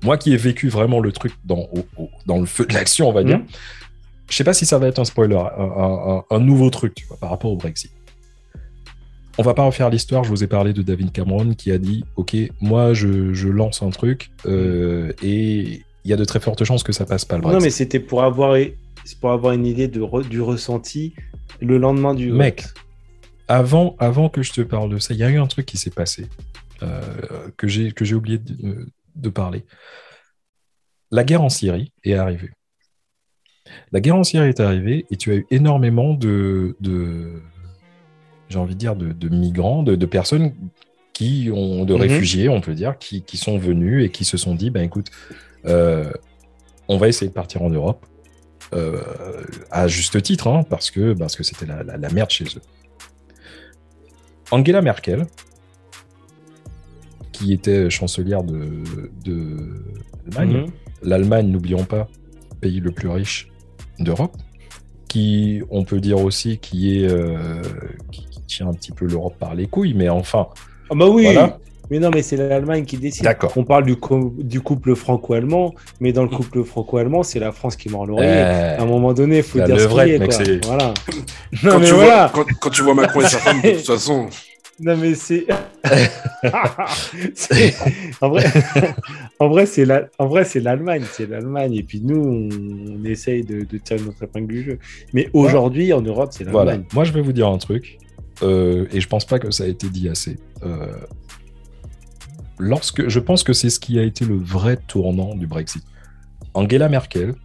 Moi 0.03 0.17
qui 0.17 0.33
ai 0.33 0.37
vécu 0.37 0.69
vraiment 0.69 0.99
le 0.99 1.11
truc 1.11 1.33
dans, 1.45 1.67
dans 2.27 2.37
le 2.37 2.45
feu 2.45 2.65
de 2.65 2.73
l'action, 2.73 3.09
on 3.09 3.11
va 3.11 3.23
dire, 3.23 3.39
mhm. 3.39 3.45
je 4.29 4.35
sais 4.35 4.43
pas 4.43 4.53
si 4.53 4.65
ça 4.65 4.77
va 4.77 4.87
être 4.87 4.99
un 4.99 5.05
spoiler, 5.05 5.35
un, 5.35 6.23
un 6.29 6.39
nouveau 6.39 6.69
truc 6.69 6.93
tu 6.93 7.07
vois, 7.07 7.17
par 7.17 7.31
rapport 7.31 7.51
au 7.51 7.55
Brexit 7.55 7.91
on 9.37 9.43
va 9.43 9.53
pas 9.53 9.63
refaire 9.63 9.89
l'histoire. 9.89 10.23
Je 10.23 10.29
vous 10.29 10.43
ai 10.43 10.47
parlé 10.47 10.73
de 10.73 10.81
David 10.81 11.11
Cameron 11.11 11.53
qui 11.53 11.71
a 11.71 11.77
dit 11.77 12.05
Ok, 12.15 12.35
moi 12.61 12.93
je, 12.93 13.47
lance 13.47 13.81
un 13.81 13.89
truc 13.89 14.31
euh, 14.45 15.11
et 15.21 15.81
il 16.03 16.11
y 16.11 16.13
a 16.13 16.17
de 16.17 16.25
très 16.25 16.39
fortes 16.39 16.63
chances 16.63 16.83
que 16.83 16.91
ça 16.91 17.05
passe 17.05 17.25
pas 17.25 17.35
le 17.35 17.41
Brexit. 17.41 17.59
Non, 17.59 17.63
mais 17.63 17.71
c'était 17.71 17.99
pour 17.99 18.23
avoir, 18.23 18.57
pour 19.19 19.31
avoir 19.31 19.53
une 19.53 19.65
idée 19.65 19.87
de 19.87 20.23
du 20.27 20.41
ressenti 20.41 21.13
le 21.61 21.77
lendemain 21.77 22.13
du. 22.13 22.31
Mec, 22.31 22.65
avant, 23.47 23.95
avant 23.99 24.29
que 24.29 24.41
je 24.41 24.53
te 24.53 24.61
parle 24.61 24.89
de 24.89 24.99
ça, 24.99 25.13
il 25.13 25.19
y 25.19 25.23
a 25.23 25.29
eu 25.29 25.37
un 25.37 25.47
truc 25.47 25.65
qui 25.65 25.77
s'est 25.77 25.91
passé 25.91 26.27
euh, 26.83 27.01
que 27.57 27.67
j'ai 27.67 28.15
oublié 28.15 28.37
de, 28.37 28.87
de, 29.15 29.29
parler. 29.29 29.65
La 31.11 31.23
guerre 31.23 31.41
en 31.41 31.49
Syrie 31.49 31.91
est 32.03 32.13
arrivée. 32.13 32.51
La 33.91 33.99
guerre 33.99 34.15
en 34.15 34.23
Syrie 34.23 34.49
est 34.49 34.59
arrivée 34.59 35.05
et 35.09 35.17
tu 35.17 35.31
as 35.31 35.35
eu 35.35 35.45
énormément 35.51 36.13
de, 36.13 36.75
de 36.79 37.41
j'ai 38.49 38.59
envie 38.59 38.75
de 38.75 38.79
dire, 38.79 38.95
de, 38.95 39.29
migrants, 39.29 39.83
de, 39.83 40.05
personnes 40.05 40.53
qui 41.13 41.49
ont, 41.53 41.85
de 41.85 41.93
mhm. 41.93 42.01
réfugiés, 42.01 42.49
on 42.49 42.61
peut 42.61 42.73
dire, 42.73 42.97
qui, 42.97 43.37
sont 43.37 43.57
venus 43.57 44.05
et 44.05 44.09
qui 44.09 44.25
se 44.25 44.37
sont 44.37 44.55
dit, 44.55 44.69
ben 44.69 44.83
écoute, 44.83 45.07
euh, 45.65 46.11
on 46.87 46.97
va 46.97 47.07
essayer 47.07 47.27
de 47.27 47.33
partir 47.33 47.61
en 47.63 47.69
Europe, 47.69 48.05
euh, 48.73 49.01
à 49.71 49.87
juste 49.87 50.21
titre, 50.21 50.47
hein, 50.47 50.63
parce 50.69 50.91
que 50.91 51.13
parce 51.13 51.35
que 51.35 51.43
c'était 51.43 51.65
la, 51.65 52.09
merde 52.09 52.29
chez 52.29 52.45
eux. 52.45 52.61
Angela 54.51 54.81
Merkel, 54.81 55.25
qui 57.31 57.53
était 57.53 57.89
chancelière 57.89 58.43
de, 58.43 58.83
l'Allemagne, 60.25 60.61
mhm. 60.61 60.71
l'Allemagne, 61.03 61.47
n'oublions 61.47 61.85
pas, 61.85 62.07
pays 62.61 62.79
le 62.79 62.91
plus 62.91 63.09
riche 63.09 63.49
d'Europe, 63.99 64.37
qui, 65.07 65.61
on 65.69 65.85
peut 65.85 66.01
dire 66.01 66.19
aussi, 66.19 66.57
qui 66.57 66.97
est, 66.97 67.09
euh, 67.09 67.61
tient 68.45 68.67
un 68.67 68.73
petit 68.73 68.91
peu 68.91 69.05
l'Europe 69.05 69.35
par 69.39 69.55
les 69.55 69.67
couilles, 69.67 69.93
mais 69.93 70.09
enfin. 70.09 70.47
Ah 70.89 70.95
bah 70.95 71.07
oui. 71.07 71.37
Mais 71.91 71.99
non, 71.99 72.09
mais 72.13 72.23
c'est 72.23 72.37
l'Allemagne 72.37 72.85
qui 72.85 72.97
décide. 72.97 73.23
D'accord. 73.23 73.51
On 73.55 73.63
parle 73.63 73.85
du, 73.85 73.95
du 74.39 74.61
couple 74.61 74.95
franco-allemand, 74.95 75.75
mais 75.99 76.13
dans 76.13 76.23
le 76.23 76.29
couple 76.29 76.63
franco-allemand, 76.63 77.23
c'est 77.23 77.39
la 77.39 77.51
France 77.51 77.75
qui 77.75 77.89
mord 77.89 78.05
l'oreiller. 78.05 78.31
À 78.31 78.81
un 78.81 78.85
moment 78.85 79.13
donné, 79.13 79.37
il 79.37 79.43
faut 79.43 79.59
dire 79.59 79.79
ce 79.79 79.87
Voilà. 79.87 80.93
non, 81.63 81.71
quand, 81.71 81.79
mais 81.79 81.85
tu 81.85 81.93
voilà. 81.93 82.31
Vois, 82.33 82.45
quand, 82.59 82.69
tu 82.69 82.81
vois 82.81 82.95
Macron 82.95 83.21
et 83.21 83.25
sa 83.25 83.37
femme, 83.37 83.61
de 83.61 83.71
toute 83.71 83.79
façon. 83.85 84.27
Non, 84.79 84.97
mais 84.97 85.15
c'est. 85.15 85.45
en 88.21 88.29
vrai, 88.29 88.43
en 89.39 89.47
vrai 89.47 89.65
c'est 89.65 89.85
la... 89.85 90.07
en 90.17 90.27
vrai, 90.27 90.43
c'est 90.43 90.59
l'Allemagne. 90.59 91.03
C'est 91.13 91.29
l'Allemagne. 91.29 91.75
Et 91.75 91.83
puis 91.83 92.01
nous, 92.03 92.49
on, 92.49 93.05
essaye 93.05 93.43
de, 93.43 93.63
de, 93.63 93.77
tirer 93.77 94.01
notre 94.01 94.23
épingle 94.23 94.47
du 94.47 94.63
jeu. 94.63 94.79
Mais 95.13 95.29
aujourd'hui, 95.31 95.93
en 95.93 96.01
Europe, 96.01 96.31
c'est 96.31 96.43
l'Allemagne. 96.43 96.65
Voilà. 96.65 96.83
Moi, 96.93 97.03
je 97.05 97.13
vais 97.13 97.21
vous 97.21 97.31
dire 97.31 97.47
un 97.47 97.57
truc. 97.57 97.99
Euh, 98.43 98.87
et 98.91 99.01
je 99.01 99.07
pense 99.07 99.25
pas 99.25 99.39
que 99.39 99.51
ça 99.51 99.63
a 99.63 99.67
été 99.67 99.89
dit 99.89 100.09
assez. 100.09 100.37
Euh, 100.63 100.87
lorsque, 102.59 103.07
je 103.07 103.19
pense 103.19 103.43
que 103.43 103.53
c'est 103.53 103.69
ce 103.69 103.79
qui 103.79 103.99
a 103.99 104.03
été 104.03 104.25
le 104.25 104.35
vrai 104.35 104.77
tournant 104.87 105.35
du 105.35 105.47
Brexit. 105.47 105.83
Angela 106.53 106.89
Merkel, 106.89 107.35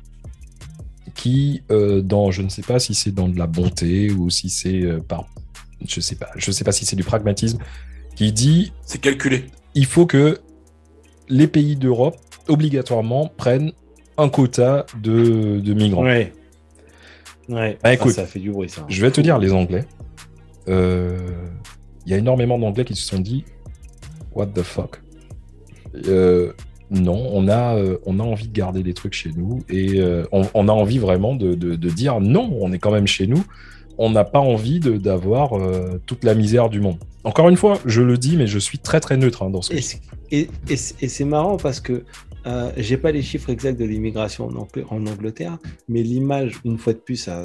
qui, 1.15 1.63
euh, 1.71 2.01
dans, 2.01 2.31
je 2.31 2.43
ne 2.43 2.49
sais 2.49 2.63
pas 2.63 2.79
si 2.79 2.95
c'est 2.95 3.13
dans 3.13 3.29
de 3.29 3.39
la 3.39 3.47
bonté 3.47 4.11
ou 4.13 4.31
si 4.31 4.49
c'est 4.49 4.87
par, 5.09 5.29
je 5.87 6.01
sais 6.01 6.17
pas, 6.17 6.31
je 6.37 6.51
sais 6.51 6.65
pas 6.65 6.73
si 6.73 6.87
c'est 6.87 6.97
du 6.97 7.05
pragmatisme, 7.05 7.59
qui 8.15 8.33
dit, 8.33 8.73
c'est 8.85 9.01
calculé. 9.01 9.47
Il 9.75 9.87
faut 9.87 10.07
que 10.07 10.39
les 11.29 11.47
pays 11.47 11.77
d'Europe 11.77 12.17
obligatoirement 12.49 13.29
prennent 13.37 13.73
un 14.19 14.29
quota 14.29 14.87
de, 15.01 15.73
migrants. 15.73 16.05
Ouais. 16.05 16.33
Ouais. 17.49 17.79
Bah, 17.83 17.93
écoute, 17.93 18.13
ça 18.13 18.27
fait 18.27 18.39
du 18.39 18.51
bruit 18.51 18.69
ça. 18.69 18.85
Je 18.89 19.01
vais 19.01 19.11
te 19.11 19.21
dire 19.21 19.39
les 19.39 19.53
Anglais 19.53 19.85
il 20.67 20.73
euh, 20.73 21.17
y 22.07 22.15
a 22.15 22.19
énormément 22.19 22.59
d'Anglais 22.59 22.85
qui 22.85 22.95
se 22.95 23.07
sont 23.07 23.19
dit 23.19 23.45
What 24.33 24.49
the 24.49 24.63
fuck 24.63 25.03
euh, 26.07 26.53
Non, 26.91 27.29
on 27.33 27.49
a, 27.49 27.77
euh, 27.77 27.99
on 28.07 28.21
a 28.21 28.23
envie 28.23 28.49
de 28.49 28.53
garder 28.53 28.83
des 28.83 28.95
trucs 28.95 29.15
chez 29.15 29.31
nous 29.35 29.63
et 29.69 30.01
on, 30.33 30.69
a 30.69 30.73
envie 30.73 30.99
vraiment 30.99 31.35
de, 31.35 31.55
dire 31.55 32.21
non, 32.21 32.57
on 32.61 32.73
est 32.73 32.79
quand 32.79 32.93
même 32.93 33.07
chez 33.07 33.27
nous. 33.27 33.45
On 34.03 34.11
n'a 34.11 34.25
pas 34.25 34.39
envie 34.39 34.81
d'avoir 34.81 35.51
toute 36.07 36.25
la 36.25 36.35
misère 36.35 36.71
du 36.71 36.81
monde. 36.81 36.97
Encore 37.23 37.51
une 37.51 37.57
fois, 37.57 37.79
je 37.85 38.01
le 38.01 38.17
dis, 38.17 38.39
mais 38.39 38.47
je 38.47 38.59
suis 38.59 38.79
très 38.79 38.99
très 38.99 39.19
neutre 39.19 39.43
hein, 39.43 39.51
dans 39.51 39.61
ce 39.61 39.75
et, 40.33 40.49
et, 40.69 40.77
c'est 40.77 41.25
marrant 41.25 41.57
parce 41.57 41.81
que 41.81 42.05
euh, 42.47 42.71
j'ai 42.77 42.97
pas 42.97 43.13
les 43.13 43.23
chiffres 43.23 43.51
exacts 43.51 43.79
de 43.79 43.85
l'immigration 43.85 44.49
en, 44.49 45.07
Angleterre, 45.07 45.59
mais 45.89 46.03
l'image, 46.03 46.61
une 46.65 46.79
fois 46.79 46.93
de 46.95 46.99
plus, 46.99 47.29
euh, 47.29 47.43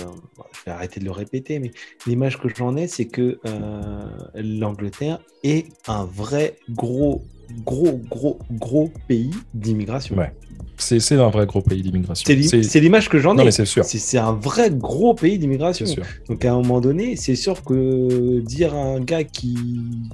je 0.54 0.60
vais 0.66 0.72
arrêter 0.72 1.00
de 1.00 1.06
le 1.06 1.12
répéter, 1.12 1.60
mais 1.60 1.72
l'image 2.08 2.40
que 2.40 2.48
j'en 2.48 2.78
ai, 2.78 2.88
c'est 2.88 3.08
que 3.08 3.40
euh, 3.46 4.06
l'Angleterre 4.36 5.20
est 5.44 5.68
un 5.88 6.06
vrai 6.06 6.58
gros, 6.70 7.26
gros, 7.66 8.00
gros, 8.10 8.40
gros 8.52 8.92
pays 9.08 9.32
d'immigration. 9.54 10.16
Ouais. 10.16 10.32
C'est 10.78 11.16
un 11.16 11.30
vrai 11.30 11.46
gros 11.46 11.62
pays 11.62 11.82
d'immigration. 11.82 12.26
C'est 12.28 12.80
l'image 12.82 13.08
que 13.10 13.18
j'en 13.18 13.38
ai. 13.38 13.50
c'est 13.52 13.66
sûr. 13.66 13.86
C'est 13.86 14.18
un 14.18 14.34
vrai 14.34 14.70
gros 14.72 15.14
pays 15.14 15.38
d'immigration. 15.40 15.86
Donc 16.28 16.44
à 16.44 16.52
un 16.52 16.58
moment 16.58 16.82
donné, 16.82 17.16
c'est 17.16 17.36
sûr 17.36 17.64
que 17.64 18.40
dire 18.42 18.74
à 18.74 18.84
un 18.84 19.00
gars 19.00 19.24
qui, 19.24 19.58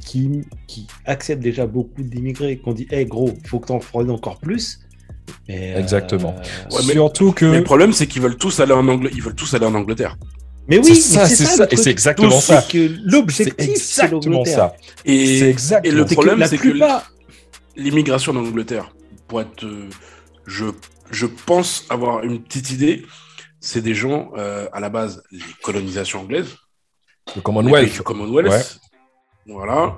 qui, 0.06 0.30
qui 0.68 0.86
accepte 1.06 1.42
déjà 1.42 1.66
beaucoup 1.66 2.04
d'immigrés, 2.04 2.58
qu'on 2.58 2.74
dit, 2.74 2.88
hé 2.92 2.98
hey, 3.00 3.06
gros, 3.06 3.32
il 3.44 3.48
faut 3.50 3.60
que 3.60 3.68
tu 3.68 3.74
en 3.74 3.80
prennes 3.80 4.12
encore 4.12 4.40
plus, 4.40 4.80
Exactement. 5.48 6.36
euh, 6.38 6.76
Ouais, 6.76 6.82
mais- 6.88 6.94
Surtout 6.94 7.32
que. 7.32 7.46
Mais 7.46 7.58
le 7.58 7.64
problème, 7.64 7.94
c'est 7.94 8.08
qu'ils 8.08 8.22
veulent 8.22 8.38
tous 8.38 8.60
aller 8.60 8.74
en 8.74 8.88
Angle... 8.88 9.10
ils 9.14 9.22
veulent 9.22 9.36
tous 9.36 9.54
aller 9.54 9.66
en 9.66 9.74
Angleterre. 9.76 10.18
Mais 10.68 10.78
oui, 10.78 10.96
C'est 10.96 10.96
ça, 10.96 11.26
c'est 11.28 11.44
ça, 11.46 11.66
le 11.66 11.74
et 11.74 11.76
c'est 11.78 11.90
exactement 11.90 12.30
Tous, 12.30 12.40
ça. 12.42 12.62
C'est 12.62 12.72
que 12.72 12.88
C'est 12.88 13.02
l'objectif, 13.04 13.56
c'est 13.66 13.72
exactement 13.72 14.32
l'Angleterre. 14.38 14.56
ça. 14.56 14.76
C'est 15.06 15.12
Et, 15.12 15.40
et 15.40 15.44
exactement 15.50 15.96
le 15.96 16.02
C'est 16.04 16.08
que 16.10 16.14
problème, 16.14 16.40
la 16.40 16.48
c'est 16.48 16.58
que 16.58 16.70
plupart. 16.70 17.12
L'immigration 17.76 18.32
en 18.34 18.38
Angleterre, 18.38 18.94
pour 19.28 19.42
être, 19.42 19.64
euh, 19.66 19.90
je, 20.46 20.66
je 21.12 21.26
pense 21.26 21.86
avoir 21.90 22.24
une 22.24 22.42
petite 22.44 22.72
idée, 22.72 23.06
c'est 23.60 23.82
des 23.82 23.94
gens 23.96 24.32
euh, 24.38 24.68
à 24.74 24.80
la 24.80 24.90
base 24.90 25.24
les 25.32 25.40
colonisations 25.64 26.22
anglaises, 26.22 26.56
Le 27.36 27.42
Commonwealth. 27.42 27.94
du 27.94 28.02
Commonwealth, 28.02 28.50
Ouais. 28.52 29.54
voilà, 29.54 29.98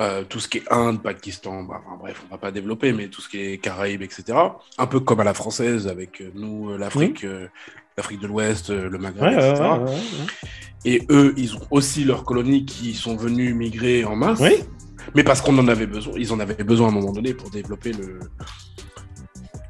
Euh, 0.00 0.22
tout 0.22 0.38
ce 0.38 0.46
qui 0.48 0.58
est 0.58 0.72
Inde, 0.72 1.02
Pakistan, 1.02 1.64
bah, 1.64 1.80
enfin, 1.84 1.96
bref, 1.98 2.22
on 2.28 2.30
va 2.32 2.38
pas 2.38 2.52
développer, 2.52 2.92
mais 2.92 3.08
tout 3.08 3.20
ce 3.20 3.28
qui 3.28 3.40
est 3.40 3.58
Caraïbes, 3.58 4.02
etc. 4.02 4.38
Un 4.78 4.86
peu 4.86 5.00
comme 5.00 5.18
à 5.18 5.24
la 5.24 5.34
française 5.34 5.88
avec 5.88 6.22
nous, 6.36 6.76
l'Afrique, 6.78 7.24
euh, 7.24 7.48
l'Afrique 7.96 8.20
de 8.20 8.28
l'Ouest, 8.28 8.70
le 8.70 8.96
Maghreb, 8.96 9.36
Ouais, 9.36 9.50
etc. 9.50 9.64
ouais. 9.84 9.96
Et 10.84 11.02
eux, 11.10 11.34
ils 11.36 11.56
ont 11.56 11.66
aussi 11.72 12.04
leurs 12.04 12.22
colonies 12.22 12.64
qui 12.64 12.94
sont 12.94 13.16
venus 13.16 13.52
migrer 13.56 14.04
en 14.04 14.14
masse. 14.14 14.38
Oui. 14.38 14.52
Mais 15.14 15.24
parce 15.24 15.40
qu'on 15.40 15.56
en 15.58 15.68
avait 15.68 15.86
besoin, 15.86 16.14
ils 16.16 16.32
en 16.32 16.40
avaient 16.40 16.64
besoin 16.64 16.88
à 16.88 16.90
un 16.90 16.94
moment 16.94 17.12
donné 17.12 17.34
pour 17.34 17.50
développer 17.50 17.92
le... 17.92 18.20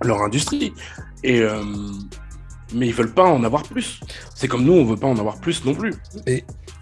leur 0.03 0.23
industrie. 0.23 0.73
Et 1.25 1.41
euh, 1.41 1.63
mais 2.75 2.87
ils 2.89 2.95
veulent 2.95 3.15
pas 3.15 3.25
en 3.25 3.43
avoir 3.45 3.63
plus. 3.63 4.01
C'est 4.35 4.49
comme 4.49 4.65
nous, 4.65 4.75
on 4.75 4.85
veut 4.85 4.97
pas 4.97 5.07
en 5.07 5.19
avoir 5.19 5.41
plus 5.41 5.65
non 5.65 5.75
plus. 5.75 5.95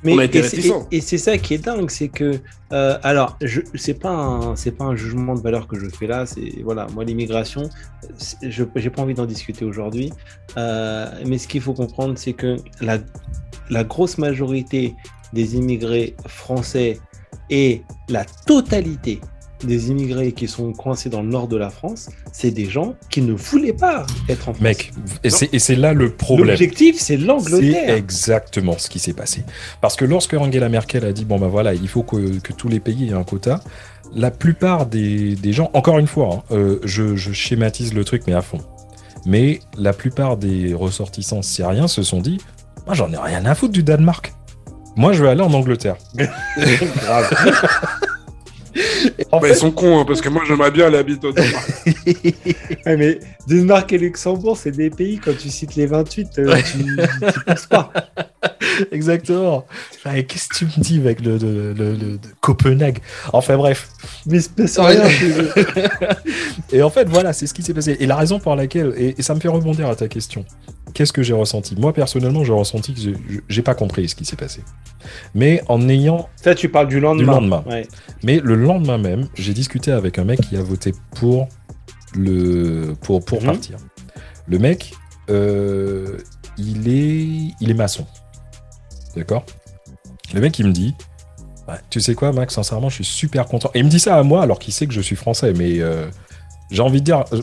Mais 0.03 0.13
On 0.13 0.19
a 0.19 0.25
été 0.25 0.39
et 0.39 0.43
c'est-. 0.43 0.69
Et, 0.91 0.97
et 0.97 1.19
ça 1.19 1.39
qui 1.39 1.55
est 1.55 1.59
dingue, 1.59 1.91
c'est 1.91 2.09
que 2.09 2.41
euh, 2.73 2.99
alors 3.03 3.39
c'est 3.75 3.99
pas 3.99 4.53
c'est 4.57 4.73
pas 4.73 4.85
un 4.85 4.97
jugement 4.97 5.35
de 5.35 5.41
valeur 5.41 5.67
que 5.67 5.79
je 5.79 5.89
fais 5.89 6.07
là, 6.07 6.27
c'est 6.27 6.63
voilà 6.63 6.87
moi 6.95 7.05
l'immigration, 7.05 7.71
je 8.43 8.65
j'ai 8.75 8.91
pas 8.91 9.03
envie 9.03 9.15
d'en 9.15 9.27
discuter 9.27 9.65
aujourd'hui, 9.65 10.13
Euh, 10.57 11.11
mais 11.27 11.39
ce 11.39 11.49
qu'il 11.49 11.61
faut 11.61 11.75
comprendre 11.75 12.15
c'est 12.17 12.33
que 12.33 12.57
la 12.81 12.99
la 13.71 13.85
grosse 13.85 14.19
majorité 14.19 14.95
des 15.33 15.57
immigrés 15.57 16.15
français 16.27 17.01
et 17.51 17.83
la 18.09 18.25
totalité 18.47 19.21
des 19.65 19.91
immigrés 19.91 20.33
qui 20.33 20.49
sont 20.49 20.73
coincés 20.75 21.09
dans 21.09 21.23
le 21.23 21.29
nord 21.29 21.49
de 21.49 21.57
la 21.57 21.71
France, 21.71 22.11
c'est 22.31 22.51
des 22.51 22.67
gens 22.67 22.95
qui 23.09 23.23
ne 23.23 23.33
voulaient 23.33 23.73
pas 23.73 24.07
être 24.29 24.51
en 24.51 24.53
France. 24.53 24.63
Mec, 24.63 24.93
et 25.25 25.31
c'est 25.31 25.49
c'est 25.59 25.77
là 25.77 25.95
le 25.95 26.11
problème. 26.11 26.49
l'objectif 26.49 26.97
c'est 26.97 27.17
C'est 27.17 27.17
l'Angleterre. 27.17 27.95
exactement 27.95 28.77
ce 28.77 28.91
qui 28.91 28.99
s'est 28.99 29.15
passé. 29.15 29.45
Parce 29.81 29.97
que 29.97 30.05
lorsque 30.05 30.35
Angela 30.35 30.69
Merkel 30.69 31.07
a 31.07 31.13
dit, 31.13 31.25
bon 31.25 31.39
ben 31.39 31.49
voilà, 31.49 31.73
il 31.73 31.89
faut 31.89 32.03
que, 32.03 32.39
que 32.41 32.53
tous 32.53 32.69
les 32.69 32.81
pays 32.81 33.09
aient 33.09 33.15
un 33.15 33.25
quota, 33.25 33.61
la 34.13 34.31
plupart 34.31 34.85
des, 34.87 35.35
des 35.37 35.53
gens, 35.55 35.71
encore 35.73 35.99
une 35.99 36.07
fois, 36.07 36.35
hein, 36.35 36.43
euh, 36.55 36.79
je, 36.85 37.17
je 37.17 37.33
schématise 37.33 37.95
le 37.95 38.05
truc, 38.05 38.25
mais 38.27 38.35
à 38.35 38.43
fond. 38.43 38.59
Mais 39.25 39.61
la 39.77 39.93
plupart 39.95 40.37
des 40.37 40.75
ressortissants 40.75 41.43
syriens 41.43 41.89
se 41.89 42.03
sont 42.03 42.21
dit, 42.21 42.39
moi 42.85 42.95
j'en 42.95 43.11
ai 43.11 43.17
rien 43.17 43.45
à 43.47 43.55
foutre 43.55 43.73
du 43.73 43.83
Danemark. 43.83 44.35
Moi 44.97 45.13
je 45.13 45.23
veux 45.23 45.29
aller 45.29 45.43
en 45.43 45.53
Angleterre. 45.53 45.97
Grave. 46.17 47.35
En 49.33 49.41
Bah, 49.41 49.49
fait, 49.49 49.55
ils 49.55 49.57
sont 49.57 49.71
cons, 49.71 50.01
hein, 50.01 50.05
parce 50.07 50.21
que 50.21 50.29
moi 50.29 50.43
j'aimerais 50.47 50.71
bien 50.71 50.87
aller 50.89 50.99
habiter 50.99 51.27
au 51.29 51.33
Danemark. 51.33 51.67
Ouais, 52.87 52.97
mais 52.97 53.19
Danemark 53.49 53.91
et 53.93 53.99
Luxembourg, 53.99 54.57
c'est 54.57 54.71
des 54.71 54.91
pays, 54.91 55.19
quand 55.19 55.37
tu 55.37 55.49
cites 55.49 55.75
les 55.77 55.87
28, 55.87 56.29
euh, 56.39 56.57
tu 56.63 56.85
tu 57.33 57.41
penses 57.47 57.67
pas. 57.67 57.91
exactement. 58.93 59.67
Ouais, 60.05 60.25
Qu'est-ce 60.25 60.49
que 60.49 60.57
tu 60.57 60.65
me 60.67 60.83
dis 60.83 60.99
avec 60.99 61.21
le, 61.23 61.39
le- 61.39 61.73
le- 61.73 61.93
le- 61.95 62.19
de 62.19 62.29
Copenhague? 62.41 62.99
Enfin 63.33 63.57
bref. 63.57 63.89
Mais 64.27 64.37
il 64.39 64.43
se 64.43 64.49
passe 64.51 64.77
Ouais. 64.79 64.97
rien 64.99 65.09
chez 65.09 65.31
eux. 65.41 65.53
Et 66.73 66.83
en 66.83 66.91
fait, 66.91 67.09
voilà, 67.09 67.33
c'est 67.33 67.47
ce 67.47 67.55
qui 67.55 67.63
s'est 67.63 67.75
passé. 67.75 67.97
Et 67.99 68.07
la 68.07 68.17
raison 68.17 68.39
pour 68.39 68.55
laquelle, 68.57 68.93
et, 68.97 69.15
et 69.19 69.23
ça 69.23 69.35
me 69.35 69.41
fait 69.41 69.49
rebondir 69.49 69.89
à 69.89 69.97
ta 69.97 70.07
question, 70.07 70.45
qu'est-ce 70.95 71.13
que 71.13 71.23
j'ai 71.23 71.33
ressenti? 71.35 71.75
Moi, 71.77 71.93
personnellement, 71.93 72.45
j'ai 72.45 72.53
ressenti 72.53 72.95
que 72.95 73.01
j'ai- 73.49 73.63
pas 73.63 73.75
compris 73.75 74.09
ce 74.09 74.15
qui 74.15 74.25
s'est 74.25 74.37
passé. 74.37 74.63
Mais 75.35 75.63
en 75.69 75.89
ayant. 75.89 76.29
Ça, 76.37 76.55
tu 76.55 76.69
parles 76.69 76.89
du 76.89 77.01
lendemain. 77.01 77.41
Du 77.41 77.49
lendemain. 77.49 77.65
Ouais. 77.69 77.87
Mais 78.23 78.41
le 78.43 78.55
lendemain 78.55 78.99
même, 78.99 79.29
j'ai 79.35 79.53
discuté 79.53 79.91
avec 79.93 80.19
un 80.19 80.25
mec 80.25 80.41
qui 80.41 80.57
a 80.57 80.63
voté 80.63 80.93
pour, 81.17 81.49
le, 82.17 82.95
pour, 83.01 83.25
pour 83.25 83.41
Mhm. 83.41 83.47
partir. 83.47 83.77
Le 84.49 84.59
mec, 84.59 84.93
euh, 85.31 86.19
il, 86.57 86.89
est, 86.89 87.55
il 87.61 87.71
est 87.71 87.75
maçon. 87.75 88.07
D'accord? 89.17 89.45
Le 90.35 90.41
mec, 90.41 90.59
il 90.59 90.67
me 90.67 90.73
dit 90.73 90.95
Ouais, 91.69 91.75
Tu 91.91 92.01
sais 92.01 92.15
quoi, 92.15 92.33
Max, 92.33 92.55
sincèrement, 92.55 92.89
je 92.89 92.95
suis 92.97 93.05
super 93.05 93.47
content. 93.47 93.71
Et 93.75 93.81
il 93.81 93.85
me 93.85 93.91
dit 93.91 93.99
ça 93.99 94.17
à 94.17 94.23
moi 94.23 94.43
alors 94.43 94.59
qu'il 94.61 94.73
sait 94.73 94.87
que 94.87 94.93
je 94.95 95.01
suis 95.01 95.17
français, 95.17 95.53
mais. 95.53 95.81
euh, 95.81 96.07
j'ai 96.71 96.83
envie 96.83 97.01
de 97.01 97.05
dire, 97.05 97.25
euh, 97.33 97.43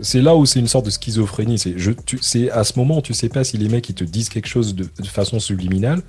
c'est 0.00 0.20
là 0.22 0.34
où 0.34 0.46
c'est 0.46 0.58
une 0.60 0.66
sorte 0.68 0.86
de 0.86 0.90
schizophrénie. 0.90 1.58
C'est, 1.58 1.74
je, 1.76 1.90
tu, 1.92 2.18
c'est 2.22 2.50
à 2.50 2.64
ce 2.64 2.78
moment 2.78 2.98
où 2.98 3.02
tu 3.02 3.12
sais 3.14 3.28
pas 3.28 3.44
si 3.44 3.58
les 3.58 3.68
mecs 3.68 3.88
ils 3.88 3.94
te 3.94 4.04
disent 4.04 4.28
quelque 4.30 4.48
chose 4.48 4.74
de, 4.74 4.84
de 4.84 5.06
façon 5.06 5.38
subliminale 5.40 6.00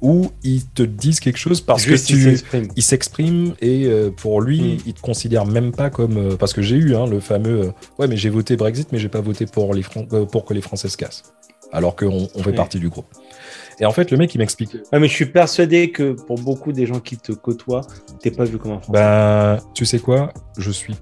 ou 0.00 0.30
ils 0.42 0.64
te 0.66 0.82
disent 0.82 1.20
quelque 1.20 1.38
chose 1.38 1.60
parce 1.60 1.82
Juste, 1.84 2.08
que 2.08 2.12
tu, 2.14 2.22
s'exprime. 2.22 2.68
il 2.76 2.82
s'exprime 2.82 3.54
et 3.60 3.86
euh, 3.86 4.10
pour 4.10 4.40
lui, 4.40 4.60
Mm. 4.60 4.78
il 4.86 4.94
te 4.94 5.00
considère 5.00 5.46
même 5.46 5.72
pas 5.72 5.90
comme 5.90 6.16
euh, 6.16 6.36
parce 6.36 6.52
que 6.52 6.62
j'ai 6.62 6.76
eu 6.76 6.94
hein, 6.96 7.06
le 7.06 7.20
fameux 7.20 7.60
euh, 7.68 7.70
ouais 7.98 8.06
mais 8.08 8.16
j'ai 8.16 8.28
voté 8.30 8.56
Brexit 8.56 8.90
mais 8.92 8.98
j'ai 8.98 9.08
pas 9.08 9.20
voté 9.20 9.46
pour 9.46 9.74
les 9.74 9.82
Fran- 9.82 10.06
pour 10.26 10.44
que 10.44 10.54
les 10.54 10.60
Français 10.60 10.88
se 10.88 10.96
cassent 10.96 11.22
alors 11.72 11.94
qu'on 11.96 12.28
on 12.34 12.42
fait 12.42 12.50
Ouais. 12.50 12.56
partie 12.56 12.78
du 12.78 12.88
groupe. 12.88 13.06
Et 13.80 13.86
en 13.86 13.92
fait 13.92 14.10
le 14.10 14.16
mec 14.16 14.34
il 14.34 14.38
m'explique 14.38 14.74
Ouais, 14.92 14.98
mais 15.00 15.08
je 15.08 15.12
suis 15.14 15.26
persuadé 15.26 15.90
que 15.90 16.12
pour 16.12 16.38
beaucoup 16.38 16.72
des 16.72 16.86
gens 16.86 17.00
qui 17.00 17.16
te 17.16 17.32
côtoient, 17.32 17.80
t'es 18.20 18.30
pas 18.30 18.44
vu 18.44 18.58
comme 18.58 18.72
un 18.72 18.78
Français. 18.80 18.92
ben 18.92 19.58
tu 19.74 19.84
sais 19.86 19.98
quoi? 20.00 20.32
Je 20.58 20.70
suis 20.70 20.94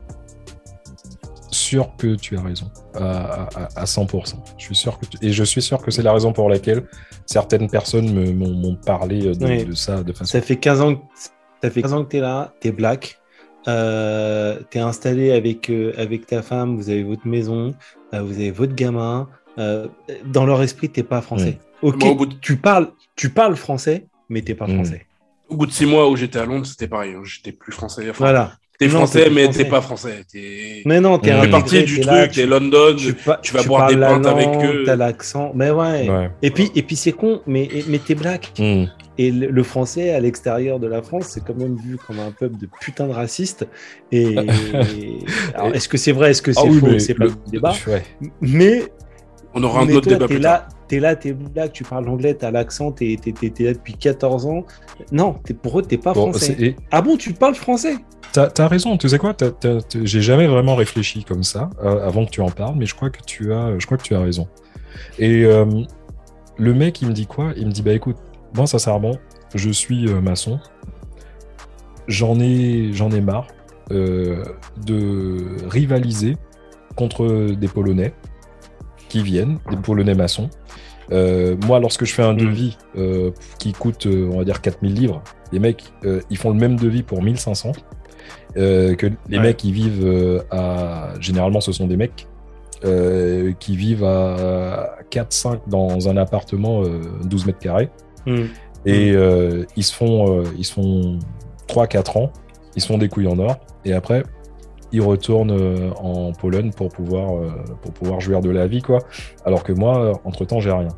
sûr 1.70 1.90
que 1.96 2.16
tu 2.16 2.36
as 2.36 2.42
raison 2.42 2.68
à, 2.94 3.44
à- 3.56 3.68
à 3.82 3.84
100%. 3.84 4.34
Je 4.58 4.64
suis 4.64 4.74
sûr 4.74 4.98
que 4.98 5.06
tu- 5.06 5.18
et 5.22 5.32
je 5.32 5.44
suis 5.44 5.62
sûr 5.62 5.78
que 5.80 5.90
c'est 5.90 6.02
la 6.02 6.12
raison 6.12 6.32
pour 6.32 6.48
laquelle 6.48 6.82
certaines 7.26 7.68
personnes 7.70 8.12
me- 8.12 8.32
m'ont 8.32 8.74
parlé 8.76 9.34
de, 9.36 9.72
ça 9.74 10.02
de 10.02 10.12
façon 10.12 10.24
Ça 10.32 10.40
fait 10.40 10.56
15 10.56 10.80
ans 10.80 10.94
que, 10.96 11.02
ça 11.62 11.70
fait 11.70 11.82
15 11.82 11.92
ans 11.92 12.04
que 12.04 12.10
t'es 12.10 12.20
là, 12.20 12.52
t'es 12.60 12.72
black, 12.72 13.18
euh, 13.68 14.58
t'es 14.70 14.80
installé 14.80 15.32
avec, 15.32 15.70
euh, 15.70 15.92
avec 15.96 16.26
ta 16.26 16.42
femme, 16.42 16.76
vous 16.76 16.90
avez 16.90 17.02
votre 17.04 17.26
maison, 17.26 17.74
euh, 18.14 18.22
vous 18.22 18.34
avez 18.34 18.50
votre 18.50 18.74
gamin. 18.74 19.28
euh, 19.58 19.88
dans 20.24 20.46
leur 20.46 20.62
esprit, 20.62 20.88
t'es 20.88 21.02
pas 21.02 21.20
français. 21.20 21.58
Ok, 21.82 21.96
Moi, 22.00 22.10
au 22.12 22.14
bout 22.14 22.26
de- 22.26 22.34
tu, 22.40 22.56
parles, 22.56 22.92
tu 23.16 23.28
parles 23.30 23.56
français, 23.56 24.06
mais 24.30 24.40
t'es 24.42 24.54
pas 24.54 24.66
Mm. 24.66 24.74
français. 24.76 25.06
Au 25.50 25.56
bout 25.56 25.66
de 25.66 25.72
six 25.72 25.84
mois 25.86 26.08
où 26.08 26.16
j'étais 26.16 26.38
à 26.38 26.46
Londres, 26.46 26.64
c'était 26.66 26.86
pareil. 26.88 27.14
hein, 27.14 27.22
J'étais 27.24 27.52
plus 27.52 27.72
français. 27.72 28.08
Enfin, 28.08 28.24
Voilà. 28.24 28.52
T'es 28.80 28.88
français, 28.88 29.28
mais 29.30 29.48
t'es 29.50 29.66
pas 29.66 29.80
français. 29.82 30.24
Mais 30.86 31.00
non, 31.00 31.18
t'es 31.18 31.30
intégré, 31.32 31.50
partie 31.50 31.84
du 31.84 31.96
t'es 31.96 32.00
truc, 32.00 32.32
t'es 32.32 32.42
tu- 32.42 32.46
London. 32.46 32.96
tu, 32.96 33.12
pa- 33.12 33.38
tu 33.42 33.52
vas 33.52 33.60
tu 33.62 33.68
boire 33.68 33.88
des 33.88 33.94
la 33.94 34.08
pintes 34.08 34.26
avec 34.26 34.48
eux. 34.64 34.84
T'as 34.86 34.96
l'accent. 34.96 35.52
Mais 35.54 35.70
ouais. 35.70 36.08
Ouais. 36.08 36.30
Et 36.40 36.50
puis, 36.50 36.72
et 36.74 36.82
puis 36.82 36.96
c'est 36.96 37.12
con, 37.12 37.42
mais, 37.46 37.68
mais 37.88 37.98
t'es 37.98 38.14
black. 38.14 38.52
Mm. 38.58 38.84
Et 39.18 39.30
le, 39.30 39.48
le 39.48 39.62
français 39.62 40.14
à 40.14 40.20
l'extérieur 40.20 40.80
de 40.80 40.86
la 40.86 41.02
France, 41.02 41.26
c'est 41.28 41.44
quand 41.44 41.54
même 41.58 41.76
vu 41.76 41.98
comme 42.06 42.18
un 42.20 42.30
peuple 42.30 42.56
de 42.58 42.66
putain 42.80 43.06
de 43.06 43.12
racistes. 43.12 43.66
Et 44.12 44.34
est-ce 45.74 45.88
que 45.88 45.98
c'est 45.98 46.12
vrai, 46.12 46.30
est-ce 46.30 46.40
que 46.42 46.52
c'est 46.52 46.60
Ah 46.62 46.68
oui, 46.68 46.80
faux 46.80 46.86
mais 46.86 46.98
C'est 46.98 47.14
pas 47.14 47.24
le- 47.24 47.30
le 47.30 47.50
débat. 47.50 47.74
ouais. 47.86 48.02
Mais, 48.40 48.84
On 49.52 49.62
aura 49.62 49.82
un 49.82 49.84
mais 49.84 49.94
autre 49.94 50.08
toi, 50.08 50.14
débat 50.14 50.26
plus 50.26 50.38
là, 50.38 50.58
tard. 50.58 50.68
T'es 50.90 50.98
là, 50.98 51.14
t'es 51.14 51.32
black, 51.32 51.72
tu 51.72 51.84
parles 51.84 52.08
anglais, 52.08 52.34
t'as 52.34 52.50
l'accent, 52.50 52.90
t'es, 52.90 53.16
t'es, 53.22 53.30
t'es- 53.30 53.50
t'es 53.50 53.62
là 53.64 53.72
depuis 53.74 53.94
14 53.94 54.44
ans. 54.46 54.64
Non, 55.12 55.34
t'es, 55.44 55.54
pour 55.54 55.78
eux, 55.78 55.82
t'es 55.82 55.96
pas 55.98 56.12
Bon, 56.12 56.30
français. 56.32 56.56
et- 56.58 56.74
Ah 56.90 57.00
bon, 57.00 57.16
tu 57.16 57.32
parles 57.32 57.54
français? 57.54 57.94
T'as 58.32 58.48
as 58.58 58.66
raison, 58.68 58.96
tu 58.96 59.08
sais 59.08 59.18
quoi, 59.18 59.32
t'as- 59.32 59.52
t'as- 59.52 59.80
t'as- 59.82 60.04
j'ai 60.04 60.20
jamais 60.20 60.48
vraiment 60.48 60.74
réfléchi 60.74 61.22
comme 61.22 61.44
ça 61.44 61.70
euh, 61.84 62.04
avant 62.06 62.24
que 62.26 62.30
tu 62.30 62.40
en 62.40 62.50
parles, 62.50 62.74
mais 62.76 62.86
je 62.86 62.94
crois 62.96 63.10
que 63.10 63.20
tu 63.24 63.52
as, 63.52 63.78
je 63.78 63.86
crois 63.86 63.98
que 63.98 64.02
tu 64.02 64.14
as 64.16 64.20
raison. 64.20 64.48
Et 65.20 65.44
euh, 65.44 65.64
le 66.58 66.74
mec, 66.74 67.00
il 67.02 67.06
me 67.08 67.12
dit 67.12 67.26
quoi? 67.26 67.52
Il 67.56 67.66
me 67.68 67.72
dit 67.72 67.82
bah 67.82 67.92
écoute, 67.92 68.16
moi 68.56 68.66
sincèrement, 68.66 69.16
je 69.54 69.70
suis 69.70 70.08
euh, 70.08 70.20
maçon, 70.20 70.58
j'en 72.08 72.38
ai, 72.40 72.90
j'en 72.92 73.10
ai 73.12 73.20
marre 73.20 73.46
de 73.90 75.44
rivaliser 75.68 76.36
contre 76.96 77.52
des 77.54 77.68
Polonais 77.68 78.12
qui 79.10 79.22
viennent, 79.22 79.58
des 79.70 79.76
Polonais 79.76 80.14
maçons. 80.14 80.48
Euh, 81.12 81.56
moi, 81.66 81.80
lorsque 81.80 82.04
je 82.04 82.14
fais 82.14 82.22
un 82.22 82.32
Mm. 82.34 82.36
devis 82.38 82.78
euh, 82.96 83.30
qui 83.58 83.72
coûte, 83.72 84.06
euh, 84.06 84.30
on 84.32 84.38
va 84.38 84.44
dire, 84.44 84.60
4000 84.62 84.94
livres, 84.94 85.22
les 85.52 85.58
mecs, 85.58 85.82
euh, 86.04 86.20
ils 86.30 86.36
font 86.38 86.50
le 86.50 86.56
même 86.56 86.76
devis 86.76 87.02
pour 87.02 87.22
1500. 87.22 87.72
euh, 88.56 88.94
que 88.96 89.06
les 89.28 89.36
Ouais. 89.38 89.42
mecs 89.44 89.56
qui 89.58 89.70
vivent 89.72 90.42
à. 90.50 91.14
Généralement, 91.20 91.60
ce 91.60 91.70
sont 91.72 91.86
des 91.86 91.96
mecs 91.96 92.26
qui 93.60 93.76
vivent 93.76 94.04
à 94.04 94.96
4-5 95.10 95.60
dans 95.68 96.08
un 96.08 96.16
appartement 96.16 96.82
euh, 96.82 97.00
12 97.24 97.46
mètres 97.46 97.58
carrés. 97.58 97.90
Hmm. 98.26 98.44
Et 98.86 99.08
ils 99.76 99.84
se 99.84 99.94
font, 99.94 100.42
ils 100.58 100.64
se 100.64 100.72
font 100.72 101.18
3-4 101.68 102.18
ans, 102.18 102.32
ils 102.76 102.82
se 102.82 102.86
font 102.88 102.98
des 102.98 103.08
couilles 103.08 103.26
en 103.28 103.38
or, 103.38 103.56
et 103.84 103.92
après, 103.92 104.22
ils 104.92 105.00
retournent 105.00 105.52
euh, 105.52 105.90
en 105.92 106.32
Pologne 106.32 106.72
pour 106.72 106.88
pouvoir, 106.88 107.36
euh, 107.36 107.50
pour 107.82 107.92
pouvoir 107.92 108.20
jouir 108.20 108.40
de 108.40 108.50
la 108.50 108.66
vie, 108.66 108.82
quoi. 108.82 109.00
Alors 109.44 109.62
que 109.62 109.72
moi, 109.72 109.98
euh, 109.98 110.14
entre-temps, 110.24 110.60
j'ai 110.60 110.72
rien. 110.72 110.88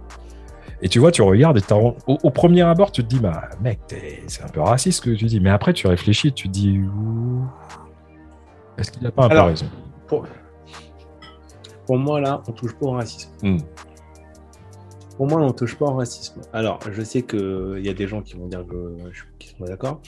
Et 0.80 0.88
tu 0.88 0.99
vois, 0.99 1.12
tu 1.12 1.22
regardes 1.22 1.59
et 1.59 1.72
au, 1.72 1.95
au 2.07 2.30
premier 2.30 2.62
abord, 2.62 2.90
tu 2.90 3.05
te 3.05 3.09
dis, 3.09 3.20
bah, 3.20 3.51
mec, 3.62 3.78
c'est 4.26 4.43
un 4.43 4.49
peu 4.49 4.61
raciste 4.61 4.99
ce 4.99 5.11
que 5.11 5.14
tu 5.14 5.26
dis. 5.26 5.40
Mais 5.40 5.51
après, 5.51 5.72
tu 5.72 5.86
réfléchis 5.86 6.32
tu 6.32 6.49
te 6.49 6.53
dis, 6.53 6.80
est-ce 8.78 8.90
qu'il 8.90 9.03
n'a 9.03 9.12
pas 9.12 9.26
un 9.26 9.28
peu 9.28 9.40
raison? 9.40 9.66
pour, 10.09 10.26
pour 11.86 11.99
moi, 11.99 12.20
là, 12.20 12.43
on 12.49 12.53
touche 12.53 12.74
pas 12.74 12.86
au 12.86 12.90
racisme. 12.93 13.30
Hmm. 13.43 13.59
Pour 15.16 15.28
moi, 15.28 15.40
on 15.40 15.53
touche 15.53 15.76
pas 15.76 15.86
au 15.86 15.95
racisme. 15.95 16.40
Alors, 16.53 16.80
je 16.90 17.03
sais 17.03 17.22
qu'il 17.22 17.80
y 17.82 17.88
a 17.88 17.95
des 17.95 18.09
gens 18.09 18.22
qui 18.22 18.34
vont 18.34 18.47
dire 18.47 18.66
que 18.66 18.97
je 19.12 19.18
suis 19.18 19.28
qui 19.38 19.49
sont 19.51 19.64
d'accord. 19.64 20.01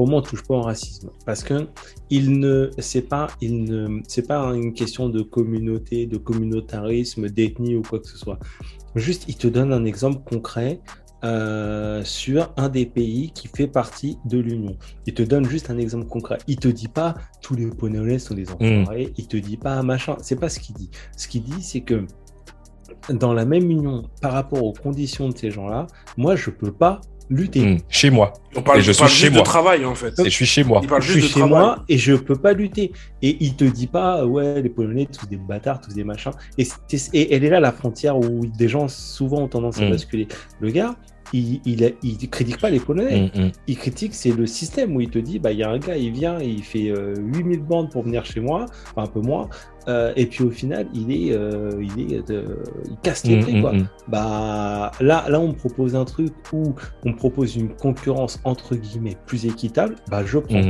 Pour 0.00 0.08
moi, 0.08 0.20
on 0.20 0.22
touche 0.22 0.44
pas 0.44 0.54
au 0.54 0.62
racisme 0.62 1.10
parce 1.26 1.44
que 1.44 1.68
il 2.08 2.40
ne, 2.40 2.70
c'est 2.78 3.02
pas, 3.02 3.26
il 3.42 3.64
ne, 3.64 4.00
c'est 4.08 4.26
pas 4.26 4.46
une 4.54 4.72
question 4.72 5.10
de 5.10 5.20
communauté, 5.20 6.06
de 6.06 6.16
communautarisme, 6.16 7.28
d'ethnie 7.28 7.76
ou 7.76 7.82
quoi 7.82 8.00
que 8.00 8.08
ce 8.08 8.16
soit. 8.16 8.38
Juste, 8.94 9.26
il 9.28 9.36
te 9.36 9.46
donne 9.46 9.74
un 9.74 9.84
exemple 9.84 10.22
concret 10.24 10.80
euh, 11.22 12.02
sur 12.02 12.50
un 12.56 12.70
des 12.70 12.86
pays 12.86 13.30
qui 13.32 13.48
fait 13.48 13.66
partie 13.66 14.16
de 14.24 14.38
l'Union. 14.38 14.74
Il 15.04 15.12
te 15.12 15.22
donne 15.22 15.44
juste 15.44 15.68
un 15.68 15.76
exemple 15.76 16.06
concret. 16.06 16.38
Il 16.46 16.56
te 16.56 16.68
dit 16.68 16.88
pas 16.88 17.14
tous 17.42 17.54
les 17.54 17.66
Polonais 17.66 18.18
sont 18.18 18.32
des 18.32 18.50
enfoirés. 18.50 19.12
Il 19.18 19.28
te 19.28 19.36
dit 19.36 19.58
pas 19.58 19.82
machin. 19.82 20.16
C'est 20.22 20.40
pas 20.40 20.48
ce 20.48 20.60
qu'il 20.60 20.76
dit. 20.76 20.88
Ce 21.14 21.28
qu'il 21.28 21.42
dit, 21.42 21.62
c'est 21.62 21.82
que 21.82 22.06
dans 23.10 23.34
la 23.34 23.44
même 23.44 23.70
union, 23.70 24.08
par 24.22 24.32
rapport 24.32 24.64
aux 24.64 24.72
conditions 24.72 25.28
de 25.28 25.36
ces 25.36 25.50
gens-là, 25.50 25.88
moi, 26.16 26.36
je 26.36 26.48
peux 26.48 26.72
pas 26.72 27.02
lutter. 27.30 27.60
Hmm. 27.64 27.78
Chez 27.88 28.10
moi. 28.10 28.32
On 28.56 28.62
parle, 28.62 28.80
Et 28.80 28.82
je 28.82 28.90
on 28.90 28.94
parle 28.94 29.08
suis 29.10 29.18
chez 29.18 29.24
juste 29.26 29.32
moi. 29.34 29.42
de 29.42 29.46
travail, 29.46 29.84
en 29.84 29.94
fait. 29.94 30.18
Et 30.18 30.24
je 30.24 30.28
suis 30.30 30.44
chez 30.46 30.64
moi. 30.64 30.80
Il 30.82 30.88
parle 30.88 31.00
Je 31.02 31.12
juste 31.12 31.18
suis 31.18 31.28
de 31.28 31.32
chez 31.44 31.48
travail. 31.48 31.64
moi 31.76 31.84
et 31.88 31.96
je 31.96 32.14
peux 32.14 32.34
pas 32.36 32.52
lutter. 32.52 32.92
Et 33.22 33.36
il 33.40 33.54
te 33.56 33.64
dit 33.64 33.86
pas, 33.86 34.26
ouais, 34.26 34.60
les 34.60 34.68
Polonais, 34.68 35.06
tous 35.06 35.26
des 35.26 35.36
bâtards, 35.36 35.80
tous 35.80 35.94
des 35.94 36.04
machins. 36.04 36.32
Et, 36.58 36.64
c'est- 36.64 37.14
et 37.14 37.32
elle 37.34 37.44
est 37.44 37.50
là 37.50 37.60
la 37.60 37.72
frontière 37.72 38.18
où 38.18 38.44
des 38.46 38.68
gens 38.68 38.88
souvent 38.88 39.42
ont 39.42 39.48
tendance 39.48 39.78
à 39.78 39.84
Mm. 39.86 39.90
basculer. 39.90 40.28
Le 40.60 40.70
gars, 40.70 40.96
il, 41.32 41.60
il, 41.64 41.94
il 42.02 42.28
critique 42.30 42.60
pas 42.60 42.70
les 42.70 42.80
Polonais. 42.80 43.30
Hmm, 43.34 43.40
hmm. 43.46 43.50
Il 43.66 43.76
critique, 43.78 44.14
c'est 44.14 44.32
le 44.32 44.46
système 44.46 44.94
où 44.96 45.00
il 45.00 45.10
te 45.10 45.18
dit, 45.18 45.38
bah, 45.38 45.52
il 45.52 45.58
y 45.58 45.62
a 45.62 45.70
un 45.70 45.78
gars, 45.78 45.96
il 45.96 46.12
vient, 46.12 46.38
il 46.40 46.62
fait 46.62 46.90
euh, 46.90 47.14
8000 47.18 47.60
bandes 47.62 47.90
pour 47.90 48.02
venir 48.02 48.24
chez 48.24 48.40
moi, 48.40 48.66
enfin 48.94 49.04
un 49.04 49.06
peu 49.12 49.20
moins. 49.20 49.48
euh, 49.88 50.12
et 50.16 50.26
puis 50.26 50.44
au 50.44 50.50
final, 50.50 50.88
il 50.92 51.10
est, 51.12 51.32
euh, 51.32 51.70
il 51.80 52.12
est, 52.14 52.30
euh, 52.30 52.62
il 52.88 52.96
casse 53.02 53.24
les 53.26 53.36
Hmm, 53.36 53.40
prix, 53.40 53.56
quoi. 53.56 53.76
Bah 54.08 54.90
là, 55.00 55.24
là, 55.28 55.40
on 55.40 55.48
me 55.48 55.54
propose 55.54 55.94
un 55.96 56.04
truc 56.04 56.32
où 56.52 56.74
on 57.04 57.10
me 57.10 57.16
propose 57.16 57.56
une 57.56 57.70
concurrence 57.74 58.40
entre 58.44 58.74
guillemets 58.76 59.16
plus 59.26 59.46
équitable. 59.46 59.96
Bah 60.10 60.22
je 60.24 60.38
prends. 60.38 60.64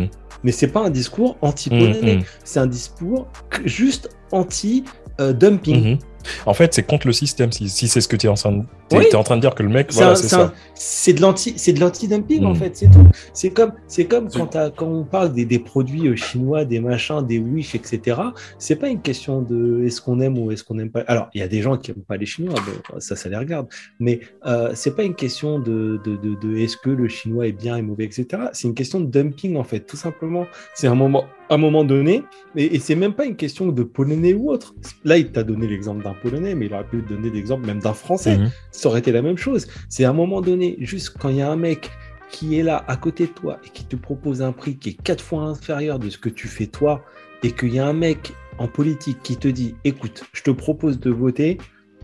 Mais 0.44 0.52
c'est 0.52 0.68
pas 0.68 0.80
un 0.84 0.90
discours 0.90 1.36
anti-polonais, 1.42 2.18
c'est 2.44 2.60
un 2.60 2.66
discours 2.66 3.28
juste 3.64 4.08
anti-dumping. 4.32 5.98
En 6.46 6.54
fait, 6.54 6.74
c'est 6.74 6.82
contre 6.82 7.06
le 7.06 7.12
système. 7.12 7.50
Si, 7.52 7.68
si 7.68 7.88
c'est 7.88 8.00
ce 8.00 8.08
que 8.08 8.16
tu 8.16 8.26
es 8.26 8.28
en 8.28 8.34
train 8.34 8.52
de, 8.52 8.62
t'es- 8.88 8.98
Oui. 8.98 9.04
t'es 9.10 9.16
en 9.16 9.22
train 9.24 9.36
de 9.36 9.40
dire 9.40 9.54
que 9.54 9.62
le 9.62 9.68
mec, 9.68 9.86
C'est 9.90 9.96
voilà, 9.98 10.12
un- 10.12 10.14
c'est 10.16 10.22
c'est 10.24 10.28
ça. 10.28 10.42
un- 10.42 10.52
c'est 10.74 11.12
de 11.12 11.20
l'anti, 11.20 11.54
c'est 11.56 11.72
de 11.72 11.80
l'anti-dumping 11.80 12.44
en 12.44 12.52
Mm. 12.52 12.56
fait, 12.56 12.76
c'est 12.76 12.90
tout. 12.90 13.06
C'est 13.32 13.50
comme, 13.50 13.72
c'est 13.86 14.04
comme 14.06 14.28
quand, 14.30 14.46
t'as- 14.46 14.70
quand 14.70 14.86
on 14.86 15.04
parle 15.04 15.32
des, 15.32 15.44
des 15.44 15.58
produits 15.58 16.08
euh, 16.08 16.16
chinois, 16.16 16.64
des 16.64 16.80
machins, 16.80 17.26
des 17.26 17.38
Wish, 17.38 17.74
etc. 17.74 18.20
C'est 18.58 18.76
pas 18.76 18.88
une 18.88 19.00
question 19.00 19.42
de 19.42 19.84
est-ce 19.86 20.00
qu'on 20.00 20.20
aime 20.20 20.38
ou 20.38 20.50
est-ce 20.52 20.64
qu'on 20.64 20.74
n'aime 20.74 20.90
pas. 20.90 21.00
Alors, 21.06 21.28
il 21.34 21.40
y 21.40 21.44
a 21.44 21.48
des 21.48 21.62
gens 21.62 21.76
qui 21.76 21.90
aiment 21.90 22.04
pas 22.06 22.16
les 22.16 22.26
Chinois, 22.26 22.54
bon, 22.54 23.00
ça, 23.00 23.16
ça 23.16 23.28
les 23.28 23.36
regarde. 23.36 23.66
Mais 23.98 24.20
euh, 24.46 24.72
c'est 24.74 24.94
pas 24.94 25.02
une 25.04 25.14
question 25.14 25.58
de, 25.58 26.00
de, 26.04 26.16
de, 26.16 26.34
de 26.40 26.56
est-ce 26.58 26.76
que 26.76 26.90
le 26.90 27.08
chinois 27.08 27.46
est 27.46 27.52
bien 27.52 27.76
et 27.76 27.82
mauvais, 27.82 28.04
etc. 28.04 28.26
C'est 28.52 28.68
une 28.68 28.74
question 28.74 29.00
de 29.00 29.06
dumping 29.06 29.56
en 29.56 29.64
fait, 29.64 29.80
tout 29.80 29.96
simplement. 29.96 30.46
C'est 30.74 30.86
un 30.86 30.94
moment, 30.94 31.24
un 31.48 31.56
moment 31.56 31.84
donné, 31.84 32.22
et, 32.56 32.76
et 32.76 32.78
c'est 32.78 32.94
même 32.94 33.12
pas 33.14 33.24
une 33.24 33.36
question 33.36 33.68
de 33.68 33.82
polonais 33.82 34.34
ou 34.34 34.50
autre. 34.50 34.74
Là, 35.04 35.16
il 35.18 35.30
t'a 35.32 35.42
donné 35.42 35.66
l'exemple 35.66 36.02
d'un 36.04 36.09
polonais, 36.14 36.54
mais 36.54 36.66
il 36.66 36.74
aurait 36.74 36.84
pu 36.84 37.02
te 37.02 37.08
donner 37.08 37.30
l'exemple 37.30 37.66
même 37.66 37.80
d'un 37.80 37.94
français 37.94 38.38
Mhm. 38.38 38.50
ça 38.70 38.88
aurait 38.88 39.00
été 39.00 39.12
la 39.12 39.22
même 39.22 39.38
chose. 39.38 39.66
C'est 39.88 40.04
à 40.04 40.10
un 40.10 40.14
moment 40.14 40.40
donné, 40.40 40.76
juste 40.80 41.16
quand 41.18 41.28
il 41.28 41.36
y 41.36 41.42
a 41.42 41.50
un 41.50 41.56
mec 41.56 41.90
qui 42.30 42.58
est 42.58 42.62
là 42.62 42.84
à 42.86 42.96
côté 42.96 43.26
de 43.26 43.32
toi 43.32 43.58
et 43.64 43.70
qui 43.70 43.84
te 43.84 43.96
propose 43.96 44.40
un 44.42 44.52
prix 44.52 44.76
qui 44.76 44.90
est 44.90 45.02
quatre 45.02 45.22
fois 45.22 45.42
inférieur 45.42 45.98
de 45.98 46.08
ce 46.10 46.18
que 46.18 46.28
tu 46.28 46.46
fais 46.48 46.66
toi, 46.66 47.04
et 47.42 47.52
qu'il 47.52 47.74
y 47.74 47.78
a 47.78 47.86
un 47.86 47.92
mec 47.94 48.32
en 48.58 48.68
politique 48.68 49.18
qui 49.22 49.36
te 49.36 49.48
dit, 49.48 49.74
écoute, 49.84 50.24
je 50.32 50.42
te 50.42 50.50
propose 50.50 51.00
de 51.00 51.10
voter 51.10 51.58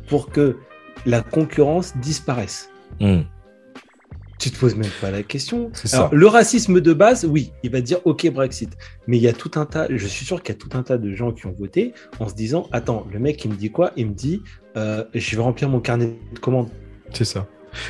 pour 0.09 0.31
que 0.31 0.57
la 1.05 1.21
concurrence 1.21 1.97
disparaisse. 1.99 2.71
Hmm. 3.01 3.21
Tu 4.39 4.51
te 4.51 4.59
poses 4.59 4.77
même 4.77 4.91
pas 5.01 5.11
la 5.11 5.23
question. 5.23 5.71
Alors, 5.93 6.15
le 6.15 6.27
racisme 6.27 6.81
de 6.81 6.93
base, 6.93 7.25
oui, 7.25 7.53
il 7.63 7.71
va 7.71 7.81
dire 7.81 7.99
OK 8.05 8.31
Brexit. 8.31 8.77
Mais 9.07 9.17
il 9.17 9.23
y 9.23 9.29
a 9.29 9.33
tout 9.33 9.53
un 9.57 9.65
tas, 9.65 9.87
je 9.89 10.07
suis 10.07 10.27
sûr 10.27 10.43
qu'il 10.43 10.55
y 10.55 10.59
a 10.59 10.61
tout 10.61 10.77
un 10.77 10.83
tas 10.83 10.99
de 10.99 11.15
gens 11.15 11.33
qui 11.33 11.47
ont 11.47 11.53
voté 11.53 11.95
en 12.21 12.29
se 12.29 12.35
disant 12.35 12.69
Attends, 12.73 13.07
le 13.13 13.19
mec, 13.19 13.43
il 13.45 13.51
me 13.51 13.57
dit 13.57 13.71
quoi? 13.71 13.93
Il 13.97 14.09
me 14.09 14.15
dit 14.15 14.43
euh, 14.77 15.05
Je 15.15 15.37
vais 15.37 15.43
remplir 15.43 15.69
mon 15.69 15.81
carnet 15.81 16.19
de 16.35 16.39
commandes. 16.39 16.69
C'est 17.13 17.25
ça. 17.25 17.47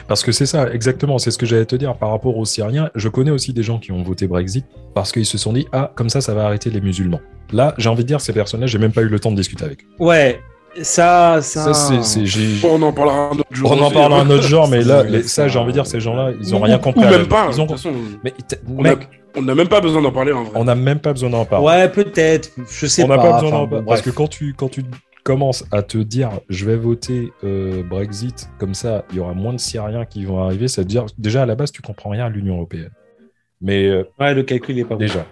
Parce 0.08 0.22
que 0.22 0.32
c'est 0.32 0.46
ça, 0.46 0.72
exactement. 0.72 1.18
C'est 1.18 1.30
ce 1.30 1.38
que 1.38 1.46
j'allais 1.46 1.66
te 1.66 1.76
dire 1.76 1.96
par 1.96 2.10
rapport 2.10 2.36
aux 2.36 2.44
Syriens. 2.44 2.90
Je 2.94 3.08
connais 3.08 3.30
aussi 3.30 3.52
des 3.52 3.62
gens 3.62 3.78
qui 3.78 3.92
ont 3.92 4.02
voté 4.02 4.26
Brexit 4.26 4.66
parce 4.94 5.12
qu'ils 5.12 5.26
se 5.26 5.38
sont 5.38 5.52
dit 5.52 5.66
Ah, 5.72 5.92
comme 5.94 6.08
ça, 6.08 6.20
ça 6.20 6.34
va 6.34 6.44
arrêter 6.44 6.70
les 6.70 6.80
musulmans. 6.80 7.20
Là, 7.52 7.74
j'ai 7.78 7.88
envie 7.88 8.02
de 8.02 8.08
dire, 8.08 8.20
ces 8.20 8.32
personnes-là, 8.32 8.66
j'ai 8.66 8.78
même 8.78 8.92
pas 8.92 9.02
eu 9.02 9.08
le 9.08 9.20
temps 9.20 9.30
de 9.30 9.36
discuter 9.36 9.64
avec. 9.64 9.86
Ouais, 10.00 10.40
ça, 10.82 11.38
ça. 11.42 11.72
Ça, 11.74 12.02
c'est. 12.02 12.24
Bon, 12.60 12.78
on 12.78 12.82
en 12.82 12.92
parlera 12.92 13.28
un 13.30 13.38
autre 13.38 13.44
jour. 13.50 13.70
On 13.72 13.80
en 13.82 13.90
parlera 13.90 14.20
un 14.20 14.30
autre 14.30 14.42
genre, 14.42 14.68
mais 14.68 14.82
là, 14.82 15.02
les- 15.08 15.22
ça- 15.22 15.48
j'ai 15.48 15.58
envie 15.58 15.68
de 15.72 15.76
dire, 15.78 15.86
ces 15.86 16.00
gens-là, 16.00 16.32
ils 16.40 16.54
ont 16.54 16.58
Ou- 16.58 16.62
rien 16.62 16.78
compris. 16.78 17.04
Ou 17.04 17.08
même 17.10 17.26
pas. 17.28 17.48
Ils 17.52 17.60
ont- 17.60 17.68
façon, 17.68 17.92
Mais 18.24 18.32
on 18.68 18.82
mec, 18.82 18.98
a- 19.02 19.38
on 19.38 19.42
n'a 19.42 19.54
même 19.54 19.68
pas 19.68 19.80
besoin 19.80 20.02
d'en 20.02 20.12
parler 20.12 20.32
en 20.32 20.44
vrai. 20.44 20.52
on 20.54 20.64
n'a 20.64 20.74
même 20.74 20.98
pas 21.00 21.12
besoin 21.12 21.30
d'en 21.30 21.44
parler. 21.44 21.66
Ouais, 21.66 21.88
peut-être. 21.90 22.50
Je 22.70 22.86
sais 22.86 23.04
on 23.04 23.08
pas. 23.08 23.16
n'a 23.16 23.22
pas 23.22 23.32
besoin 23.40 23.50
d'en 23.50 23.60
bon, 23.64 23.68
parler. 23.68 23.84
Parce 23.86 24.02
que 24.02 24.10
quand 24.10 24.28
tu, 24.28 24.54
quand 24.56 24.68
tu 24.68 24.84
commences 25.24 25.64
à 25.72 25.82
te 25.82 25.98
dire 25.98 26.30
je 26.48 26.64
vais 26.66 26.76
voter 26.76 27.32
euh, 27.42 27.82
Brexit, 27.82 28.48
comme 28.58 28.74
ça, 28.74 29.04
il 29.10 29.16
y 29.16 29.20
aura 29.20 29.34
moins 29.34 29.52
de 29.54 29.58
Syriens 29.58 30.04
qui 30.04 30.24
vont 30.24 30.42
arriver, 30.42 30.68
ça 30.68 30.82
veut 30.82 30.86
dire 30.86 31.06
déjà 31.18 31.42
à 31.42 31.46
la 31.46 31.54
base, 31.56 31.72
tu 31.72 31.82
comprends 31.82 32.10
rien 32.10 32.26
à 32.26 32.28
l'Union 32.28 32.54
européenne. 32.56 32.90
Mais 33.60 33.86
euh, 33.88 34.04
Ouais, 34.20 34.34
le 34.34 34.42
calcul 34.42 34.78
est 34.78 34.84
pas 34.84 34.94
bon. 34.94 35.00
déjà. 35.00 35.26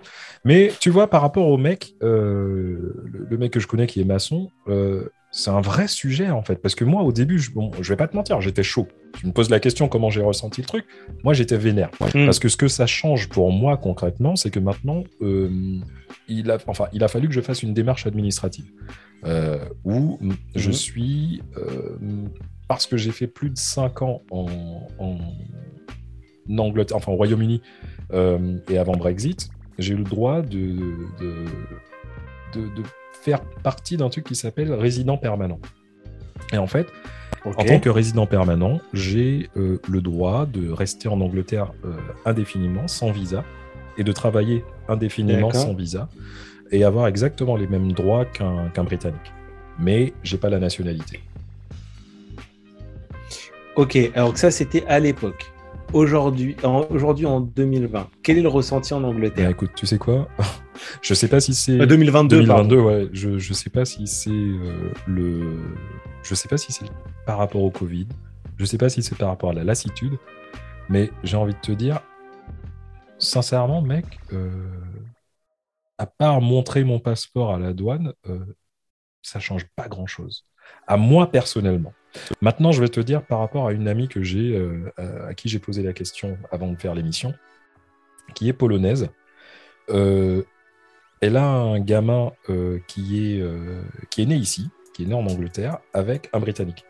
Mais 0.47 0.73
tu 0.81 0.91
vois, 0.91 1.07
par 1.09 1.23
rapport 1.23 1.47
au 1.47 1.57
mec, 1.57 1.95
euh, 2.03 2.95
le, 3.05 3.27
le 3.31 3.39
mec 3.39 3.53
que 3.53 3.61
je 3.61 3.67
connais 3.67 3.87
qui 3.87 4.01
est 4.01 4.05
maçon, 4.05 4.51
euh, 4.69 5.09
c'est 5.37 5.51
un 5.51 5.61
vrai 5.61 5.89
sujet 5.89 6.31
en 6.31 6.43
fait. 6.43 6.57
Parce 6.57 6.75
que 6.77 6.85
moi, 6.85 7.03
au 7.03 7.13
début, 7.13 7.39
je, 7.41 7.51
bon, 7.51 7.73
je 7.81 7.89
vais 7.93 7.97
pas 7.97 8.07
te 8.07 8.15
mentir, 8.15 8.41
j'étais 8.41 8.63
chaud. 8.63 8.87
Tu 9.19 9.27
me 9.27 9.33
poses 9.33 9.51
la 9.51 9.59
question 9.59 9.89
comment 9.89 10.09
j'ai 10.09 10.23
ressenti 10.23 10.61
le 10.61 10.67
truc. 10.67 10.85
Moi, 11.25 11.35
j'étais 11.35 11.57
vénère. 11.57 11.91
Hmm. 12.01 12.25
Parce 12.25 12.39
que 12.39 12.49
ce 12.49 12.57
que 12.57 12.69
ça 12.69 12.87
change 12.87 13.29
pour 13.29 13.51
moi 13.51 13.77
concrètement, 13.77 14.37
c'est 14.37 14.51
que 14.51 14.61
maintenant, 14.61 15.03
euh, 15.23 15.51
il, 16.29 16.51
a, 16.53 16.59
enfin, 16.69 16.87
il 16.93 17.03
a 17.03 17.09
fallu 17.09 17.27
que 17.29 17.35
je 17.35 17.41
fasse 17.41 17.63
une 17.65 17.75
démarche 17.75 18.07
administrative 18.07 18.71
euh, 19.25 19.59
où 19.85 20.19
je 20.55 20.69
Mhm. 20.69 20.73
suis, 20.73 21.43
euh, 21.57 21.97
parce 22.69 22.87
que 22.87 22.97
j'ai 22.97 23.11
fait 23.11 23.27
plus 23.27 23.51
de 23.51 23.59
5 23.59 24.03
ans 24.03 24.23
en, 24.31 24.47
en 24.99 25.19
Angleterre, 26.59 26.97
enfin 26.99 27.13
au 27.13 27.17
Royaume-Uni 27.17 27.61
euh, 28.13 28.59
et 28.69 28.79
avant 28.79 28.93
Brexit, 28.97 29.49
j'ai 29.79 29.95
eu 29.95 29.97
le 29.97 30.05
droit 30.05 30.43
de, 30.43 30.77
de, 31.21 31.45
de, 32.55 32.61
de 32.77 32.83
faire 33.25 33.41
partie 33.63 33.97
d'un 33.97 34.11
truc 34.11 34.27
qui 34.27 34.35
s'appelle 34.35 34.71
résident 34.75 35.17
permanent. 35.17 35.59
Et 36.53 36.59
en 36.59 36.67
fait, 36.67 36.87
en 37.47 37.65
tant 37.65 37.81
que 37.81 37.89
résident 37.89 38.27
permanent, 38.27 38.81
j'ai 38.93 39.49
euh, 39.57 39.81
le 39.89 40.03
droit 40.03 40.45
de 40.45 40.71
rester 40.71 41.09
en 41.09 41.21
Angleterre 41.23 41.73
euh, 41.87 41.95
indéfiniment, 42.27 42.87
sans 42.87 43.13
visa, 43.13 43.43
et 43.97 44.05
de 44.05 44.13
travailler 44.13 44.63
indéfiniment 44.89 45.53
sans 45.53 45.73
visa, 45.73 46.09
et 46.71 46.85
avoir 46.85 47.07
exactement 47.07 47.57
les 47.57 47.67
mêmes 47.67 47.93
droits 47.93 48.27
qu'un 48.27 48.85
Britannique. 48.85 49.33
Mais 49.79 50.13
j'ai 50.23 50.37
pas 50.37 50.51
la 50.51 50.59
nationalité. 50.59 51.21
Ok, 53.77 53.99
alors 54.15 54.35
que 54.35 54.39
ça, 54.39 54.51
c'était 54.51 54.85
à 54.87 55.01
l'époque. 55.01 55.51
Aujourd'hui, 55.95 56.57
en, 56.63 56.87
aujourd'hui, 56.91 57.25
en 57.25 57.41
2020, 57.41 58.09
quel 58.23 58.39
est 58.39 58.43
le 58.43 58.49
ressenti 58.49 58.93
en 58.93 59.03
Angleterre? 59.03 59.49
Écoute, 59.49 59.71
tu 59.75 59.87
sais 59.87 59.99
quoi? 59.99 60.29
Je 61.03 61.15
sais 61.15 61.29
pas 61.29 61.41
si 61.41 61.55
c'est 61.55 61.81
Euh, 61.81 61.87
2022, 61.87 62.37
2022, 62.43 62.79
ouais. 62.81 63.09
Je 63.13 63.39
je 63.39 63.53
sais 63.53 63.71
pas 63.71 63.85
si 63.85 64.07
c'est 64.07 64.31
euh, 64.31 64.91
le, 65.07 65.59
je 66.23 66.35
sais 66.35 66.49
pas 66.49 66.57
si 66.57 66.73
c'est 66.73 66.87
par 67.27 67.39
rapport 67.39 67.63
au 67.63 67.71
Covid. 67.71 68.09
Je 68.57 68.65
sais 68.65 68.79
pas 68.79 68.89
si 68.89 69.03
c'est 69.03 69.17
par 69.17 69.29
rapport 69.29 69.51
à 69.51 69.55
la 69.55 69.65
lassitude. 69.65 70.19
Mais 70.89 71.11
j'ai 71.23 71.37
envie 71.37 71.55
de 71.55 71.61
te 71.61 71.73
dire, 71.73 72.01
sincèrement, 73.19 73.81
mec, 73.83 74.05
euh, 74.33 74.51
à 75.99 76.07
part 76.07 76.41
montrer 76.41 76.85
mon 76.85 76.99
passeport 77.01 77.55
à 77.55 77.59
la 77.59 77.73
douane, 77.73 78.13
euh, 78.29 78.39
ça 79.23 79.41
change 79.41 79.65
pas 79.77 79.89
grand 79.89 80.07
chose. 80.07 80.45
À 80.87 80.97
moi 80.97 81.31
personnellement. 81.31 81.93
Maintenant, 82.41 82.71
je 82.73 82.81
vais 82.81 82.89
te 82.89 83.01
dire 83.01 83.25
par 83.27 83.39
rapport 83.41 83.67
à 83.67 83.73
une 83.73 83.89
amie 83.89 84.09
que 84.09 84.23
j'ai, 84.23 84.57
euh, 84.57 84.93
à 84.97 85.29
à 85.29 85.35
qui 85.35 85.49
j'ai 85.49 85.59
posé 85.59 85.83
la 85.83 85.93
question 85.93 86.39
avant 86.53 86.71
de 86.71 86.77
faire 86.77 86.95
l'émission, 86.95 87.35
qui 88.35 88.49
est 88.49 88.53
polonaise. 88.53 89.09
Euh, 89.91 90.43
elle 91.25 91.37
a 91.39 91.47
un 91.47 91.81
gamin 91.81 92.33
euh, 92.51 92.79
qui, 92.87 93.05
est, 93.35 93.41
euh, 93.41 93.81
qui 94.11 94.23
est 94.23 94.27
né 94.27 94.37
ici, 94.37 94.69
qui 94.93 95.05
est 95.05 95.07
né 95.07 95.15
en 95.15 95.27
Angleterre, 95.27 95.79
avec 95.93 96.29
un 96.33 96.41
Britannique. 96.41 96.85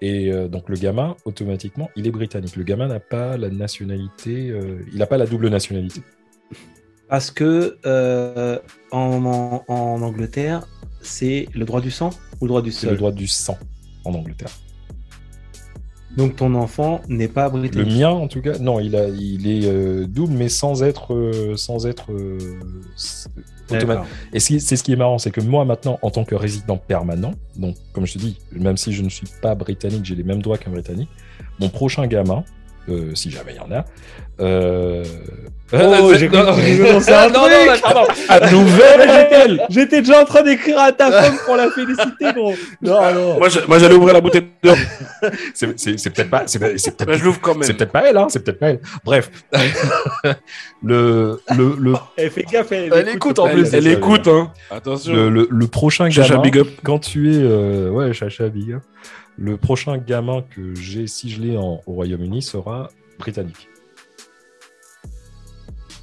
Et 0.00 0.32
euh, 0.32 0.48
donc 0.48 0.68
le 0.68 0.76
gamin, 0.76 1.14
automatiquement, 1.24 1.90
il 1.96 2.06
est 2.06 2.10
britannique. 2.10 2.56
Le 2.56 2.64
gamin 2.64 2.86
n'a 2.88 3.00
pas 3.00 3.36
la 3.36 3.50
nationalité, 3.50 4.52
il 4.92 4.98
n'a 4.98 5.06
pas 5.06 5.18
la 5.18 5.26
double 5.26 5.48
nationalité. 5.48 6.00
Parce 7.08 7.30
que 7.30 7.78
en, 8.92 9.24
en- 9.24 9.64
en 9.68 10.02
Angleterre, 10.02 10.66
c'est 11.02 11.48
le 11.54 11.64
droit 11.64 11.80
du 11.80 11.90
sang 11.90 12.10
ou 12.40 12.44
le 12.44 12.48
droit 12.48 12.62
du 12.62 12.70
C'est 12.72 12.82
sol? 12.86 12.90
le 12.92 12.96
droit 12.96 13.12
du 13.12 13.26
sang 13.26 13.58
en 14.04 14.14
Angleterre. 14.14 14.50
Donc 16.18 16.34
ton 16.34 16.54
enfant 16.56 17.00
n'est 17.08 17.28
pas 17.28 17.44
Le 17.44 17.60
britannique. 17.60 17.96
mien, 17.96 18.10
en 18.10 18.26
tout 18.26 18.42
cas, 18.42 18.58
non, 18.58 18.80
il, 18.80 18.96
a, 18.96 19.06
il 19.08 19.46
est 19.46 19.66
euh, 19.68 20.04
double, 20.04 20.34
mais 20.34 20.48
sans 20.48 20.82
être. 20.82 21.14
euh, 21.14 21.56
sans 21.56 21.86
être 21.86 22.12
euh. 22.12 22.38
Et 24.32 24.40
c'est 24.40 24.58
c'est 24.58 24.74
ce 24.76 24.82
qui 24.82 24.92
est 24.92 24.96
marrant, 24.96 25.18
c'est 25.18 25.30
que 25.30 25.40
moi, 25.40 25.64
maintenant, 25.64 25.98
en 26.02 26.10
tant 26.10 26.24
que 26.24 26.34
résident 26.34 26.76
permanent, 26.76 27.34
donc, 27.56 27.76
comme 27.92 28.04
je 28.04 28.14
te 28.14 28.18
dis, 28.18 28.36
même 28.52 28.76
si 28.76 28.92
je 28.92 29.02
ne 29.02 29.08
suis 29.10 29.28
pas 29.42 29.54
britannique, 29.54 30.04
j'ai 30.04 30.16
les 30.16 30.24
mêmes 30.24 30.42
droits 30.42 30.58
qu'un 30.58 30.72
britannique, 30.72 31.08
mon 31.60 31.68
prochain 31.68 32.06
gamin, 32.08 32.42
euh, 32.90 33.14
si 33.14 33.30
jamais 33.30 33.52
il 33.54 33.56
y 33.56 33.60
en 33.60 33.70
a. 33.76 33.84
Euh... 34.40 35.04
Oh, 35.70 35.76
euh, 35.76 36.16
j'ai 36.16 36.30
non, 36.30 36.38
un 36.38 36.44
non, 36.44 36.52
non, 36.52 37.66
truc. 37.66 37.82
pardon. 37.82 38.06
J'étais- 38.48 39.56
J'étais 39.68 40.00
déjà 40.00 40.22
en 40.22 40.24
train 40.24 40.40
d'écrire 40.42 40.78
à 40.78 40.92
ta 40.92 41.10
femme 41.12 41.36
pour 41.44 41.56
la 41.56 41.70
féliciter, 41.70 42.32
gros. 42.34 42.54
Non, 42.80 43.12
non. 43.12 43.38
Moi, 43.38 43.50
je- 43.50 43.60
moi, 43.68 43.78
j'allais 43.78 43.94
ouvrir 43.94 44.14
la 44.14 44.22
bouteille 44.22 44.46
de 44.62 44.70
C'est 45.52 45.78
c'est- 45.78 45.98
c'est 45.98 46.08
peut-être 46.08 46.30
pas. 46.30 46.44
C'est 46.46 46.78
c'est 46.78 46.96
peut-être 46.96 47.06
Bah, 47.10 47.16
je 47.18 47.24
l'ouvre 47.24 47.40
quand 47.42 47.52
même. 47.54 47.64
C'est 47.64 47.74
peut-être 47.74 47.92
pas 47.92 48.08
elle, 48.08 48.16
hein, 48.16 48.28
c'est 48.30 48.42
peut-être 48.42 48.58
pas 48.60 48.70
elle. 48.70 48.80
Bref, 49.04 49.30
le, 50.82 51.40
le, 51.56 51.76
le, 51.78 51.92
Elle 52.16 52.30
fait 52.30 52.44
gaffe, 52.50 52.72
elle, 52.72 52.90
Elle 52.94 53.08
écoute, 53.10 53.38
en 53.38 53.48
plus, 53.48 53.72
elle 53.74 53.86
écoute, 53.88 54.26
hein. 54.28 54.50
Attention. 54.70 55.12
le, 55.12 55.28
le, 55.28 55.48
le 55.50 55.66
prochain 55.66 56.08
Chacha 56.10 56.30
gamin, 56.30 56.42
Big 56.42 56.58
Up. 56.58 56.68
quand 56.84 56.98
tu 56.98 57.32
es, 57.34 57.38
euh, 57.42 57.90
ouais, 57.90 58.12
Chacha 58.12 58.48
Big 58.48 58.72
Up, 58.72 58.82
le 59.38 59.56
prochain 59.56 59.96
gamin 59.98 60.42
que 60.54 60.74
j'ai, 60.74 61.06
si 61.06 61.30
je 61.30 61.40
l'ai 61.40 61.56
en- 61.56 61.80
au 61.86 61.92
Royaume-Uni, 61.92 62.42
sera 62.42 62.88
britannique. 63.18 63.68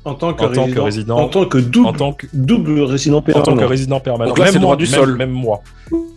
En 0.06 0.14
tant 0.14 0.34
que, 0.36 0.44
En 0.46 0.52
tant 0.52 0.70
que 0.70 0.80
résident, 0.80 1.18
En 1.18 1.30
tant 1.30 1.46
que 1.46 1.58
double, 1.58 1.88
En 1.88 1.94
tant 1.94 2.14
que, 2.14 2.28
double 2.34 2.80
résident 2.82 3.18
en 3.18 3.22
permanent. 3.24 3.44
tant 3.46 3.58
que 3.58 3.64
résident 3.64 4.00
permanent. 4.00 4.30
Donc 4.30 4.38
là, 4.38 4.46
même 4.46 4.54
moi, 4.54 4.62
droit 4.62 4.76
du 4.76 4.84
même- 4.84 4.94
sol. 4.94 5.18
Même 5.18 5.32
moi. 5.32 5.62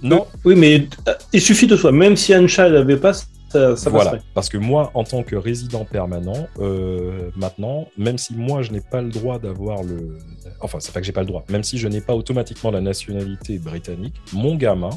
Non, 0.03 0.27
Oui, 0.45 0.55
mais 0.57 0.87
euh, 1.09 1.15
il 1.33 1.41
suffit 1.41 1.67
de 1.67 1.75
soi. 1.75 1.91
Même 1.91 2.15
si 2.15 2.37
Ancha 2.37 2.69
l'avait 2.69 2.99
pas, 2.99 3.15
ça, 3.15 3.77
ça 3.77 3.89
voilà. 3.89 4.11
passerait. 4.11 4.23
Parce 4.35 4.51
que 4.51 4.59
moi, 4.59 4.91
en 4.93 5.05
tant 5.05 5.23
que 5.23 5.37
résident 5.37 5.87
permanent, 5.87 6.49
euh, 6.61 7.31
maintenant, 7.35 7.89
même 7.97 8.19
si 8.19 8.35
moi, 8.35 8.61
je 8.61 8.73
n'ai 8.73 8.83
pas 8.83 9.01
le 9.01 9.09
droit 9.09 9.39
d'avoir 9.39 9.83
le... 9.83 10.19
Enfin, 10.61 10.79
c'est 10.81 10.93
pas 10.93 11.01
que 11.01 11.07
j'ai 11.07 11.13
pas 11.13 11.23
le 11.23 11.27
droit. 11.29 11.45
Même 11.49 11.63
si 11.65 11.79
je 11.79 11.89
n'ai 11.89 12.03
pas 12.03 12.15
automatiquement 12.15 12.71
la 12.71 12.83
nationalité 12.83 13.57
britannique, 13.59 14.15
mon 14.35 14.55
gamin, 14.57 14.91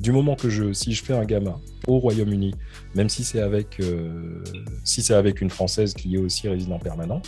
du 0.00 0.12
moment 0.12 0.34
que 0.36 0.48
je... 0.48 0.72
Si 0.72 0.92
je 0.94 1.04
fais 1.04 1.14
un 1.14 1.24
gamin 1.24 1.60
au 1.86 1.98
Royaume-Uni, 1.98 2.54
même 2.94 3.08
si 3.08 3.24
c'est 3.24 3.40
avec, 3.40 3.80
euh, 3.80 4.42
si 4.84 5.02
c'est 5.02 5.14
avec 5.14 5.40
une 5.40 5.50
Française 5.50 5.94
qui 5.94 6.14
est 6.14 6.18
aussi 6.18 6.48
résident 6.48 6.78
permanent, 6.78 7.20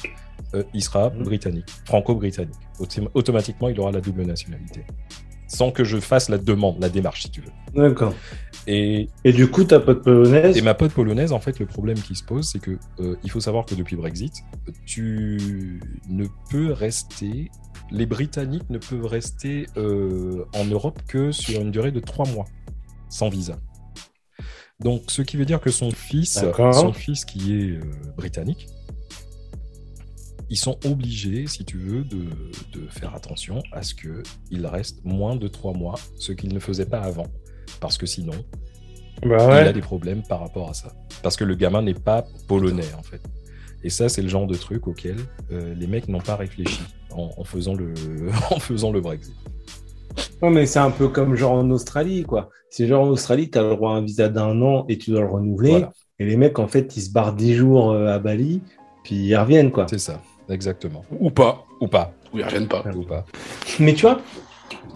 euh, 0.54 0.62
il 0.74 0.82
sera 0.82 1.10
Mhm. 1.10 1.22
britannique, 1.24 1.66
franco-britannique. 1.84 2.54
Autom- 2.78 3.08
Automatiquement, 3.14 3.68
il 3.68 3.78
aura 3.80 3.92
la 3.92 4.00
double 4.00 4.22
nationalité. 4.24 4.82
Sans 5.46 5.72
que 5.72 5.82
je 5.82 5.98
fasse 5.98 6.28
la 6.28 6.38
demande, 6.38 6.76
la 6.80 6.88
démarche, 6.88 7.22
si 7.22 7.30
tu 7.30 7.40
veux. 7.40 7.50
D'accord. 7.74 8.14
Et 8.68 9.08
Et 9.24 9.32
du 9.32 9.48
coup, 9.48 9.64
ta 9.64 9.80
pote 9.80 10.04
polonaise. 10.04 10.56
et 10.56 10.62
ma 10.62 10.74
pote 10.74 10.92
polonaise, 10.92 11.32
en 11.32 11.40
fait, 11.40 11.58
le 11.58 11.66
problème 11.66 11.98
qui 11.98 12.14
se 12.14 12.22
pose, 12.22 12.48
c'est 12.48 12.60
que 12.60 12.78
euh, 13.00 13.16
il 13.24 13.30
faut 13.32 13.40
savoir 13.40 13.64
que 13.66 13.74
depuis 13.74 13.96
Brexit, 13.96 14.44
tu 14.86 15.80
ne 16.08 16.26
peux 16.50 16.72
rester, 16.72 17.50
les 17.90 18.06
Britanniques 18.06 18.68
ne 18.70 18.78
peuvent 18.78 19.06
rester 19.06 19.66
euh, 19.76 20.44
en 20.54 20.64
Europe 20.66 21.00
que 21.08 21.32
sur 21.32 21.60
une 21.60 21.70
durée 21.72 21.90
de 21.90 22.00
trois 22.00 22.26
mois, 22.28 22.44
sans 23.10 23.28
visa. 23.28 23.58
Donc, 24.80 25.02
ce 25.08 25.20
qui 25.20 25.36
veut 25.36 25.44
dire 25.44 25.60
que 25.60 25.70
son 25.70 25.90
fils, 25.90 26.38
son 26.72 26.92
fils 26.94 27.26
qui 27.26 27.52
est 27.54 27.70
euh, 27.76 27.80
britannique, 28.16 28.66
ils 30.48 30.56
sont 30.56 30.78
obligés, 30.84 31.46
si 31.46 31.64
tu 31.64 31.76
veux, 31.78 32.02
de, 32.02 32.24
de 32.72 32.88
faire 32.88 33.14
attention 33.14 33.62
à 33.72 33.82
ce 33.82 33.94
qu'il 33.94 34.66
reste 34.66 35.04
moins 35.04 35.36
de 35.36 35.46
trois 35.48 35.74
mois, 35.74 35.96
ce 36.18 36.32
qu'ils 36.32 36.52
ne 36.54 36.58
faisaient 36.58 36.86
pas 36.86 37.00
avant. 37.02 37.26
Parce 37.78 37.98
que 37.98 38.06
sinon, 38.06 38.32
Bah 39.22 39.62
il 39.62 39.68
a 39.68 39.72
des 39.72 39.80
problèmes 39.82 40.22
par 40.22 40.40
rapport 40.40 40.68
à 40.70 40.74
ça. 40.74 40.92
Parce 41.22 41.36
que 41.36 41.44
le 41.44 41.54
gamin 41.54 41.82
n'est 41.82 41.94
pas 41.94 42.24
polonais, 42.48 42.92
en 42.98 43.02
fait. 43.02 43.20
Et 43.84 43.90
ça, 43.90 44.08
c'est 44.08 44.22
le 44.22 44.28
genre 44.28 44.46
de 44.46 44.56
truc 44.56 44.86
auquel 44.88 45.16
euh, 45.52 45.74
les 45.74 45.86
mecs 45.86 46.08
n'ont 46.08 46.20
pas 46.20 46.36
réfléchi 46.36 46.82
en, 47.12 47.30
en 47.36 47.44
faisant 47.44 47.74
le, 47.74 47.94
en 48.50 48.58
faisant 48.58 48.90
le 48.92 49.00
Brexit. 49.00 49.34
Ouais, 50.42 50.50
mais 50.50 50.66
c'est 50.66 50.78
un 50.80 50.90
peu 50.90 51.08
comme 51.08 51.34
genre 51.36 51.52
en 51.52 51.70
Australie, 51.70 52.24
quoi. 52.24 52.50
C'est 52.70 52.86
genre 52.86 53.04
en 53.04 53.08
Australie, 53.08 53.50
tu 53.50 53.58
as 53.58 53.62
le 53.62 53.70
droit 53.76 53.92
à 53.92 53.96
un 53.96 54.02
visa 54.02 54.28
d'un 54.28 54.60
an 54.62 54.84
et 54.88 54.96
tu 54.98 55.10
dois 55.10 55.20
le 55.20 55.26
renouveler. 55.26 55.70
Voilà, 55.70 55.92
Et 56.18 56.24
les 56.24 56.36
mecs, 56.36 56.58
en 56.58 56.68
fait, 56.68 56.96
ils 56.96 57.02
se 57.02 57.10
barrent 57.10 57.34
10 57.34 57.54
jours 57.54 57.90
euh, 57.90 58.06
à 58.14 58.18
Bali, 58.18 58.62
puis 59.04 59.16
ils 59.16 59.36
reviennent, 59.36 59.70
quoi. 59.72 59.86
c'est 59.88 59.98
ça, 59.98 60.20
exactement. 60.48 61.04
Ou 61.18 61.30
pas. 61.30 61.64
Ou 61.80 61.88
pas, 61.88 62.12
Ou 62.32 62.38
ils 62.38 62.44
reviennent 62.44 62.68
pas. 62.68 62.84
ou 62.94 63.02
pas. 63.02 63.24
Mais 63.80 63.94
tu 63.94 64.02
vois, 64.02 64.20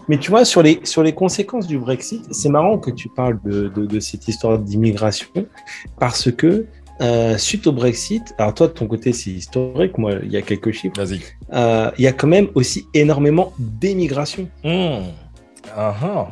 mais 0.07 0.17
tu 0.19 0.29
vois 0.31 0.45
sur, 0.45 0.61
les, 0.61 0.79
sur 0.83 1.03
les 1.03 1.13
conséquences 1.13 1.67
du 1.67 1.77
Brexit, 1.79 2.23
c'est 2.31 2.49
marrant 2.49 2.77
que 2.77 2.91
tu 2.91 3.09
parles 3.09 3.39
de, 3.43 3.67
de, 3.69 3.85
de 3.85 3.99
cette 3.99 4.27
histoire 4.27 4.57
d'immigration, 4.59 5.27
parce 5.99 6.31
que 6.31 6.67
euh, 7.01 7.37
suite 7.37 7.67
au 7.67 7.73
Brexit, 7.73 8.33
alors 8.37 8.53
toi 8.53 8.67
de 8.67 8.71
ton 8.73 8.87
côté 8.87 9.11
c'est 9.11 9.31
historique, 9.31 9.97
moi 9.97 10.13
il 10.23 10.31
y 10.31 10.37
a 10.37 10.41
quelques 10.41 10.71
chiffres, 10.71 10.95
Vas-y. 10.95 11.19
euh, 11.51 11.91
il 11.97 12.05
y 12.05 12.07
a 12.07 12.13
quand 12.13 12.27
même 12.27 12.47
aussi 12.55 12.85
énormément 12.93 13.51
d'émigration. 13.59 14.47
Mmh. 14.63 15.09
Ah 15.75 15.93
ah. 16.01 16.27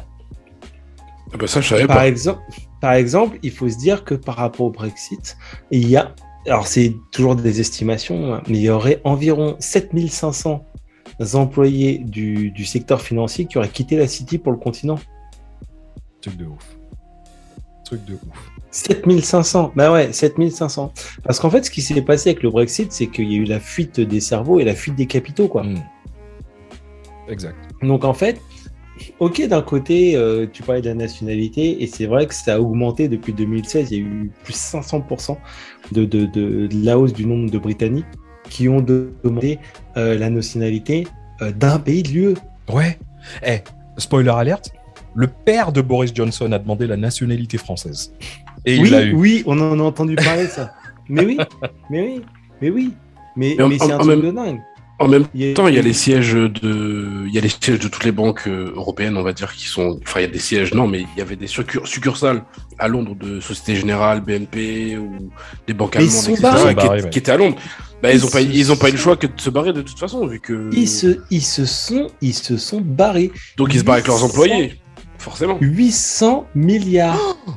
Ah 1.33 1.37
bah 1.37 1.47
ça, 1.47 1.61
je 1.61 1.69
savais 1.69 1.87
Par 1.87 1.97
pas. 1.97 2.07
exemple, 2.07 2.41
par 2.79 2.93
exemple, 2.93 3.39
il 3.43 3.51
faut 3.51 3.67
se 3.69 3.77
dire 3.77 4.03
que 4.03 4.13
par 4.13 4.35
rapport 4.35 4.67
au 4.67 4.71
Brexit, 4.71 5.37
il 5.71 5.87
y 5.87 5.97
a, 5.97 6.13
alors 6.47 6.67
c'est 6.67 6.95
toujours 7.11 7.35
des 7.35 7.59
estimations, 7.59 8.35
hein, 8.35 8.43
mais 8.47 8.57
il 8.59 8.63
y 8.63 8.69
aurait 8.69 9.01
environ 9.03 9.55
7500 9.59 10.65
employés 11.33 11.99
du, 11.99 12.51
du 12.51 12.65
secteur 12.65 13.01
financier 13.01 13.45
qui 13.45 13.57
auraient 13.57 13.69
quitté 13.69 13.95
la 13.97 14.07
City 14.07 14.37
pour 14.37 14.51
le 14.51 14.57
continent. 14.57 14.99
Truc 16.21 16.37
de 16.37 16.45
ouf. 16.45 16.77
Truc 17.85 18.03
de 18.05 18.13
ouf. 18.13 18.51
7500, 18.71 19.73
bah 19.75 19.91
ouais, 19.91 20.11
7500. 20.11 20.93
Parce 21.23 21.39
qu'en 21.39 21.49
fait, 21.49 21.63
ce 21.63 21.69
qui 21.69 21.81
s'est 21.81 22.01
passé 22.01 22.31
avec 22.31 22.41
le 22.41 22.49
Brexit, 22.49 22.91
c'est 22.91 23.07
qu'il 23.07 23.31
y 23.31 23.35
a 23.35 23.37
eu 23.37 23.43
la 23.43 23.59
fuite 23.59 23.99
des 23.99 24.19
cerveaux 24.19 24.59
et 24.59 24.63
la 24.63 24.73
fuite 24.73 24.95
des 24.95 25.05
capitaux, 25.05 25.47
quoi. 25.47 25.63
Mmh. 25.63 25.83
Exact. 27.29 27.55
Donc 27.81 28.03
en 28.03 28.13
fait, 28.13 28.41
ok, 29.19 29.47
d'un 29.47 29.61
côté, 29.61 30.15
euh, 30.15 30.45
tu 30.51 30.63
parlais 30.63 30.81
de 30.81 30.87
la 30.89 30.95
nationalité, 30.95 31.81
et 31.83 31.87
c'est 31.87 32.05
vrai 32.05 32.27
que 32.27 32.33
ça 32.33 32.55
a 32.55 32.59
augmenté 32.59 33.07
depuis 33.07 33.33
2016, 33.33 33.91
il 33.91 33.97
y 33.97 34.01
a 34.01 34.03
eu 34.03 34.31
plus 34.43 34.53
500% 34.53 35.37
de, 35.91 36.05
de, 36.05 36.25
de, 36.25 36.67
de 36.67 36.85
la 36.85 36.97
hausse 36.97 37.13
du 37.13 37.25
nombre 37.25 37.49
de 37.49 37.57
Britanniques 37.57 38.05
qui 38.49 38.67
ont 38.69 38.81
demandé 38.81 39.59
euh, 39.97 40.17
la 40.17 40.29
nationalité 40.29 41.07
euh, 41.41 41.51
d'un 41.51 41.79
pays 41.79 42.03
de 42.03 42.09
l'UE. 42.09 42.33
Ouais. 42.71 42.97
Eh, 43.45 43.59
spoiler 43.97 44.29
alerte. 44.31 44.71
Le 45.15 45.27
père 45.27 45.71
de 45.71 45.81
Boris 45.81 46.11
Johnson 46.13 46.51
a 46.51 46.59
demandé 46.59 46.87
la 46.87 46.97
nationalité 46.97 47.57
française. 47.57 48.13
Et 48.65 48.79
oui, 48.79 48.87
il 48.87 48.91
l'a 48.91 49.03
eu. 49.05 49.13
oui, 49.13 49.43
on 49.45 49.59
en 49.59 49.79
a 49.79 49.83
entendu 49.83 50.15
parler 50.15 50.47
ça. 50.47 50.73
mais 51.09 51.23
oui, 51.25 51.37
mais 51.89 52.01
oui, 52.01 52.21
mais 52.61 52.69
oui. 52.69 52.93
Mais, 53.35 53.55
Mais 53.57 53.63
en- 53.63 53.69
mais 53.69 53.77
c'est 53.79 53.91
un 53.91 53.97
truc 53.97 54.09
même- 54.09 54.21
de 54.21 54.31
dingue. 54.31 54.59
En 54.99 55.07
même 55.07 55.25
Il 55.33 55.53
temps, 55.53 55.67
il 55.67 55.75
y 55.75 55.79
a 55.79 55.81
les 55.81 55.91
sièges 55.93 56.33
de, 56.33 57.25
il 57.27 57.33
y 57.33 57.37
a 57.37 57.41
les 57.41 57.49
sièges 57.49 57.79
de 57.79 57.87
toutes 57.87 58.03
les 58.05 58.11
banques 58.11 58.47
euh, 58.47 58.71
européennes, 58.75 59.17
on 59.17 59.23
va 59.23 59.33
dire, 59.33 59.53
qui 59.53 59.65
sont, 59.67 59.99
enfin, 60.05 60.19
il 60.19 60.23
y 60.23 60.25
a 60.25 60.31
des 60.31 60.39
sièges, 60.39 60.73
non, 60.73 60.87
mais 60.87 61.01
il 61.01 61.07
y 61.17 61.21
avait 61.21 61.35
des 61.35 61.47
succur- 61.47 61.87
succursales 61.87 62.43
à 62.77 62.87
Londres 62.87 63.15
de 63.15 63.39
Société 63.39 63.75
Générale, 63.75 64.21
BNP 64.21 64.97
ou 64.97 65.31
des 65.67 65.73
banques 65.73 65.95
Mais 65.97 66.05
ils 66.05 66.07
allemandes, 66.09 66.23
sont 66.23 66.31
etc., 66.31 66.73
barrés. 66.75 67.09
qui, 67.09 67.19
étaient 67.19 67.31
à 67.31 67.37
Londres. 67.37 67.57
Bah, 68.01 68.11
ils 68.13 68.17
Ils 68.17 68.25
ont 68.25 68.29
pas, 68.29 68.41
ils 68.41 68.71
ont 68.71 68.75
pas 68.75 68.89
eu 68.89 68.93
le 68.93 68.97
choix 68.97 69.17
que 69.17 69.27
de 69.27 69.41
se 69.41 69.49
barrer 69.49 69.73
de 69.73 69.81
toute 69.81 69.97
façon, 69.99 70.27
vu 70.27 70.39
que. 70.39 70.69
Ils 70.73 70.87
se, 70.89 71.19
ils 71.31 71.41
se 71.43 71.65
sont, 71.65 72.07
ils 72.21 72.33
se 72.35 72.57
sont 72.57 72.79
barrés. 72.81 73.31
Donc 73.57 73.73
ils 73.73 73.79
se 73.79 73.83
barrent 73.83 73.95
avec 73.95 74.07
leurs 74.07 74.17
800 74.17 74.25
employés, 74.27 74.79
forcément. 75.17 75.57
800 75.59 76.47
milliards. 76.55 77.19
Oh 77.47 77.51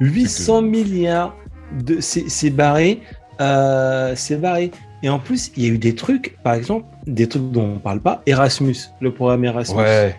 800 0.00 0.62
milliards 0.62 1.34
de 1.82 1.98
c'est 2.00 2.24
c'est 2.28 2.50
barré, 2.50 3.00
euh, 3.40 4.12
c'est 4.14 4.36
barré. 4.40 4.70
Et 5.02 5.08
en 5.08 5.18
plus, 5.18 5.52
il 5.56 5.64
y 5.64 5.66
a 5.66 5.70
eu 5.70 5.78
des 5.78 5.94
trucs, 5.94 6.36
par 6.42 6.54
exemple, 6.54 6.86
des 7.06 7.28
trucs 7.28 7.50
dont 7.50 7.74
on 7.76 7.78
parle 7.78 8.00
pas. 8.00 8.22
Erasmus, 8.26 8.76
le 9.00 9.12
programme 9.12 9.44
Erasmus. 9.44 9.78
Ouais. 9.78 10.16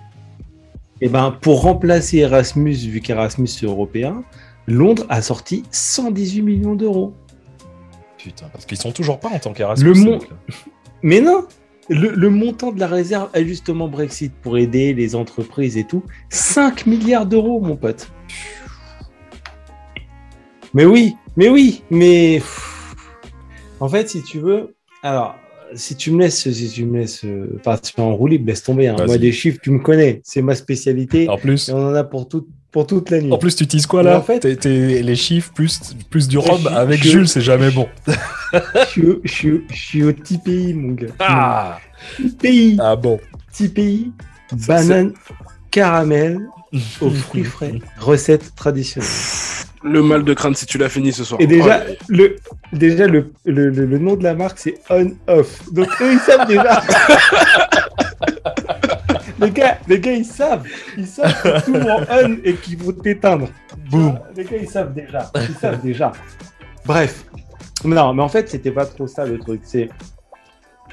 Et 1.02 1.10
ben 1.10 1.36
pour 1.42 1.62
remplacer 1.62 2.18
Erasmus, 2.18 2.74
vu 2.74 3.02
qu'Erasmus 3.02 3.48
c'est 3.48 3.66
européen, 3.66 4.24
Londres 4.68 5.06
a 5.10 5.22
sorti 5.22 5.64
118 5.72 6.42
millions 6.42 6.76
d'euros. 6.76 7.14
Putain, 8.18 8.48
parce 8.52 8.66
qu'ils 8.66 8.78
sont 8.78 8.92
toujours 8.92 9.20
pas 9.20 9.30
en 9.30 9.40
tant 9.40 9.54
qu'Erasmus. 9.54 9.94
Le 9.94 9.94
mon-. 9.94 10.20
Mais 11.04 11.22
non, 11.22 11.46
le, 11.90 12.10
le 12.10 12.30
montant 12.30 12.72
de 12.72 12.80
la 12.80 12.88
réserve 12.88 13.30
ajustement 13.34 13.88
Brexit 13.88 14.34
pour 14.42 14.58
aider 14.58 14.94
les 14.94 15.16
entreprises 15.16 15.78
et 15.78 15.84
tout, 15.84 16.04
5 16.30 16.88
milliards 16.88 17.26
d'euros, 17.26 17.62
mon 17.62 17.76
pote. 17.76 18.12
Mais 20.74 20.86
oui, 20.86 21.16
mais 21.38 21.50
oui, 21.50 21.84
mais 21.90 22.42
en 23.80 23.88
fait, 23.90 24.10
si 24.10 24.24
tu 24.24 24.40
veux, 24.40 24.76
alors 25.04 25.36
si 25.76 25.96
tu 25.96 26.12
me 26.12 26.20
laisses, 26.20 26.50
si 26.50 26.70
tu 26.70 26.86
me 26.86 27.00
laisses 27.00 27.26
euh, 27.26 27.60
partir 27.64 28.00
en 28.00 28.16
roue 28.16 28.28
libre, 28.28 28.48
laisse 28.48 28.64
tomber. 28.64 28.88
hein. 28.88 28.96
Moi, 29.06 29.18
des 29.18 29.32
chiffres, 29.34 29.60
tu 29.62 29.72
me 29.72 29.80
connais, 29.80 30.22
c'est 30.24 30.42
ma 30.42 30.56
spécialité. 30.56 31.28
En 31.30 31.38
plus, 31.38 31.70
Et 31.70 31.74
on 31.74 31.90
en 31.90 31.94
a 31.94 32.04
pour, 32.06 32.28
tout, 32.30 32.48
pour 32.72 32.88
toute 32.88 33.10
la 33.10 33.20
nuit. 33.22 33.32
en 33.34 33.38
plus, 33.38 33.56
tu 33.56 33.66
utilises 33.66 33.86
quoi 33.86 34.02
Mais 34.04 34.12
là 34.12 34.18
en 34.20 34.22
fait- 34.22 34.44
Les 34.66 35.16
chiffres 35.16 35.52
plus, 35.54 35.80
plus 36.10 36.28
du 36.28 36.40
chiffres, 36.40 36.72
avec 36.74 37.04
je- 37.04 37.10
Jules, 37.10 37.28
c'est 37.28 37.42
jamais 37.42 37.70
bon. 37.72 37.88
je, 38.96 39.20
je 39.26 39.58
suis 39.74 40.04
au 40.04 40.12
TPI, 40.14 40.74
mon 40.74 40.94
gars. 40.94 41.08
Ah, 41.20 41.80
TPI, 42.18 42.78
ah 42.80 42.96
bon. 42.96 43.20
TPI, 43.52 44.12
banane, 44.68 45.14
caramel, 45.70 46.40
aux 47.02 47.10
fruits 47.10 47.44
frais, 47.44 47.74
recette 48.00 48.56
traditionnelle. 48.56 49.10
Le 49.84 50.02
mal 50.02 50.24
de 50.24 50.34
crâne 50.34 50.56
si 50.56 50.66
tu 50.66 50.78
l'as 50.78 50.90
fini 50.90 51.14
ce 51.14 51.24
soir. 51.24 51.40
Et 51.40 51.48
déjà, 51.48 51.82
Oh, 51.90 51.94
le, 52.10 52.36
déjà 52.74 53.08
le, 53.08 53.32
le, 53.46 53.70
le- 53.70 53.86
le 53.86 53.98
nom 54.00 54.16
de 54.16 54.24
la 54.24 54.34
marque, 54.34 54.58
c'est 54.60 54.76
On-Off. 54.90 55.72
Donc, 55.72 55.88
eux, 56.02 56.14
ils 56.14 56.20
savent 56.20 56.48
déjà. 56.48 56.82
les, 59.40 59.52
gars, 59.52 59.78
les 59.88 60.00
gars, 60.00 60.12
ils 60.14 60.26
savent. 60.26 60.64
Ils 60.98 61.08
savent 61.08 61.42
que 61.42 61.66
tout 61.66 61.76
en 61.76 62.02
on 62.12 62.38
et 62.44 62.56
qu'ils 62.56 62.78
vont 62.78 62.92
t'éteindre. 62.92 63.48
Boum. 63.90 64.20
Les 64.36 64.44
gars, 64.44 64.58
ils 64.62 64.70
savent 64.70 64.94
déjà. 64.94 65.32
Ils 65.36 65.56
savent 65.56 65.82
déjà. 65.82 66.12
Bref. 66.86 67.24
Non, 67.86 68.14
mais 68.14 68.24
en 68.24 68.30
fait, 68.30 68.50
c'était 68.50 68.72
pas 68.72 68.86
trop 68.86 69.08
ça 69.08 69.26
le 69.26 69.38
truc. 69.38 69.62
C'est. 69.64 69.90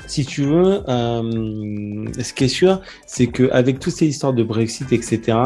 Si 0.06 0.24
tu 0.26 0.42
veux, 0.42 0.82
euh, 0.88 2.06
ce 2.20 2.32
qui 2.32 2.44
est 2.44 2.48
sûr, 2.48 2.80
c'est 3.06 3.26
qu'avec 3.26 3.78
toutes 3.80 3.94
ces 3.94 4.06
histoires 4.06 4.32
de 4.32 4.42
Brexit, 4.42 4.92
etc., 4.92 5.38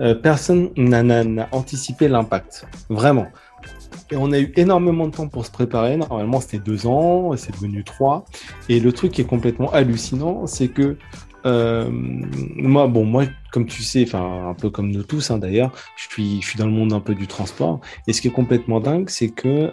euh, 0.00 0.14
personne 0.14 0.70
n'a- 0.76 1.48
anticipé 1.52 2.08
l'impact. 2.08 2.66
Vraiment. 2.88 3.26
Et 4.10 4.16
on 4.16 4.32
a 4.32 4.40
eu 4.40 4.52
énormément 4.56 5.06
de 5.06 5.12
temps 5.12 5.28
pour 5.28 5.46
se 5.46 5.50
préparer. 5.50 5.96
Normalement, 5.96 6.40
c'était 6.40 6.58
deux 6.58 6.86
ans, 6.86 7.32
c'est 7.36 7.52
devenu 7.52 7.84
trois. 7.84 8.24
Et 8.68 8.80
le 8.80 8.92
truc 8.92 9.12
qui 9.12 9.20
est 9.20 9.26
complètement 9.26 9.70
hallucinant, 9.72 10.46
c'est 10.46 10.68
que 10.68 10.96
euh, 11.46 11.88
moi, 11.90 12.86
bon, 12.88 13.04
moi, 13.04 13.24
comme 13.52 13.66
tu 13.66 13.82
sais, 13.82 14.02
enfin, 14.02 14.48
un 14.50 14.54
peu 14.54 14.68
comme 14.70 14.90
nous 14.90 15.04
tous, 15.04 15.30
hein, 15.30 15.38
d'ailleurs, 15.38 15.72
je 15.96 16.08
suis, 16.08 16.58
dans 16.58 16.66
le 16.66 16.72
monde 16.72 16.92
un 16.92 17.00
peu 17.00 17.14
du 17.14 17.26
transport. 17.28 17.80
Et 18.08 18.12
ce 18.12 18.20
qui 18.20 18.28
est 18.28 18.32
complètement 18.32 18.80
dingue, 18.80 19.08
c'est 19.08 19.28
que 19.28 19.70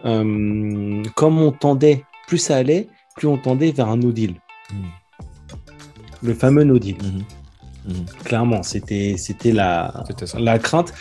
comme 1.16 1.40
on 1.42 1.52
tendait, 1.52 2.04
plus 2.28 2.38
ça 2.38 2.58
allait, 2.58 2.88
plus 3.18 3.28
on 3.28 3.38
tendait 3.38 3.72
vers 3.72 3.90
un 3.90 3.98
no 3.98 4.12
deal. 4.14 4.36
Le 6.24 6.34
fameux 6.34 6.64
no 6.64 6.80
deal. 6.80 6.96
Clairement, 8.24 8.64
c'était, 8.64 9.16
c'était 9.18 9.52
la, 9.52 10.04
C'était 10.08 10.26
ça. 10.28 10.40
la 10.40 10.60
crainte. 10.60 10.94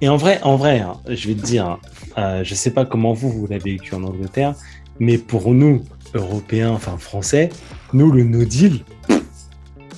Et 0.00 0.08
en 0.08 0.16
vrai, 0.16 0.40
en 0.42 0.56
vrai, 0.56 0.80
hein, 0.80 0.94
je 1.08 1.28
vais 1.28 1.34
te 1.34 1.44
dire, 1.44 1.66
hein, 1.66 1.78
euh, 2.18 2.44
je 2.44 2.54
sais 2.54 2.70
pas 2.70 2.84
comment 2.84 3.12
vous, 3.12 3.30
vous 3.30 3.46
l'avez 3.48 3.72
vécu 3.72 3.94
en 3.96 4.04
Angleterre, 4.04 4.54
mais 5.00 5.18
pour 5.18 5.52
nous, 5.52 5.82
Européens, 6.14 6.70
enfin 6.70 6.96
Français, 6.98 7.48
nous, 7.92 8.12
le 8.12 8.22
no 8.22 8.44
deal, 8.44 8.84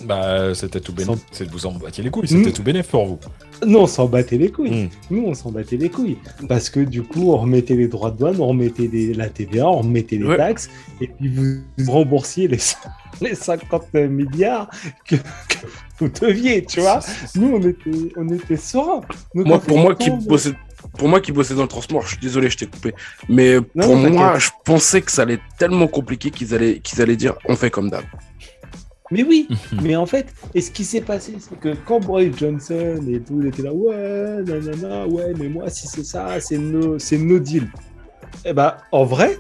Bah, 0.05 0.55
c'était 0.55 0.81
tout 0.81 0.95
bénéf. 0.95 1.19
Sans- 1.19 1.25
C'est 1.31 1.45
de 1.47 1.51
vous 1.53 1.67
en 1.67 1.73
battiez 1.73 2.03
les 2.03 2.09
couilles. 2.11 2.27
C'était 2.27 2.53
tout 2.53 2.63
bénéf 2.63 2.89
pour 2.89 3.05
vous. 3.07 3.19
Nous, 3.66 3.78
on 3.78 3.87
s'en 3.87 4.07
battait 4.07 4.39
les 4.39 4.51
couilles. 4.51 4.85
Mm. 4.85 4.89
Nous, 5.15 5.24
on 5.27 5.35
s'en 5.35 5.51
battait 5.51 5.77
les 5.77 5.89
couilles. 5.91 6.19
Parce 6.49 6.70
que 6.70 6.81
du 6.81 7.03
coup, 7.03 7.32
on 7.32 7.37
remettait 7.39 7.74
les 7.77 7.89
droits 7.89 8.11
de 8.11 8.19
douane, 8.19 8.37
on 8.41 8.49
remettait 8.49 8.89
les- 8.93 9.15
la 9.15 9.28
TVA, 9.28 9.69
on 9.69 9.78
remettait 9.78 10.16
les 10.16 10.24
Ouais. 10.24 10.37
taxes, 10.37 10.69
et 11.01 11.09
puis 11.09 11.28
vous 11.28 11.91
remboursiez 11.93 12.49
les, 12.49 12.59
les 13.20 13.35
50 13.35 13.93
milliards 13.95 14.70
que, 15.07 15.16
que 15.16 15.57
vous 15.99 16.09
deviez, 16.09 16.65
tu 16.65 16.81
vois. 16.81 17.01
Nous, 17.35 17.49
on 17.55 17.61
était, 17.61 18.12
on 18.16 18.28
était 18.28 18.57
sereins. 18.57 19.03
Moi, 19.35 19.59
pour 19.61 19.78
moi 19.78 19.95
qui 19.95 20.11
bossais, 20.11 20.53
pour 20.97 21.09
moi 21.09 21.20
qui 21.20 21.31
bossais 21.32 21.55
dans 21.55 21.62
le 21.62 21.69
transport, 21.69 22.03
je 22.03 22.09
suis 22.11 22.19
désolé, 22.19 22.49
je 22.49 22.57
t'ai 22.57 22.66
coupé. 22.66 22.95
Mais 23.28 23.57
Non, 23.74 23.85
pour 23.85 23.97
non, 23.97 24.11
moi, 24.11 24.39
je 24.39 24.49
pensais 24.65 25.03
que 25.03 25.11
ça 25.12 25.23
allait 25.23 25.35
être 25.35 25.43
tellement 25.59 25.87
compliqué 25.89 26.31
qu'ils 26.31 26.55
allaient, 26.55 26.78
qu'ils 26.81 27.03
allaient 27.03 27.16
dire, 27.16 27.35
on 27.47 27.55
fait 27.57 27.70
comme 27.70 27.91
d'hab. 27.91 28.05
Mais 29.11 29.23
oui, 29.24 29.49
mais 29.82 29.97
en 29.97 30.07
fait, 30.07 30.32
et 30.55 30.61
ce 30.61 30.70
qui 30.70 30.85
s'est 30.85 31.01
passé, 31.01 31.35
c'est 31.41 31.59
que 31.59 31.74
quand 31.85 32.01
Boris 32.01 32.37
Johnson 32.37 33.01
et 33.11 33.20
tout, 33.20 33.41
il 33.41 33.49
était 33.49 33.62
là, 33.62 33.73
ouais, 33.73 34.43
nanana, 34.45 35.07
ouais, 35.07 35.32
mais 35.39 35.49
moi, 35.49 35.69
si 35.69 35.87
c'est 35.89 36.05
ça, 36.05 36.41
c'est 36.41 36.59
no, 36.59 36.99
c'est 36.99 37.19
no 37.19 37.39
deal. 37.39 37.66
Et 38.45 38.53
bah, 38.53 38.78
en 38.93 39.05
vrai, 39.05 39.37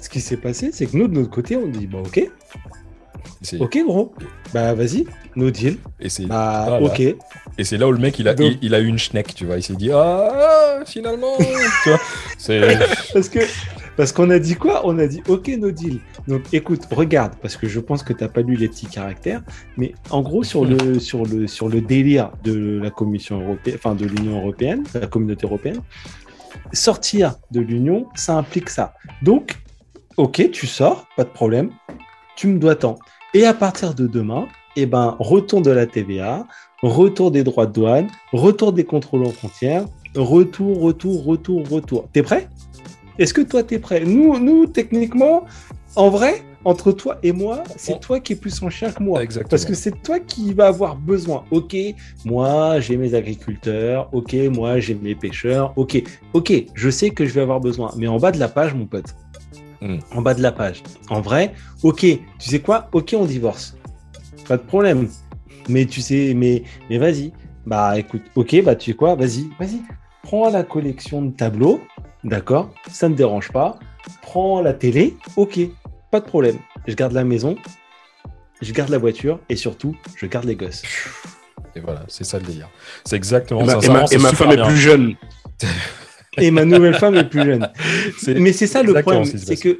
ce 0.00 0.08
qui 0.08 0.20
s'est 0.20 0.36
passé, 0.36 0.70
c'est 0.72 0.86
que 0.86 0.96
nous, 0.96 1.06
de 1.08 1.14
notre 1.14 1.30
côté, 1.30 1.56
on 1.56 1.68
dit, 1.68 1.86
bah, 1.86 1.98
ok, 2.04 2.28
ok, 3.60 3.78
gros, 3.86 4.14
bah, 4.52 4.74
vas-y, 4.74 5.06
no 5.36 5.50
deal, 5.50 5.78
Et 6.00 6.08
c'est 6.08 6.26
bah, 6.26 6.64
Voilà. 6.68 6.86
ok. 6.86 7.00
et 7.00 7.64
c'est 7.64 7.76
là 7.78 7.88
où 7.88 7.92
le 7.92 7.98
mec 7.98 8.18
il 8.18 8.28
a, 8.28 8.34
Donc- 8.34 8.46
il, 8.46 8.58
il 8.62 8.74
a 8.74 8.80
eu 8.80 8.86
une 8.86 8.98
schneck, 8.98 9.34
tu 9.34 9.46
vois. 9.46 9.56
Il 9.56 9.62
s'est 9.62 9.74
dit 9.74 9.90
ah, 9.92 10.32
ah, 10.80 10.84
finalement. 10.84 11.36
tu 11.84 11.88
vois. 11.90 12.00
C'est 12.38 12.78
Parce 13.12 13.28
que, 13.28 13.38
parce 13.96 14.12
qu'on 14.12 14.30
a 14.30 14.38
dit 14.38 14.54
quoi? 14.54 14.82
On 14.84 14.98
a 14.98 15.06
dit, 15.06 15.22
ok, 15.28 15.48
no 15.58 15.70
deal. 15.70 16.00
Donc, 16.28 16.42
écoute, 16.52 16.82
regarde, 16.90 17.34
parce 17.40 17.56
que 17.56 17.68
je 17.68 17.80
pense 17.80 18.02
que 18.02 18.12
t'as 18.12 18.28
pas 18.28 18.42
lu 18.42 18.56
les 18.56 18.68
petits 18.68 18.86
caractères, 18.86 19.42
mais 19.76 19.94
en 20.10 20.22
gros, 20.22 20.42
sur 20.42 20.64
le, 20.64 20.98
sur 20.98 21.24
le, 21.24 21.46
sur 21.46 21.68
le 21.68 21.80
délire 21.80 22.30
de 22.44 22.80
la 22.82 22.90
Commission 22.90 23.40
européenne, 23.40 23.76
enfin, 23.76 23.94
de 23.94 24.06
l'Union 24.06 24.38
européenne, 24.38 24.84
de 24.94 25.00
la 25.00 25.06
communauté 25.06 25.46
européenne, 25.46 25.80
sortir 26.72 27.36
de 27.50 27.60
l'Union, 27.60 28.06
ça 28.14 28.36
implique 28.36 28.70
ça. 28.70 28.94
Donc, 29.22 29.56
ok, 30.16 30.50
tu 30.50 30.66
sors, 30.66 31.06
pas 31.16 31.24
de 31.24 31.30
problème, 31.30 31.70
tu 32.36 32.46
me 32.46 32.58
dois 32.58 32.76
tant. 32.76 32.98
Et 33.34 33.46
à 33.46 33.54
partir 33.54 33.94
de 33.94 34.06
demain, 34.06 34.48
eh 34.76 34.86
ben, 34.86 35.16
retour 35.18 35.62
de 35.62 35.70
la 35.70 35.86
TVA, 35.86 36.46
retour 36.82 37.30
des 37.30 37.44
droits 37.44 37.66
de 37.66 37.72
douane, 37.72 38.08
retour 38.32 38.72
des 38.72 38.84
contrôles 38.84 39.24
aux 39.24 39.30
frontières, 39.30 39.84
retour, 40.14 40.80
retour, 40.80 41.24
retour, 41.24 41.68
retour. 41.68 42.08
T'es 42.12 42.22
prêt? 42.22 42.48
Est-ce 43.18 43.34
que 43.34 43.42
toi, 43.42 43.62
t'es 43.62 43.78
prêt 43.78 44.04
nous, 44.04 44.38
nous, 44.38 44.66
techniquement, 44.66 45.44
en 45.96 46.08
vrai, 46.10 46.42
entre 46.64 46.92
toi 46.92 47.18
et 47.22 47.32
moi, 47.32 47.64
c'est 47.76 48.00
toi 48.00 48.20
qui 48.20 48.34
es 48.34 48.36
plus 48.36 48.62
en 48.62 48.70
chien 48.70 48.92
que 48.92 49.02
moi. 49.02 49.22
exactement. 49.22 49.50
Parce 49.50 49.64
que 49.64 49.74
c'est 49.74 50.02
toi 50.02 50.20
qui 50.20 50.54
vas 50.54 50.68
avoir 50.68 50.96
besoin. 50.96 51.44
Ok, 51.50 51.76
moi 52.24 52.80
j'ai 52.80 52.96
mes 52.96 53.14
agriculteurs. 53.14 54.08
Ok, 54.12 54.34
moi 54.52 54.78
j'ai 54.78 54.94
mes 54.94 55.14
pêcheurs. 55.14 55.72
Ok, 55.76 56.02
ok, 56.32 56.52
je 56.74 56.90
sais 56.90 57.10
que 57.10 57.26
je 57.26 57.32
vais 57.34 57.40
avoir 57.40 57.60
besoin. 57.60 57.90
Mais 57.96 58.06
en 58.06 58.18
bas 58.18 58.30
de 58.30 58.38
la 58.38 58.48
page, 58.48 58.74
mon 58.74 58.86
pote. 58.86 59.14
Mm. 59.80 59.98
En 60.14 60.22
bas 60.22 60.34
de 60.34 60.42
la 60.42 60.52
page. 60.52 60.82
En 61.10 61.20
vrai, 61.20 61.52
ok, 61.82 62.00
tu 62.00 62.20
sais 62.38 62.60
quoi 62.60 62.88
Ok, 62.92 63.14
on 63.18 63.24
divorce. 63.24 63.76
Pas 64.46 64.56
de 64.56 64.62
problème. 64.62 65.08
Mais 65.68 65.86
tu 65.86 66.00
sais, 66.00 66.32
mais, 66.34 66.62
mais 66.88 66.98
vas-y. 66.98 67.32
Bah 67.66 67.98
écoute, 67.98 68.22
ok, 68.34 68.62
bah 68.64 68.74
tu 68.76 68.90
sais 68.90 68.96
quoi 68.96 69.14
Vas-y, 69.14 69.48
vas-y. 69.58 69.80
Prends 70.22 70.50
la 70.50 70.62
collection 70.62 71.22
de 71.22 71.32
tableaux. 71.32 71.80
D'accord 72.24 72.72
Ça 72.90 73.08
ne 73.08 73.12
me 73.12 73.16
dérange 73.18 73.50
pas. 73.50 73.78
Prends 74.22 74.60
la 74.60 74.72
télé. 74.72 75.16
Ok, 75.36 75.58
pas 76.10 76.20
de 76.20 76.24
problème. 76.26 76.58
Je 76.86 76.94
garde 76.94 77.12
la 77.12 77.24
maison. 77.24 77.56
Je 78.60 78.72
garde 78.72 78.90
la 78.90 78.98
voiture. 78.98 79.40
Et 79.48 79.56
surtout, 79.56 79.96
je 80.16 80.26
garde 80.26 80.44
les 80.44 80.56
gosses. 80.56 80.82
Et 81.74 81.80
voilà, 81.80 82.04
c'est 82.08 82.24
ça 82.24 82.38
le 82.38 82.44
délire. 82.44 82.68
C'est 83.04 83.16
exactement 83.16 83.60
Et 83.62 83.64
ma, 83.64 83.72
ça. 83.72 83.78
et 83.78 83.82
Ça 83.82 83.92
ma- 83.92 84.30
et 84.30 84.34
femme 84.34 84.54
bien. 84.54 84.64
est 84.64 84.68
plus 84.68 84.76
jeune. 84.76 85.14
Et 86.38 86.50
ma 86.50 86.64
nouvelle 86.64 86.94
femme 86.94 87.14
est 87.16 87.28
plus 87.28 87.44
jeune. 87.44 87.68
C'est- 88.18 88.34
Mais 88.34 88.54
c'est 88.54 88.66
ça 88.66 88.82
le 88.82 88.94
problème, 88.94 89.24
c'est 89.26 89.56
que 89.56 89.78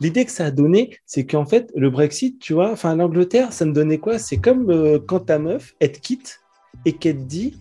l'idée 0.00 0.24
que 0.24 0.30
ça 0.30 0.44
a 0.46 0.50
donné, 0.52 0.96
c'est 1.04 1.26
qu'en 1.26 1.44
fait, 1.44 1.72
le 1.74 1.90
Brexit, 1.90 2.38
tu 2.38 2.52
vois, 2.52 2.70
enfin 2.70 2.94
l'Angleterre, 2.94 3.52
ça 3.52 3.64
me 3.64 3.72
donnait 3.72 3.98
quoi? 3.98 4.20
C'est 4.20 4.36
comme 4.36 4.70
euh, 4.70 5.00
quand 5.04 5.18
ta 5.18 5.40
meuf, 5.40 5.74
elle 5.80 5.90
te 5.90 5.98
quitte 5.98 6.42
et 6.84 6.92
qu'elle 6.92 7.16
te 7.16 7.22
dit, 7.24 7.58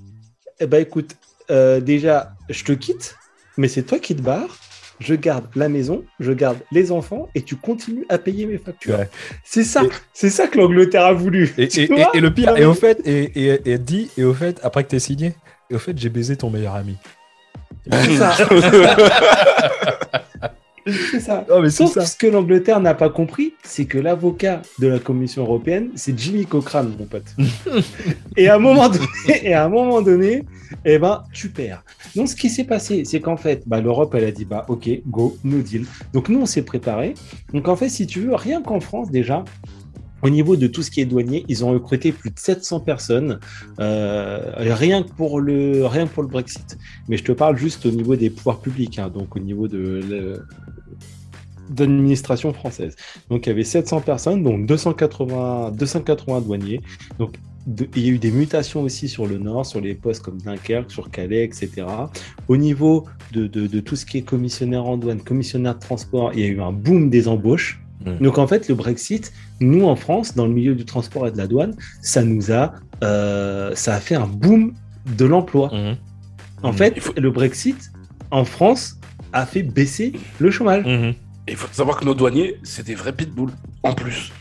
eh 0.59 0.67
ben 0.67 0.79
écoute, 0.79 1.17
euh, 1.49 1.79
déjà, 1.81 2.33
je 2.49 2.63
te 2.63 2.71
quitte, 2.73 3.15
mais 3.59 3.67
c'est 3.67 3.83
toi 3.83 3.99
qui 3.99 4.15
te 4.15 4.21
barres. 4.21 4.57
Je 5.01 5.15
garde 5.15 5.45
la 5.55 5.69
maison, 5.69 6.03
je 6.19 6.33
garde 6.33 6.57
les 6.73 6.91
enfants 6.91 7.29
et 7.33 7.41
tu 7.41 7.55
continues 7.55 8.05
à 8.09 8.17
payer 8.17 8.45
mes 8.45 8.57
factures. 8.57 8.99
Ouais. 8.99 9.09
C'est 9.45 9.63
ça, 9.63 9.83
c'est 10.13 10.29
ça 10.29 10.47
que 10.47 10.57
l'Angleterre 10.57 11.05
a 11.05 11.13
voulu. 11.13 11.53
Et, 11.57 11.69
Tu 11.69 11.83
et- 11.83 11.87
vois 11.87 12.11
et- 12.13 12.17
et 12.17 12.21
le 12.21 12.33
pire, 12.33 12.57
et 12.57 12.65
au 12.65 12.73
fait, 12.73 12.99
et, 13.05 13.77
dit, 13.77 14.09
et 14.17 14.25
au 14.25 14.33
fait, 14.33 14.59
après 14.61 14.83
que 14.83 14.89
t'es 14.89 14.99
signé, 14.99 15.35
et 15.69 15.75
au 15.75 15.79
fait, 15.79 15.97
j'ai 15.97 16.09
baisé 16.09 16.35
ton 16.35 16.49
meilleur 16.49 16.75
ami. 16.75 16.97
C'est 17.89 18.17
ça. 18.17 18.35
c'est 21.11 21.19
ça. 21.19 21.45
Mais 21.61 21.69
Sauf 21.69 21.93
ça. 21.93 22.05
ce 22.05 22.15
que 22.15 22.27
l'Angleterre 22.27 22.79
n'a 22.79 22.93
pas 22.93 23.09
compris, 23.09 23.53
c'est 23.63 23.85
que 23.85 23.97
l'avocat 23.97 24.61
de 24.79 24.87
la 24.87 24.99
Commission 24.99 25.43
européenne, 25.43 25.89
c'est 25.95 26.17
Jimmy 26.17 26.45
Cochrane, 26.45 26.93
mon 26.97 27.05
pote. 27.05 27.35
et 28.37 28.49
à 28.49 28.55
un 28.55 28.59
moment 28.59 28.89
donné, 28.89 29.07
et 29.43 29.53
à 29.53 29.65
un 29.65 29.69
moment 29.69 30.01
donné, 30.01 30.45
eh 30.85 30.99
ben, 30.99 31.23
tu 31.33 31.49
perds. 31.49 31.83
Donc, 32.15 32.29
ce 32.29 32.35
qui 32.35 32.49
s'est 32.49 32.63
passé, 32.63 33.03
c'est 33.05 33.19
qu'en 33.19 33.37
fait, 33.37 33.63
bah, 33.67 33.81
l'Europe, 33.81 34.13
elle 34.15 34.25
a 34.25 34.31
dit, 34.31 34.45
bah, 34.45 34.65
ok, 34.67 34.89
go, 35.07 35.37
no 35.43 35.59
deal. 35.59 35.85
Donc, 36.13 36.29
nous, 36.29 36.41
on 36.41 36.45
s'est 36.45 36.63
préparé. 36.63 37.13
Donc, 37.53 37.67
en 37.67 37.75
fait, 37.75 37.89
si 37.89 38.07
tu 38.07 38.21
veux, 38.21 38.35
rien 38.35 38.61
qu'en 38.61 38.79
France, 38.79 39.11
déjà, 39.11 39.43
au 40.21 40.29
niveau 40.29 40.55
de 40.55 40.67
tout 40.67 40.83
ce 40.83 40.91
qui 40.91 41.01
est 41.01 41.05
douanier, 41.05 41.45
ils 41.47 41.63
ont 41.63 41.71
recruté 41.71 42.11
plus 42.11 42.29
de 42.29 42.39
700 42.39 42.81
personnes, 42.81 43.39
euh, 43.79 44.51
rien, 44.57 45.03
que 45.03 45.11
pour 45.11 45.39
le, 45.39 45.85
rien 45.85 46.07
que 46.07 46.13
pour 46.13 46.23
le 46.23 46.29
Brexit. 46.29 46.77
Mais 47.07 47.17
je 47.17 47.23
te 47.23 47.31
parle 47.31 47.57
juste 47.57 47.85
au 47.85 47.91
niveau 47.91 48.15
des 48.15 48.29
pouvoirs 48.29 48.59
publics, 48.59 48.99
hein, 48.99 49.09
donc 49.13 49.35
au 49.35 49.39
niveau 49.39 49.67
de 49.67 50.43
d'administration 51.69 52.53
française. 52.53 52.95
Donc 53.29 53.45
il 53.45 53.49
y 53.49 53.51
avait 53.51 53.63
700 53.63 54.01
personnes, 54.01 54.43
donc 54.43 54.65
280, 54.65 55.71
280 55.71 56.41
douaniers. 56.41 56.81
Donc 57.19 57.35
de- 57.67 57.87
il 57.95 58.03
y 58.05 58.09
a 58.09 58.11
eu 58.13 58.17
des 58.17 58.31
mutations 58.31 58.81
aussi 58.81 59.07
sur 59.09 59.27
le 59.27 59.37
nord, 59.37 59.65
sur 59.65 59.79
les 59.81 59.93
postes 59.93 60.23
comme 60.23 60.39
Dunkerque, 60.41 60.89
sur 60.91 61.11
Calais, 61.11 61.43
etc. 61.43 61.85
Au 62.47 62.57
niveau 62.57 63.05
de, 63.31 63.47
de- 63.47 63.67
de 63.67 63.79
tout 63.79 63.95
ce 63.95 64.05
qui 64.05 64.17
est 64.17 64.21
commissionnaire 64.23 64.85
en 64.85 64.97
douane, 64.97 65.19
commissionnaire 65.21 65.75
de 65.75 65.79
transport, 65.79 66.31
il 66.33 66.39
y 66.39 66.43
a 66.43 66.47
eu 66.47 66.61
un 66.61 66.71
boom 66.71 67.09
des 67.09 67.27
embauches. 67.27 67.81
Mm. 68.05 68.23
Donc 68.23 68.37
en 68.37 68.47
fait, 68.47 68.67
le 68.69 68.75
Brexit, 68.75 69.31
nous 69.59 69.85
en 69.85 69.95
France, 69.95 70.35
dans 70.35 70.47
le 70.47 70.53
milieu 70.53 70.73
du 70.73 70.85
transport 70.85 71.27
et 71.27 71.31
de 71.31 71.37
la 71.37 71.47
douane, 71.47 71.75
ça 72.01 72.23
nous 72.23 72.51
a, 72.51 72.73
euh, 73.03 73.71
ça 73.75 73.93
a 73.95 73.99
fait 73.99 74.15
un 74.15 74.25
boom 74.27 74.73
de 75.17 75.25
l'emploi. 75.25 75.69
Mhm. 75.73 75.95
En 76.63 76.73
fait, 76.73 76.99
faut- 76.99 77.13
le 77.17 77.31
Brexit 77.31 77.91
en 78.31 78.45
France 78.45 78.99
a 79.33 79.45
fait 79.45 79.63
baisser 79.63 80.13
le 80.39 80.49
chômage. 80.49 80.85
Et 81.49 81.53
il 81.53 81.57
faut 81.57 81.67
savoir 81.71 81.97
que 81.97 82.05
nos 82.05 82.13
douaniers, 82.13 82.59
c'est 82.61 82.85
des 82.85 82.93
vrais 82.93 83.11
pitbulls. 83.11 83.49
En 83.81 83.93
plus. 83.95 84.31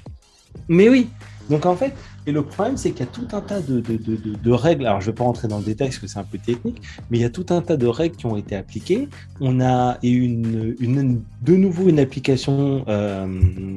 Mais 0.69 0.91
oui. 0.91 1.09
Donc 1.49 1.65
en 1.65 1.75
fait, 1.75 1.95
Et 2.27 2.33
le 2.33 2.43
problème, 2.43 2.77
c'est 2.77 2.91
qu'il 2.91 3.01
y 3.01 3.09
a 3.09 3.11
tout 3.11 3.27
un 3.35 3.41
tas 3.41 3.61
de, 3.61 3.81
de, 3.81 3.97
de, 3.97 4.35
de, 4.35 4.51
règles. 4.51 4.85
Alors, 4.85 5.01
je 5.01 5.07
ne 5.07 5.13
vais 5.13 5.17
pas 5.17 5.25
rentrer 5.25 5.49
dans 5.49 5.57
le 5.57 5.65
détail 5.65 5.89
parce 5.89 5.99
que 5.99 6.07
c'est 6.07 6.19
un 6.19 6.25
peu 6.25 6.37
technique, 6.37 6.83
mais 7.11 7.17
il 7.17 7.23
y 7.23 7.25
a 7.25 7.31
tout 7.31 7.47
un 7.49 7.63
tas 7.63 7.79
de 7.79 7.87
règles 7.87 8.17
qui 8.17 8.27
ont 8.27 8.37
été 8.37 8.55
appliquées. 8.55 9.09
On 9.41 9.63
a 9.63 9.97
une, 10.03 10.77
une 10.79 11.23
de 11.41 11.57
nouveau 11.57 11.89
une 11.89 11.99
application 11.99 12.85
euh, 12.89 13.27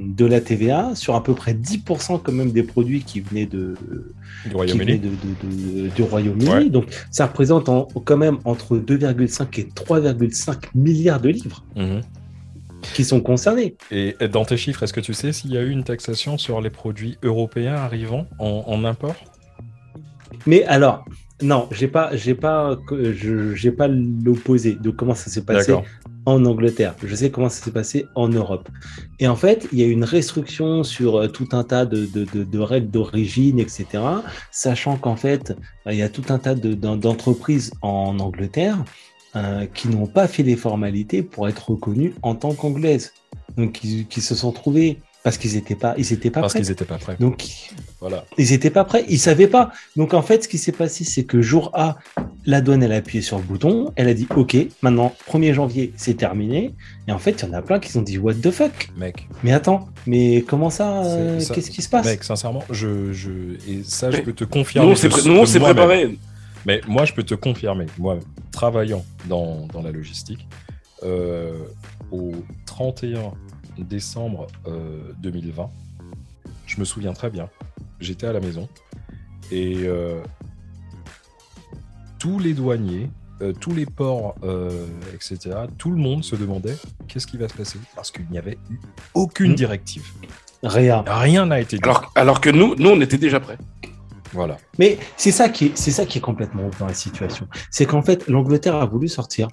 de 0.05 0.25
la 0.25 0.41
TVA 0.41 0.93
sur 0.95 1.15
à 1.15 1.23
peu 1.23 1.33
près 1.33 1.53
10% 1.53 2.19
quand 2.21 2.33
même 2.33 2.51
des 2.51 2.63
produits 2.63 3.03
qui 3.03 3.21
venaient 3.21 3.45
de 3.45 3.75
du 4.45 4.53
Royaume-Uni. 4.53 4.99
Du 5.95 6.03
Royaume-Uni. 6.03 6.69
Donc, 6.69 6.87
ça 7.09 7.27
représente 7.27 7.69
quand 8.03 8.17
même 8.17 8.39
entre 8.43 8.75
2,5 8.75 9.61
et 9.61 9.69
3,5 9.73 10.57
milliards 10.75 11.21
de 11.21 11.29
livres. 11.29 11.63
Mhm 11.77 12.01
qui 12.93 13.03
sont 13.03 13.21
concernés. 13.21 13.75
Et 13.91 14.15
dans 14.31 14.45
tes 14.45 14.57
chiffres, 14.57 14.83
est-ce 14.83 14.93
que 14.93 14.99
tu 14.99 15.13
sais 15.13 15.31
s'il 15.31 15.51
y 15.51 15.57
a 15.57 15.61
eu 15.61 15.69
une 15.69 15.83
taxation 15.83 16.37
sur 16.37 16.61
les 16.61 16.69
produits 16.69 17.17
européens 17.23 17.75
arrivant 17.75 18.27
en, 18.39 18.83
import? 18.83 19.15
Mais 20.45 20.63
alors, 20.63 21.05
non, 21.41 21.67
j'ai 21.71 21.87
pas, 21.87 22.15
j'ai 22.15 22.35
pas, 22.35 22.77
j'ai 23.53 23.71
pas 23.71 23.87
l'opposé 23.87 24.75
de 24.75 24.89
comment 24.89 25.15
ça 25.15 25.29
s'est 25.29 25.43
passé 25.43 25.73
en 26.25 26.45
Angleterre. 26.45 26.95
Je 27.03 27.15
sais 27.15 27.31
comment 27.31 27.49
ça 27.49 27.63
s'est 27.63 27.71
passé 27.71 28.05
en 28.15 28.29
Europe. 28.29 28.69
Et 29.19 29.27
en 29.27 29.35
fait, 29.35 29.67
il 29.71 29.79
y 29.79 29.83
a 29.83 29.87
une 29.87 30.03
restriction 30.03 30.83
sur 30.83 31.15
euh, 31.17 31.27
tout 31.27 31.49
un 31.51 31.63
tas 31.63 31.85
de, 31.85 32.05
de, 32.05 32.25
de, 32.43 32.59
règles 32.59 32.91
d'origine, 32.91 33.59
etc. 33.59 33.85
Sachant 34.51 34.97
qu'en 34.97 35.15
fait, 35.15 35.55
il 35.87 35.95
y 35.95 36.03
a 36.03 36.09
tout 36.09 36.25
un 36.29 36.37
tas 36.37 36.53
d'entreprises 36.53 37.71
en 37.81 38.19
Angleterre 38.19 38.83
euh, 39.35 39.65
qui 39.73 39.87
n'ont 39.87 40.07
pas 40.07 40.27
fait 40.27 40.43
les 40.43 40.57
formalités 40.57 41.23
pour 41.23 41.47
être 41.47 41.71
reconnus 41.71 42.13
en 42.21 42.35
tant 42.35 42.53
qu'anglaises. 42.53 43.13
Donc, 43.57 43.71
qui, 43.71 44.21
se 44.21 44.35
sont 44.35 44.51
trouvés 44.51 44.97
parce 45.23 45.37
qu'ils 45.37 45.53
n'étaient 45.53 45.75
pas, 45.75 45.93
ils 45.97 46.11
étaient 46.11 46.29
pas 46.29 46.41
parce 46.41 46.53
prêts. 46.53 46.61
qu'ils 46.61 46.69
n'étaient 46.69 46.85
pas 46.85 46.97
prêts. 46.97 47.15
Donc, 47.19 47.47
voilà. 48.01 48.25
Ils 48.37 48.51
n'étaient 48.51 48.69
pas 48.69 48.83
prêts, 48.83 49.05
ils 49.07 49.19
savaient 49.19 49.47
pas. 49.47 49.71
Donc, 49.95 50.13
en 50.13 50.21
fait, 50.21 50.43
ce 50.43 50.47
qui 50.47 50.57
s'est 50.57 50.71
passé, 50.71 51.03
c'est 51.05 51.23
que 51.23 51.41
jour 51.41 51.71
A, 51.73 51.97
la 52.45 52.59
douane, 52.59 52.83
elle 52.83 52.91
a 52.91 52.97
appuyé 52.97 53.21
sur 53.21 53.37
le 53.37 53.43
bouton, 53.43 53.93
elle 53.95 54.09
a 54.09 54.13
dit 54.13 54.27
OK, 54.35 54.57
maintenant, 54.81 55.13
1er 55.29 55.53
janvier, 55.53 55.93
c'est 55.95 56.15
terminé. 56.15 56.73
Et 57.07 57.11
en 57.11 57.19
fait, 57.19 57.31
il 57.31 57.45
y 57.45 57.49
en 57.49 57.53
a 57.53 57.61
plein 57.61 57.79
qui 57.79 57.95
ont 57.97 58.01
dit 58.01 58.17
What 58.17 58.35
the 58.35 58.51
fuck? 58.51 58.89
Mec. 58.97 59.27
Mais 59.43 59.53
attends, 59.53 59.87
mais 60.07 60.43
comment 60.45 60.69
ça, 60.69 61.03
euh, 61.05 61.39
Qu'est-ce 61.53 61.71
qui 61.71 61.81
se 61.81 61.89
passe? 61.89 62.05
Mec, 62.05 62.23
sincèrement, 62.23 62.63
je, 62.69 63.13
je... 63.13 63.31
et 63.65 63.83
ça, 63.85 64.11
je 64.11 64.21
peux 64.21 64.33
te 64.33 64.43
confirmer. 64.43 64.87
Nous, 64.87 65.37
on 65.37 65.45
s'est 65.45 65.59
préparé. 65.59 66.17
Mais 66.65 66.81
moi, 66.87 67.05
je 67.05 67.13
peux 67.13 67.23
te 67.23 67.35
confirmer, 67.35 67.87
moi, 67.97 68.19
travaillant 68.51 69.03
dans, 69.25 69.67
dans 69.67 69.81
la 69.81 69.91
logistique, 69.91 70.47
euh, 71.03 71.57
au 72.11 72.31
31 72.67 73.33
décembre 73.79 74.47
2020, 75.19 75.63
euh, 75.63 75.67
je 76.67 76.79
me 76.79 76.85
souviens 76.85 77.13
très 77.13 77.29
bien, 77.29 77.49
j'étais 77.99 78.27
à 78.27 78.33
la 78.33 78.39
maison 78.39 78.69
et 79.51 79.77
euh, 79.85 80.21
tous 82.19 82.37
les 82.37 82.53
douaniers, 82.53 83.09
tous 83.59 83.73
les 83.73 83.87
ports, 83.87 84.35
etc., 85.15 85.61
tout 85.79 85.89
le 85.89 85.97
monde 85.97 86.23
se 86.23 86.35
demandait 86.35 86.77
qu'est-ce 87.07 87.25
qui 87.25 87.37
va 87.37 87.49
se 87.49 87.55
passer 87.55 87.79
parce 87.95 88.11
qu'il 88.11 88.27
n'y 88.29 88.37
avait 88.37 88.59
eu 88.69 88.79
aucune 89.15 89.53
hmm. 89.53 89.55
directive. 89.55 90.05
Rien. 90.61 91.03
Rien 91.07 91.47
n'a 91.47 91.59
été 91.59 91.77
dit. 91.77 91.83
Alors, 91.83 92.11
alors 92.13 92.41
que 92.41 92.51
nous, 92.51 92.75
nous, 92.75 92.91
on 92.91 93.01
était 93.01 93.17
déjà 93.17 93.39
prêts. 93.39 93.57
Voilà. 94.33 94.57
Mais 94.79 94.97
c'est 95.17 95.31
ça 95.31 95.49
qui 95.49 95.67
est, 95.67 95.77
c'est 95.77 95.91
ça 95.91 96.05
qui 96.05 96.17
est 96.17 96.21
complètement 96.21 96.69
dans 96.79 96.87
la 96.87 96.93
situation. 96.93 97.47
C'est 97.69 97.85
qu'en 97.85 98.01
fait, 98.01 98.27
l'Angleterre 98.27 98.75
a 98.75 98.85
voulu 98.85 99.07
sortir. 99.07 99.49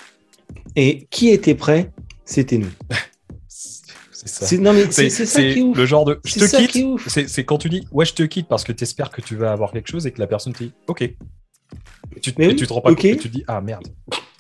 Et 0.77 1.07
qui 1.11 1.29
était 1.29 1.55
prêt 1.55 1.91
C'était 2.25 2.59
nous. 2.59 2.71
c'est 3.49 4.29
ça. 4.29 4.57
Non, 4.59 4.73
mais 4.73 4.91
c'est, 4.91 5.11
ça 5.11 5.43
qui 5.43 5.59
est 5.59 5.63
ouf. 5.63 5.77
Le 5.77 5.87
genre 5.87 6.05
de 6.05 6.21
je 6.25 6.35
te 6.35 6.67
quitte. 6.67 7.29
C'est, 7.29 7.45
quand 7.45 7.59
tu 7.59 7.69
dis 7.69 7.87
ouais, 7.91 8.05
je 8.05 8.15
te 8.15 8.23
quitte 8.23 8.49
parce 8.49 8.65
que 8.65 8.73
tu 8.73 8.85
espères 8.85 9.11
que 9.11 9.21
tu 9.21 9.37
vas 9.37 9.53
avoir 9.53 9.73
quelque 9.73 9.89
chose 9.89 10.07
et 10.07 10.13
que 10.13 10.21
la 10.21 10.27
personne 10.27 10.53
te 10.53 10.65
dit 10.65 10.73
ok. 10.87 11.03
Et 11.03 12.21
tu, 12.21 12.33
tu 12.33 12.67
te 12.67 12.73
rends 12.73 12.81
pas 12.81 12.91
compte 12.91 13.01
que 13.01 13.15
tu 13.15 13.29
dis 13.29 13.45
ah 13.47 13.61
merde. 13.61 13.89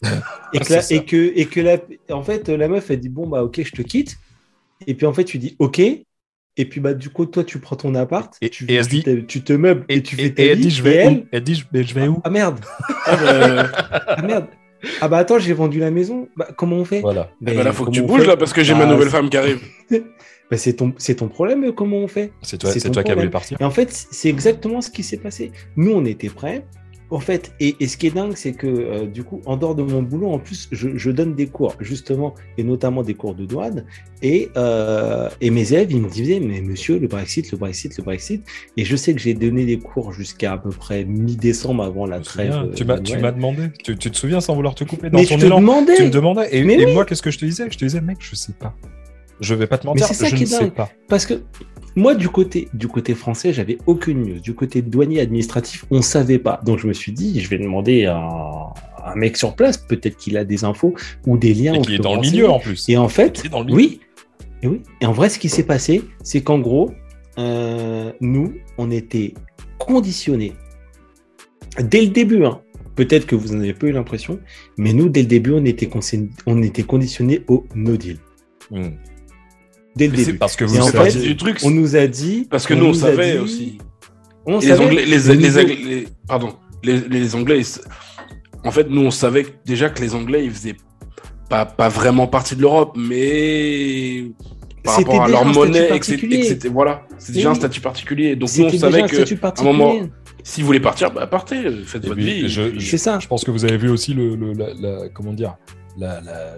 et, 0.52 0.60
que 0.60 0.92
et, 0.94 1.04
que, 1.04 1.32
et 1.36 1.46
que 1.46 1.60
la, 1.60 1.78
en 2.10 2.22
fait, 2.22 2.48
la 2.48 2.68
meuf, 2.68 2.90
elle 2.90 3.00
dit 3.00 3.08
bon, 3.08 3.26
bah 3.26 3.42
ok, 3.42 3.62
je 3.62 3.72
te 3.72 3.82
quitte. 3.82 4.16
Et 4.86 4.94
puis 4.94 5.06
en 5.06 5.12
fait, 5.12 5.24
tu 5.24 5.38
dis 5.38 5.56
ok. 5.58 5.78
Et 5.80 6.06
puis, 6.64 6.80
bah, 6.80 6.94
du 6.94 7.10
coup, 7.10 7.26
toi, 7.26 7.44
tu 7.44 7.58
prends 7.58 7.76
ton 7.76 7.94
appart, 7.94 8.36
et, 8.40 8.50
tu, 8.50 8.64
et 8.68 8.80
tu, 8.80 9.26
tu, 9.26 9.42
te 9.42 9.52
meubles 9.52 9.84
et, 9.88 10.02
tu 10.02 10.16
fais 10.16 10.30
ta 10.30 10.42
et 10.42 10.46
elle 10.48 10.60
dit, 10.60 10.70
je 10.70 10.82
vais 10.82 11.06
où 11.06 11.26
Elle 11.30 11.42
dit, 11.42 11.62
mais 11.72 11.84
je 11.84 11.94
vais 11.94 12.08
où 12.08 12.20
Ah 12.24 12.30
merde 12.30 12.60
ah, 13.06 13.16
bah, 13.16 13.70
ah, 14.06 14.22
merde 14.22 14.46
Ah 15.00 15.08
bah 15.08 15.18
attends, 15.18 15.38
j'ai 15.38 15.52
vendu 15.52 15.78
la 15.78 15.90
maison. 15.90 16.28
Bah, 16.36 16.48
comment 16.56 16.76
on 16.76 16.84
fait 16.84 17.00
Voilà. 17.00 17.30
Mais, 17.40 17.54
bah, 17.54 17.62
là, 17.62 17.72
faut 17.72 17.84
que 17.84 17.90
tu 17.90 18.02
bouges 18.02 18.26
là 18.26 18.36
parce 18.36 18.52
que 18.52 18.62
j'ai 18.62 18.74
ma 18.74 18.86
bah, 18.86 18.92
nouvelle 18.92 19.10
femme 19.10 19.30
qui 19.30 19.36
arrive. 19.36 19.60
bah, 19.90 20.56
c'est 20.56 20.74
ton, 20.74 20.92
c'est 20.98 21.16
ton 21.16 21.28
problème. 21.28 21.72
Comment 21.72 21.98
on 21.98 22.08
fait 22.08 22.32
C'est 22.42 22.58
toi, 22.58 22.70
c'est 22.70 22.90
toi 22.90 23.02
qui 23.02 23.10
as 23.12 23.14
voulu 23.14 23.30
partir. 23.30 23.58
Et 23.60 23.64
en 23.64 23.70
fait, 23.70 23.92
c'est 23.92 24.28
exactement 24.28 24.80
ce 24.80 24.90
qui 24.90 25.02
s'est 25.02 25.18
passé. 25.18 25.52
Nous, 25.76 25.92
on 25.92 26.04
était 26.04 26.28
prêts. 26.28 26.64
En 27.10 27.20
fait, 27.20 27.52
et, 27.58 27.74
ce 27.86 27.96
qui 27.96 28.06
est 28.06 28.10
dingue, 28.10 28.34
c'est 28.36 28.52
que 28.52 28.66
euh, 28.66 29.06
du 29.06 29.24
coup, 29.24 29.40
en 29.46 29.56
dehors 29.56 29.74
de 29.74 29.82
mon 29.82 30.02
boulot, 30.02 30.30
en 30.30 30.38
plus, 30.38 30.68
je, 30.72 31.10
donne 31.10 31.34
des 31.34 31.46
cours, 31.46 31.74
justement, 31.80 32.34
et 32.58 32.64
notamment 32.64 33.02
des 33.02 33.14
cours 33.14 33.34
de 33.34 33.46
douane. 33.46 33.84
Et, 34.20 34.50
euh, 34.58 35.30
et 35.40 35.48
mes 35.48 35.72
élèves, 35.72 35.90
ils 35.90 36.02
me 36.02 36.10
disaient, 36.10 36.38
mais 36.38 36.60
monsieur, 36.60 36.98
le 36.98 37.08
Brexit, 37.08 37.50
le 37.50 37.56
Brexit, 37.56 37.96
le 37.96 38.04
Brexit. 38.04 38.44
Et 38.76 38.84
je 38.84 38.94
sais 38.94 39.14
que 39.14 39.20
j'ai 39.20 39.32
donné 39.32 39.64
des 39.64 39.78
cours 39.78 40.12
jusqu'à 40.12 40.52
à 40.52 40.58
peu 40.58 40.70
près 40.70 41.04
mi-décembre 41.06 41.82
avant 41.82 42.04
la 42.04 42.20
trêve. 42.20 42.72
Tu 42.74 42.84
m'as, 42.84 42.98
tu 42.98 43.16
m'as 43.16 43.32
demandé, 43.32 43.70
tu, 43.82 43.96
te 43.96 44.16
souviens 44.16 44.42
sans 44.42 44.54
vouloir 44.54 44.74
te 44.74 44.84
couper 44.84 45.08
dans 45.08 45.18
mais 45.18 45.24
ton 45.24 45.38
je 45.38 45.46
te 45.46 45.54
demandais. 45.54 45.96
Tu 45.96 46.04
me 46.04 46.10
demandais. 46.10 46.48
Et, 46.52 46.58
et 46.60 46.92
moi, 46.92 47.06
qu'est-ce 47.06 47.22
que 47.22 47.30
je 47.30 47.38
te 47.38 47.46
disais? 47.46 47.68
Je 47.70 47.78
te 47.78 47.84
disais, 47.86 48.02
mec, 48.02 48.18
je 48.20 48.36
sais 48.36 48.52
pas. 48.52 48.74
Je 49.40 49.54
vais 49.54 49.66
pas 49.66 49.78
te 49.78 49.86
mentir, 49.86 50.06
je 50.12 50.36
ne 50.36 50.44
sais 50.44 50.70
pas. 50.70 50.90
Parce 51.08 51.24
que 51.24 51.40
moi, 51.98 52.14
du 52.14 52.28
côté, 52.28 52.68
du 52.72 52.88
côté 52.88 53.14
français, 53.14 53.52
j'avais 53.52 53.78
aucune 53.86 54.22
news. 54.22 54.40
Du 54.40 54.54
côté 54.54 54.82
douanier 54.82 55.20
administratif, 55.20 55.84
on 55.90 56.00
savait 56.00 56.38
pas. 56.38 56.60
Donc, 56.64 56.78
je 56.78 56.86
me 56.86 56.92
suis 56.92 57.12
dit, 57.12 57.40
je 57.40 57.48
vais 57.48 57.58
demander 57.58 58.06
à 58.06 58.16
un 58.16 59.14
mec 59.16 59.36
sur 59.36 59.54
place, 59.54 59.76
peut-être 59.76 60.16
qu'il 60.16 60.36
a 60.36 60.44
des 60.44 60.64
infos 60.64 60.94
ou 61.26 61.36
des 61.36 61.54
liens. 61.54 61.74
Et 61.74 61.80
qui 61.80 61.94
est 61.96 61.98
dans 61.98 62.14
le 62.14 62.20
milieu 62.20 62.48
en 62.48 62.60
plus. 62.60 62.88
Et 62.88 62.96
en 62.96 63.08
fait, 63.08 63.42
oui. 63.68 64.00
Et 64.62 64.68
oui. 64.68 64.82
Et 65.00 65.06
en 65.06 65.12
vrai, 65.12 65.28
ce 65.28 65.38
qui 65.38 65.48
s'est 65.48 65.64
passé, 65.64 66.02
c'est 66.22 66.40
qu'en 66.40 66.58
gros, 66.58 66.92
euh, 67.38 68.12
nous, 68.20 68.54
on 68.78 68.90
était 68.90 69.34
conditionnés 69.78 70.52
dès 71.80 72.02
le 72.02 72.08
début. 72.08 72.44
Hein. 72.44 72.60
Peut-être 72.94 73.26
que 73.26 73.36
vous 73.36 73.54
n'en 73.54 73.60
avez 73.60 73.74
pas 73.74 73.86
eu 73.86 73.92
l'impression, 73.92 74.40
mais 74.76 74.92
nous, 74.92 75.08
dès 75.08 75.22
le 75.22 75.28
début, 75.28 75.52
on 75.52 75.64
était, 75.64 75.88
on 76.46 76.62
était 76.62 76.82
conditionnés 76.82 77.42
au 77.48 77.66
no 77.74 77.96
deal. 77.96 78.18
Hmm 78.70 78.90
dès 79.98 80.06
le 80.06 80.16
début. 80.16 80.38
Parce 80.38 80.56
que 80.56 80.64
vous 80.64 80.80
savez 80.90 81.12
du 81.12 81.36
truc. 81.36 81.58
On 81.64 81.70
nous 81.70 81.96
a 81.96 82.06
dit. 82.06 82.46
Parce 82.48 82.66
que 82.66 82.74
nous, 82.74 82.86
on, 82.86 82.94
savait 82.94 83.38
aussi. 83.38 83.78
On 84.46 84.58
les 84.60 84.80
Anglais, 84.80 85.04
les, 85.04 86.08
pardon, 86.26 86.54
les, 86.82 87.34
Anglais, 87.34 87.62
en 88.64 88.70
fait, 88.70 88.88
nous, 88.88 89.02
on 89.02 89.10
savait 89.10 89.46
déjà 89.66 89.90
que 89.90 90.00
les 90.00 90.14
Anglais, 90.14 90.44
ils 90.44 90.50
faisaient 90.50 90.76
pas, 91.50 91.66
pas 91.66 91.88
vraiment 91.88 92.26
partie 92.26 92.56
de 92.56 92.62
l'Europe, 92.62 92.96
mais 92.96 94.24
par 94.82 94.96
rapport 94.96 95.22
à 95.22 95.28
leur 95.28 95.44
monnaie, 95.44 95.94
etc. 95.94 96.58
Voilà, 96.72 97.02
c'est 97.18 97.32
déjà 97.32 97.50
un 97.50 97.54
statut 97.54 97.80
particulier. 97.80 98.36
Donc 98.36 98.48
nous, 98.56 98.64
on 98.64 98.78
savait 98.78 99.02
que 99.02 99.44
à 99.44 99.60
un 99.60 99.64
moment, 99.64 99.98
si 100.42 100.62
vous 100.62 100.66
voulez 100.66 100.80
partir, 100.80 101.10
bah, 101.10 101.26
partez, 101.26 101.70
faites 101.84 102.06
votre 102.06 102.18
vie. 102.18 102.48
C'est 102.80 102.98
ça. 102.98 103.18
Je 103.18 103.26
pense 103.26 103.44
que 103.44 103.50
vous 103.50 103.64
avez 103.64 103.76
vu 103.76 103.90
aussi 103.90 104.14
le, 104.14 104.34
la, 104.54 105.08
comment 105.10 105.34
dire, 105.34 105.56
la, 105.98 106.20
la 106.22 106.54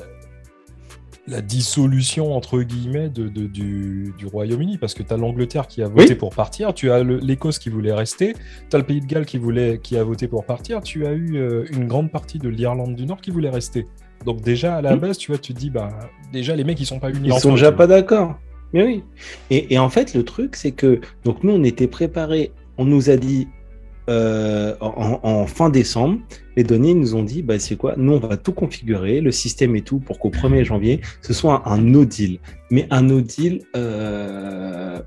la 1.30 1.40
dissolution 1.40 2.34
entre 2.34 2.60
guillemets 2.62 3.08
de, 3.08 3.28
du, 3.28 4.12
Royaume-Uni 4.30 4.78
parce 4.78 4.94
que 4.94 5.02
tu 5.02 5.14
as 5.14 5.16
l'Angleterre 5.16 5.66
qui 5.66 5.82
a 5.82 5.88
voté 5.88 6.14
pour 6.14 6.34
partir, 6.34 6.74
tu 6.74 6.90
as 6.90 7.02
l'Écosse 7.02 7.58
qui 7.58 7.70
voulait 7.70 7.92
rester, 7.92 8.34
tu 8.68 8.76
as 8.76 8.78
le 8.78 8.84
Pays 8.84 9.00
de 9.00 9.06
Galles 9.06 9.24
qui, 9.24 9.38
voulait, 9.38 9.78
qui 9.82 9.96
a 9.96 10.04
voté 10.04 10.26
pour 10.28 10.44
partir, 10.44 10.82
tu 10.82 11.06
as 11.06 11.12
eu 11.12 11.36
euh, 11.36 11.64
une 11.72 11.86
grande 11.86 12.10
partie 12.10 12.38
de 12.38 12.48
l'Irlande 12.48 12.96
du 12.96 13.06
Nord 13.06 13.20
qui 13.20 13.30
voulait 13.30 13.50
rester. 13.50 13.86
Donc 14.26 14.42
déjà 14.42 14.76
à 14.76 14.82
la 14.82 14.96
base, 14.96 15.16
tu 15.16 15.30
vois, 15.30 15.38
tu 15.38 15.54
te 15.54 15.58
dis 15.58 15.70
bah 15.70 15.88
déjà 16.32 16.54
les 16.54 16.64
mecs 16.64 16.80
ils 16.80 16.86
sont 16.86 16.98
pas 16.98 17.10
unis. 17.10 17.30
Ils 17.32 17.40
sont 17.40 17.52
déjà 17.52 17.72
pas 17.72 17.86
d'accord. 17.86 18.36
Mais 18.72 18.84
oui. 18.84 19.02
Et, 19.50 19.74
et, 19.74 19.78
en 19.78 19.88
fait 19.88 20.14
le 20.14 20.24
truc 20.24 20.56
c'est 20.56 20.72
que 20.72 21.00
donc 21.24 21.42
nous 21.42 21.52
on 21.52 21.64
était 21.64 21.88
préparés, 21.88 22.52
on 22.76 22.84
nous 22.84 23.08
a 23.08 23.16
dit 23.16 23.48
euh, 24.10 24.74
en, 24.80 25.46
fin 25.46 25.70
décembre, 25.70 26.18
les 26.56 26.64
données 26.64 26.94
nous 26.94 27.14
ont 27.14 27.22
dit, 27.22 27.42
bah, 27.42 27.58
c'est 27.58 27.76
quoi? 27.76 27.94
Nous, 27.96 28.12
on 28.12 28.18
va 28.18 28.36
tout 28.36 28.52
configurer, 28.52 29.20
le 29.20 29.30
système 29.30 29.76
et 29.76 29.82
tout, 29.82 30.00
pour 30.00 30.18
qu'au 30.18 30.30
1er 30.30 30.64
janvier, 30.64 31.00
ce 31.22 31.32
soit 31.32 31.62
un, 31.68 31.78
no 31.78 32.04
deal. 32.04 32.40
Mais 32.70 32.88
un 32.90 33.02
no 33.02 33.20
deal 33.20 33.62
euh, 33.76 35.00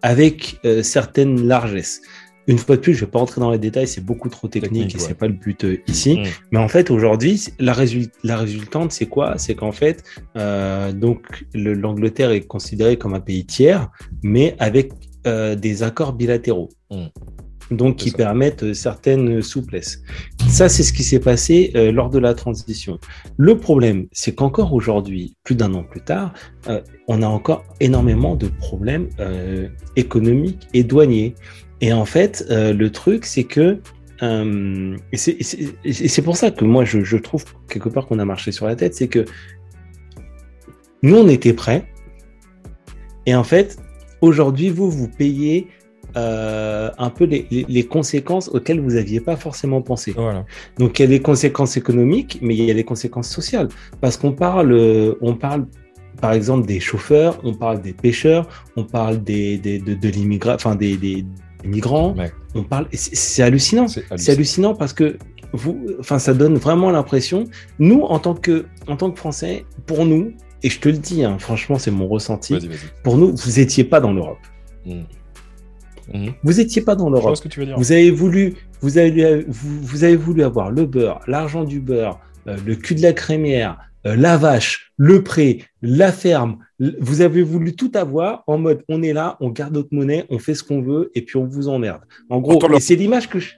avec 0.00 0.58
euh, 0.64 0.82
certaines 0.82 1.46
largesses. 1.46 2.00
Une 2.46 2.56
fois 2.56 2.76
de 2.76 2.80
plus, 2.80 2.94
je 2.94 3.00
ne 3.00 3.04
vais 3.04 3.10
pas 3.10 3.18
rentrer 3.18 3.42
dans 3.42 3.50
les 3.50 3.58
détails, 3.58 3.86
c'est 3.86 4.00
beaucoup 4.00 4.30
trop 4.30 4.48
technique, 4.48 4.94
et 4.94 4.98
ce 4.98 5.08
n'est 5.08 5.14
pas 5.14 5.26
le 5.26 5.34
but 5.34 5.66
ici. 5.86 6.18
Mm. 6.18 6.24
Mais 6.52 6.58
en 6.58 6.68
fait, 6.68 6.90
aujourd'hui, 6.90 7.44
la, 7.58 7.76
la, 8.24 8.36
résultante, 8.38 8.92
c'est 8.92 9.04
quoi? 9.04 9.36
C'est 9.36 9.54
qu'en 9.54 9.72
fait, 9.72 10.02
donc 10.94 11.44
l'Angleterre 11.52 12.30
est 12.30 12.46
considérée 12.46 12.96
comme 12.96 13.12
un 13.12 13.20
pays 13.20 13.44
tiers, 13.44 13.90
mais 14.22 14.56
avec 14.58 14.92
des 15.26 15.82
accords 15.82 16.14
bilatéraux. 16.14 16.70
Mm 16.90 17.08
donc 17.70 17.96
qui 17.96 18.10
permettent 18.10 18.62
euh, 18.62 18.74
certaines 18.74 19.42
souplesses. 19.42 20.02
Ça, 20.48 20.68
c'est 20.68 20.82
ce 20.82 20.92
qui 20.92 21.02
s'est 21.02 21.20
passé 21.20 21.70
euh, 21.74 21.92
lors 21.92 22.10
de 22.10 22.18
la 22.18 22.34
transition. 22.34 22.98
Le 23.36 23.58
problème, 23.58 24.06
c'est 24.12 24.34
qu'encore 24.34 24.72
aujourd'hui, 24.72 25.36
plus 25.44 25.54
d'un 25.54 25.74
an 25.74 25.84
plus 25.84 26.00
tard, 26.00 26.32
euh, 26.68 26.80
on 27.08 27.22
a 27.22 27.26
encore 27.26 27.64
énormément 27.80 28.36
de 28.36 28.48
problèmes 28.48 29.08
économiques 29.96 30.68
et 30.74 30.82
douaniers. 30.84 31.34
Et 31.80 31.92
en 31.92 32.04
fait, 32.04 32.44
euh, 32.50 32.72
le 32.72 32.90
truc, 32.90 33.24
c'est 33.24 33.44
que. 33.44 33.80
euh, 34.22 34.96
et 35.12 35.16
c'est 36.08 36.22
pour 36.22 36.36
ça 36.36 36.50
que 36.50 36.64
moi, 36.64 36.84
je, 36.84 37.04
je 37.04 37.16
trouve 37.16 37.44
quelque 37.68 37.88
part 37.88 38.06
qu'on 38.06 38.18
a 38.18 38.24
marché 38.24 38.52
sur 38.52 38.66
la 38.66 38.76
tête, 38.76 38.94
c'est 38.94 39.08
que 39.08 39.24
nous, 41.02 41.16
on 41.16 41.28
était 41.28 41.52
prêts. 41.52 41.86
Et 43.26 43.34
en 43.34 43.44
fait, 43.44 43.78
aujourd'hui, 44.20 44.68
vous, 44.70 44.90
vous 44.90 45.08
payez 45.08 45.68
euh, 46.16 46.90
un 46.98 47.10
peu 47.10 47.24
les, 47.24 47.46
les- 47.50 47.66
les 47.68 47.84
conséquences 47.86 48.48
auxquelles 48.48 48.80
vous 48.80 48.92
n'aviez 48.92 49.20
pas 49.20 49.36
forcément 49.36 49.82
pensé. 49.82 50.12
Voilà. 50.16 50.44
Donc 50.78 50.98
il 50.98 51.02
y 51.02 51.04
a 51.04 51.08
des 51.08 51.20
conséquences 51.20 51.76
économiques, 51.76 52.38
mais 52.42 52.54
il 52.56 52.64
y 52.64 52.70
a 52.70 52.74
des 52.74 52.84
conséquences 52.84 53.28
sociales. 53.28 53.68
Parce 54.00 54.16
qu'on 54.16 54.32
parle, 54.32 54.72
euh, 54.72 55.14
on 55.20 55.34
parle 55.34 55.66
par 56.20 56.32
exemple 56.32 56.66
des 56.66 56.80
chauffeurs, 56.80 57.38
on 57.44 57.54
parle 57.54 57.80
des 57.80 57.92
pêcheurs, 57.92 58.48
on 58.76 58.84
parle 58.84 59.22
des, 59.22 59.58
des- 59.58 59.78
de, 59.78 59.94
de 59.94 60.52
enfin 60.54 60.74
des, 60.74 60.96
des- 60.96 61.24
des 61.62 61.68
migrants, 61.68 62.14
on 62.54 62.62
parle. 62.62 62.86
C'est 62.92 63.42
hallucinant. 63.42 63.88
c'est 63.88 64.04
hallucinant. 64.10 64.32
hallucinant 64.34 64.74
parce 64.74 64.92
que 64.92 65.16
vous, 65.52 65.78
enfin, 65.98 66.18
ça 66.18 66.34
donne 66.34 66.56
vraiment 66.56 66.90
l'impression. 66.90 67.44
Nous, 67.78 68.02
en 68.02 68.18
tant 68.18 68.34
que, 68.34 68.66
en 68.86 68.96
tant 68.96 69.10
que 69.10 69.18
Français, 69.18 69.64
pour 69.86 70.04
nous, 70.04 70.32
et 70.62 70.70
je 70.70 70.78
te 70.80 70.88
le 70.88 70.98
dis, 70.98 71.24
hein, 71.24 71.36
franchement, 71.38 71.78
c'est 71.78 71.90
mon 71.90 72.06
ressenti. 72.08 72.54
Pour 73.04 73.16
nous, 73.16 73.34
vous 73.34 73.60
étiez 73.60 73.84
pas 73.84 74.00
dans 74.00 74.12
l'Europe. 74.12 74.38
Mhm. 74.84 75.04
Mhm. 76.12 76.32
Vous 76.42 76.60
étiez 76.60 76.82
pas 76.82 76.94
dans 76.96 77.08
l'Europe. 77.10 77.30
Vous 77.78 77.92
avez 77.92 78.10
voulu, 78.10 78.54
vous 78.80 78.98
avez, 78.98 79.44
vous, 79.48 79.80
vous 79.82 80.04
avez 80.04 80.16
voulu 80.16 80.42
avoir 80.42 80.70
le 80.70 80.86
beurre, 80.86 81.20
l'argent 81.26 81.64
du 81.64 81.80
beurre, 81.80 82.18
euh, 82.46 82.56
le 82.66 82.74
cul 82.76 82.94
de 82.94 83.02
la 83.02 83.12
crémière, 83.12 83.78
euh, 84.06 84.16
la 84.16 84.36
vache, 84.36 84.92
le 84.96 85.22
pré, 85.22 85.64
la 85.82 86.12
ferme. 86.12 86.58
Vous 87.00 87.20
avez 87.20 87.42
voulu 87.42 87.74
tout 87.74 87.90
avoir 87.94 88.44
en 88.46 88.56
mode 88.58 88.84
on 88.88 89.02
est 89.02 89.12
là, 89.12 89.36
on 89.40 89.50
garde 89.50 89.74
notre 89.74 89.88
monnaie, 89.92 90.24
on 90.30 90.38
fait 90.38 90.54
ce 90.54 90.62
qu'on 90.62 90.80
veut 90.80 91.10
et 91.14 91.22
puis 91.22 91.36
on 91.36 91.44
vous 91.44 91.68
emmerde. 91.68 92.02
En 92.30 92.40
gros, 92.40 92.52
leur- 92.68 92.80
c'est 92.80 92.94
l'image 92.94 93.28
que 93.28 93.38
je- 93.38 93.54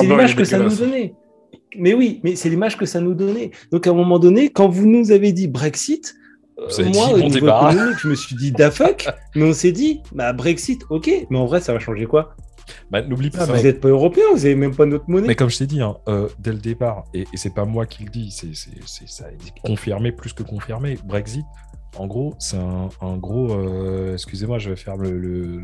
c'est 0.00 0.06
l'image 0.16 0.36
que 0.36 0.44
ça 0.44 0.56
nous 0.58 0.64
donnait. 0.86 1.14
Mais 1.78 1.92
oui, 1.94 2.20
mais 2.24 2.34
c'est 2.34 2.48
l'image 2.48 2.76
que 2.78 2.86
ça 2.86 3.00
nous 3.00 3.14
donnait. 3.14 3.50
Donc 3.72 3.86
à 3.86 3.90
un 3.90 3.94
moment 3.94 4.18
donné, 4.18 4.48
quand 4.48 4.68
vous 4.68 4.86
nous 4.86 5.12
avez 5.12 5.32
dit 5.32 5.48
Brexit, 5.48 6.14
euh, 6.14 6.27
moi, 6.58 7.06
dit, 7.08 7.14
au 7.14 7.18
niveau 7.18 7.28
débarras. 7.40 7.72
économique, 7.72 7.98
je 8.00 8.08
me 8.08 8.14
suis 8.14 8.36
dit 8.36 8.52
da 8.52 8.70
fuck, 8.70 9.08
mais 9.34 9.44
on 9.44 9.52
s'est 9.52 9.72
dit, 9.72 10.00
bah 10.12 10.32
Brexit, 10.32 10.82
ok, 10.90 11.10
mais 11.30 11.38
en 11.38 11.46
vrai, 11.46 11.60
ça 11.60 11.72
va 11.72 11.78
changer 11.78 12.06
quoi 12.06 12.34
Bah, 12.90 13.00
N'oublie 13.02 13.30
pas, 13.30 13.44
Vous 13.46 13.52
mais- 13.52 13.62
n'êtes 13.62 13.80
pas 13.80 13.88
européen, 13.88 14.24
vous 14.34 14.44
avez 14.44 14.54
même 14.54 14.74
pas 14.74 14.84
notre 14.86 15.08
monnaie. 15.08 15.28
Mais 15.28 15.34
comme 15.34 15.50
je 15.50 15.58
t'ai 15.58 15.66
dit, 15.66 15.80
hein, 15.80 15.96
euh, 16.08 16.28
dès 16.38 16.52
le 16.52 16.58
départ, 16.58 17.04
et, 17.14 17.22
et 17.32 17.36
c'est 17.36 17.54
pas 17.54 17.64
moi 17.64 17.86
qui 17.86 18.04
le 18.04 18.10
dis, 18.10 18.30
c'est, 18.30 18.54
ça 19.06 19.24
a 19.26 19.30
été 19.30 19.52
confirmé 19.64 20.12
plus 20.12 20.32
que 20.32 20.42
confirmé. 20.42 20.98
Brexit, 21.04 21.44
en 21.96 22.06
gros, 22.06 22.34
c'est 22.38 22.58
un, 22.58 22.88
un 23.00 23.16
gros. 23.16 23.52
euh, 23.52 24.12
excusez-moi, 24.14 24.58
je 24.58 24.70
vais 24.70 24.76
faire 24.76 24.96
le. 24.96 25.10
le- 25.18 25.56
le- 25.58 25.62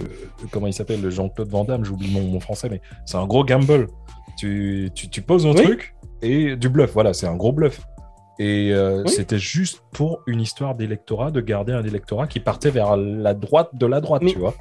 comment 0.50 0.66
il 0.66 0.72
s'appelle 0.72 1.02
Le 1.02 1.10
Jean-Claude 1.10 1.48
Van 1.48 1.64
Damme, 1.64 1.84
j'oublie 1.84 2.10
mon, 2.10 2.22
mon 2.22 2.40
français, 2.40 2.68
mais 2.70 2.80
c'est 3.04 3.16
un 3.18 3.26
gros 3.26 3.44
gamble. 3.44 3.88
Tu, 4.38 4.90
tu, 4.94 5.08
tu 5.10 5.20
poses 5.22 5.46
un 5.46 5.50
Oui. 5.50 5.62
truc 5.62 5.94
et 6.22 6.56
du 6.56 6.68
bluff. 6.68 6.92
Voilà, 6.94 7.12
c'est 7.12 7.26
un 7.26 7.36
gros 7.36 7.52
bluff. 7.52 7.80
Et 8.38 8.72
euh, 8.72 9.02
Oui. 9.04 9.10
c'était 9.10 9.38
juste 9.38 9.82
pour 9.92 10.22
une 10.26 10.40
histoire 10.40 10.74
d'électorat, 10.74 11.30
de 11.30 11.40
garder 11.40 11.72
un 11.72 11.84
électorat 11.84 12.26
qui 12.26 12.40
partait 12.40 12.70
vers 12.70 12.96
la 12.96 13.32
droite 13.34 13.70
de 13.74 13.86
la 13.86 14.00
droite, 14.00 14.22
Mais- 14.24 14.32
tu 14.32 14.38
vois. 14.38 14.54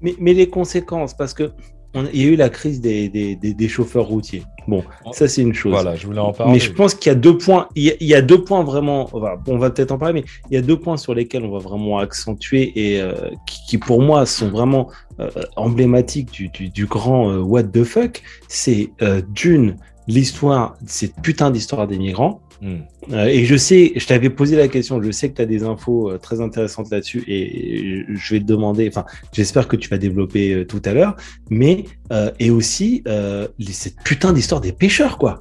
Mais, 0.00 0.14
mais 0.20 0.32
les 0.32 0.48
conséquences, 0.48 1.14
parce 1.14 1.34
que 1.34 1.52
on- 1.94 2.04
il 2.12 2.20
y 2.22 2.24
a 2.24 2.28
eu 2.28 2.36
la 2.36 2.50
crise 2.50 2.80
des, 2.80 3.08
des, 3.08 3.34
des- 3.34 3.54
des 3.54 3.68
chauffeurs 3.68 4.06
routiers. 4.06 4.42
Bon, 4.68 4.84
ça 5.12 5.26
c'est 5.26 5.40
une 5.42 5.54
chose. 5.54 5.72
Voilà, 5.72 5.96
je 5.96 6.06
voulais 6.06 6.20
en 6.20 6.32
parler. 6.32 6.52
Mais 6.52 6.58
je 6.58 6.72
pense 6.72 6.94
qu'il 6.94 7.10
y 7.10 7.14
a 7.14 7.18
deux 7.18 7.36
points. 7.38 7.68
Il 7.74 7.84
y 7.84 7.90
a, 7.90 7.94
il 7.98 8.06
y 8.06 8.14
a 8.14 8.20
deux 8.22 8.44
points 8.44 8.62
vraiment. 8.62 9.08
On 9.14 9.18
va, 9.20 9.36
on 9.48 9.56
va 9.58 9.70
peut-être 9.70 9.90
en 9.92 9.98
parler, 9.98 10.20
mais 10.20 10.24
il 10.50 10.54
y 10.54 10.58
a 10.58 10.62
deux 10.62 10.78
points 10.78 10.98
sur 10.98 11.14
lesquels 11.14 11.42
on 11.44 11.50
va 11.50 11.58
vraiment 11.58 11.98
accentuer 11.98 12.72
et 12.76 13.00
euh, 13.00 13.12
qui, 13.46 13.58
qui, 13.66 13.78
pour 13.78 14.02
moi 14.02 14.26
sont 14.26 14.50
vraiment 14.50 14.88
euh, 15.20 15.30
emblématiques 15.56 16.30
du, 16.30 16.48
du, 16.50 16.68
du 16.68 16.84
grand 16.86 17.34
what 17.38 17.64
the 17.64 17.82
fuck. 17.84 18.22
C'est 18.46 18.90
d'une 19.30 19.76
l'histoire, 20.08 20.76
cette 20.86 21.14
putain 21.22 21.50
d'histoire 21.52 21.86
des 21.86 21.98
migrants. 21.98 22.40
Hmm. 22.60 22.78
Euh, 23.12 23.26
et 23.26 23.44
je 23.44 23.54
sais, 23.56 23.92
je 23.94 24.04
t'avais 24.04 24.30
posé 24.30 24.56
la 24.56 24.66
question, 24.66 25.00
je 25.00 25.12
sais 25.12 25.30
que 25.30 25.36
tu 25.36 25.42
as 25.42 25.46
des 25.46 25.62
infos 25.62 26.10
euh, 26.10 26.18
très 26.18 26.40
intéressantes 26.40 26.90
là-dessus 26.90 27.22
et 27.28 28.04
je 28.08 28.34
vais 28.34 28.40
te 28.40 28.44
demander, 28.46 28.88
enfin, 28.88 29.04
j'espère 29.32 29.68
que 29.68 29.76
tu 29.76 29.88
vas 29.88 29.98
développer 29.98 30.52
euh, 30.54 30.64
tout 30.66 30.82
à 30.84 30.92
l'heure, 30.92 31.14
mais, 31.50 31.84
euh, 32.10 32.32
et 32.40 32.50
aussi, 32.50 33.04
euh, 33.06 33.46
les- 33.60 33.72
cette 33.72 34.02
putain 34.02 34.32
d'histoire 34.32 34.60
des 34.60 34.72
pêcheurs, 34.72 35.18
quoi. 35.18 35.38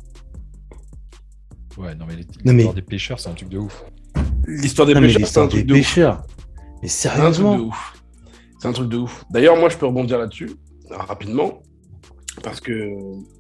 Ouais, 1.77 1.95
non, 1.95 2.05
mais 2.07 2.15
l'histoire 2.17 2.53
mais- 2.53 2.73
des 2.73 2.81
pêcheurs, 2.83 3.19
c'est 3.19 3.29
un 3.29 3.33
truc 3.33 3.49
de 3.49 3.57
ouf. 3.57 3.83
L'histoire 4.47 4.87
des 4.87 4.93
Non, 4.93 5.01
pêcheurs, 5.01 5.27
c'est 5.27 5.39
un 5.39 5.43
des 5.45 5.49
truc 5.49 5.65
de 5.65 5.73
ouf. 5.73 5.97
Mais 6.83 6.87
C'est 6.87 7.07
un 7.09 7.11
truc 7.13 7.23
de 7.25 7.33
sérieusement. 7.33 7.55
ouf. 7.57 7.93
C'est 8.59 8.67
un 8.67 8.73
truc 8.73 8.89
de 8.89 8.97
ouf. 8.97 9.25
D'ailleurs, 9.31 9.57
moi, 9.57 9.69
je 9.69 9.77
peux 9.77 9.85
rebondir 9.87 10.19
là-dessus 10.19 10.51
rapidement 10.91 11.61
parce 12.43 12.59
que 12.61 12.91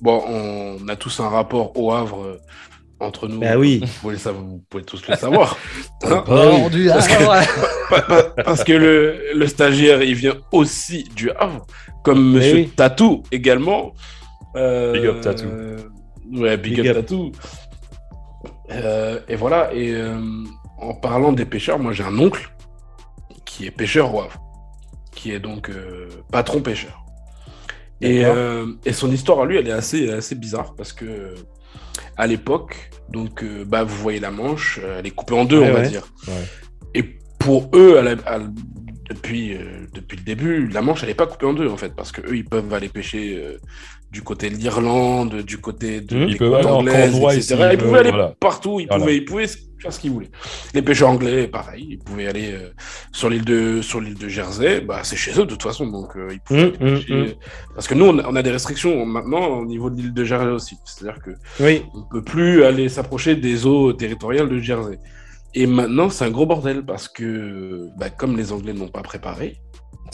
bon, 0.01 0.23
on 0.27 0.87
a 0.87 0.95
tous 0.95 1.19
un 1.19 1.29
rapport 1.29 1.77
au 1.77 1.91
Havre 1.93 2.23
euh, 2.23 2.37
entre 2.99 3.27
nous. 3.27 3.39
Bah 3.39 3.57
oui. 3.57 3.79
Vous 3.83 3.87
pouvez, 4.01 4.13
le 4.13 4.19
savoir- 4.19 4.43
vous 4.43 4.63
pouvez 4.69 4.83
tous 4.83 5.07
le 5.07 5.15
savoir. 5.15 5.57
Hein 6.03 6.23
Oh, 6.27 6.69
Parce 6.89 7.07
que- 7.07 8.33
parce 8.43 8.63
que 8.63 8.73
le, 8.73 9.33
le 9.35 9.47
stagiaire, 9.47 10.01
il 10.03 10.15
vient 10.15 10.35
aussi 10.51 11.03
du 11.15 11.31
Havre, 11.31 11.65
comme 12.03 12.31
Mais 12.33 12.39
Monsieur 12.39 12.55
oui. 12.55 12.67
Tatou 12.75 13.23
également. 13.31 13.93
Euh, 14.55 14.93
Big 14.93 15.05
up 15.05 15.21
Tatou. 15.21 15.45
Ouais, 16.33 16.57
big, 16.57 16.75
Big 16.75 16.87
up, 16.87 16.97
up. 16.97 17.05
Tatou. 17.05 17.31
Euh, 18.71 19.19
et 19.27 19.35
voilà, 19.35 19.73
et 19.73 19.91
euh, 19.93 20.19
en 20.79 20.93
parlant 20.93 21.31
des 21.31 21.45
pêcheurs, 21.45 21.79
moi 21.79 21.93
j'ai 21.93 22.03
un 22.03 22.17
oncle 22.19 22.51
qui 23.45 23.65
est 23.65 23.71
pêcheur 23.71 24.13
au 24.13 24.21
Havre, 24.21 24.39
qui 25.15 25.31
est 25.31 25.39
donc 25.39 25.69
euh, 25.69 26.09
patron 26.31 26.59
pêcheur. 26.61 27.03
Et, 28.01 28.25
euh, 28.25 28.67
et 28.85 28.93
son 28.93 29.11
histoire 29.11 29.39
à 29.41 29.45
lui, 29.45 29.57
elle 29.57 29.67
est 29.67 29.71
assez, 29.71 30.09
assez 30.11 30.35
bizarre 30.35 30.75
parce 30.75 30.93
que 30.93 31.33
à 32.15 32.27
l'époque, 32.27 32.91
donc 33.09 33.43
euh, 33.43 33.63
bah, 33.65 33.83
vous 33.83 33.95
voyez 33.97 34.19
la 34.19 34.31
Manche, 34.31 34.79
euh, 34.83 34.99
elle 34.99 35.07
est 35.07 35.11
coupée 35.11 35.33
en 35.33 35.45
deux, 35.45 35.59
Ouais, 35.59 35.69
on 35.69 35.73
va 35.73 35.79
ouais. 35.81 35.87
dire. 35.89 36.07
Ouais. 36.27 36.33
Et 36.93 37.03
pour 37.39 37.69
eux, 37.73 37.97
à 37.97 38.01
la- 38.03 38.15
à- 38.25 38.39
depuis, 39.09 39.53
euh, 39.55 39.85
depuis 39.93 40.17
le 40.17 40.23
début, 40.23 40.67
la 40.67 40.81
Manche, 40.81 41.01
elle 41.03 41.09
n'est 41.09 41.15
pas 41.15 41.27
coupée 41.27 41.45
en 41.45 41.53
deux, 41.53 41.67
en 41.69 41.77
fait, 41.77 41.95
parce 41.95 42.11
que 42.11 42.21
eux, 42.21 42.35
ils 42.35 42.45
peuvent 42.45 42.71
aller 42.73 42.89
pêcher 42.89 43.57
du 44.11 44.21
côté 44.21 44.49
de 44.49 44.55
l'Irlande, 44.55 45.41
du 45.41 45.57
côté 45.57 46.01
de 46.01 46.15
Mmh. 46.17 46.65
en 46.65 46.85
etc. 46.87 47.41
s'ils 47.41 47.57
Ils 47.73 47.77
pouvaient 47.77 47.99
aller 47.99 48.09
voilà. 48.09 48.33
partout, 48.39 48.79
ils, 48.79 48.87
Voilà. 48.87 49.03
pouvaient, 49.03 49.17
ils 49.17 49.25
pouvaient 49.25 49.47
faire 49.47 49.91
ce 49.93 49.99
qu'ils 49.99 50.11
voulaient. 50.11 50.31
Les 50.73 50.81
pêcheurs 50.81 51.09
anglais, 51.09 51.47
pareil, 51.47 51.85
ils 51.91 51.99
pouvaient 51.99 52.27
aller 52.27 52.51
euh, 52.53 52.69
sur 53.11 53.29
l'île 53.29 53.43
de 53.45 53.81
sur 53.81 53.99
l'île 54.01 54.17
de 54.17 54.27
Jersey, 54.29 54.81
bah, 54.81 55.01
c'est 55.03 55.17
chez 55.17 55.31
eux 55.39 55.43
de 55.45 55.49
toute 55.51 55.61
façon, 55.63 55.87
donc 55.87 56.15
euh, 56.15 56.29
ils 56.31 56.39
pouvaient 56.39 56.67
Mmh, 56.79 56.83
aller 56.85 57.05
mmh, 57.09 57.13
mmh. 57.25 57.33
Parce 57.75 57.87
que 57.87 57.93
nous, 57.93 58.05
on 58.05 58.17
a, 58.19 58.27
on 58.27 58.35
a 58.35 58.41
des 58.41 58.51
restrictions 58.51 59.05
maintenant 59.05 59.45
au 59.59 59.65
niveau 59.65 59.89
de 59.89 59.97
l'île 59.97 60.13
de 60.13 60.23
Jersey 60.23 60.47
aussi, 60.47 60.77
c'est-à-dire 60.85 61.21
que 61.21 61.31
Oui. 61.59 61.83
on 61.93 62.03
peut 62.03 62.23
plus 62.23 62.63
aller 62.63 62.89
s'approcher 62.89 63.35
des 63.35 63.65
eaux 63.65 63.91
territoriales 63.93 64.49
de 64.49 64.59
Jersey. 64.59 64.99
Et 65.53 65.67
maintenant, 65.67 66.09
c'est 66.09 66.25
un 66.25 66.29
gros 66.31 66.45
bordel 66.45 66.83
parce 66.85 67.07
que, 67.07 67.87
bah, 67.97 68.09
comme 68.09 68.37
les 68.37 68.51
Anglais 68.51 68.73
n'ont 68.73 68.87
pas 68.89 69.01
préparé 69.01 69.57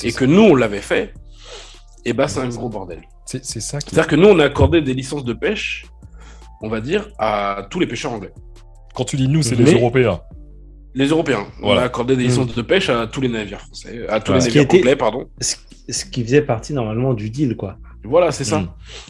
et 0.03 0.09
ça. 0.11 0.19
que 0.19 0.25
nous, 0.25 0.41
on 0.41 0.55
l'avait 0.55 0.81
fait, 0.81 1.13
et 2.05 2.13
bah, 2.13 2.27
c'est 2.27 2.39
un 2.39 2.49
gros 2.49 2.69
bordel. 2.69 3.01
C'est 3.25 3.43
ça 3.43 3.79
qui. 3.79 3.89
C'est-à-dire 3.89 4.07
que 4.07 4.15
nous, 4.15 4.27
on 4.27 4.39
a 4.39 4.45
accordé 4.45 4.81
des 4.81 4.93
licences 4.93 5.23
de 5.25 5.33
pêche, 5.33 5.85
on 6.61 6.69
va 6.69 6.81
dire, 6.81 7.07
à 7.19 7.65
tous 7.69 7.79
les 7.79 7.87
pêcheurs 7.87 8.11
anglais. 8.13 8.33
Quand 8.95 9.05
tu 9.05 9.15
dis 9.15 9.27
nous, 9.27 9.41
c'est 9.41 9.57
Mais- 9.57 9.65
les 9.65 9.73
Européens. 9.73 10.21
Les 10.95 11.07
Européens. 11.07 11.47
On 11.61 11.67
Voilà. 11.67 11.81
a 11.81 11.85
accordé 11.85 12.15
des 12.15 12.23
Mm. 12.23 12.27
licences 12.27 12.53
de 12.55 12.61
pêche 12.61 12.89
à 12.89 13.07
tous 13.07 13.21
les 13.21 13.29
navires 13.29 13.61
français, 13.61 14.05
à 14.07 14.19
tous 14.19 14.31
Ouais. 14.33 14.37
les 14.39 14.43
navires 14.45 14.61
était- 14.63 14.77
anglais, 14.79 14.95
pardon. 14.95 15.27
Ce, 15.89 16.05
qui 16.05 16.23
faisait 16.23 16.43
partie 16.43 16.73
normalement 16.73 17.13
du 17.13 17.29
deal, 17.31 17.55
quoi. 17.57 17.77
Voilà, 18.03 18.31
c'est 18.31 18.43
ça. 18.43 18.59
Mm. 18.59 18.69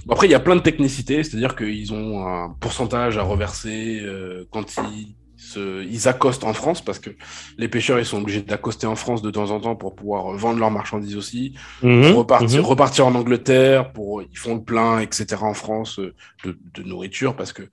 Après, 0.09 0.27
il 0.27 0.31
y 0.31 0.35
a 0.35 0.39
plein 0.39 0.55
de 0.55 0.61
technicités, 0.61 1.23
c'est-à-dire 1.23 1.55
qu'ils 1.55 1.91
ont 1.91 2.25
un 2.25 2.55
pourcentage 2.61 3.17
à 3.17 3.23
reverser 3.23 3.99
euh, 4.01 4.45
quand 4.51 4.63
ils, 4.93 5.15
se, 5.53 5.83
ils 5.95 6.07
accostent 6.07 6.43
en 6.43 6.53
France, 6.53 6.81
parce 6.83 6.99
que 6.99 7.11
les 7.57 7.67
pêcheurs, 7.67 7.99
ils 7.99 8.05
sont 8.05 8.19
obligés 8.21 8.41
d'accoster 8.41 8.87
en 8.87 8.95
France 8.95 9.21
de 9.21 9.31
temps 9.37 9.49
en 9.51 9.59
temps 9.59 9.75
pour 9.75 9.93
pouvoir 9.95 10.31
vendre 10.43 10.59
leurs 10.59 10.71
marchandises 10.79 11.17
aussi, 11.17 11.53
Mhm, 11.81 12.11
repartir, 12.21 12.65
repartir 12.73 13.03
en 13.07 13.15
Angleterre, 13.15 13.91
pour 13.93 14.21
ils 14.21 14.37
font 14.37 14.55
le 14.55 14.63
plein, 14.63 14.99
etc. 14.99 15.43
en 15.43 15.53
France 15.53 15.99
euh, 15.99 16.13
de, 16.43 16.57
de 16.75 16.83
nourriture, 16.83 17.35
parce 17.35 17.53
que 17.53 17.63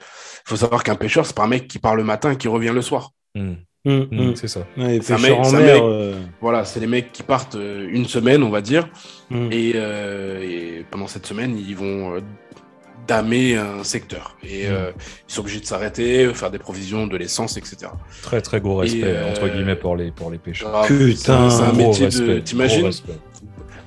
faut 0.45 0.57
savoir 0.57 0.83
qu'un 0.85 0.97
pêcheur, 0.97 1.25
c'est 1.27 1.37
pas 1.37 1.45
un 1.45 1.49
mec 1.57 1.67
qui 1.69 1.79
part 1.79 1.97
le 1.97 2.05
matin 2.05 2.33
et 2.33 2.37
qui 2.37 2.49
revient 2.49 2.73
le 2.75 2.83
soir. 2.83 3.11
Mm. 3.35 3.41
Mhm, 3.41 3.57
Mm, 3.87 4.07
mhm. 4.27 4.37
C'est 4.37 4.49
ça. 4.49 4.61
Ouais, 4.77 4.99
les 4.99 5.01
C'est 5.03 5.15
mec- 5.23 5.39
mer. 5.53 5.53
mec- 5.53 5.83
euh, 5.83 6.21
Voilà, 6.43 6.67
c'est 6.67 6.81
les 6.81 6.87
mecs 6.87 7.13
qui 7.13 7.23
partent 7.23 7.55
euh, 7.55 7.89
une 7.91 8.05
semaine, 8.05 8.43
on 8.43 8.51
va 8.51 8.61
dire, 8.61 8.85
mhm. 9.31 9.49
Et, 9.53 9.73
euh, 9.75 10.43
et 10.43 10.85
pendant 10.91 11.07
cette 11.07 11.27
semaine, 11.27 11.57
ils 11.57 11.75
vont 11.75 12.21
damer 13.11 13.57
un 13.57 13.83
secteur. 13.85 14.37
Et 14.45 14.69
Mm. 14.69 14.73
euh, 14.73 14.91
ils 15.29 15.33
sont 15.35 15.41
obligés 15.41 15.61
de 15.61 15.67
s'arrêter, 15.67 16.33
faire 16.35 16.51
des 16.51 16.59
provisions 16.67 17.07
de 17.13 17.17
l'essence, 17.17 17.57
etc. 17.57 17.77
Très 18.23 18.41
très 18.41 18.61
gros 18.61 18.77
respect 18.77 19.03
euh, 19.05 19.31
entre 19.31 19.49
guillemets 19.49 19.77
pour 19.85 19.97
les 19.97 20.11
pour 20.13 20.31
les 20.31 20.39
pêcheurs. 20.39 20.71
Grave, 20.71 20.87
Putain, 20.87 21.51
c'est- 21.51 21.63
un 21.63 21.73
métier 21.73 22.05
respect, 22.07 22.27
de. 22.27 22.39
T'imagines 22.41 22.91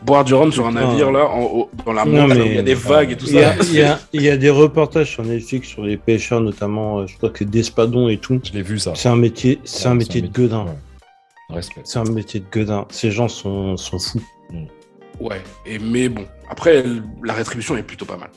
boire 0.06 0.26
du 0.26 0.34
rhum 0.34 0.52
sur 0.52 0.68
un 0.68 0.74
navire 0.74 1.12
là, 1.14 1.26
en, 1.30 1.44
haut- 1.44 1.70
dans 1.86 1.94
la 1.94 2.04
Non, 2.04 2.28
mer, 2.28 2.36
mais- 2.36 2.41
où 2.41 2.45
il 2.48 2.56
y 2.56 2.58
a 2.58 2.62
des 2.62 2.74
vagues 2.74 3.12
et 3.14 3.16
tout 3.16 3.26
Il 3.30 3.36
y, 3.36 3.40
a, 3.40 3.56
ça. 3.56 3.64
il, 3.64 3.74
y 3.76 3.82
a, 3.82 4.00
il 4.12 4.22
y 4.22 4.30
a 4.30 4.36
des 4.36 4.50
reportages 4.50 5.10
sur 5.12 5.24
Netflix 5.24 5.70
sur 5.70 5.84
les 5.84 5.95
pêcheurs, 5.95 6.41
notamment, 6.41 7.00
euh, 7.00 7.08
je 7.08 7.16
crois 7.16 7.30
que 7.30 7.45
d'Espadon 7.45 8.10
et 8.10 8.18
tout. 8.18 8.38
Je 8.44 8.52
l'ai 8.52 8.64
vu 8.64 8.78
ça. 8.80 8.91
C'est 8.95 9.08
un 9.08 9.16
métier, 9.16 9.60
c'est 9.64 9.88
un 9.88 9.95
métier 9.95 10.22
de 10.22 10.28
gueudin. 10.28 10.66
ouais. 10.66 11.56
Respect. 11.56 11.82
C'est 11.86 12.00
un 12.00 12.04
métier 12.20 12.41
de 12.41 12.45
gueudin. 12.52 12.86
Ces 12.90 13.12
gens 13.12 13.30
sont, 13.30 13.78
sont 13.78 13.98
fous. 14.00 14.22
Ouais, 15.22 15.41
et, 15.66 15.80
mais 15.80 16.10
bon, 16.10 16.26
après, 16.50 16.84
la 17.24 17.34
rétribution 17.34 17.78
est 17.78 17.84
plutôt 17.84 18.06
pas 18.06 18.18
mal. 18.18 18.30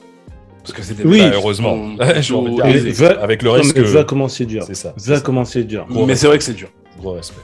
Parce 0.67 0.79
que 0.79 0.83
c'était 0.83 1.05
Oui. 1.05 1.21
Bah, 1.21 1.31
heureusement. 1.35 1.77
Mais 1.99 2.63
avec- 2.63 2.95
va- 2.95 3.21
avec 3.23 3.43
le 3.43 3.51
Non, 3.51 3.63
mais 3.75 3.83
va 3.83 4.05
comment 4.05 4.29
c'est 4.29 4.47
dur. 4.47 4.65
C'est 4.67 4.75
ça. 4.75 4.95
Va 4.97 5.21
comment 5.21 5.45
c'est 5.45 5.63
dur. 5.65 5.87
Gros 5.89 6.07
Mais 6.07 6.17
c'est 6.17 6.27
vrai 6.27 6.39
que 6.39 6.45
c'est 6.45 6.55
dur. 6.55 6.69
Gros 6.99 7.13
respect. 7.13 7.41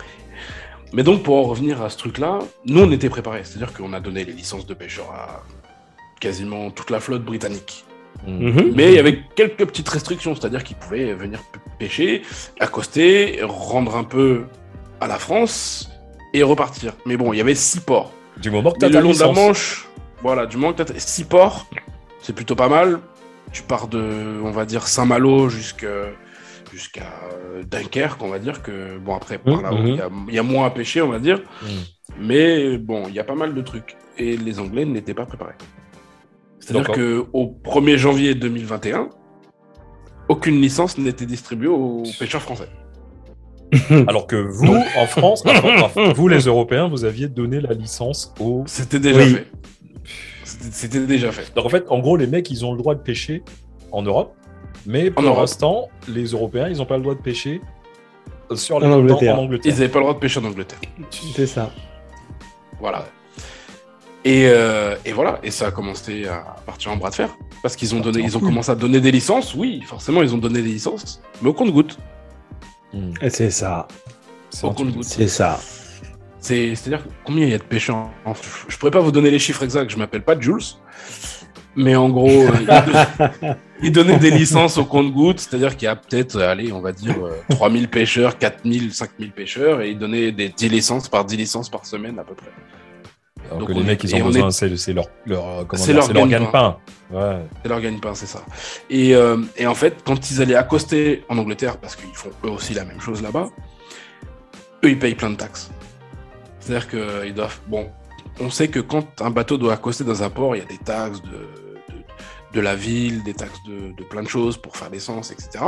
Mais 0.92 1.02
donc, 1.04 1.22
pour 1.22 1.36
en 1.36 1.42
revenir 1.44 1.80
à 1.82 1.88
ce 1.88 1.96
truc-là, 1.96 2.40
nous, 2.66 2.82
on 2.82 2.90
était 2.90 3.08
préparés. 3.08 3.42
C'est-à-dire 3.44 3.72
qu'on 3.72 3.92
a 3.92 4.00
donné 4.00 4.24
les 4.24 4.32
licences 4.32 4.66
de 4.66 4.74
pêcheurs 4.74 5.10
à 5.12 5.42
quasiment 6.20 6.70
toute 6.70 6.90
la 6.90 7.00
flotte 7.00 7.22
britannique. 7.24 7.84
Mhm. 8.26 8.72
Mais 8.74 8.88
il 8.90 8.94
y 8.94 8.98
avait 8.98 9.20
quelques 9.34 9.64
petites 9.66 9.88
restrictions, 9.88 10.34
c'est-à-dire 10.34 10.62
qu'ils 10.64 10.76
pouvaient 10.76 11.14
venir 11.14 11.40
pêcher, 11.78 12.22
accoster, 12.60 13.40
rendre 13.42 13.96
un 13.96 14.04
peu 14.04 14.42
à 15.00 15.06
la 15.06 15.18
France 15.18 15.90
et 16.34 16.42
repartir. 16.42 16.92
Mais 17.06 17.16
bon, 17.16 17.32
il 17.32 17.38
y 17.38 17.40
avait 17.40 17.54
six 17.54 17.80
ports. 17.80 18.12
Du 18.36 18.50
moment 18.50 18.70
que 18.72 18.78
Mais 18.82 18.90
t'as 18.90 18.98
le 18.98 19.04
long 19.04 19.12
de 19.12 19.18
la. 19.18 19.32
Manche, 19.32 19.88
voilà, 20.22 20.46
du 20.46 20.56
moment 20.56 20.72
que 20.72 20.82
t'as 20.82 20.98
six 20.98 21.24
ports, 21.24 21.66
c'est 22.20 22.34
plutôt 22.34 22.54
pas 22.54 22.68
mal. 22.68 23.00
Tu 23.52 23.62
pars 23.62 23.88
de, 23.88 24.40
on 24.42 24.50
va 24.50 24.64
dire, 24.64 24.86
Saint-Malo 24.88 25.48
jusqu'à 25.48 26.06
jusqu'à 26.72 27.02
euh, 27.34 27.62
Dunkerque, 27.64 28.22
on 28.22 28.28
va 28.28 28.38
dire 28.38 28.62
que, 28.62 28.96
bon, 28.98 29.14
après, 29.14 29.36
par 29.36 29.56
Mhm, 29.58 29.62
là-haut, 29.62 29.76
il 29.84 29.96
y 29.96 30.00
a- 30.00 30.08
il 30.28 30.34
y, 30.34 30.38
a 30.38 30.42
moins 30.42 30.66
à 30.66 30.70
pêcher, 30.70 31.02
on 31.02 31.08
va 31.10 31.18
dire. 31.18 31.42
Mais 32.18 32.78
bon, 32.78 33.02
il 33.08 33.14
y 33.14 33.18
a 33.18 33.24
pas 33.24 33.34
mal 33.34 33.52
de 33.54 33.60
trucs. 33.60 33.96
Et 34.16 34.38
les 34.38 34.58
Anglais 34.58 34.86
n'étaient 34.86 35.12
pas 35.12 35.26
préparés. 35.26 35.52
C'est-à-dire 36.60 36.90
que 36.92 37.26
au 37.34 37.46
1er 37.62 37.98
janvier 37.98 38.34
2021, 38.34 39.10
aucune 40.30 40.60
licence 40.62 40.96
n'était 40.96 41.26
distribuée 41.26 41.68
aux 41.68 42.04
pêcheurs 42.18 42.40
français. 42.42 42.68
Alors 44.06 44.26
que 44.26 44.36
vous, 44.36 44.74
en 44.96 45.06
France, 45.06 45.42
enfin, 45.82 46.12
vous 46.14 46.28
les 46.28 46.40
Européens, 46.46 46.88
vous 46.88 47.04
aviez 47.04 47.28
donné 47.28 47.60
la 47.60 47.74
licence 47.74 48.34
aux. 48.40 48.62
C'était 48.66 48.98
déjà 49.00 49.18
Oui. 49.20 49.34
fait. 49.34 49.46
C'était 50.70 51.01
déjà 51.06 51.32
fait. 51.32 51.52
Donc 51.55 51.66
en 51.66 51.68
fait, 51.68 51.84
en 51.89 51.98
gros, 51.98 52.16
les 52.16 52.26
mecs, 52.26 52.51
ils 52.51 52.64
ont 52.64 52.72
le 52.72 52.78
droit 52.78 52.94
de 52.94 53.01
pêcher 53.01 53.43
en 53.90 54.02
Europe, 54.02 54.34
mais 54.86 55.10
pour 55.10 55.22
l'instant, 55.22 55.89
les 56.09 56.26
Européens, 56.26 56.68
ils 56.68 56.76
n'ont 56.78 56.86
pas 56.86 56.97
le 56.97 57.02
droit 57.02 57.14
de 57.14 57.20
pêcher 57.20 57.60
sur 58.55 58.78
les 58.80 58.86
En 58.86 58.93
Angleterre. 58.93 59.34
en 59.34 59.39
Ils 59.43 59.44
Angleterre. 59.44 59.72
n'avaient 59.72 59.89
pas 59.89 59.98
le 59.98 60.05
droit 60.05 60.14
de 60.14 60.18
pêcher 60.20 60.40
en 60.40 60.44
Angleterre. 60.44 60.78
C'est 61.34 61.47
ça. 61.47 61.70
Voilà. 62.80 63.05
Et, 64.24 64.47
euh, 64.47 64.94
et 65.05 65.12
voilà, 65.12 65.40
et 65.43 65.51
ça 65.51 65.66
a 65.66 65.70
commencé 65.72 66.26
à 66.26 66.56
partir 66.64 66.93
en 66.93 66.97
bras 66.97 67.10
de 67.10 67.14
fer. 67.16 67.36
Parce 67.62 67.74
qu'ils 67.76 67.94
ont 67.94 68.01
donné, 68.01 68.20
ils 68.20 68.36
ont 68.36 68.40
commencé 68.40 68.70
à 68.70 68.74
donner 68.76 69.01
des 69.01 69.10
licences, 69.10 69.55
oui, 69.55 69.82
forcément, 69.86 70.22
ils 70.22 70.34
ont 70.34 70.39
donné 70.39 70.62
des 70.62 70.68
licences, 70.68 71.20
mais 71.40 71.48
au 71.48 71.55
compte-goutte. 71.55 71.98
Hmm. 72.93 73.12
Et 73.20 73.30
C'est 73.30 73.51
ça. 73.51 73.89
Au 74.62 74.70
compte-goutte. 74.70 75.05
C'est 75.05 75.28
ça. 75.28 75.59
C'est, 76.43 76.74
c'est-à-dire, 76.74 77.06
combien 77.24 77.47
il 77.47 77.52
y 77.52 77.55
a 77.55 77.59
de 77.59 77.62
pêcheurs 77.62 78.10
en- 78.24 78.35
Je 78.69 78.77
pourrais 78.77 78.90
pas 78.90 79.01
vous 79.01 79.12
donner 79.12 79.31
les 79.31 79.39
chiffres 79.39 79.62
exacts, 79.62 79.90
je 79.90 79.97
m'appelle 79.97 80.23
pas 80.23 80.39
Jules. 80.39 80.59
Mais 81.77 81.94
en 81.97 82.10
gros, 82.10 82.28
euh, 82.28 82.51
ils 82.60 82.66
don- 82.66 83.55
ils 83.82 83.93
donnaient 83.93 84.19
des 84.19 84.31
licences 84.32 84.77
au 84.77 84.85
compte-goutte, 84.85 85.39
c'est-à-dire 85.40 85.74
qu'il 85.77 85.86
y 85.86 85.89
a 85.89 85.97
peut-être, 85.97 86.36
euh, 86.36 86.51
allez, 86.51 86.70
on 86.73 86.81
va 86.81 86.93
dire, 86.93 87.14
euh, 87.24 87.40
3000 87.48 87.89
pêcheurs, 87.89 88.36
4000, 88.39 88.93
5000 88.93 89.31
pêcheurs, 89.32 89.81
et 89.81 89.90
ils 89.93 89.98
donnaient 89.98 90.32
des 90.32 90.48
10 90.51 90.69
licences 90.69 91.09
par 91.09 91.24
10 91.24 91.36
licences 91.36 91.70
par 91.70 91.86
semaine 91.86 92.19
à 92.19 92.24
peu 92.24 92.35
près. 92.35 92.51
Alors 93.47 93.60
Donc 93.60 93.69
que 93.69 93.73
on 93.73 93.77
les 93.77 93.82
est- 93.82 93.86
mecs, 93.86 94.05
ils 94.05 94.14
ont 94.16 94.20
on 94.20 94.24
besoin, 94.27 94.51
c'est 94.51 94.77
c'est 94.77 94.93
leur, 94.93 95.06
euh, 95.31 95.64
gagne-pain. 95.64 96.27
gagne-pain. 96.27 96.77
Ouais. 97.12 97.39
C'est 97.62 97.69
leur 97.69 97.81
gagne-pain, 97.81 98.14
c'est 98.14 98.27
ça. 98.27 98.43
Et, 98.90 99.14
euh, 99.14 99.36
et 99.56 99.66
en 99.66 99.74
fait, 99.74 99.97
quand 100.05 100.31
ils 100.31 100.43
allaient 100.43 100.55
accoster 100.56 101.24
en 101.28 101.39
Angleterre, 101.39 101.78
parce 101.78 101.94
qu'ils 101.97 102.14
font 102.14 102.31
eux 102.44 102.51
aussi 102.51 102.74
la 102.74 102.85
même 102.85 103.01
chose 103.01 103.23
là-bas, 103.23 103.48
eux, 104.85 104.90
ils 104.90 104.98
payent 104.98 105.14
plein 105.14 105.31
de 105.31 105.36
taxes. 105.36 105.70
C'est-à-dire 106.62 106.89
qu'ils 106.89 107.34
doivent. 107.34 107.60
Bon, 107.66 107.90
on 108.40 108.48
sait 108.51 108.68
que 108.68 108.80
quand 108.80 109.20
un 109.20 109.30
bateau 109.30 109.59
doit 109.59 109.74
accoster 109.74 110.05
dans 110.05 110.22
un 110.22 110.30
port, 110.30 110.56
il 110.56 110.60
y 110.60 110.62
a 110.62 110.66
des 110.66 110.78
taxes 110.78 111.20
de, 111.22 111.28
de, 111.30 112.02
de 112.55 112.60
la 112.60 112.74
ville, 112.76 113.22
des 113.24 113.34
taxes 113.34 113.59
de, 113.68 113.93
de 113.93 114.05
plein 114.05 114.22
de 114.22 114.28
choses 114.28 114.56
pour 114.56 114.76
faire 114.76 114.89
l'essence, 114.90 115.30
etc. 115.32 115.64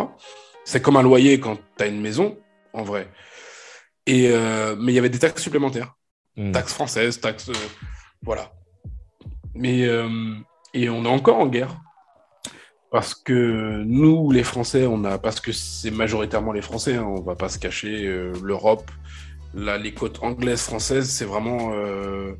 C'est 0.65 0.81
comme 0.81 0.97
un 0.97 1.03
loyer 1.03 1.41
quand 1.41 1.57
tu 1.77 1.85
as 1.85 1.89
une 1.89 2.01
maison, 2.01 2.39
en 2.73 2.83
vrai. 2.85 3.09
Et, 4.07 4.31
euh, 4.31 4.77
mais 4.79 4.93
il 4.93 4.95
y 4.95 4.99
avait 4.99 5.11
des 5.11 5.19
taxes 5.19 5.43
supplémentaires 5.43 5.95
Hmm. 6.37 6.51
taxes 6.51 6.73
françaises, 6.75 7.21
taxes. 7.21 7.49
euh, 7.51 7.69
voilà. 8.23 8.51
Mais. 9.55 9.85
euh, 9.87 10.09
et 10.73 10.89
on 10.91 11.05
est 11.05 11.09
encore 11.09 11.39
en 11.39 11.47
guerre. 11.47 11.77
Parce 12.91 13.15
que 13.15 13.83
nous, 13.85 14.31
les 14.33 14.43
Français, 14.45 14.87
on 14.87 15.05
a. 15.05 15.19
Parce 15.19 15.41
que 15.41 15.53
c'est 15.53 15.91
majoritairement 15.93 16.53
les 16.53 16.63
Français, 16.63 16.97
hein, 16.97 17.05
on 17.05 17.21
va 17.23 17.37
pas 17.37 17.49
se 17.49 17.59
cacher. 17.61 18.03
L'Europe, 18.43 18.91
là, 19.57 19.79
les 19.79 19.93
côtes 19.93 20.19
anglaises, 20.23 20.63
françaises, 20.63 21.09
c'est 21.09 21.25
vraiment. 21.25 21.73
euh, 21.75 22.33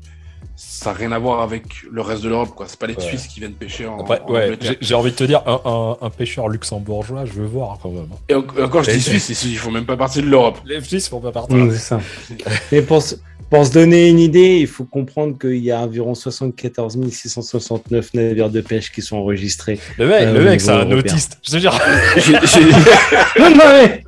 ça 0.57 0.91
n'a 0.91 0.97
rien 0.97 1.11
à 1.11 1.19
voir 1.19 1.41
avec 1.41 1.63
le 1.91 2.01
reste 2.01 2.23
de 2.23 2.29
l'Europe, 2.29 2.51
quoi. 2.55 2.65
C'est 2.69 2.79
pas 2.79 2.87
les 2.87 2.95
Ouais. 2.95 3.01
Suisses 3.01 3.27
qui 3.27 3.41
viennent 3.41 3.53
pêcher 3.55 3.87
en, 3.87 3.99
Après, 3.99 4.21
en 4.25 4.31
ouais, 4.31 4.43
Angleterre. 4.45 4.75
j'ai- 4.79 4.95
envie 4.95 5.11
de 5.11 5.15
te 5.17 5.23
dire, 5.25 5.41
un, 5.45 5.59
un- 5.65 5.97
un 5.99 6.09
pêcheur 6.09 6.47
luxembourgeois, 6.47 7.25
je 7.25 7.33
veux 7.33 7.45
voir 7.45 7.77
quand 7.83 7.89
même. 7.89 8.07
Et 8.29 8.35
en- 8.35 8.45
encore, 8.63 8.83
je 8.83 8.91
Et- 8.91 8.95
dis 8.95 9.01
Suisse, 9.01 9.43
ils 9.45 9.57
font 9.57 9.71
même 9.71 9.85
pas 9.85 9.97
partie 9.97 10.21
de 10.21 10.27
l'Europe. 10.27 10.59
Les 10.65 10.79
Suisses 10.79 11.09
font 11.09 11.19
pas 11.19 11.33
partie. 11.33 11.55
Mm, 11.55 11.71
c'est 11.71 11.77
ça. 11.79 11.99
Mais 12.71 12.81
pour, 12.81 13.01
se- 13.01 13.15
pour 13.49 13.65
se 13.65 13.71
donner 13.73 14.07
une 14.07 14.19
idée, 14.19 14.59
il 14.59 14.67
faut 14.67 14.85
comprendre 14.85 15.37
qu'il 15.37 15.57
y 15.57 15.71
a 15.71 15.79
environ 15.81 16.15
74 16.15 16.97
669 17.11 18.13
navires 18.13 18.49
de 18.49 18.61
pêche 18.61 18.91
qui 18.93 19.01
sont 19.01 19.17
enregistrés. 19.17 19.77
Le 19.97 20.07
mec, 20.07 20.21
Euh, 20.21 20.33
le 20.35 20.39
au 20.41 20.43
mec, 20.45 20.61
c'est 20.61 20.69
un 20.69 20.85
européen. 20.85 20.97
autiste. 20.99 21.37
Je 21.43 21.51
te 21.51 21.57
jure. 21.57 21.77
J'ai- 22.15 22.21
j'ai- 22.47 22.71
non, 23.41 23.49
non, 23.49 23.63
mais 23.73 24.03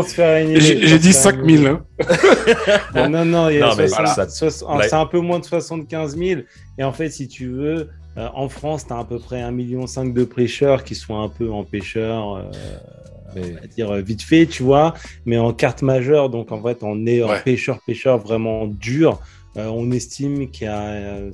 pour 0.00 0.08
se 0.08 0.14
faire 0.14 0.42
une 0.44 0.50
idée. 0.50 0.60
J'ai 0.60 0.98
dit 0.98 1.12
faire 1.12 1.22
5000. 1.22 1.60
une 1.60 1.66
Hein. 1.66 1.84
idée. 2.00 2.12
Non, 2.94 3.08
non, 3.08 3.24
non, 3.24 3.48
il 3.50 3.56
y 3.56 3.62
a 3.62 3.66
Non, 3.68 3.74
mais 3.76 3.88
60 3.88 4.30
ça- 4.30 4.50
soix- 4.50 4.68
alors, 4.68 4.80
là- 4.82 4.88
c'est 4.88 4.94
un 4.96 5.06
peu 5.06 5.20
moins 5.20 5.38
de 5.38 5.44
75 5.44 6.16
000. 6.16 6.40
Et 6.78 6.84
en 6.84 6.92
fait, 6.92 7.10
si 7.10 7.28
tu 7.28 7.48
veux, 7.48 7.88
euh, 8.18 8.28
en 8.34 8.48
France, 8.48 8.86
tu 8.86 8.92
as 8.92 8.98
à 8.98 9.04
peu 9.04 9.18
près 9.18 9.40
1,5 9.42 9.50
million 9.52 9.84
de 9.84 10.24
pêcheurs 10.24 10.84
qui 10.84 10.94
sont 10.94 11.20
un 11.20 11.28
peu 11.28 11.50
en 11.50 11.64
pêcheurs. 11.64 12.36
euh, 12.36 12.42
Mais- 13.34 13.42
on 13.42 13.60
va 13.60 13.66
dire 13.66 13.92
vite 14.04 14.22
fait, 14.22 14.46
tu 14.46 14.62
vois, 14.62 14.94
mais 15.26 15.36
en 15.36 15.52
carte 15.52 15.82
majeure, 15.82 16.30
donc 16.30 16.52
en 16.52 16.62
fait, 16.62 16.78
on 16.82 17.06
est 17.06 17.22
en 17.22 17.28
Ouais. 17.28 17.40
pêcheur-pêcheur 17.44 18.18
vraiment 18.18 18.66
dur. 18.66 19.20
euh, 19.58 19.66
on 19.68 19.90
estime 19.90 20.50
qu'il 20.50 20.66
y 20.66 20.70
a, 20.70 20.80
euh, 20.82 21.30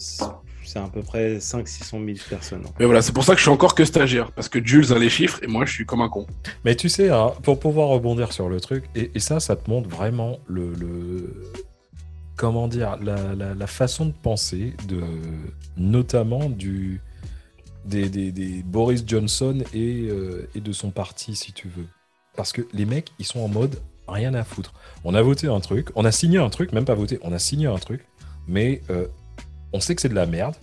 c'est 0.64 0.78
à 0.78 0.88
peu 0.92 1.02
près 1.02 1.36
500-600 1.38 2.04
000 2.04 2.18
personnes. 2.28 2.62
Mais 2.78 2.84
voilà, 2.86 3.02
c'est 3.02 3.12
pour 3.12 3.24
ça 3.24 3.32
que 3.32 3.38
je 3.38 3.42
suis 3.44 3.50
encore 3.50 3.74
que 3.74 3.84
stagiaire. 3.84 4.30
Parce 4.32 4.48
que 4.48 4.64
Jules 4.64 4.92
a 4.92 4.98
les 4.98 5.10
chiffres 5.10 5.38
et 5.42 5.46
moi, 5.46 5.64
je 5.66 5.72
suis 5.72 5.86
comme 5.86 6.00
un 6.00 6.08
con. 6.08 6.26
Mais 6.64 6.74
tu 6.76 6.88
sais, 6.88 7.10
hein, 7.10 7.32
pour 7.42 7.58
pouvoir 7.60 7.88
rebondir 7.88 8.32
sur 8.32 8.48
le 8.48 8.60
truc, 8.60 8.84
et, 8.94 9.10
et 9.14 9.20
ça, 9.20 9.40
ça 9.40 9.56
te 9.56 9.68
montre 9.70 9.88
vraiment 9.88 10.38
le, 10.46 10.72
le- 10.74 11.52
comment 12.36 12.68
dire, 12.68 12.96
la, 13.02 13.34
la- 13.34 13.54
la 13.54 13.66
façon 13.66 14.06
de 14.06 14.12
penser 14.12 14.74
de, 14.88 15.00
notamment 15.76 16.48
du, 16.48 17.00
des, 17.84 18.08
des- 18.08 18.32
des 18.32 18.62
Boris 18.62 19.04
Johnson 19.06 19.62
et, 19.74 20.08
euh, 20.08 20.48
et 20.54 20.60
de 20.60 20.72
son 20.72 20.90
parti, 20.90 21.34
si 21.36 21.52
tu 21.52 21.68
veux. 21.68 21.86
Parce 22.36 22.52
que 22.52 22.62
les 22.72 22.86
mecs, 22.86 23.12
ils 23.18 23.26
sont 23.26 23.40
en 23.40 23.48
mode 23.48 23.80
rien 24.08 24.34
à 24.34 24.42
foutre. 24.44 24.72
On 25.04 25.14
a 25.14 25.22
voté 25.22 25.46
un 25.48 25.60
truc, 25.60 25.88
on 25.94 26.04
a 26.04 26.12
signé 26.12 26.38
un 26.38 26.50
truc, 26.50 26.72
même 26.72 26.84
pas 26.84 26.94
voté, 26.94 27.18
on 27.22 27.32
a 27.32 27.38
signé 27.38 27.66
un 27.66 27.76
truc, 27.78 28.04
mais 28.48 28.82
euh, 28.90 29.06
on 29.72 29.80
sait 29.80 29.94
que 29.94 30.00
c'est 30.02 30.08
de 30.08 30.14
la 30.14 30.26
merde. 30.26 30.54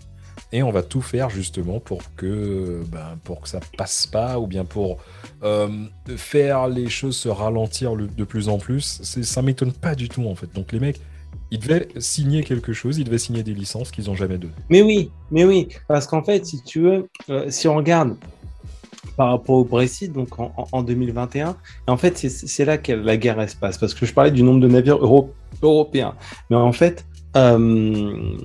Et 0.52 0.64
on 0.64 0.72
va 0.72 0.82
tout 0.82 1.02
faire 1.02 1.30
justement 1.30 1.80
pour 1.80 2.02
que, 2.16 2.82
ben, 2.88 3.20
pour 3.24 3.42
que 3.42 3.50
ça 3.50 3.60
passe 3.78 4.08
pas, 4.08 4.40
ou 4.40 4.48
bien 4.48 4.66
pour 4.66 4.98
euh, 5.44 5.68
faire 6.16 6.68
les 6.68 6.90
choses 6.90 7.18
se 7.18 7.30
ralentir 7.30 7.94
le- 7.94 8.08
de 8.08 8.24
plus 8.24 8.50
en 8.50 8.58
plus, 8.58 9.02
ça 9.04 9.42
m'étonne 9.44 9.74
pas 9.74 9.94
du 9.94 10.10
tout 10.10 10.26
en 10.26 10.34
fait. 10.36 10.52
Donc 10.56 10.72
les 10.72 10.80
mecs, 10.80 11.00
ils 11.52 11.60
devaient 11.60 11.88
signer 12.00 12.44
quelque 12.44 12.74
chose, 12.74 12.98
ils 12.98 13.04
devaient 13.04 13.20
signer 13.20 13.44
des 13.44 13.54
licences 13.54 13.92
qu'ils 13.92 14.10
ont 14.10 14.16
jamais 14.16 14.38
données. 14.40 14.54
Mais 14.70 14.82
oui, 14.82 15.12
mais 15.30 15.46
oui, 15.46 15.68
parce 15.88 16.08
qu'en 16.08 16.24
fait, 16.24 16.44
si 16.48 16.64
tu 16.64 16.82
veux, 16.82 17.08
euh, 17.30 17.46
si 17.52 17.68
on 17.68 17.76
regarde 17.76 18.16
par 19.18 19.30
rapport 19.32 19.56
au 19.58 19.66
Brexit, 19.66 20.12
donc 20.12 20.40
en, 20.40 20.52
en- 20.58 20.68
en 20.72 20.82
2021, 20.84 21.52
et 21.88 21.92
en 21.92 21.98
fait, 21.98 22.18
c'est- 22.18 22.66
là 22.66 22.78
que 22.80 22.94
la 22.94 23.18
guerre 23.18 23.40
elle 23.40 23.50
se 23.50 23.56
parce 23.56 23.78
que 23.78 24.06
je 24.06 24.14
parlais 24.14 24.32
du 24.32 24.42
nombre 24.42 24.62
de 24.62 24.68
navires 24.68 24.98
euro- 24.98 25.32
européens, 25.62 26.16
mais 26.50 26.56
en 26.56 26.72
fait, 26.72 27.06
euh, 27.36 28.36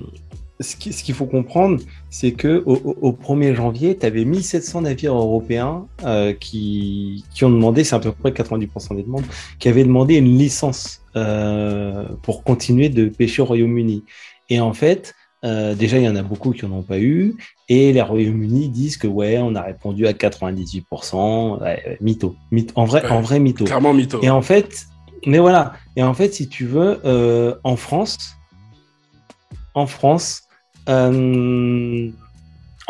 ce 0.61 0.75
qui- 0.77 0.93
ce 0.93 1.03
qu'il 1.03 1.15
faut 1.15 1.25
comprendre, 1.25 1.81
c'est 2.09 2.31
que 2.31 2.63
au, 2.65 2.75
au- 2.75 2.97
au 3.01 3.11
1er 3.11 3.53
janvier, 3.55 3.97
tu 3.97 4.05
avais 4.05 4.23
1700 4.25 4.81
navires 4.81 5.13
européens 5.15 5.85
euh, 6.05 6.31
qui, 6.33 7.25
qui 7.33 7.43
ont 7.43 7.49
demandé, 7.49 7.83
c'est 7.83 7.95
à 7.95 7.99
peu 7.99 8.11
près 8.13 8.31
90% 8.31 8.95
des 8.95 9.03
demandes, 9.03 9.25
qui 9.59 9.67
avaient 9.67 9.83
demandé 9.83 10.15
une 10.15 10.37
licence 10.37 11.01
euh, 11.17 12.05
pour 12.23 12.43
continuer 12.43 12.89
de 12.89 13.07
pêcher 13.09 13.41
au 13.41 13.45
Royaume-Uni. 13.45 14.03
Et 14.49 14.59
en 14.61 14.73
fait, 14.73 15.13
euh, 15.43 15.75
déjà, 15.75 15.97
il 15.97 16.03
y 16.03 16.09
en 16.09 16.15
a 16.15 16.23
beaucoup 16.23 16.51
qui 16.51 16.65
n'en 16.65 16.77
ont 16.77 16.83
pas 16.83 16.99
eu. 16.99 17.35
Et 17.67 17.91
les 17.93 18.01
Royaumes-Uni 18.01 18.69
disent 18.69 18.97
que 18.97 19.07
ouais, 19.07 19.37
on 19.39 19.55
a 19.55 19.61
répondu 19.61 20.07
à 20.07 20.13
98%. 20.13 21.59
Ouais, 21.61 21.97
mytho. 22.01 22.35
Mytho. 22.51 22.71
En 22.75 22.85
vrai, 22.85 23.03
Ouais. 23.03 23.11
en 23.11 23.21
vrai, 23.21 23.39
mytho. 23.39 23.65
Clairement 23.65 23.93
mytho. 23.93 24.19
Et 24.21 24.29
en 24.29 24.41
fait, 24.41 24.85
mais 25.25 25.39
voilà. 25.39 25.73
Et 25.97 26.03
en 26.03 26.13
fait, 26.13 26.33
si 26.33 26.47
tu 26.47 26.65
veux, 26.65 26.99
en 27.63 27.75
France, 27.75 28.17
en 29.73 29.87
France, 29.87 30.43
en 30.87 32.11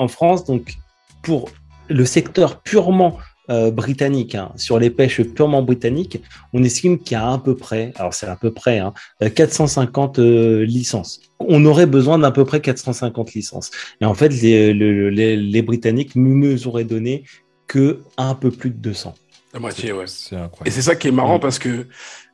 France, 0.07 0.45
donc 0.45 0.75
pour 1.23 1.49
le 1.89 2.05
secteur 2.05 2.61
purement 2.61 3.17
euh, 3.51 3.69
britanniques, 3.69 4.33
hein, 4.35 4.51
sur 4.55 4.79
les 4.79 4.89
pêches 4.89 5.21
purement 5.21 5.61
britanniques, 5.61 6.21
on 6.53 6.63
estime 6.63 6.97
qu'il 6.97 7.13
y 7.13 7.15
a 7.15 7.31
à 7.31 7.37
peu 7.37 7.55
près, 7.55 7.91
alors 7.95 8.13
c'est 8.13 8.25
à 8.25 8.35
peu 8.35 8.51
près, 8.51 8.79
hein, 8.79 8.93
450 9.35 10.19
euh, 10.19 10.65
licences. 10.65 11.19
On 11.39 11.63
aurait 11.65 11.85
besoin 11.85 12.17
d'à 12.17 12.31
peu 12.31 12.43
près 12.43 12.59
450 12.61 13.33
licences. 13.33 13.69
Et 14.01 14.05
en 14.05 14.15
fait, 14.15 14.29
les, 14.29 14.73
le- 14.73 15.09
les, 15.09 15.37
les 15.37 15.61
Britanniques 15.61 16.15
ne 16.15 16.27
nous 16.33 16.67
auraient 16.67 16.85
donné 16.85 17.23
que 17.67 18.01
un 18.17 18.33
peu 18.35 18.51
plus 18.51 18.71
de 18.71 18.77
200. 18.77 19.13
La 19.53 19.59
moitié, 19.59 19.93
ouais. 19.93 20.05
C'est 20.07 20.35
Et 20.65 20.71
c'est 20.71 20.81
ça 20.81 20.95
qui 20.95 21.07
est 21.07 21.11
marrant 21.11 21.39
parce 21.39 21.59
que 21.59 21.87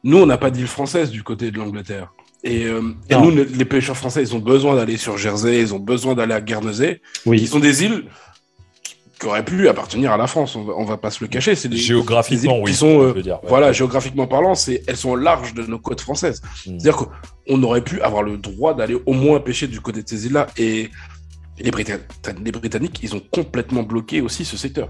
nous, 0.04 0.18
on 0.18 0.26
n'a 0.26 0.38
pas 0.38 0.50
d'île 0.50 0.68
française 0.68 1.12
du 1.12 1.24
côté 1.24 1.52
de 1.52 1.58
l'Angleterre. 1.58 2.14
Et, 2.44 2.66
euh, 2.66 2.82
et 3.10 3.16
nous, 3.16 3.30
le- 3.32 3.44
les 3.44 3.66
pêcheurs 3.66 3.96
français, 3.98 4.22
ils 4.24 4.36
ont 4.36 4.40
besoin 4.40 4.76
d'aller 4.76 4.98
sur 4.98 5.18
Jersey, 5.18 5.60
ils 5.60 5.74
ont 5.76 5.80
besoin 5.80 6.16
d'aller 6.16 6.34
à 6.34 6.42
Guernesey. 6.42 7.02
Oui. 7.26 7.38
Ils 7.40 7.48
sont 7.48 7.60
des 7.60 7.84
îles 7.84 8.06
qui 9.20 9.28
auraient 9.28 9.46
pu 9.46 9.68
appartenir 9.70 10.12
à 10.12 10.18
la 10.18 10.26
France, 10.26 10.56
on 10.56 10.64
va, 10.64 10.74
on 10.76 10.84
va 10.84 10.98
pas 10.98 11.12
se 11.12 11.24
le 11.24 11.28
cacher. 11.28 11.54
C'est 11.54 11.70
des, 11.70 11.78
Géographiquement, 11.78 12.54
des 12.54 12.58
îles 12.58 12.64
oui. 12.64 12.72
qui 12.72 12.78
sont, 12.78 13.02
euh, 13.04 13.22
dire, 13.22 13.36
ouais. 13.44 13.50
voilà, 13.50 13.72
géographiquement 13.72 14.26
parlant, 14.26 14.56
c'est, 14.56 14.82
elles 14.88 14.98
sont 14.98 15.12
au 15.12 15.16
large 15.16 15.54
de 15.54 15.62
nos 15.64 15.78
côtes 15.78 16.02
françaises. 16.02 16.42
Mm. 16.66 16.80
C'est-à-dire 16.80 16.98
qu'on 16.98 17.62
aurait 17.62 17.84
pu 17.84 18.02
avoir 18.02 18.24
le 18.24 18.38
droit 18.38 18.74
d'aller 18.74 18.98
au 19.06 19.14
moins 19.14 19.40
pêcher 19.40 19.68
du 19.68 19.80
côté 19.80 20.02
de 20.02 20.10
ces 20.10 20.26
îles-là. 20.26 20.48
Et 20.58 20.90
les, 21.60 21.70
Brita- 21.70 22.00
les 22.44 22.52
Britanniques, 22.52 23.00
ils 23.04 23.14
ont 23.16 23.22
complètement 23.32 23.84
bloqué 23.84 24.22
aussi 24.22 24.44
ce 24.46 24.58
secteur. 24.58 24.90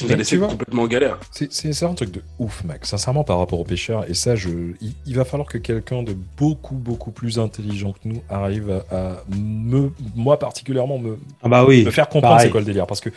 Ils 0.00 0.02
nous 0.02 0.08
Mais 0.08 0.14
a 0.14 0.16
laissé 0.18 0.30
tu 0.30 0.36
vois- 0.38 0.48
complètement 0.48 0.82
en 0.82 0.86
galère. 0.86 1.18
C'est- 1.30 1.82
un 1.82 1.94
truc 1.94 2.10
de 2.10 2.22
ouf, 2.38 2.64
mec. 2.64 2.86
Sincèrement, 2.86 3.24
par 3.24 3.38
rapport 3.38 3.60
aux 3.60 3.64
pêcheurs, 3.64 4.08
et 4.10 4.14
ça, 4.14 4.34
je, 4.36 4.48
il, 4.80 4.94
il 5.06 5.14
va 5.14 5.24
falloir 5.24 5.48
que 5.48 5.58
quelqu'un 5.58 6.02
de 6.02 6.14
beaucoup, 6.36 6.74
beaucoup 6.76 7.10
plus 7.10 7.38
intelligent 7.38 7.92
que 7.92 8.00
nous 8.08 8.22
arrive 8.28 8.70
à, 8.90 8.96
à 8.96 9.24
me, 9.28 9.92
moi 10.14 10.38
particulièrement, 10.38 10.98
me, 10.98 11.18
Ah 11.42 11.48
bah 11.48 11.64
oui. 11.64 11.84
me 11.84 11.90
faire 11.90 12.08
comprendre 12.08 12.40
c'est 12.40 12.50
quoi 12.50 12.60
le 12.60 12.66
délire? 12.66 12.86
Parce 12.86 13.00
que, 13.00 13.10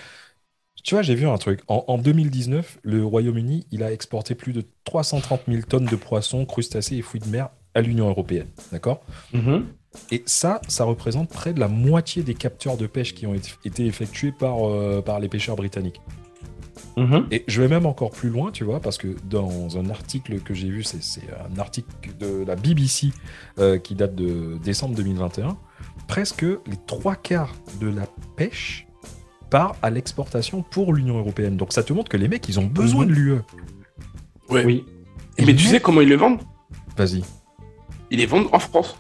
tu 0.84 0.96
vois, 0.96 1.02
j'ai 1.02 1.16
vu 1.16 1.28
un 1.28 1.38
truc. 1.38 1.62
En, 1.68 1.84
en 1.88 1.98
2019, 1.98 2.80
le 2.84 3.06
Royaume-Uni, 3.06 3.66
il 3.72 3.84
a 3.84 3.92
exporté 3.92 4.34
plus 4.36 4.54
de 4.54 4.64
330 4.86 5.42
000 5.48 5.62
tonnes 5.68 5.86
de 5.86 5.96
poissons, 5.96 6.46
crustacés 6.46 6.96
et 6.98 7.02
fruits 7.02 7.22
de 7.22 7.28
mer 7.28 7.50
à 7.76 7.82
l'Union 7.82 8.08
européenne. 8.10 8.48
D'accord? 8.72 9.02
Mhm. 9.34 9.66
Et 10.12 10.24
ça, 10.26 10.62
ça 10.68 10.84
représente 10.84 11.30
près 11.30 11.52
de 11.54 11.60
la 11.60 11.68
moitié 11.68 12.24
des 12.24 12.34
capteurs 12.36 12.78
de 12.78 12.88
pêche 12.88 13.14
qui 13.16 13.26
ont 13.28 13.34
été- 13.34 13.52
été 13.66 13.86
effectués 13.86 14.32
par, 14.32 14.68
euh, 14.70 15.02
par 15.02 15.20
les 15.20 15.28
pêcheurs 15.28 15.56
britanniques. 15.56 16.00
Mhm. 16.98 17.28
Et 17.32 17.44
je 17.48 17.62
vais 17.62 17.68
même 17.68 17.86
encore 17.86 18.12
plus 18.12 18.30
loin, 18.30 18.52
tu 18.52 18.64
vois, 18.64 18.80
parce 18.80 18.98
que 18.98 19.16
dans 19.30 19.78
un 19.78 19.90
article 19.90 20.40
que 20.40 20.54
j'ai 20.54 20.70
vu, 20.70 20.84
c'est 20.84 21.22
un 21.54 21.60
article 21.60 21.88
de 22.20 22.44
la 22.46 22.56
BBC 22.56 23.12
euh, 23.60 23.78
qui 23.78 23.96
date 23.96 24.16
de 24.16 24.58
décembre 24.64 24.96
2021, 24.96 25.58
presque 26.08 26.42
les 26.42 26.78
trois 26.88 27.16
quarts 27.16 27.54
de 27.80 27.88
la 27.88 28.08
pêche 28.36 28.88
part 29.50 29.76
à 29.82 29.90
l'exportation 29.90 30.62
pour 30.62 30.94
l'Union 30.94 31.18
européenne. 31.18 31.58
Donc 31.58 31.74
ça 31.74 31.84
te 31.84 31.94
montre 31.94 32.10
que 32.10 32.18
les 32.18 32.28
mecs, 32.28 32.48
ils 32.50 32.60
ont 32.60 32.66
besoin 32.66 33.06
de 33.06 33.12
l'UE. 33.12 33.40
Ouais. 34.50 34.66
Oui. 34.66 34.86
Et 35.38 35.46
mais 35.46 35.56
tu 35.56 35.66
sais 35.66 35.80
comment 35.80 36.02
ils 36.02 36.10
le 36.10 36.18
vendent? 36.18 36.42
Vas-y. 36.98 37.24
Ils 38.12 38.20
les 38.20 38.26
vendent 38.26 38.50
en 38.52 38.60
France. 38.60 38.98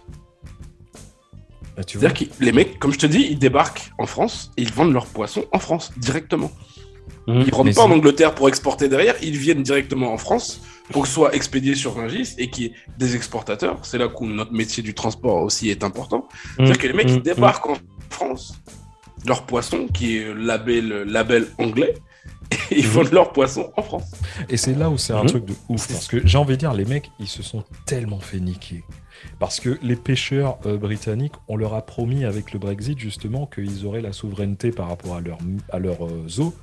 Vois. 1.75 1.83
C'est-à-dire 1.87 2.13
que 2.13 2.43
les 2.43 2.51
mecs, 2.51 2.79
comme 2.79 2.93
je 2.93 2.99
te 2.99 3.05
dis, 3.05 3.27
ils 3.29 3.39
débarquent 3.39 3.91
en 3.97 4.05
France 4.05 4.51
et 4.57 4.61
ils 4.61 4.71
vendent 4.71 4.93
leurs 4.93 5.05
poissons 5.05 5.45
en 5.51 5.59
France 5.59 5.91
directement. 5.97 6.51
Mhm. 7.27 7.43
Ils 7.47 7.53
rentrent 7.53 7.65
Mais 7.65 7.73
pas 7.73 7.83
en 7.83 7.91
Angleterre 7.91 8.33
pour 8.35 8.47
exporter 8.49 8.89
derrière, 8.89 9.15
ils 9.21 9.37
viennent 9.37 9.63
directement 9.63 10.11
en 10.13 10.17
France 10.17 10.61
pour 10.91 11.03
que 11.03 11.07
ce 11.07 11.13
soit 11.13 11.35
expédié 11.35 11.75
sur 11.75 11.95
Rungis 11.95 12.33
et 12.39 12.49
qu'il 12.49 12.63
y 12.63 12.67
ait 12.67 12.73
des 12.97 13.15
exportateurs. 13.15 13.77
C'est 13.83 13.97
là 13.99 14.07
où 14.19 14.25
notre 14.25 14.51
métier 14.53 14.81
du 14.81 14.93
transport 14.95 15.43
aussi 15.43 15.69
est 15.69 15.83
important. 15.83 16.27
C'est-à-dire 16.55 16.77
que 16.79 16.87
les 16.87 16.93
mecs, 16.93 17.09
ils 17.09 17.17
Mhm. 17.17 17.21
débarquent 17.21 17.69
en 17.69 17.77
France, 18.09 18.53
leur 19.27 19.43
poisson, 19.43 19.87
qui 19.93 20.17
est 20.17 20.33
label, 20.33 20.87
label 21.03 21.47
anglais, 21.59 21.93
et 22.71 22.79
ils 22.79 22.85
Mhm. 22.85 22.91
vendent 22.91 23.11
leur 23.11 23.31
poisson 23.33 23.71
en 23.77 23.83
France. 23.83 24.11
Et 24.49 24.57
c'est 24.57 24.73
là 24.73 24.89
où 24.89 24.97
c'est 24.97 25.13
un 25.13 25.21
Mhm. 25.23 25.27
truc 25.29 25.45
de 25.45 25.53
ouf. 25.67 25.87
Parce 25.91 26.07
que 26.07 26.25
j'ai 26.25 26.37
envie 26.39 26.53
de 26.53 26.59
dire, 26.59 26.73
les 26.73 26.85
mecs, 26.85 27.11
ils 27.19 27.27
se 27.27 27.43
sont 27.43 27.63
tellement 27.85 28.19
fait 28.19 28.39
niquer. 28.39 28.83
Parce 29.37 29.59
que 29.59 29.77
les 29.83 29.97
pêcheurs 29.97 30.57
euh, 30.65 30.77
britanniques, 30.77 31.33
on 31.49 31.57
leur 31.57 31.73
a 31.75 31.81
promis 31.85 32.23
avec 32.25 32.53
le 32.53 32.57
Brexit 32.59 32.97
justement 32.97 33.45
qu'ils 33.45 33.85
auraient 33.85 34.01
la 34.01 34.13
souveraineté 34.13 34.71
par 34.71 34.87
rapport 34.87 35.15
à 35.15 35.21
leur, 35.21 35.37
à 35.71 35.77
leur 35.77 36.05
euh, 36.05 36.25
eaux, 36.39 36.53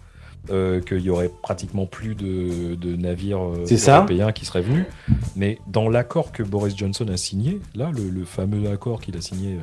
euh, 0.51 0.81
qu'il 0.81 1.01
y 1.01 1.11
aurait 1.11 1.31
pratiquement 1.43 1.87
plus 1.87 2.15
de, 2.15 2.75
de 2.75 2.97
navires 2.97 3.43
euh, 3.43 3.67
ça. 3.67 3.99
européens 3.99 4.33
qui 4.33 4.45
seraient 4.45 4.63
venus. 4.63 4.85
Mais 5.37 5.59
dans 5.67 5.89
l'accord 5.89 6.33
que 6.33 6.43
Boris 6.43 6.77
Johnson 6.77 7.07
a 7.09 7.17
signé, 7.17 7.61
là, 7.75 7.91
le, 7.95 8.09
le 8.09 8.25
fameux 8.25 8.71
accord 8.71 9.01
qu'il 9.01 9.17
a 9.17 9.21
signé 9.21 9.55
euh, 9.55 9.59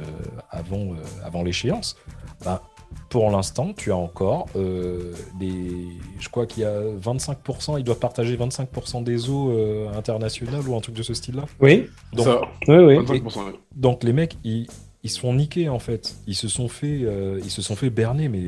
avant, 0.51 0.77
euh, 0.93 0.95
avant 1.23 1.43
l'échéance, 1.43 1.95
bah, 2.43 2.61
pour 3.09 3.29
l'instant, 3.31 3.73
tu 3.75 3.91
as 3.91 3.95
encore 3.97 4.45
euh, 4.55 5.13
des. 5.39 5.87
Je 6.19 6.29
crois 6.29 6.45
qu'il 6.45 6.61
y 6.63 6.65
a 6.65 6.79
25%, 7.01 7.79
ils 7.79 7.83
doivent 7.83 7.97
partager 7.99 8.37
25% 8.37 9.03
des 9.03 9.29
eaux 9.29 9.49
euh, 9.51 9.91
internationales 9.97 10.67
ou 10.67 10.75
un 10.75 10.79
truc 10.79 10.95
de 10.95 11.01
ce 11.03 11.13
style-là. 11.15 11.45
Oui. 11.59 11.87
Donc, 12.13 12.25
Ça, 12.25 12.41
Oui, 12.67 12.75
oui. 12.77 12.95
25%. 12.97 13.45
ouais. 13.45 13.53
donc 13.75 14.03
les 14.03 14.13
mecs, 14.13 14.37
ils, 14.43 14.67
ils 15.03 15.09
se 15.09 15.19
font 15.19 15.33
niquer 15.33 15.67
en 15.69 15.79
fait. 15.79 16.15
Ils 16.27 16.35
se 16.35 16.47
sont 16.47 16.67
fait, 16.69 16.99
euh, 17.03 17.39
ils 17.43 17.51
se 17.51 17.61
sont 17.61 17.75
fait 17.75 17.89
berner, 17.89 18.29
mais, 18.29 18.41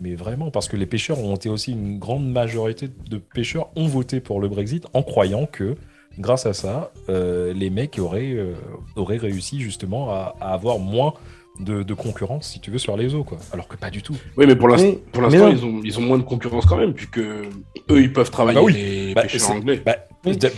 mais 0.00 0.14
vraiment, 0.14 0.50
parce 0.50 0.68
que 0.68 0.76
les 0.76 0.86
pêcheurs 0.86 1.18
ont 1.20 1.36
été 1.36 1.48
aussi 1.48 1.72
une 1.72 1.98
grande 1.98 2.28
majorité 2.30 2.88
de 3.08 3.18
pêcheurs 3.18 3.68
ont 3.76 3.86
voté 3.86 4.20
pour 4.20 4.40
le 4.40 4.48
Brexit 4.48 4.86
en 4.94 5.02
croyant 5.02 5.46
que 5.46 5.76
grâce 6.18 6.44
à 6.46 6.52
ça, 6.54 6.92
euh, 7.08 7.52
les 7.52 7.70
mecs 7.70 7.98
auraient, 7.98 8.32
euh, 8.34 8.54
auraient 8.96 9.16
réussi 9.16 9.60
justement 9.60 10.10
à, 10.10 10.34
à 10.40 10.52
avoir 10.52 10.78
moins 10.78 11.14
de, 11.60 11.82
de 11.82 11.94
concurrence, 11.94 12.48
si 12.48 12.60
tu 12.60 12.70
veux, 12.70 12.78
sur 12.78 12.96
les 12.96 13.14
eaux, 13.14 13.24
quoi. 13.24 13.38
Alors 13.52 13.68
que 13.68 13.76
pas 13.76 13.90
du 13.90 14.02
tout. 14.02 14.16
Oui, 14.36 14.46
mais 14.46 14.56
pour 14.56 14.68
l'instant, 14.68 14.88
mais 15.30 15.38
ils 15.52 15.64
ont, 15.64 15.80
ils 15.84 15.98
ont 15.98 16.02
moins 16.02 16.18
de 16.18 16.22
concurrence 16.22 16.64
quand 16.66 16.78
même, 16.78 16.94
puisque 16.94 17.18
eux, 17.18 17.50
ils 17.90 18.12
peuvent 18.12 18.30
travailler 18.30 18.58
Ah 18.58 18.62
bah 18.62 18.66
oui. 18.66 18.72
les 18.72 19.14
Bah, 19.14 19.22
pêcheurs 19.22 19.50
anglais. 19.50 19.80
bah, 19.84 19.96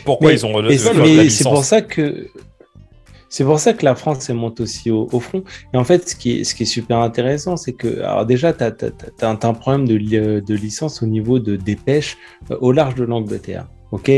pourquoi 0.04 0.28
Mais- 0.28 0.34
ils 0.36 0.46
ont 0.46 0.62
mais 0.62 0.68
licence 0.70 1.30
c'est 1.32 1.44
pour 1.44 1.64
ça 1.64 1.82
que 1.82 2.28
c'est 3.34 3.44
pour 3.44 3.58
ça 3.58 3.72
que 3.72 3.84
la 3.84 3.96
France 3.96 4.30
elle 4.30 4.36
monte 4.36 4.60
aussi 4.60 4.92
au, 4.92 5.08
front. 5.18 5.42
Et 5.72 5.76
en 5.76 5.82
fait, 5.82 6.08
ce 6.08 6.14
qui 6.14 6.40
est, 6.40 6.64
super 6.64 6.98
intéressant, 6.98 7.56
c'est 7.56 7.72
que 7.72 8.00
alors 8.02 8.24
déjà, 8.24 8.52
tu 8.52 8.62
as, 8.62 9.28
un 9.28 9.54
problème 9.54 9.88
de, 9.88 9.98
de 10.38 10.54
licence 10.54 11.02
au 11.02 11.06
niveau 11.06 11.40
de, 11.40 11.56
des 11.56 11.74
pêches 11.74 12.16
euh, 12.52 12.58
au 12.60 12.70
large 12.70 12.94
de 12.94 13.02
l'Angleterre. 13.02 13.66
Ok, 13.90 14.10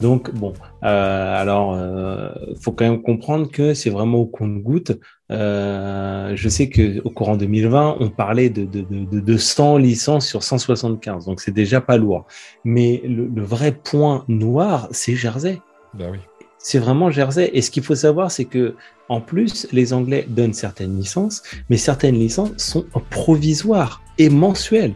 donc 0.00 0.32
bon, 0.32 0.52
euh, 0.84 1.40
alors 1.40 1.74
euh, 1.74 2.30
faut 2.60 2.70
quand 2.70 2.84
même 2.84 3.02
comprendre 3.02 3.50
que 3.50 3.74
c'est 3.74 3.90
vraiment 3.90 4.18
au 4.18 4.26
compte-goutte. 4.26 4.92
Euh, 5.32 6.32
je 6.36 6.48
sais 6.48 6.68
que 6.68 7.00
au 7.02 7.10
courant 7.10 7.36
2020, 7.36 7.96
on 7.98 8.08
parlait 8.08 8.50
de, 8.50 8.64
de, 8.64 8.82
de, 8.82 9.18
de 9.18 9.36
100 9.36 9.78
licences 9.78 10.28
sur 10.28 10.44
175, 10.44 11.26
donc 11.26 11.40
c'est 11.40 11.54
déjà 11.54 11.80
pas 11.80 11.96
lourd. 11.96 12.26
Mais 12.64 13.02
le, 13.04 13.26
le 13.26 13.42
vrai 13.42 13.72
point 13.72 14.24
noir, 14.28 14.86
c'est 14.92 15.16
Jersey 15.16 15.60
Bah 15.94 16.06
oui. 16.12 16.18
C'est 16.62 16.78
vraiment 16.78 17.10
Jersey. 17.10 17.50
Et 17.52 17.62
ce 17.62 17.70
qu'il 17.70 17.82
faut 17.82 17.94
savoir, 17.94 18.30
c'est 18.30 18.44
que 18.44 18.76
en 19.08 19.20
plus, 19.20 19.66
les 19.72 19.92
Anglais 19.92 20.24
donnent 20.28 20.52
certaines 20.52 20.96
licences, 20.96 21.42
mais 21.68 21.76
certaines 21.76 22.14
licences 22.14 22.52
sont 22.58 22.86
provisoires 23.10 24.02
et 24.18 24.28
mensuelles. 24.28 24.94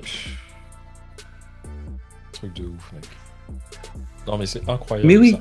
Truc 2.33 2.55
de 2.55 2.67
ouf, 2.67 2.93
mec. 2.93 3.05
Non, 4.27 4.39
mais 4.39 4.47
c'est 4.47 4.67
incroyable. 4.69 5.09
Mais 5.09 5.17
oui. 5.17 5.37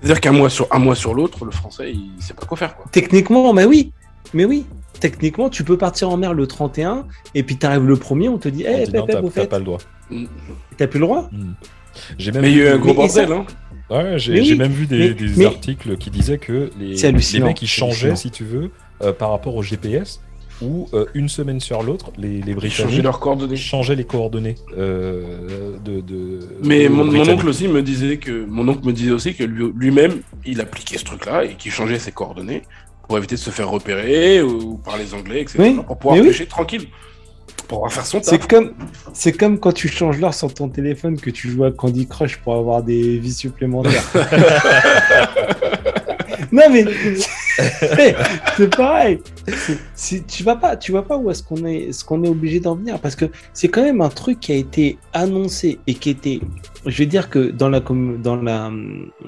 C'est-à-dire 0.00 0.20
qu'un 0.20 0.32
mois 0.32 0.48
sur 0.48 0.68
un 0.72 0.78
mois 0.78 0.94
sur 0.94 1.12
l'autre, 1.12 1.44
le 1.44 1.50
français, 1.50 1.92
il 1.92 2.22
sait 2.22 2.34
pas 2.34 2.46
quoi 2.46 2.56
faire, 2.56 2.76
quoi. 2.76 2.86
Techniquement, 2.92 3.52
mais 3.52 3.64
oui, 3.64 3.92
mais 4.32 4.44
oui. 4.44 4.64
Techniquement, 5.00 5.48
tu 5.50 5.64
peux 5.64 5.76
partir 5.76 6.08
en 6.10 6.16
mer 6.16 6.34
le 6.34 6.46
31 6.46 7.06
et 7.34 7.42
puis 7.42 7.56
tu 7.56 7.66
arrives 7.66 7.86
le 7.86 7.96
premier, 7.96 8.28
on 8.28 8.38
te 8.38 8.48
dit, 8.48 8.62
hé, 8.62 8.86
non, 8.86 9.06
Pépé, 9.06 9.30
t'as 9.34 9.46
pas 9.46 9.58
le 9.58 9.64
droit. 9.64 9.78
t'as 10.76 10.86
plus 10.86 10.98
le 10.98 11.06
droit? 11.06 11.28
Hmm. 11.30 11.52
J'ai 12.16 12.32
même 12.32 12.42
Mais 12.42 12.52
il 12.52 12.58
y 12.58 12.62
a 12.62 12.64
eu 12.64 12.68
un 12.74 12.78
gros 12.78 12.94
bordel, 12.94 13.32
hein. 13.32 13.44
Ouais, 13.90 14.18
j'ai 14.18 14.40
oui, 14.40 14.54
même 14.56 14.72
vu 14.72 14.86
des, 14.86 14.98
mais- 14.98 15.14
des 15.14 15.28
mais- 15.36 15.44
articles 15.46 15.96
qui 15.96 16.10
disaient 16.10 16.38
que 16.38 16.70
les, 16.78 16.94
les 16.94 17.12
mecs 17.12 17.62
ils 17.62 17.66
c'est 17.66 17.66
changeaient, 17.66 18.16
si 18.16 18.30
tu 18.30 18.44
veux, 18.44 18.70
euh, 19.02 19.12
par 19.12 19.30
rapport 19.30 19.56
au 19.56 19.62
GPS, 19.62 20.20
où 20.60 20.88
euh, 20.92 21.06
une 21.14 21.28
semaine 21.28 21.60
sur 21.60 21.82
l'autre, 21.82 22.10
les, 22.18 22.42
les 22.42 22.54
Britanniques 22.54 22.72
changeaient 22.90 23.02
leurs 23.02 23.20
coordonnées. 23.20 23.56
changeaient 23.56 23.94
les 23.94 24.04
coordonnées 24.04 24.56
euh, 24.76 25.76
de, 25.84 26.00
de- 26.00 26.40
Mais 26.64 26.88
mon, 26.88 27.08
oncle 27.28 27.48
aussi 27.48 27.68
me 27.68 27.80
disait 27.82 28.16
que 28.18 28.44
mon 28.44 28.66
oncle 28.68 28.84
me 28.86 28.92
disait 28.92 29.12
aussi 29.12 29.34
que 29.34 29.44
lui- 29.44 29.72
lui-même 29.76 30.20
il 30.44 30.60
appliquait 30.60 30.98
ce 30.98 31.04
truc-là 31.04 31.44
et 31.44 31.54
qu'il 31.54 31.70
changeait 31.72 31.98
ses 32.00 32.12
coordonnées 32.12 32.62
pour 33.06 33.16
éviter 33.16 33.36
de 33.36 33.40
se 33.40 33.50
faire 33.50 33.70
repérer 33.70 34.42
ou, 34.42 34.76
par 34.78 34.98
les 34.98 35.14
Anglais, 35.14 35.40
etc. 35.42 35.58
Oui, 35.60 35.80
pour 35.86 35.96
pouvoir 35.98 36.20
oui. 36.20 36.26
pêcher 36.26 36.44
tranquille, 36.46 36.88
pour 37.66 37.78
pouvoir 37.78 37.92
faire 37.92 38.06
son 38.06 38.20
taf. 38.20 38.30
C'est 38.30 38.46
comme, 38.48 38.72
c'est 39.12 39.32
comme 39.32 39.58
quand 39.58 39.72
tu 39.72 39.88
changes 39.88 40.18
l'heure 40.20 40.34
sur 40.34 40.52
ton 40.54 40.68
téléphone 40.68 41.18
que 41.20 41.30
tu 41.30 41.48
joues 41.50 41.64
à 41.64 41.72
Candy 41.72 42.06
Crush 42.06 42.36
pour 42.38 42.54
avoir 42.54 42.82
des 42.82 43.18
vies 43.18 43.32
supplémentaires. 43.32 44.04
non 46.52 46.62
mais 46.70 46.84
c'est 48.56 48.74
pareil. 48.76 49.18
C'est- 49.94 50.26
tu 50.26 50.42
vas 50.44 50.56
pas, 50.56 50.76
tu 50.76 50.92
vas 50.92 51.02
pas 51.02 51.16
où 51.16 51.30
est-ce 51.30 51.42
qu'on 51.42 51.64
est, 51.64 51.92
ce 51.92 52.04
qu'on 52.04 52.22
est 52.24 52.28
obligé 52.28 52.60
d'en 52.60 52.76
venir 52.76 52.98
parce 53.00 53.16
que 53.16 53.26
c'est 53.52 53.68
quand 53.68 53.82
même 53.82 54.00
un 54.00 54.08
truc 54.08 54.40
qui 54.40 54.52
a 54.52 54.56
été 54.56 54.98
annoncé 55.12 55.78
et 55.86 55.94
qui 55.94 56.10
était, 56.10 56.40
je 56.86 56.98
vais 56.98 57.06
dire 57.06 57.28
que 57.30 57.50
dans 57.50 57.68
la 57.68 57.80
com- 57.80 58.18
dans 58.22 58.36
la 58.36 58.70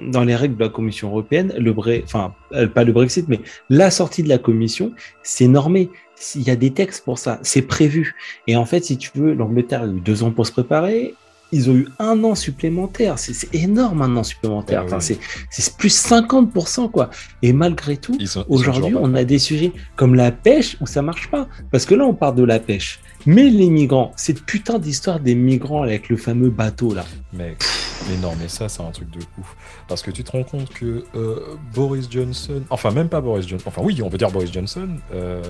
dans 0.08 0.24
les 0.24 0.36
règles 0.36 0.56
de 0.56 0.64
la 0.64 0.68
Commission 0.70 1.08
européenne, 1.08 1.52
le 1.58 1.72
Bre- 1.72 2.02
enfin 2.04 2.32
euh, 2.52 2.66
pas 2.68 2.84
le 2.84 2.92
Brexit 2.92 3.26
mais 3.28 3.40
la 3.68 3.90
sortie 3.90 4.22
de 4.22 4.28
la 4.28 4.38
Commission, 4.38 4.92
c'est 5.22 5.48
normé. 5.48 5.90
Il 6.34 6.42
y 6.42 6.50
a 6.50 6.56
des 6.56 6.72
textes 6.72 7.04
pour 7.04 7.18
ça, 7.18 7.38
c'est 7.42 7.62
prévu. 7.62 8.16
Et 8.46 8.56
en 8.56 8.64
fait, 8.66 8.84
si 8.84 8.98
tu 8.98 9.10
veux, 9.14 9.34
l'Angleterre 9.34 9.82
a 9.82 9.86
eu 9.86 10.00
deux 10.00 10.22
ans 10.22 10.30
pour 10.30 10.46
se 10.46 10.52
préparer. 10.52 11.14
Ils 11.52 11.70
ont 11.70 11.74
eu 11.74 11.88
un 11.98 12.22
an 12.24 12.34
supplémentaire. 12.34 13.18
C'est 13.18 13.54
énorme 13.54 14.02
un 14.02 14.16
an 14.16 14.22
supplémentaire. 14.22 14.84
Enfin, 14.84 14.98
oui. 14.98 15.18
c'est 15.50 15.76
plus 15.76 15.94
50%, 16.04 16.90
quoi. 16.90 17.10
Et 17.42 17.52
malgré 17.52 17.96
tout, 17.96 18.16
aujourd'hui, 18.48 18.94
on 18.98 19.14
a 19.14 19.24
des 19.24 19.38
sujets 19.38 19.72
comme 19.96 20.14
la 20.14 20.32
pêche 20.32 20.76
où 20.80 20.86
ça 20.86 21.02
marche 21.02 21.30
pas. 21.30 21.48
Parce 21.70 21.86
que 21.86 21.94
là, 21.94 22.04
on 22.04 22.14
parle 22.14 22.36
de 22.36 22.44
la 22.44 22.58
pêche. 22.58 23.00
Mais 23.26 23.50
les 23.50 23.68
migrants, 23.68 24.12
cette 24.16 24.42
putain 24.42 24.78
d'histoire 24.78 25.20
des 25.20 25.34
migrants 25.34 25.82
avec 25.82 26.08
le 26.08 26.16
fameux 26.16 26.48
bateau, 26.48 26.94
là. 26.94 27.04
Mec, 27.34 27.62
mais 28.08 28.16
non, 28.16 28.32
mais 28.40 28.48
ça, 28.48 28.68
c'est 28.68 28.82
un 28.82 28.90
truc 28.90 29.10
de 29.10 29.18
ouf. 29.38 29.56
Parce 29.88 30.02
que 30.02 30.10
tu 30.10 30.24
te 30.24 30.32
rends 30.32 30.42
compte 30.42 30.70
que 30.70 31.04
euh, 31.14 31.56
Boris 31.74 32.10
Johnson, 32.10 32.62
enfin, 32.70 32.90
même 32.92 33.08
pas 33.08 33.20
Boris 33.20 33.46
Johnson, 33.46 33.64
enfin, 33.68 33.82
oui, 33.84 34.00
on 34.02 34.08
veut 34.08 34.16
dire 34.16 34.30
Boris 34.30 34.50
Johnson, 34.50 34.88
euh, 35.12 35.42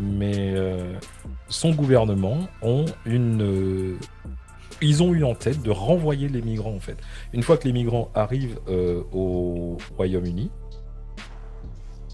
mais 0.00 0.52
euh, 0.54 0.94
son 1.48 1.72
gouvernement 1.72 2.48
ont 2.62 2.84
une. 3.06 3.96
Ils 4.84 5.02
ont 5.02 5.14
eu 5.14 5.24
en 5.24 5.34
tête 5.34 5.62
de 5.62 5.70
renvoyer 5.70 6.28
les 6.28 6.42
migrants, 6.42 6.74
en 6.74 6.80
fait. 6.80 6.96
Une 7.32 7.42
fois 7.42 7.56
que 7.56 7.64
les 7.66 7.72
migrants 7.72 8.10
arrivent 8.14 8.58
euh, 8.68 9.02
au 9.12 9.78
Royaume-Uni, 9.96 10.50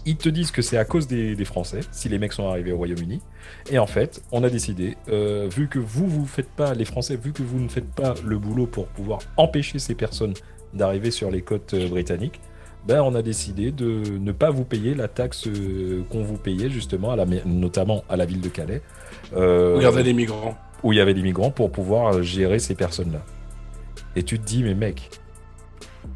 ils 0.05 0.17
te 0.17 0.29
disent 0.29 0.51
que 0.51 0.63
c'est 0.63 0.77
à 0.77 0.85
cause 0.85 1.07
des, 1.07 1.45
Français, 1.45 1.81
si 1.91 2.09
les 2.09 2.17
mecs 2.17 2.33
sont 2.33 2.47
arrivés 2.47 2.71
au 2.71 2.77
Royaume-Uni. 2.77 3.21
Et 3.69 3.77
en 3.77 3.85
fait, 3.85 4.23
on 4.31 4.43
a 4.43 4.49
décidé, 4.49 4.97
euh, 5.09 5.47
vu 5.51 5.67
que 5.67 5.77
vous, 5.77 6.07
vous 6.07 6.25
faites 6.25 6.49
pas, 6.49 6.73
les 6.73 6.85
Français, 6.85 7.17
vu 7.17 7.33
que 7.33 7.43
vous 7.43 7.59
ne 7.59 7.67
faites 7.67 7.91
pas 7.93 8.15
le 8.25 8.39
boulot 8.39 8.65
pour 8.65 8.87
pouvoir 8.87 9.19
empêcher 9.37 9.77
ces 9.77 9.93
personnes 9.93 10.33
d'arriver 10.73 11.11
sur 11.11 11.29
les 11.29 11.41
côtes 11.41 11.73
euh, 11.73 11.87
britanniques, 11.87 12.39
ben 12.87 13.03
on 13.03 13.13
a 13.13 13.21
décidé 13.21 13.71
de 13.71 14.01
ne 14.17 14.31
pas 14.31 14.49
vous 14.49 14.63
payer 14.63 14.95
la 14.95 15.07
taxe 15.07 15.47
qu'on 16.09 16.23
vous 16.23 16.37
payait 16.37 16.71
justement, 16.71 17.15
notamment 17.45 18.03
à 18.09 18.17
la 18.17 18.25
ville 18.25 18.41
de 18.41 18.49
Calais, 18.49 18.81
Regardez 19.31 20.01
les 20.01 20.13
migrants. 20.13 20.57
Où 20.83 20.93
il 20.93 20.97
y 20.97 21.01
avait 21.01 21.13
des 21.13 21.21
migrants 21.21 21.51
pour 21.51 21.71
pouvoir 21.71 22.13
euh, 22.13 22.21
gérer 22.21 22.59
ces 22.59 22.75
personnes-là. 22.75 23.23
Et 24.15 24.23
tu 24.23 24.39
te 24.39 24.45
dis, 24.45 24.63
mais 24.63 24.73
mec, 24.73 25.09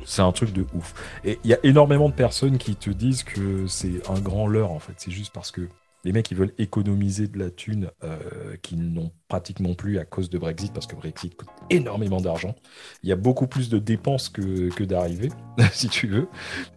c'est 0.05 0.21
un 0.21 0.31
truc 0.31 0.51
de 0.51 0.65
ouf. 0.73 0.93
Et 1.23 1.39
il 1.43 1.49
y 1.49 1.53
a 1.53 1.59
énormément 1.63 2.09
de 2.09 2.13
personnes 2.13 2.57
qui 2.57 2.75
te 2.75 2.89
disent 2.89 3.23
que 3.23 3.67
c'est 3.67 4.07
un 4.09 4.19
grand 4.19 4.47
leurre, 4.47 4.71
en 4.71 4.79
fait. 4.79 4.93
C'est 4.97 5.11
juste 5.11 5.33
parce 5.33 5.51
que 5.51 5.67
les 6.05 6.11
mecs, 6.11 6.29
ils 6.29 6.37
veulent 6.37 6.53
économiser 6.59 7.27
de 7.27 7.39
la 7.39 7.49
thune 7.49 7.89
euh, 8.03 8.17
qu'ils 8.61 8.93
n'ont 8.93 9.11
pratiquement 9.27 9.73
plus 9.73 9.97
à 9.97 10.05
cause 10.05 10.29
de 10.29 10.37
Brexit, 10.37 10.71
parce 10.71 10.85
que 10.85 10.95
Brexit 10.95 11.35
coûte 11.35 11.49
énormément 11.71 12.21
d'argent. 12.21 12.55
Il 13.01 13.09
y 13.09 13.11
a 13.11 13.15
beaucoup 13.15 13.47
plus 13.47 13.69
de 13.69 13.79
dépenses 13.79 14.29
que, 14.29 14.69
que 14.69 14.83
d'arrivées, 14.83 15.31
si 15.71 15.89
tu 15.89 16.07
veux. 16.07 16.27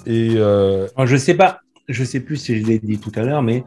Et 0.06 0.36
euh, 0.36 0.88
je 1.04 1.16
sais 1.16 1.34
pas, 1.34 1.60
je 1.88 2.04
sais 2.04 2.20
plus 2.20 2.36
si 2.38 2.58
je 2.58 2.66
l'ai 2.66 2.78
dit 2.78 2.98
tout 2.98 3.12
à 3.16 3.22
l'heure, 3.22 3.42
mais 3.42 3.64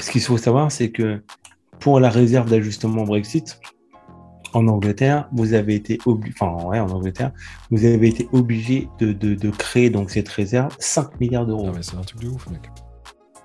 ce 0.00 0.10
qu'il 0.10 0.22
faut 0.22 0.38
savoir, 0.38 0.72
c'est 0.72 0.90
que 0.90 1.22
pour 1.80 1.98
la 2.00 2.10
réserve 2.10 2.50
d'ajustement 2.50 3.04
Brexit, 3.04 3.60
en 4.52 4.66
Angleterre, 4.66 5.28
vous 5.32 5.54
avez 5.54 5.74
été 5.76 5.98
obligé, 6.06 6.34
enfin, 6.40 6.64
ouais, 6.66 6.80
en 6.80 6.88
Angleterre, 6.90 7.30
vous 7.70 7.84
avez 7.84 8.08
été 8.08 8.28
obligé 8.32 8.88
de, 8.98 9.12
de, 9.12 9.34
de 9.34 9.50
créer 9.50 9.90
donc 9.90 10.10
cette 10.10 10.28
réserve 10.28 10.74
5 10.78 11.20
milliards 11.20 11.46
d'euros. 11.46 11.66
non, 11.66 11.72
mais 11.74 11.82
c'est 11.82 11.96
un 11.96 12.00
truc 12.00 12.20
de 12.20 12.28
ouf, 12.28 12.48
mec. 12.50 12.62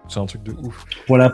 C'est 0.07 0.19
un 0.19 0.25
truc 0.27 0.43
de 0.43 0.51
ouf. 0.63 0.85
pour 1.07 1.17
la, 1.17 1.33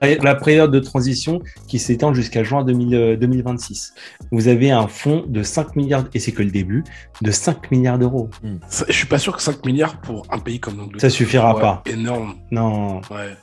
la 0.00 0.34
période 0.34 0.72
de 0.72 0.80
transition 0.80 1.40
qui 1.68 1.78
s'étend 1.78 2.12
jusqu'à 2.14 2.42
juin 2.42 2.64
2000, 2.64 2.94
euh, 2.94 3.16
2026. 3.16 3.94
Vous 4.32 4.48
avez 4.48 4.70
un 4.72 4.88
fonds 4.88 5.24
de 5.28 5.42
5 5.44 5.76
milliards, 5.76 6.04
et 6.14 6.18
c'est 6.18 6.32
que 6.32 6.42
le 6.42 6.50
début, 6.50 6.82
de 7.22 7.30
5 7.30 7.70
milliards 7.70 7.98
d'euros. 7.98 8.28
Ça, 8.68 8.86
Je 8.88 8.92
suis 8.92 9.06
pas 9.06 9.18
sûr 9.18 9.36
que 9.36 9.42
5 9.42 9.64
milliards 9.66 10.00
pour 10.00 10.26
un 10.30 10.38
pays 10.40 10.58
comme 10.60 10.76
l'Angleterre. 10.78 11.00
Ça 11.10 11.10
suffira 11.16 11.54
Ouais, 11.54 11.60
pas. 11.60 11.82
Énorme. 11.86 12.34
Non, 12.50 13.00
Ouais. 13.10 13.36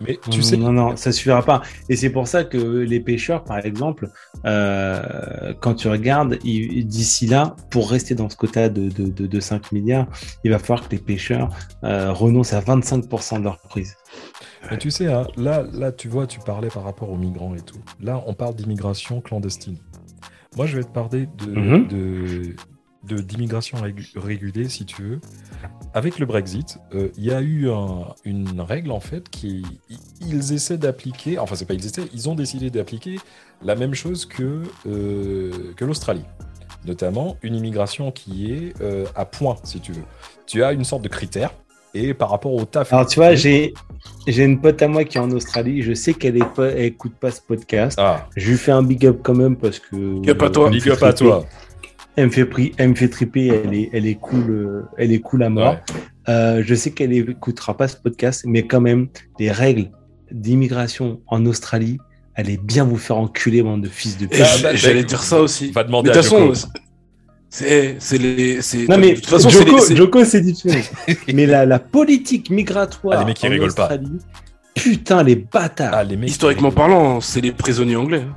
Mais 0.00 0.18
tu 0.30 0.42
sais, 0.42 0.56
non, 0.56 0.72
non, 0.72 0.96
ça 0.96 1.12
suffira 1.12 1.42
pas. 1.42 1.60
Et 1.88 1.96
c'est 1.96 2.10
pour 2.10 2.26
ça 2.26 2.44
que 2.44 2.56
les 2.56 3.00
pêcheurs, 3.00 3.44
par 3.44 3.58
exemple, 3.58 4.08
euh, 4.46 5.52
quand 5.60 5.74
tu 5.74 5.88
regardes, 5.88 6.38
d'ici 6.38 7.26
là, 7.26 7.54
pour 7.70 7.90
rester 7.90 8.14
dans 8.14 8.28
ce 8.30 8.36
quota 8.36 8.68
de, 8.68 8.88
de, 8.88 9.08
de, 9.10 9.26
de 9.26 9.40
5 9.40 9.72
milliards, 9.72 10.06
il 10.44 10.50
va 10.50 10.58
falloir 10.58 10.88
que 10.88 10.94
les 10.94 11.02
pêcheurs 11.02 11.50
euh, 11.84 12.12
renoncent 12.12 12.54
à 12.54 12.60
25% 12.60 13.38
de 13.40 13.44
leur 13.44 13.58
prise. 13.58 13.96
Mais 14.70 14.78
tu 14.78 14.90
sais, 14.90 15.06
hein, 15.06 15.26
là, 15.36 15.64
là, 15.72 15.92
tu 15.92 16.08
vois, 16.08 16.26
tu 16.26 16.38
parlais 16.40 16.68
par 16.68 16.84
rapport 16.84 17.10
aux 17.10 17.16
migrants 17.16 17.54
et 17.54 17.60
tout. 17.60 17.80
Là, 18.00 18.22
on 18.26 18.34
parle 18.34 18.54
d'immigration 18.54 19.20
clandestine. 19.20 19.76
Moi, 20.56 20.66
je 20.66 20.76
vais 20.78 20.84
te 20.84 20.90
parler 20.92 21.28
de, 21.38 21.50
Mhm. 21.54 21.88
de- 21.88 22.56
d'immigration 23.04 23.78
régu- 23.78 24.12
régulée, 24.16 24.68
si 24.68 24.84
tu 24.84 25.02
veux. 25.02 25.20
Avec 25.94 26.18
le 26.18 26.26
Brexit, 26.26 26.78
euh, 26.94 27.08
il 27.16 27.24
y 27.24 27.32
a 27.32 27.40
eu 27.40 27.68
un- 27.70 28.06
une 28.24 28.60
règle, 28.60 28.90
en 28.92 29.00
fait, 29.00 29.28
qui 29.28 29.64
ils 30.20 30.52
essaient 30.52 30.78
d'appliquer, 30.78 31.38
enfin, 31.38 31.54
c'est 31.56 31.64
pas 31.64 31.74
ils 31.74 31.84
essaient, 31.86 32.04
ils 32.12 32.28
ont 32.28 32.34
décidé 32.34 32.70
d'appliquer 32.70 33.18
la 33.62 33.74
même 33.74 33.94
chose 33.94 34.26
que, 34.26 34.62
euh, 34.86 35.50
que 35.76 35.84
l'Australie. 35.84 36.24
Notamment 36.86 37.36
une 37.42 37.54
immigration 37.56 38.10
qui 38.10 38.52
est 38.52 38.72
euh, 38.80 39.04
à 39.14 39.24
point, 39.26 39.56
si 39.64 39.80
tu 39.80 39.92
veux. 39.92 40.02
Tu 40.46 40.62
as 40.62 40.72
une 40.72 40.84
sorte 40.84 41.02
de 41.02 41.08
critère, 41.08 41.52
et 41.92 42.14
par 42.14 42.30
rapport 42.30 42.52
au 42.54 42.64
taf. 42.64 42.92
Alors, 42.92 43.06
tu 43.06 43.16
vois, 43.18 43.34
j'ai, 43.34 43.74
j'ai 44.26 44.44
une 44.44 44.60
pote 44.60 44.80
à 44.80 44.88
moi 44.88 45.04
qui 45.04 45.18
est 45.18 45.20
en 45.20 45.30
Australie. 45.32 45.82
Je 45.82 45.92
sais 45.92 46.14
qu'elle 46.14 46.36
est 46.36 46.54
pas, 46.54 46.68
elle 46.68 46.84
écoute 46.84 47.14
pas 47.20 47.30
ce 47.32 47.40
podcast. 47.42 47.98
Ah, 48.00 48.28
Je 48.36 48.50
lui 48.52 48.56
fais 48.56 48.70
un 48.72 48.82
big 48.82 49.04
up 49.06 49.18
quand 49.22 49.34
même 49.34 49.56
parce 49.56 49.78
que. 49.80 50.20
Big 50.20 50.30
up 50.30 50.42
à 50.42 50.50
toi. 50.50 50.70
big 50.70 50.88
up 50.88 51.02
à 51.02 51.12
toi. 51.12 51.44
Elle 52.20 52.26
me 52.26 52.30
fait, 52.30 52.44
pri- 52.44 52.72
elle 52.76 52.90
me 52.90 52.94
fait 52.94 53.08
triper. 53.08 53.48
Elle 53.64 53.74
est, 53.74 53.90
elle 53.92 54.06
est 54.06 54.14
cool. 54.16 54.50
euh, 54.50 54.82
Elle 54.98 55.12
est 55.12 55.20
cool 55.20 55.42
à 55.42 55.48
mort. 55.50 55.72
Ouais. 55.72 55.78
Euh, 56.28 56.62
je 56.64 56.74
sais 56.74 56.90
qu'elle 56.90 57.12
écoutera 57.12 57.76
pas 57.76 57.88
ce 57.88 57.96
podcast, 57.96 58.42
mais 58.46 58.66
quand 58.66 58.80
même, 58.80 59.08
les 59.38 59.50
règles 59.50 59.90
d'immigration 60.30 61.20
en 61.26 61.44
Australie, 61.46 61.98
allez 62.34 62.56
bien 62.56 62.84
vous 62.84 62.98
faire 62.98 63.16
enculer, 63.16 63.62
bande 63.62 63.82
de 63.82 63.88
fils 63.88 64.16
de 64.18 64.26
pute. 64.26 64.44
J'allais 64.74 65.04
dire 65.04 65.22
ça 65.22 65.40
aussi. 65.40 65.72
Va 65.72 65.82
demander 65.84 66.08
Mais 66.10 66.14
de 66.14 66.18
à 66.18 66.22
toute 66.22 66.30
façon, 66.30 66.54
Joko. 66.54 66.68
c'est 67.48 67.96
c'est 67.98 68.18
les. 68.18 68.62
c'est- 68.62 68.86
Non, 68.88 68.98
mais 68.98 69.10
de 69.12 69.14
toute 69.16 69.26
façon, 69.26 69.50
c'est 69.50 69.66
Joko, 69.66 69.78
c'est- 69.80 69.96
Joko, 69.96 70.24
c'est 70.24 70.40
différent. 70.40 70.80
mais 71.34 71.46
la, 71.46 71.66
la 71.66 71.78
politique 71.78 72.50
migratoire 72.50 73.16
Ah, 73.18 73.20
les 73.20 73.26
mecs, 73.26 73.42
ils 73.42 73.46
en 73.46 73.50
rigolent 73.50 73.74
pas. 73.74 73.84
Australie, 73.84 74.18
putain, 74.74 75.22
les 75.22 75.36
bâtards. 75.36 75.90
Ah, 75.94 76.04
les 76.04 76.16
mecs. 76.16 76.30
historiquement 76.30 76.70
parlant, 76.70 77.20
c'est 77.20 77.40
les 77.40 77.52
prisonniers 77.52 77.96
anglais. 77.96 78.22
hein. 78.28 78.36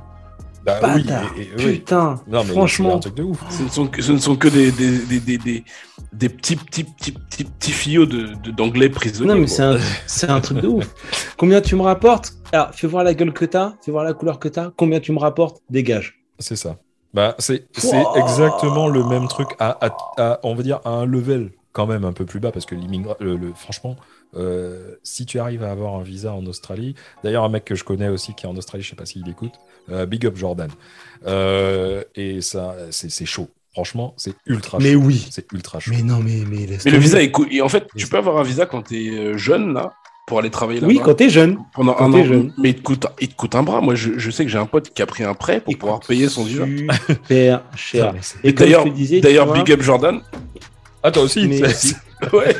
Bah 0.64 0.78
oui, 0.96 1.02
bâtards. 1.04 1.32
et- 1.36 1.42
et- 1.42 1.48
oui. 1.58 1.72
Putain, 1.78 2.20
Non, 2.26 2.40
mais 2.40 2.44
c'est 2.46 2.52
franchement. 2.52 2.96
un 2.96 2.98
truc 2.98 3.14
de 3.16 3.22
ouf. 3.22 3.38
Ce 3.50 3.62
ne 3.64 3.68
sont 3.68 3.86
que, 3.86 4.00
ce 4.02 4.12
ne 4.12 4.18
sont 4.18 4.36
que 4.36 4.48
des, 4.48 4.72
des, 4.72 4.98
des, 4.98 5.20
des, 5.20 5.38
des, 5.38 5.64
des 6.12 6.28
petits, 6.28 6.56
petits, 6.56 6.84
petits, 6.84 7.12
petits, 7.12 7.44
petits 7.44 7.72
fillots 7.72 8.06
de, 8.06 8.28
de- 8.42 8.50
d'anglais 8.50 8.88
prisonniers. 8.88 9.34
Non, 9.34 9.38
mais 9.40 9.46
c'est 9.46 9.62
un, 9.62 9.78
c'est 10.06 10.30
un 10.30 10.40
truc 10.40 10.58
de 10.60 10.68
ouf. 10.68 10.88
Combien 11.36 11.60
tu 11.60 11.76
me 11.76 11.82
rapportes? 11.82 12.32
Alors, 12.52 12.70
fais 12.74 12.86
voir 12.86 13.04
la 13.04 13.14
gueule 13.14 13.32
que 13.32 13.44
t'as, 13.44 13.74
fais 13.84 13.90
voir 13.90 14.04
la 14.04 14.14
couleur 14.14 14.38
que 14.38 14.48
t'as. 14.48 14.70
Combien 14.76 15.00
tu 15.00 15.12
me 15.12 15.18
rapportes? 15.18 15.60
Dégage. 15.68 16.22
C'est 16.38 16.56
ça. 16.56 16.76
Bah, 17.12 17.36
c'est 17.38 17.66
Wow. 17.84 18.16
exactement 18.16 18.88
le 18.88 19.04
même 19.04 19.28
truc 19.28 19.48
à, 19.60 19.76
à- 19.86 19.96
à- 20.16 20.40
on 20.42 20.54
va 20.54 20.62
dire, 20.62 20.80
à 20.84 20.90
un 20.90 21.04
level 21.04 21.50
quand 21.72 21.86
même 21.86 22.04
un 22.04 22.12
peu 22.12 22.24
plus 22.24 22.40
bas 22.40 22.52
parce 22.52 22.66
que 22.66 22.74
l'immigra- 22.74 23.16
le, 23.20 23.36
le- 23.36 23.52
franchement, 23.54 23.96
euh, 24.36 24.96
si 25.02 25.26
tu 25.26 25.38
arrives 25.38 25.62
à 25.62 25.70
avoir 25.70 25.94
un 25.94 26.02
visa 26.02 26.32
en 26.32 26.44
Australie, 26.46 26.94
d'ailleurs, 27.22 27.44
un 27.44 27.48
mec 27.48 27.64
que 27.64 27.74
je 27.74 27.84
connais 27.84 28.08
aussi 28.08 28.34
qui 28.34 28.46
est 28.46 28.48
en 28.48 28.56
Australie, 28.56 28.82
je 28.82 28.90
sais 28.90 28.96
pas 28.96 29.06
s'il 29.06 29.28
écoute, 29.28 29.52
euh, 29.54 29.73
Big 30.06 30.26
Up 30.26 30.36
Jordan. 30.36 30.70
Euh, 31.26 32.02
et 32.14 32.40
ça, 32.40 32.74
c'est 32.90 33.10
c'est 33.10 33.26
chaud. 33.26 33.48
Franchement, 33.72 34.14
c'est 34.16 34.34
ultra 34.46 34.78
Mais 34.80 34.92
chaud. 34.92 35.00
oui. 35.04 35.26
C'est 35.30 35.50
ultra 35.52 35.80
chaud. 35.80 35.90
Mais 35.94 36.02
non, 36.02 36.20
mais, 36.20 36.42
mais 36.48 36.66
Mais 36.84 36.90
le 36.90 36.98
visa 36.98 37.20
est 37.20 37.30
cool. 37.32 37.48
Et 37.50 37.60
en 37.60 37.68
fait, 37.68 37.86
tu 37.96 38.06
peux 38.06 38.18
avoir 38.18 38.36
un 38.38 38.42
visa 38.44 38.66
quand 38.66 38.82
t'es 38.82 39.08
euh, 39.10 39.36
jeune, 39.36 39.72
là, 39.74 39.92
pour 40.28 40.38
aller 40.38 40.50
travailler 40.50 40.78
là-bas. 40.80 40.92
Oui, 40.92 41.00
quand 41.02 41.14
t'es 41.14 41.28
jeune. 41.28 41.58
pendant 41.74 41.94
quand 41.94 42.06
un 42.08 42.12
t'es 42.12 42.20
an. 42.20 42.24
jeune. 42.24 42.52
Mais 42.56 42.70
il 42.70 42.74
te, 42.76 42.82
coûte, 42.82 43.06
il 43.20 43.28
te 43.28 43.34
coûte 43.34 43.54
un 43.56 43.64
bras. 43.64 43.80
Moi, 43.80 43.94
je, 43.96 44.12
je 44.16 44.30
sais 44.30 44.44
que 44.44 44.50
j'ai 44.50 44.58
un 44.58 44.66
pote 44.66 44.90
qui 44.94 45.02
a 45.02 45.06
pris 45.06 45.24
un 45.24 45.34
prêt 45.34 45.60
pour 45.60 45.72
Il 45.72 45.76
pouvoir 45.78 45.98
payer 46.00 46.28
son 46.28 46.44
visa. 46.44 46.64
Super 47.08 47.62
cher. 47.74 48.12
mais 48.12 48.20
Et 48.44 48.52
d'ailleurs, 48.52 48.84
Big 49.52 49.72
Up 49.72 49.82
Jordan. 49.82 50.20
Ah, 51.02 51.10
toi 51.10 51.24
aussi 51.24 51.46
Mais- 51.48 51.62
Ouais. 52.32 52.54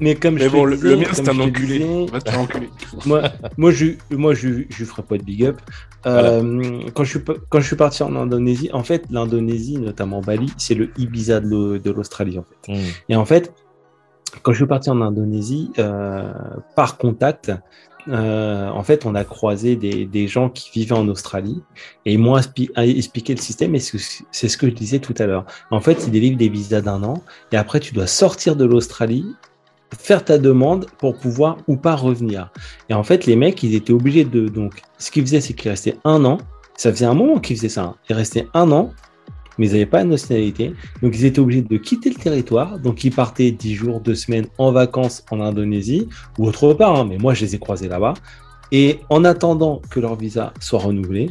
Mais 0.00 0.14
comme 0.14 0.34
Mais 0.34 0.44
je 0.44 0.48
bon, 0.48 0.64
le, 0.64 0.76
disais, 0.76 0.88
le 0.88 0.96
mien, 0.96 1.06
c'est 1.12 1.28
un 1.28 1.38
enculé. 1.40 1.78
disais, 1.78 2.06
Va 2.12 2.20
te 2.20 2.30
faire 2.30 2.40
enculer. 2.40 2.70
moi, 3.06 3.22
moi, 3.56 3.70
je, 3.70 3.86
moi, 4.10 4.34
je, 4.34 4.62
je 4.68 4.84
ferai 4.84 5.02
pas 5.02 5.18
de 5.18 5.22
big 5.22 5.44
up. 5.44 5.60
Euh, 6.06 6.80
quand 6.94 7.04
je 7.04 7.10
suis, 7.10 7.20
quand 7.48 7.60
je 7.60 7.66
suis 7.66 7.76
parti 7.76 8.02
en 8.02 8.14
Indonésie, 8.16 8.70
en 8.72 8.82
fait, 8.82 9.04
l'Indonésie, 9.10 9.78
notamment 9.78 10.20
Bali, 10.20 10.52
c'est 10.56 10.74
le 10.74 10.90
Ibiza 10.98 11.40
de 11.40 11.90
l'Australie, 11.90 12.38
en 12.38 12.44
fait. 12.44 12.72
Mm. 12.72 12.84
Et 13.08 13.16
en 13.16 13.24
fait, 13.24 13.52
quand 14.42 14.52
je 14.52 14.58
suis 14.58 14.66
parti 14.66 14.90
en 14.90 15.00
Indonésie, 15.00 15.72
euh, 15.78 16.32
par 16.74 16.98
contact, 16.98 17.52
euh, 18.08 18.68
en 18.70 18.82
fait, 18.82 19.04
on 19.06 19.14
a 19.14 19.24
croisé 19.24 19.76
des, 19.76 20.04
des 20.06 20.28
gens 20.28 20.48
qui 20.48 20.70
vivaient 20.70 20.92
en 20.94 21.08
Australie 21.08 21.62
et 22.04 22.12
ils 22.12 22.18
m'ont 22.18 22.36
aspi- 22.36 22.70
expliqué 22.76 23.34
le 23.34 23.40
système 23.40 23.74
et 23.74 23.78
c'est 23.80 23.98
ce- 23.98 24.22
c'est 24.30 24.48
ce 24.48 24.56
que 24.56 24.68
je 24.68 24.74
disais 24.74 24.98
tout 25.00 25.14
à 25.18 25.26
l'heure. 25.26 25.44
En 25.70 25.80
fait, 25.80 26.04
ils 26.06 26.10
délivrent 26.10 26.38
des 26.38 26.48
visas 26.48 26.80
d'un 26.80 27.02
an 27.02 27.22
et 27.52 27.56
après, 27.56 27.80
tu 27.80 27.92
dois 27.94 28.06
sortir 28.06 28.54
de 28.56 28.64
l'Australie, 28.64 29.26
faire 29.98 30.24
ta 30.24 30.38
demande 30.38 30.86
pour 30.98 31.16
pouvoir 31.16 31.58
ou 31.68 31.76
pas 31.76 31.96
revenir. 31.96 32.50
Et 32.88 32.94
en 32.94 33.02
fait, 33.02 33.26
les 33.26 33.36
mecs, 33.36 33.62
ils 33.62 33.74
étaient 33.74 33.92
obligés 33.92 34.24
de. 34.24 34.48
Donc, 34.48 34.82
ce 34.98 35.10
qu'ils 35.10 35.22
faisaient, 35.22 35.40
c'est 35.40 35.54
qu'ils 35.54 35.70
restaient 35.70 35.96
un 36.04 36.24
an. 36.24 36.38
Ça 36.76 36.90
faisait 36.92 37.06
un 37.06 37.14
moment 37.14 37.38
qu'ils 37.38 37.56
faisaient 37.56 37.68
ça. 37.70 37.82
hein. 37.82 37.94
Ils 38.10 38.14
restaient 38.16 38.46
un 38.52 38.70
an 38.72 38.92
mais 39.58 39.66
ils 39.68 39.72
n'avaient 39.72 39.86
pas 39.86 40.04
de 40.04 40.08
nationalité. 40.10 40.72
Donc, 41.02 41.14
ils 41.16 41.24
étaient 41.24 41.40
obligés 41.40 41.62
de 41.62 41.76
quitter 41.76 42.10
le 42.10 42.16
territoire. 42.16 42.78
Donc, 42.78 43.04
ils 43.04 43.12
partaient 43.12 43.50
10 43.50 43.74
jours, 43.74 44.00
2 44.00 44.14
semaines 44.14 44.46
en 44.58 44.72
vacances 44.72 45.24
en 45.30 45.40
Indonésie 45.40 46.08
ou 46.38 46.46
autre 46.46 46.72
part. 46.74 46.96
hein. 46.96 47.06
Mais 47.08 47.18
moi, 47.18 47.34
je 47.34 47.44
les 47.44 47.54
ai 47.54 47.58
croisés 47.58 47.88
là-bas. 47.88 48.14
Et 48.72 48.98
en 49.10 49.24
attendant 49.24 49.80
que 49.90 50.00
leur 50.00 50.16
visa 50.16 50.52
soit 50.60 50.80
renouvelé. 50.80 51.28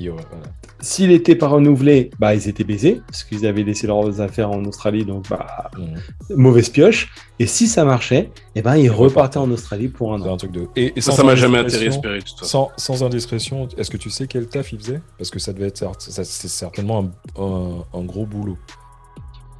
S'il 0.81 1.10
n'était 1.10 1.35
pas 1.35 1.47
renouvelé, 1.47 2.10
bah, 2.19 2.35
ils 2.35 2.47
étaient 2.47 2.64
baisés, 2.64 3.02
parce 3.07 3.23
qu'ils 3.23 3.45
avaient 3.45 3.64
laissé 3.64 3.88
leurs 3.88 4.19
affaires 4.22 4.52
en 4.52 4.64
Australie, 4.65 5.06
donc 5.06 5.30
bah, 5.30 5.69
Mhm. 5.77 6.35
mauvaise 6.38 6.69
pioche. 6.69 7.11
Et 7.39 7.47
si 7.47 7.68
ça 7.68 7.85
marchait, 7.85 8.30
eh 8.56 8.61
ben, 8.61 8.76
ils 8.76 8.89
repartaient. 8.89 9.38
en 9.39 9.49
Australie 9.52 9.88
pour 9.88 10.14
un 10.14 10.22
an. 10.22 10.34
un 10.34 10.38
truc 10.38 10.52
de. 10.52 10.68
Et, 10.76 10.93
et 10.95 11.02
Ça, 11.02 11.11
sans 11.11 11.18
ça 11.18 11.23
m'a 11.23 11.35
jamais 11.35 11.60
indiscrétion- 11.60 11.97
intéressé, 11.97 11.97
Spirit. 11.97 12.19
de 12.19 12.23
toute 12.26 12.39
façon. 12.39 12.69
Sans, 12.77 12.95
sans 12.97 13.03
indiscrétion, 13.06 13.68
est-ce 13.77 13.89
que 13.89 13.97
tu 13.97 14.10
sais 14.10 14.27
quel 14.27 14.47
taf 14.47 14.72
il 14.73 14.80
faisait? 14.80 15.02
Parce 15.18 15.30
que 15.30 15.39
ça 15.39 15.52
devait 15.53 15.68
être 15.68 15.77
ça- 15.77 16.23
c'est 16.23 16.47
certainement 16.47 17.10
un, 17.38 17.41
un- 17.41 17.85
un 17.99 18.03
gros 18.03 18.26
boulot. 18.26 18.57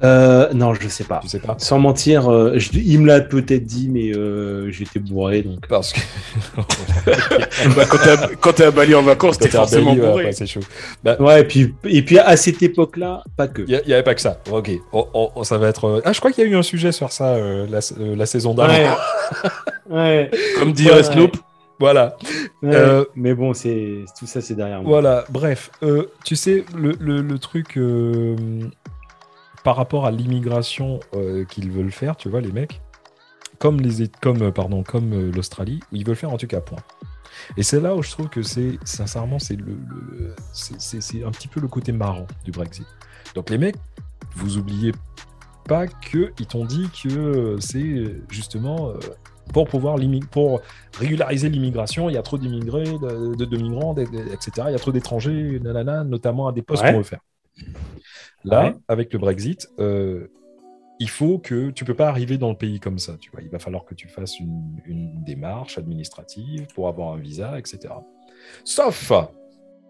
Euh, 0.04 0.52
non, 0.52 0.74
je 0.74 0.88
sais 0.88 1.04
pas. 1.04 1.20
Tu 1.22 1.28
sais 1.28 1.38
pas 1.38 1.54
Sans 1.58 1.78
mentir, 1.78 2.30
euh, 2.30 2.58
je- 2.58 2.70
il 2.74 3.00
me 3.00 3.06
l'a 3.06 3.20
peut-être 3.22 3.64
dit, 3.64 3.88
mais 3.90 4.14
euh, 4.14 4.70
j'étais 4.70 4.98
bourré, 4.98 5.40
donc. 5.42 5.66
Parce 5.68 5.92
que 5.94 6.00
Bah, 7.74 7.84
quand 8.40 8.52
t'es 8.52 8.64
à- 8.64 8.68
à 8.68 8.70
Bali 8.70 8.94
en 8.94 9.02
vacances, 9.02 9.38
t'es 9.38 9.48
forcément 9.48 9.90
Bali, 9.94 10.00
ouais, 10.00 10.06
bourré. 10.06 10.24
ouais, 10.26 10.32
c'est 10.32 10.46
chaud. 10.46 10.60
Ouais, 11.18 11.40
et 11.40 11.44
puis, 11.44 11.74
et 11.84 12.02
puis 12.02 12.18
à 12.18 12.36
cette 12.36 12.62
époque-là, 12.62 13.22
pas 13.36 13.48
que. 13.48 13.62
Il 13.66 13.80
n'y 13.86 13.92
avait 13.92 14.02
pas 14.02 14.14
que 14.14 14.20
ça. 14.20 14.38
Ok. 14.50 14.70
On- 14.92 15.06
on- 15.14 15.30
on- 15.36 15.44
ça 15.44 15.56
va 15.58 15.68
être. 15.68 15.86
euh, 15.86 16.00
Ah, 16.04 16.12
je 16.12 16.18
crois 16.18 16.30
qu'il 16.32 16.44
y 16.44 16.46
a 16.46 16.50
eu 16.50 16.56
un 16.56 16.62
sujet 16.62 16.92
sur 16.92 17.10
ça 17.12 17.34
euh, 17.34 17.66
la, 17.70 17.78
euh, 17.98 18.14
la 18.16 18.26
saison 18.26 18.52
d'avant. 18.54 18.72
Ouais. 18.74 18.86
ouais. 19.90 20.30
Comme 20.58 20.72
dirait 20.72 20.96
Ouais. 20.96 21.02
Snoop. 21.04 21.36
Voilà. 21.78 22.16
ouais. 22.62 22.74
Euh, 22.74 23.04
mais 23.14 23.34
bon, 23.34 23.52
c'est 23.54 24.04
tout 24.18 24.26
ça, 24.26 24.40
c'est 24.40 24.54
derrière 24.54 24.80
moi. 24.82 24.88
Voilà. 24.90 25.24
Bref, 25.30 25.70
euh, 25.82 26.04
tu 26.24 26.34
sais, 26.36 26.64
le, 26.76 26.94
le- 27.00 27.20
le 27.22 27.38
truc 27.38 27.76
euh, 27.76 28.34
par 29.66 29.74
rapport 29.74 30.06
à 30.06 30.12
l'immigration 30.12 31.00
euh, 31.16 31.44
qu'ils 31.44 31.72
veulent 31.72 31.90
faire, 31.90 32.14
tu 32.16 32.28
vois, 32.28 32.40
les 32.40 32.52
mecs, 32.52 32.80
comme 33.58 33.80
les 33.80 34.06
comme 34.22 34.40
euh, 34.42 34.52
pardon, 34.52 34.84
comme 34.84 35.12
euh, 35.12 35.32
l'Australie, 35.32 35.80
ils 35.90 36.06
veulent 36.06 36.14
faire 36.14 36.30
en 36.30 36.36
tout 36.36 36.46
cas 36.46 36.60
point. 36.60 36.78
Et 37.56 37.64
c'est 37.64 37.80
là 37.80 37.96
où 37.96 38.00
je 38.00 38.12
trouve 38.12 38.28
que 38.28 38.42
c'est 38.42 38.78
sincèrement 38.84 39.40
c'est 39.40 39.56
le, 39.56 39.72
le- 39.72 40.34
c'est- 40.52 41.24
un 41.24 41.32
petit 41.32 41.48
peu 41.48 41.58
le 41.60 41.66
côté 41.66 41.90
marrant 41.90 42.28
du 42.44 42.52
Brexit. 42.52 42.86
Donc 43.34 43.50
les 43.50 43.58
mecs, 43.58 43.74
vous 44.36 44.56
oubliez 44.56 44.92
pas 45.64 45.88
que 45.88 46.32
ils 46.38 46.46
t'ont 46.46 46.64
dit 46.64 46.88
que 47.02 47.56
c'est 47.58 48.04
justement 48.30 48.92
pour 49.52 49.66
pouvoir 49.66 49.96
pour 50.30 50.60
régulariser 50.96 51.48
l'immigration, 51.48 52.08
il 52.08 52.12
y 52.12 52.18
a 52.18 52.22
trop 52.22 52.38
d'immigrés, 52.38 52.84
de, 52.84 53.34
de- 53.34 53.44
de 53.44 53.56
migrants, 53.56 53.96
etc. 53.96 54.68
Il 54.68 54.72
y 54.72 54.76
a 54.76 54.78
trop 54.78 54.92
d'étrangers, 54.92 55.60
notamment 55.60 56.46
à 56.46 56.52
des 56.52 56.62
postes 56.62 56.84
Ouais. 56.84 56.92
qu'on 56.92 56.98
veut 56.98 57.02
faire. 57.02 57.20
Là, 58.44 58.64
Ouais. 58.66 58.74
avec 58.88 59.12
le 59.12 59.18
Brexit, 59.18 59.68
euh, 59.78 60.28
il 61.00 61.08
faut 61.10 61.38
que 61.38 61.70
tu 61.70 61.84
peux 61.84 61.94
pas 61.94 62.08
arriver 62.08 62.38
dans 62.38 62.48
le 62.50 62.56
pays 62.56 62.80
comme 62.80 62.98
ça. 62.98 63.16
Tu 63.20 63.30
vois, 63.30 63.42
il 63.42 63.48
va 63.50 63.58
falloir 63.58 63.84
que 63.84 63.94
tu 63.94 64.08
fasses 64.08 64.38
une, 64.40 64.80
une 64.86 65.22
démarche 65.24 65.78
administrative 65.78 66.66
pour 66.74 66.88
avoir 66.88 67.12
un 67.12 67.18
visa, 67.18 67.58
etc. 67.58 67.92
Sauf, 68.64 69.12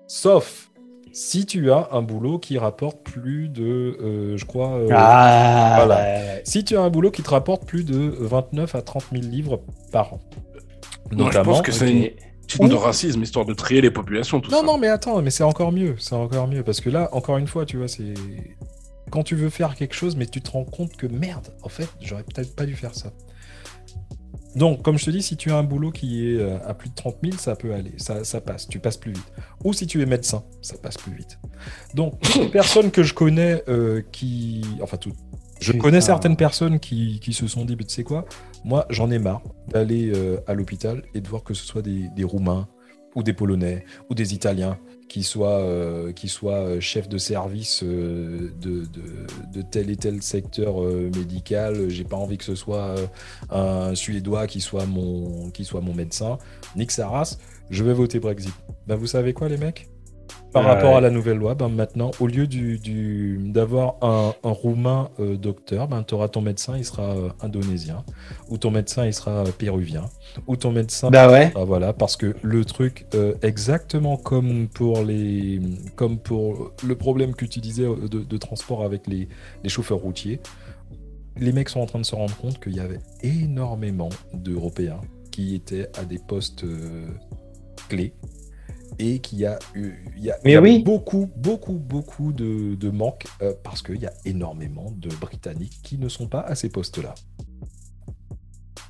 sauf 0.07 0.71
si 1.13 1.47
tu 1.47 1.71
as 1.71 1.89
un 1.93 2.03
boulot 2.03 2.39
qui 2.39 2.59
rapporte 2.59 3.03
plus 3.03 3.49
de, 3.49 3.97
euh, 4.01 4.37
je 4.37 4.45
crois, 4.45 4.73
euh, 4.75 4.89
Ah, 4.93 5.75
voilà. 5.77 5.97
ouais. 5.97 6.43
si 6.45 6.65
tu 6.65 6.77
as 6.77 6.83
un 6.83 6.91
boulot 6.91 7.11
qui 7.11 7.23
te 7.23 7.31
rapporte 7.31 7.65
plus 7.67 7.85
de 7.85 7.95
29 7.97 8.75
à 8.75 8.83
30 8.83 9.05
000 9.13 9.23
livres 9.25 9.63
par 9.93 10.15
an. 10.15 10.21
Moi, 11.13 11.31
je 11.31 11.39
pense 11.39 11.63
que 11.63 11.73
c'est 11.73 12.17
de 12.49 12.75
racisme, 12.75 13.23
histoire 13.23 13.45
de 13.45 13.55
trier 13.55 13.81
les 13.81 13.91
populations, 13.91 14.41
tout 14.41 14.51
Non, 14.51 14.61
ça. 14.61 14.67
non, 14.67 14.79
mais 14.79 14.89
attends, 14.89 15.21
mais 15.23 15.31
c'est 15.31 15.45
encore 15.45 15.73
mieux. 15.73 15.97
C'est 15.99 16.15
encore 16.15 16.49
mieux. 16.49 16.63
Parce 16.63 16.81
que 16.81 16.91
là, 16.91 17.09
encore 17.13 17.39
une 17.39 17.47
fois, 17.49 17.67
tu 17.67 17.77
vois, 17.77 17.89
c'est. 17.89 18.15
Quand 19.11 19.23
tu 19.23 19.37
veux 19.37 19.51
faire 19.51 19.75
quelque 19.77 19.95
chose, 19.95 20.17
mais 20.17 20.27
tu 20.27 20.41
te 20.41 20.51
rends 20.51 20.65
compte 20.65 20.97
que 20.97 21.07
merde, 21.07 21.49
en 21.63 21.69
fait, 21.69 21.89
j'aurais 22.01 22.25
peut-être 22.25 22.57
pas 22.57 22.67
dû 22.67 22.75
faire 22.75 22.95
ça. 22.95 23.13
Donc, 24.57 24.83
comme 24.83 24.99
je 24.99 25.05
te 25.05 25.11
dis, 25.11 25.23
si 25.23 25.37
tu 25.37 25.51
as 25.51 25.57
un 25.57 25.63
boulot 25.63 25.91
qui 25.91 26.27
est 26.29 26.39
euh, 26.39 26.57
à 26.67 26.73
plus 26.73 26.89
de 26.89 26.95
30 26.95 27.17
000, 27.23 27.37
ça 27.37 27.55
peut 27.57 27.75
aller, 27.75 27.93
ça, 27.99 28.25
ça 28.25 28.41
passe, 28.41 28.67
tu 28.67 28.79
passes 28.79 28.97
plus 28.97 29.13
vite. 29.13 29.33
Ou 29.63 29.75
si 29.75 29.87
tu 29.87 30.01
es 30.01 30.07
médecin, 30.07 30.45
ça 30.63 30.79
passe 30.79 30.97
plus 30.97 31.13
vite. 31.15 31.39
Donc, 31.95 32.19
toutes 32.21 32.37
les 32.37 32.49
personnes 32.51 32.91
que 32.91 33.03
je 33.03 33.13
connais 33.13 33.63
euh, 33.69 34.03
qui. 34.13 34.65
Enfin, 34.81 34.97
toutes. 34.97 35.15
Je 35.61 35.73
Putain. 35.73 35.83
connais 35.85 36.01
certaines 36.01 36.37
personnes 36.37 36.79
qui, 36.79 37.19
qui 37.21 37.33
se 37.33 37.47
sont 37.47 37.65
dit, 37.65 37.77
tu 37.77 37.85
sais 37.89 38.05
quoi, 38.05 38.25
moi, 38.65 38.87
j'en 38.91 39.11
ai 39.11 39.19
marre 39.19 39.43
d'aller 39.69 40.13
euh, 40.15 40.39
à 40.47 40.55
l'hôpital 40.55 41.03
et 41.15 41.21
de 41.21 41.29
voir 41.29 41.43
que 41.43 41.55
ce 41.55 41.65
soit 41.65 41.83
des, 41.83 42.09
des 42.15 42.25
Roumains 42.25 42.69
ou 43.15 43.23
des 43.23 43.33
Polonais 43.33 43.85
ou 44.11 44.15
des 44.15 44.35
Italiens 44.35 44.79
qui 45.09 45.23
soient, 45.23 45.61
euh, 45.61 46.13
qui 46.13 46.29
soient 46.29 46.53
euh, 46.67 46.81
chefs 46.81 47.09
de 47.09 47.17
service 47.17 47.83
euh, 47.83 48.53
de, 48.61 48.85
de, 48.85 49.27
de 49.55 49.63
tel 49.63 49.89
et 49.91 49.97
tel 49.97 50.21
secteur 50.21 50.83
médical. 50.83 51.89
J'ai 51.89 52.05
pas 52.05 52.17
envie 52.17 52.37
que 52.37 52.45
ce 52.45 52.55
soit 52.55 52.95
un 53.51 53.95
Suédois 53.95 54.47
qui 54.47 54.61
soit 54.61 54.85
mon, 54.85 55.51
qui 55.51 55.65
soit 55.65 55.81
mon 55.81 55.95
médecin. 55.95 56.39
Nick 56.75 56.91
Saras, 56.91 57.39
je 57.71 57.83
vais 57.83 57.95
voter 57.95 58.19
Brexit. 58.19 58.53
Ben, 58.87 58.97
vous 58.97 59.07
savez 59.07 59.33
quoi, 59.33 59.49
les 59.49 59.57
mecs? 59.57 59.89
Par 60.53 60.65
rapport 60.65 60.97
à 60.97 61.01
la 61.03 61.11
nouvelle 61.11 61.37
loi, 61.37 61.55
ben 61.55 61.69
maintenant, 61.69 62.11
au 62.19 62.27
lieu 62.27 62.47
du, 62.47 62.79
du- 62.79 63.39
d'avoir 63.53 63.97
un, 64.03 64.33
un 64.43 64.51
roumain 64.51 65.11
euh, 65.21 65.37
docteur, 65.37 65.87
ben, 65.87 66.03
tu 66.03 66.15
auras 66.15 66.29
ton 66.29 66.41
médecin, 66.41 66.79
il 66.79 66.85
sera 66.85 67.11
euh, 67.15 67.29
indonésien, 67.43 68.05
ou 68.49 68.57
ton 68.57 68.71
médecin, 68.71 69.05
il 69.05 69.13
sera 69.13 69.45
euh, 69.45 69.51
péruvien, 69.57 70.05
ou 70.47 70.57
ton 70.57 70.73
médecin, 70.73 71.11
Bah 71.11 71.31
ouais. 71.31 71.53
ah, 71.55 71.65
voilà, 71.65 71.93
parce 71.93 72.17
que 72.17 72.35
le 72.43 72.65
truc, 72.65 73.07
euh, 73.15 73.35
exactement 73.43 74.17
comme 74.17 74.69
pour 74.69 75.03
les, 75.03 75.61
comme 75.95 76.19
pour 76.19 76.73
le 76.83 76.95
problème 76.97 77.35
que 77.35 77.45
tu 77.45 77.61
disais 77.61 77.85
euh, 77.85 78.09
de, 78.09 78.21
de 78.21 78.37
transport 78.39 78.83
avec 78.83 79.07
les, 79.07 79.29
les 79.63 79.69
chauffeurs 79.69 79.99
routiers, 79.99 80.41
les 81.39 81.53
mecs 81.53 81.69
sont 81.69 81.81
en 81.81 81.87
train 81.87 81.99
de 82.01 82.07
se 82.07 82.15
rendre 82.15 82.35
compte 82.37 82.59
qu'il 82.63 82.75
y 82.75 82.81
avait 82.81 83.01
énormément 83.23 84.09
d'Européens 84.33 85.01
qui 85.31 85.55
étaient 85.55 85.89
à 85.99 86.05
des 86.05 86.19
postes 86.19 86.65
clés 87.91 88.15
et 88.99 89.19
qu'il 89.19 89.39
y 89.39 89.47
a 89.47 89.59
eu, 89.75 89.93
il 90.17 90.25
y 90.25 90.31
a, 90.31 90.39
Mais 90.45 90.51
il 90.51 90.55
y 90.55 90.57
a 90.57 90.61
oui. 90.61 90.83
beaucoup, 90.83 91.31
beaucoup, 91.37 91.75
beaucoup 91.75 92.33
de, 92.33 92.75
de 92.75 92.91
manques 92.91 93.25
euh, 93.43 93.53
parce 93.63 93.83
qu'il 93.83 94.01
y 94.01 94.07
a 94.07 94.13
énormément 94.25 94.93
de 94.97 95.09
Britanniques 95.09 95.81
qui 95.83 95.99
ne 95.99 96.09
sont 96.09 96.29
pas 96.29 96.41
à 96.41 96.55
ces 96.55 96.69
postes-là. 96.69 97.15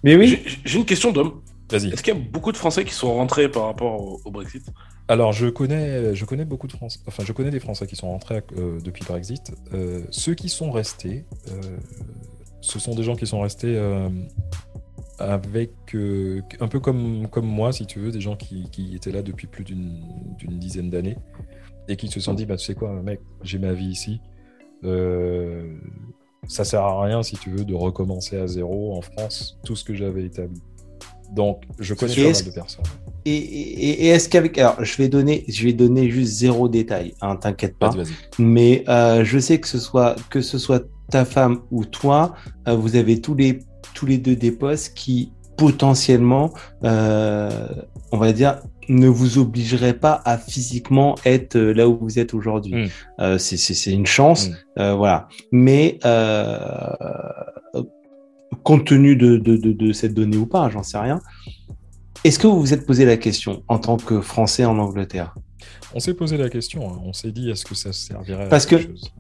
Mais 0.05 0.17
oui. 0.17 0.41
J'ai 0.65 0.79
une 0.79 0.85
question, 0.85 1.13
Dom. 1.13 1.41
Vas-y. 1.71 1.89
Est-ce 1.89 2.03
qu'il 2.03 2.15
y 2.15 2.17
a 2.17 2.21
beaucoup 2.21 2.53
de 2.53 2.57
Français 2.57 2.85
qui 2.85 2.95
sont 2.95 3.13
rentrés 3.15 3.51
par 3.51 3.65
rapport 3.65 4.01
au, 4.01 4.21
au 4.25 4.31
Brexit? 4.31 4.65
Alors, 5.09 5.33
je 5.33 5.49
connais, 5.49 6.15
je 6.15 6.25
connais 6.25 6.45
beaucoup 6.45 6.67
de 6.67 6.73
Français, 6.73 6.99
enfin, 7.07 7.25
je 7.25 7.33
connais 7.33 7.51
des 7.51 7.61
Français 7.61 7.87
qui 7.87 7.97
sont 7.97 8.09
rentrés 8.09 8.43
euh, 8.57 8.81
depuis 8.81 9.03
le 9.03 9.09
Brexit. 9.09 9.53
Euh, 9.73 10.03
ceux 10.11 10.35
qui 10.35 10.49
sont 10.49 10.71
restés, 10.71 11.25
euh, 11.49 11.61
ce 12.61 12.79
sont 12.79 12.95
des 12.95 13.05
gens 13.05 13.15
qui 13.15 13.27
sont 13.27 13.41
restés 13.41 13.77
euh, 13.77 14.09
avec, 15.19 15.73
euh, 15.95 16.43
un 16.61 16.69
peu 16.69 16.81
comme, 16.81 17.27
comme 17.29 17.47
moi, 17.47 17.73
si 17.73 17.87
tu 17.87 17.99
veux, 18.01 18.11
des 18.11 18.21
gens 18.21 18.37
qui, 18.37 18.69
qui 18.71 18.95
étaient 18.95 19.13
là 19.13 19.23
depuis 19.23 19.47
plus 19.47 19.65
d'une 19.65 20.59
dizaine 20.59 20.91
d'années 20.91 21.17
et 21.89 21.97
qui 21.97 22.09
se 22.09 22.21
sont 22.21 22.35
dit, 22.35 22.47
bah, 22.47 22.57
tu 22.57 22.65
sais 22.65 22.75
quoi, 22.75 22.93
mec, 23.03 23.21
j'ai 23.43 23.59
ma 23.59 23.73
vie 23.73 23.87
ici. 23.89 24.21
Euh, 24.85 25.75
ça 26.49 26.65
sert 26.65 26.83
à 26.83 27.03
rien, 27.05 27.23
si 27.23 27.37
tu 27.37 27.51
veux, 27.51 27.65
de 27.65 27.75
recommencer 27.75 28.37
à 28.39 28.47
zéro 28.47 28.97
en 28.97 29.01
France, 29.01 29.59
tout 29.65 29.75
ce 29.77 29.85
que 29.85 29.95
j'avais 29.95 30.25
établi. 30.25 30.61
Donc, 31.35 31.63
je 31.79 31.93
connais 31.95 32.13
pas 32.15 32.21
mal 32.45 32.45
de 32.45 32.51
personnes. 32.55 32.85
Et, 33.25 33.35
et- 33.37 34.05
et 34.05 34.07
est-ce 34.09 34.29
qu'avec. 34.29 34.57
Alors, 34.59 34.85
je 34.85 34.97
vais 34.97 35.09
donner, 35.09 35.45
je 35.49 35.65
vais 35.65 35.73
donner 35.73 36.09
juste 36.09 36.35
zéro 36.35 36.69
détail, 36.69 37.15
hein, 37.21 37.35
t'inquiète 37.35 37.77
pas. 37.77 37.89
Mais 38.39 38.85
euh, 38.89 39.25
je 39.25 39.39
sais 39.41 39.59
que 39.59 39.67
ce 39.67 39.81
soit 39.81 40.15
que 40.31 40.41
ce 40.41 40.59
soit 40.59 40.85
ta 41.11 41.25
femme 41.25 41.63
ou 41.73 41.85
toi, 41.85 42.35
euh, 42.69 42.77
vous 42.77 42.95
avez 42.95 43.21
tous 43.21 43.35
les 43.35 43.59
tous 43.97 44.07
les 44.07 44.19
deux 44.19 44.37
des 44.37 44.53
postes 44.53 44.95
qui 44.95 45.33
potentiellement, 45.57 46.53
euh, 46.85 47.51
on 48.13 48.19
va 48.19 48.33
dire, 48.33 48.61
ne 48.89 49.09
vous 49.09 49.39
obligeraient 49.39 49.99
pas 49.99 50.21
à 50.25 50.37
physiquement 50.37 51.15
être 51.25 51.57
euh, 51.57 51.73
là 51.73 51.89
où 51.89 51.97
vous 51.99 52.19
êtes 52.19 52.35
aujourd'hui. 52.35 52.75
Mm. 52.75 52.89
Euh, 53.21 53.39
c'est 53.39 53.91
une 53.91 54.07
chance, 54.07 54.51
Mm. 54.51 54.55
euh, 54.81 54.95
voilà. 54.95 55.29
Mais 55.51 55.99
compte 58.63 58.85
tenu 58.85 59.17
de, 59.17 59.39
de, 59.39 59.57
de, 59.57 59.73
de 59.73 59.93
cette 59.93 60.15
donnée 60.15 60.37
ou 60.37 60.47
pas, 60.47 60.69
j'en 60.69 60.83
sais 60.83 60.99
rien. 60.99 61.21
Est-ce 62.25 62.39
que 62.39 62.47
vous 62.47 62.61
vous 62.61 62.75
êtes 62.75 62.87
posé 62.87 63.05
la 63.05 63.17
question 63.17 63.63
en 63.69 63.79
tant 63.79 63.97
que 63.97 64.21
Français 64.21 64.65
en 64.65 64.79
Angleterre? 64.79 65.35
On 65.95 66.01
s'est 66.01 66.15
posé 66.15 66.37
la 66.37 66.49
question, 66.49 66.91
hein. 66.91 67.01
on 67.05 67.13
s'est 67.13 67.31
dit 67.33 67.51
est-ce 67.51 67.65
que 67.65 67.75
ça 67.75 67.93
servirait 67.93 68.49
Parce 68.49 68.67
à 68.67 68.69
quelque 68.71 68.93
que- 68.93 68.99
chose. 68.99 69.13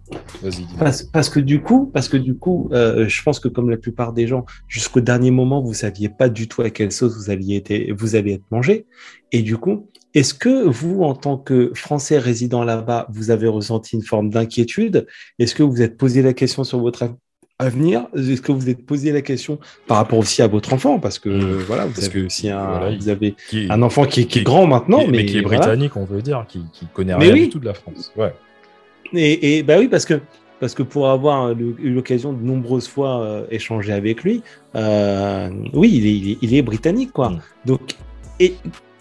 Parce, 0.78 1.02
parce 1.04 1.28
que 1.28 1.40
du 1.40 1.60
coup, 1.62 1.86
parce 1.92 2.08
que 2.08 2.16
du 2.16 2.34
coup, 2.36 2.68
euh, 2.72 3.08
je 3.08 3.22
pense 3.22 3.40
que 3.40 3.48
comme 3.48 3.70
la 3.70 3.76
plupart 3.76 4.12
des 4.12 4.26
gens, 4.26 4.44
jusqu'au 4.68 5.00
dernier 5.00 5.30
moment, 5.30 5.62
vous 5.62 5.74
saviez 5.74 6.08
pas 6.08 6.28
du 6.28 6.48
tout 6.48 6.62
à 6.62 6.70
quelle 6.70 6.92
sauce 6.92 7.16
vous 7.16 7.30
alliez 7.30 7.56
être, 7.64 7.92
vous 7.98 8.14
allez 8.16 8.32
être 8.34 8.44
mangé. 8.50 8.86
Et 9.32 9.42
du 9.42 9.56
coup, 9.56 9.90
est-ce 10.14 10.34
que 10.34 10.66
vous, 10.66 11.02
en 11.02 11.14
tant 11.14 11.36
que 11.36 11.72
Français 11.74 12.18
résidant 12.18 12.64
là-bas, 12.64 13.06
vous 13.10 13.30
avez 13.30 13.48
ressenti 13.48 13.96
une 13.96 14.02
forme 14.02 14.30
d'inquiétude? 14.30 15.06
Est-ce 15.38 15.54
que 15.54 15.62
vous 15.62 15.70
vous 15.72 15.82
êtes 15.82 15.96
posé 15.96 16.22
la 16.22 16.32
question 16.32 16.64
sur 16.64 16.80
votre 16.80 17.02
av- 17.58 17.66
avenir 17.66 18.06
Est-ce 18.16 18.40
que 18.42 18.52
vous 18.52 18.58
vous 18.60 18.68
êtes 18.70 18.84
posé 18.84 19.12
la 19.12 19.22
question 19.22 19.58
par 19.86 19.96
rapport 19.98 20.18
aussi 20.18 20.42
à 20.42 20.46
votre 20.46 20.72
enfant? 20.72 20.98
Parce 20.98 21.18
que 21.18 21.28
Mmh. 21.28 21.56
voilà, 21.66 21.86
vous 21.86 21.92
Parce 21.94 22.06
avez 22.06 22.20
que, 22.22 22.26
aussi 22.26 22.48
un, 22.50 22.66
voilà, 22.78 22.96
vous 22.96 23.08
avez 23.08 23.34
est, 23.52 23.70
un 23.70 23.82
enfant 23.82 24.04
qui 24.04 24.20
est, 24.20 24.24
qui 24.24 24.38
est 24.38 24.40
qui- 24.40 24.44
grand 24.44 24.66
maintenant, 24.66 25.04
qui- 25.04 25.10
mais, 25.10 25.24
qui 25.26 25.38
est 25.38 25.42
voilà. 25.42 25.58
britannique, 25.58 25.96
on 25.96 26.04
veut 26.04 26.22
dire, 26.22 26.44
qui, 26.48 26.62
qui 26.72 26.86
connaît 26.92 27.16
Mais 27.16 27.24
rien 27.26 27.32
oui. 27.34 27.40
du 27.44 27.48
tout 27.50 27.58
de 27.58 27.66
la 27.66 27.74
France. 27.74 28.12
Ouais. 28.16 28.32
Et, 29.12 29.58
et 29.58 29.62
bah 29.62 29.76
oui, 29.78 29.88
parce 29.88 30.04
que, 30.04 30.20
parce 30.58 30.74
que 30.74 30.82
pour 30.82 31.08
avoir 31.08 31.52
eu 31.52 31.90
l'occasion 31.90 32.32
de 32.32 32.42
nombreuses 32.42 32.88
fois 32.88 33.20
euh, 33.22 33.46
échanger 33.50 33.92
avec 33.92 34.22
lui, 34.24 34.42
euh, 34.74 35.50
oui, 35.72 35.90
il 35.94 36.06
est, 36.06 36.14
il 36.16 36.30
est, 36.32 36.38
il 36.42 36.54
est 36.54 36.62
britannique, 36.62 37.12
quoi. 37.12 37.30
Mm. 37.30 37.40
Donc, 37.66 37.80
et 38.40 38.54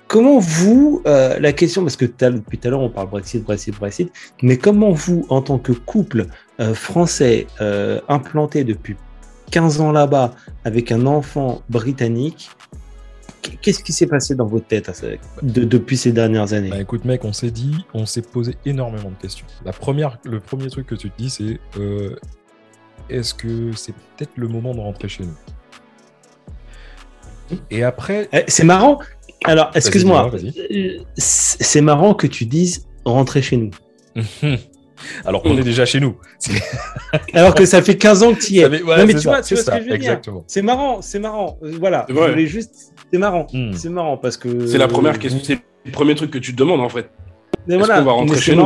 comment 0.07 0.40
vous, 0.40 1.02
euh, 1.06 1.40
la 1.40 1.53
question, 1.53 1.82
parce 1.84 1.98
que 1.98 2.06
depuis 2.06 2.57
tout 2.57 2.68
à 2.68 2.72
l'heure 2.72 2.82
on 2.82 2.90
parle 2.90 3.10
Brexit, 3.10 3.44
Brexit, 3.44 3.76
Brexit, 3.76 4.11
mais 4.41 4.57
comment 4.57 4.91
vous, 4.91 5.26
en 5.30 5.41
tant 5.41 5.57
que 5.57 5.72
couple 5.72 6.27
euh, 6.60 6.73
français 6.73 7.48
euh, 7.61 7.99
implanté 8.07 8.64
depuis 8.64 8.95
15 9.52 9.82
ans 9.82 9.91
là-bas 9.91 10.34
avec 10.64 10.91
un 10.91 11.06
enfant 11.06 11.61
britannique, 11.69 12.49
qu'est-ce 13.61 13.84
qui 13.84 13.94
s'est 13.94 14.07
passé 14.07 14.36
dans 14.36 14.48
votre 14.48 14.68
tête 14.68 14.91
depuis 15.41 15.98
ces 15.98 16.11
dernières 16.11 16.53
années? 16.53 16.69
Bah, 16.69 16.82
Écoute 16.82 17.06
mec, 17.06 17.23
on 17.26 17.34
s'est 17.34 17.52
dit, 17.52 17.86
on 17.94 18.06
s'est 18.06 18.23
posé 18.23 18.56
énormément 18.65 19.10
de 19.11 19.22
questions. 19.22 19.45
La 19.64 19.72
première, 19.72 20.19
le 20.23 20.40
premier 20.40 20.69
truc 20.69 20.88
que 20.88 20.95
tu 20.95 21.10
te 21.11 21.18
dis, 21.18 21.30
c'est 21.30 21.60
est-ce 23.10 23.34
que 23.34 23.72
c'est 23.73 23.94
peut-être 23.94 24.32
le 24.36 24.48
moment 24.48 24.73
de 24.73 24.80
rentrer 24.80 25.07
chez 25.07 25.23
nous? 25.23 25.36
Et 27.69 27.84
après... 27.84 28.27
Eh, 28.34 28.44
c'est 28.48 28.64
marrant, 28.64 28.99
alors, 29.44 29.72
excuse-moi, 29.76 30.32
c'est 31.18 31.82
marrant 31.82 32.14
que 32.14 32.28
tu 32.28 32.45
dises 32.45 32.88
rentrer 33.06 33.41
chez 33.41 33.57
nous. 33.57 33.72
Alors 35.26 35.44
qu'on 35.44 35.57
est 35.57 35.64
déjà 35.64 35.86
chez 35.86 35.99
nous. 35.99 36.16
Alors 37.34 37.53
que 37.53 37.66
ça 37.66 37.82
fait 37.82 37.98
15 37.98 38.24
ans 38.24 38.34
que 38.34 38.40
tu 38.40 38.53
y 38.53 38.60
es. 38.60 38.70
non, 38.70 39.06
mais 39.06 39.14
tu 39.14 39.28
vois, 39.28 39.41
tu 39.41 39.56
vois 39.56 39.64
ce 39.64 39.72
que 39.72 39.84
je 39.84 39.90
veux 39.90 39.98
dire. 39.98 40.22
C'est 40.48 40.62
marrant, 40.62 41.02
c'est 41.02 41.20
marrant. 41.20 41.57
Euh, 41.64 41.74
voilà, 41.80 42.06
je 42.10 42.14
voulais 42.14 42.48
juste. 42.48 42.94
C'est 43.12 43.20
marrant. 43.20 43.45
Hmm. 43.53 43.74
C'est 43.74 43.90
marrant 43.90 44.18
parce 44.18 44.38
que. 44.38 44.66
C'est 44.66 44.78
la 44.78 44.88
première 44.88 45.20
question, 45.20 45.41
c'est 45.44 45.60
le 45.86 45.91
premier 45.91 46.16
truc 46.16 46.32
que 46.32 46.38
tu 46.38 46.53
te 46.53 46.57
demandes 46.57 46.82
en 46.82 46.90
fait. 46.90 47.10
Mais 47.68 47.78
voilà, 47.78 48.02
on 48.02 48.06
va 48.06 48.12
rentrer 48.14 48.40
chez 48.40 48.56
nous 48.56 48.64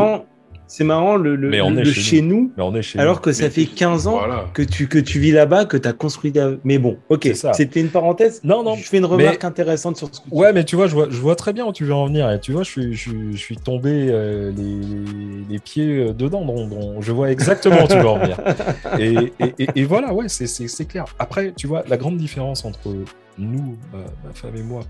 c'est 0.69 0.83
marrant, 0.83 1.15
le, 1.15 1.35
le, 1.35 1.83
chez, 1.83 2.21
nous, 2.21 2.51
alors 2.95 3.21
que 3.21 3.31
ça 3.31 3.49
fait 3.49 3.65
15 3.65 4.05
ans 4.05 4.21
que, 4.53 4.61
tu, 4.61 4.87
que 4.87 4.99
tu 4.99 5.19
vis 5.19 5.31
là-bas, 5.31 5.65
que 5.65 5.77
tu 5.77 5.87
as 5.87 5.93
construit. 5.93 6.31
Mais 6.63 6.77
bon, 6.77 6.97
ok, 7.09 7.27
c'était 7.53 7.81
une 7.81 7.89
parenthèse. 7.89 8.39
Non, 8.43 8.63
non. 8.63 8.75
Je 8.75 8.83
fais 8.83 8.99
une 8.99 9.05
remarque 9.05 9.43
intéressante 9.43 9.97
sur 9.97 10.13
ce 10.13 10.21
que 10.21 10.25
Ouais, 10.29 10.53
mais 10.53 10.63
tu 10.63 10.75
vois, 10.75 10.85
je 10.85 10.93
vois, 10.93 11.07
je 11.09 11.17
vois 11.17 11.35
très 11.35 11.53
bien 11.53 11.65
où 11.65 11.73
tu 11.73 11.85
veux 11.85 11.93
en 11.93 12.05
venir. 12.05 12.29
Et 12.29 12.39
tu 12.39 12.51
vois, 12.51 12.61
je 12.61 12.69
suis, 12.69 12.93
je, 12.93 13.09
je 13.31 13.37
suis 13.37 13.57
tombé 13.57 14.09
euh, 14.09 14.51
les, 14.55 15.49
les, 15.49 15.59
pieds 15.59 15.97
euh, 15.97 16.13
dedans. 16.13 16.45
Donc, 16.45 17.01
je 17.01 17.11
vois 17.11 17.31
exactement 17.31 17.83
où 17.85 17.87
tu 17.87 17.97
veux 17.97 18.07
en 18.07 18.19
venir. 18.19 18.37
Et, 18.99 19.33
et, 19.39 19.67
et, 19.75 19.83
voilà, 19.85 20.13
ouais, 20.13 20.27
c'est 20.29 20.87
clair. 20.87 21.05
Après, 21.17 21.51
tu 21.55 21.65
vois, 21.65 21.83
la 21.87 21.97
grande 21.97 22.17
différence 22.17 22.63
entre 22.63 22.93
nous, 23.39 23.77
ma, 23.91 24.33
femme 24.33 24.55
et 24.55 24.63
moi, 24.63 24.81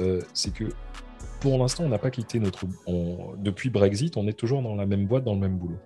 euh, 0.00 0.20
c'est 0.34 0.52
que 0.52 0.64
pour 1.42 1.58
l'instant, 1.58 1.82
on 1.84 1.88
n'a 1.88 1.98
pas 1.98 2.10
quitté 2.10 2.38
notre. 2.38 2.64
Depuis 3.38 3.68
Brexit, 3.68 4.16
on 4.16 4.28
est 4.28 4.32
toujours 4.32 4.62
dans 4.62 4.76
la 4.76 4.86
même 4.86 5.06
boîte, 5.06 5.24
dans 5.24 5.34
le 5.34 5.40
même 5.40 5.58
boulot. 5.58 5.78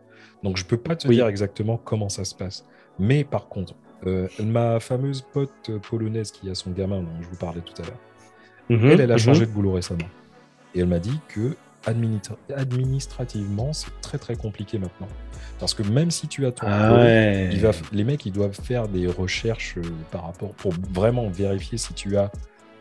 Donc, 0.42 0.58
je 0.58 0.64
peux 0.64 0.76
pas 0.76 0.96
te 0.96 1.08
dire 1.08 1.26
exactement 1.26 1.80
comment 1.82 2.10
ça 2.10 2.24
se 2.24 2.34
passe. 2.34 2.66
Mais 2.98 3.24
par 3.24 3.48
contre, 3.48 3.74
euh, 4.06 4.28
ma 4.38 4.80
fameuse 4.80 5.22
pote 5.22 5.70
polonaise 5.88 6.30
qui 6.30 6.50
a 6.50 6.54
son 6.54 6.70
gamin, 6.72 7.00
dont 7.00 7.22
je 7.22 7.28
vous 7.28 7.36
parlais 7.36 7.62
tout 7.62 7.82
à 7.82 7.86
l'heure, 7.86 7.98
mhm, 8.68 8.90
elle, 8.90 9.00
elle 9.00 9.10
a 9.10 9.14
mhm. 9.14 9.20
changé 9.20 9.46
de 9.46 9.50
boulot 9.50 9.72
récemment. 9.72 10.08
Et 10.74 10.80
elle 10.80 10.88
m'a 10.88 10.98
dit 10.98 11.18
que 11.28 11.56
administrativement, 11.86 13.72
c'est 13.72 14.00
très 14.02 14.18
très 14.18 14.36
compliqué 14.36 14.78
maintenant. 14.78 15.08
Parce 15.58 15.72
que 15.72 15.82
même 15.84 16.10
si 16.10 16.28
tu 16.28 16.44
as 16.44 16.52
ton 16.52 16.66
ah 16.68 17.06
les 17.92 18.04
mecs, 18.04 18.26
ils 18.26 18.32
doivent 18.32 18.58
faire 18.60 18.88
des 18.88 19.06
recherches 19.06 19.76
euh, 19.78 19.82
par 20.10 20.26
rapport 20.26 20.50
pour 20.50 20.72
vraiment 20.92 21.28
vérifier 21.28 21.78
si 21.78 21.94
tu 21.94 22.16
as 22.16 22.30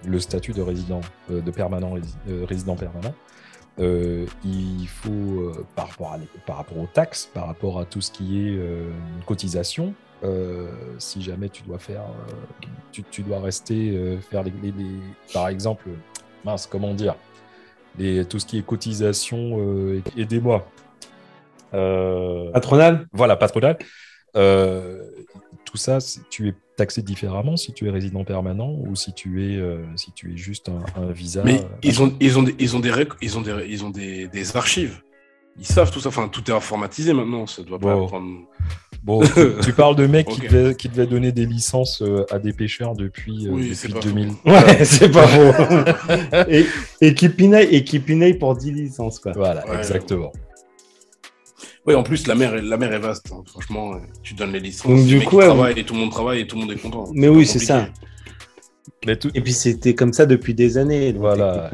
le 0.07 0.19
statut 0.19 0.53
de 0.53 0.61
résident, 0.61 1.01
euh, 1.31 1.41
de 1.41 1.51
permanent, 1.51 1.95
euh, 2.27 2.45
résident 2.45 2.75
permanent. 2.75 3.13
Euh, 3.79 4.25
il 4.45 4.87
faut, 4.87 5.51
par, 5.75 5.89
rapport 5.89 6.13
à, 6.13 6.19
par 6.45 6.57
rapport 6.57 6.77
aux 6.77 6.87
taxes, 6.87 7.29
par 7.33 7.47
rapport 7.47 7.79
à 7.79 7.85
tout 7.85 7.99
ce 8.01 8.11
qui 8.11 8.39
est 8.39 8.53
une 8.53 9.23
cotisation, 9.25 9.93
si 10.97 11.21
jamais 11.21 11.49
tu 11.49 11.61
dois 11.63 11.77
faire, 11.77 12.03
tu, 12.91 13.21
dois 13.21 13.41
rester 13.41 14.17
faire 14.31 14.43
les, 14.43 14.51
par 15.33 15.49
exemple, 15.49 15.89
mince, 16.45 16.67
comment 16.67 16.93
dire, 16.93 17.15
les, 17.99 18.23
tout 18.23 18.39
ce 18.39 18.45
qui 18.45 18.57
est 18.57 18.65
cotisation, 18.65 19.59
aidez-moi. 20.17 20.65
patronal. 22.53 23.07
Voilà, 23.11 23.35
patronal. 23.35 23.77
tout 24.33 25.77
ça, 25.77 25.97
tu 26.29 26.47
es 26.47 26.55
taxé 26.75 27.01
différemment 27.01 27.57
si 27.57 27.73
tu 27.73 27.87
es 27.87 27.89
résident 27.89 28.23
permanent 28.23 28.75
ou 28.79 28.95
si 28.95 29.13
tu 29.13 29.43
es, 29.43 29.57
euh, 29.57 29.83
si 29.95 30.11
tu 30.11 30.33
es 30.33 30.37
juste 30.37 30.69
un, 30.69 31.11
visa. 31.11 31.43
Mais 31.43 31.59
euh, 31.59 31.63
ils, 31.83 32.01
ont, 32.01 32.13
ils, 32.19 32.37
ont 32.37 32.43
des, 32.43 32.55
ils 32.59 32.75
ont 32.75 32.79
des 32.79 32.91
ils 33.21 33.37
ont 33.37 33.41
des, 33.41 33.65
ils 33.67 33.85
ont 33.85 33.89
des, 33.89 34.27
des, 34.27 34.57
archives. 34.57 35.01
Ils 35.57 35.65
savent 35.65 35.91
tout 35.91 35.99
ça. 35.99 36.09
Enfin, 36.09 36.27
tout 36.27 36.43
est 36.49 36.53
informatisé 36.53 37.13
maintenant. 37.13 37.47
Ça 37.47 37.63
doit 37.63 37.79
pas 37.79 37.95
prendre. 37.95 38.41
Bon, 39.03 39.21
tu, 39.63 39.71
parles 39.71 39.95
de 39.95 40.07
mecs 40.07 40.27
qui, 40.27 40.41
devaient, 40.47 40.75
qui 40.75 40.89
devaient 40.89 41.05
donner 41.05 41.31
des 41.31 41.45
licences 41.45 42.01
euh, 42.01 42.25
à 42.31 42.39
des 42.39 42.53
pêcheurs 42.53 42.95
depuis, 42.95 43.47
oui, 43.49 43.69
depuis 43.69 43.93
2000. 43.93 44.29
Ouais, 44.45 44.83
c'est 44.83 45.11
pas 45.11 45.27
faux. 45.27 46.41
et, 46.49 46.65
et, 47.01 47.13
qui 47.13 47.29
pinaille, 47.29 47.67
et 47.67 47.83
qui 47.83 47.99
pinaille 47.99 48.33
pour 48.33 48.55
10 48.55 48.71
licences, 48.71 49.19
quoi. 49.19 49.33
Voilà, 49.33 49.63
exactement. 49.77 50.31
Oui, 51.85 51.93
en 51.93 52.03
plus, 52.03 52.25
la 52.27 52.35
mer, 52.35 52.61
la 52.61 52.77
mer 52.77 52.93
est 52.93 52.99
vaste. 52.99 53.31
Hein. 53.31 53.43
Franchement, 53.45 53.99
tu 54.23 54.33
donnes 54.33 54.51
les 54.53 54.59
licences. 54.59 54.87
Donc, 54.87 55.05
du 55.05 55.21
coup, 55.21 55.41
et 55.41 55.83
tout 55.83 55.93
le 55.93 55.99
monde 55.99 56.11
travaille 56.11 56.41
et 56.41 56.47
tout 56.47 56.55
le 56.55 56.61
monde 56.61 56.71
est 56.71 56.81
content. 56.81 57.05
Mais 57.13 57.27
oui, 57.27 57.45
c'est 57.45 57.59
ça. 57.59 57.87
Et 59.07 59.41
puis 59.41 59.53
c'était 59.53 59.93
comme 59.93 60.13
ça 60.13 60.25
depuis 60.25 60.53
des 60.53 60.77
années. 60.77 61.13
voilà. 61.13 61.69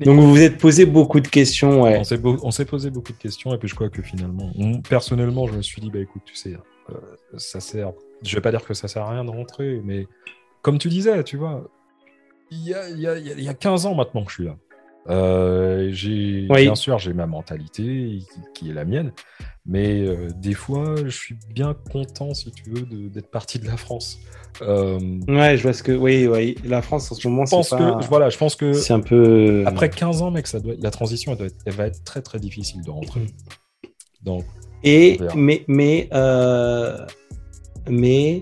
Donc 0.00 0.20
vous 0.20 0.30
vous 0.30 0.42
êtes 0.42 0.58
posé 0.58 0.86
beaucoup 0.86 1.20
de 1.20 1.28
questions. 1.28 1.82
Ouais. 1.82 2.00
On 2.22 2.50
s'est 2.50 2.64
posé 2.64 2.90
beaucoup 2.90 3.12
de 3.12 3.18
questions 3.18 3.54
et 3.54 3.58
puis 3.58 3.68
je 3.68 3.74
crois 3.74 3.88
que 3.88 4.02
finalement, 4.02 4.52
personnellement, 4.88 5.46
je 5.46 5.54
me 5.54 5.62
suis 5.62 5.80
dit, 5.80 5.90
bah 5.90 6.00
écoute, 6.00 6.22
tu 6.24 6.34
sais, 6.34 6.54
euh, 6.90 6.94
ça 7.36 7.60
sert. 7.60 7.92
Je 8.22 8.34
vais 8.34 8.40
pas 8.40 8.50
dire 8.50 8.64
que 8.64 8.74
ça 8.74 8.88
sert 8.88 9.02
à 9.02 9.10
rien 9.10 9.24
de 9.24 9.30
rentrer, 9.30 9.80
mais 9.84 10.06
comme 10.62 10.78
tu 10.78 10.88
disais, 10.88 11.22
tu 11.24 11.36
vois, 11.36 11.68
il 12.50 12.64
y 12.68 12.74
a, 12.74 12.88
y, 12.88 13.06
a, 13.06 13.18
y 13.18 13.48
a 13.48 13.54
15 13.54 13.86
ans 13.86 13.94
maintenant 13.94 14.24
que 14.24 14.30
je 14.30 14.34
suis 14.36 14.44
là. 14.44 14.56
Euh, 15.10 15.90
j'ai 15.92 16.46
bien 16.48 16.74
sûr 16.74 16.98
j'ai 16.98 17.12
ma 17.12 17.26
mentalité 17.26 18.20
qui, 18.54 18.70
est 18.70 18.72
la 18.72 18.86
mienne, 18.86 19.12
mais 19.66 20.00
euh, 20.00 20.28
des 20.36 20.54
fois 20.54 20.94
je 21.04 21.10
suis 21.10 21.36
bien 21.52 21.76
content 21.92 22.32
si 22.32 22.50
tu 22.52 22.70
veux 22.70 23.10
d'être 23.10 23.30
parti 23.30 23.58
de 23.58 23.66
la 23.66 23.76
France. 23.76 24.18
Euh, 24.62 24.98
ouais, 25.28 25.56
je 25.56 25.62
vois 25.62 25.72
ce 25.74 25.82
que 25.82 25.92
oui, 25.92 26.26
oui, 26.26 26.56
la 26.64 26.80
France 26.80 27.12
en 27.12 27.14
ce 27.16 27.28
moment. 27.28 27.44
Je 27.44 27.50
pense 27.50 27.70
que 27.70 28.06
voilà, 28.06 28.30
je 28.30 28.38
pense 28.38 28.56
que 28.56 28.72
c'est 28.72 28.94
un 28.94 29.00
peu 29.00 29.64
après 29.66 29.90
15 29.90 30.22
ans, 30.22 30.30
mec, 30.30 30.46
ça 30.46 30.58
doit 30.58 30.74
la 30.78 30.90
transition 30.90 31.32
elle, 31.32 31.38
doit 31.38 31.46
être, 31.48 31.58
elle 31.66 31.74
va 31.74 31.86
être 31.86 32.02
très 32.04 32.22
très 32.22 32.38
difficile 32.38 32.82
de 32.82 32.90
rentrer. 32.90 33.26
Donc 34.22 34.44
et 34.84 35.18
mais 35.34 35.64
mais 35.68 36.08
mais 37.88 38.40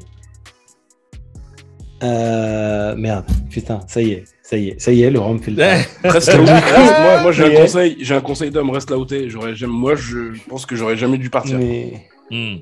merde, 2.01 3.27
putain, 3.51 3.81
ça 3.89 4.01
y 4.01 4.13
est. 4.13 4.32
Ça 4.53 4.59
y 4.59 4.69
est, 4.69 4.79
ça 4.79 4.93
y 4.93 5.01
est, 5.01 5.11
le 5.11 5.19
rhum 5.19 5.41
fait 5.41 5.51
le 5.51 5.63
Reste 6.05 6.37
moi, 6.37 7.23
moi 7.23 7.33
j'ai 7.33 7.57
un 7.57 7.63
conseil, 7.63 7.97
j'ai 8.01 8.15
un 8.15 8.21
conseil 8.21 8.51
d'homme, 8.51 8.69
reste 8.69 8.91
là 8.91 8.99
où 8.99 9.07
t'es. 9.07 9.27
Moi, 9.67 9.95
je 9.95 10.39
pense 10.47 10.67
que 10.67 10.77
j'aurais 10.77 10.99
jamais 10.99 11.17
dû 11.17 11.31
partir. 11.31 11.59
Mais... 11.59 12.07
Hmm. 12.31 12.57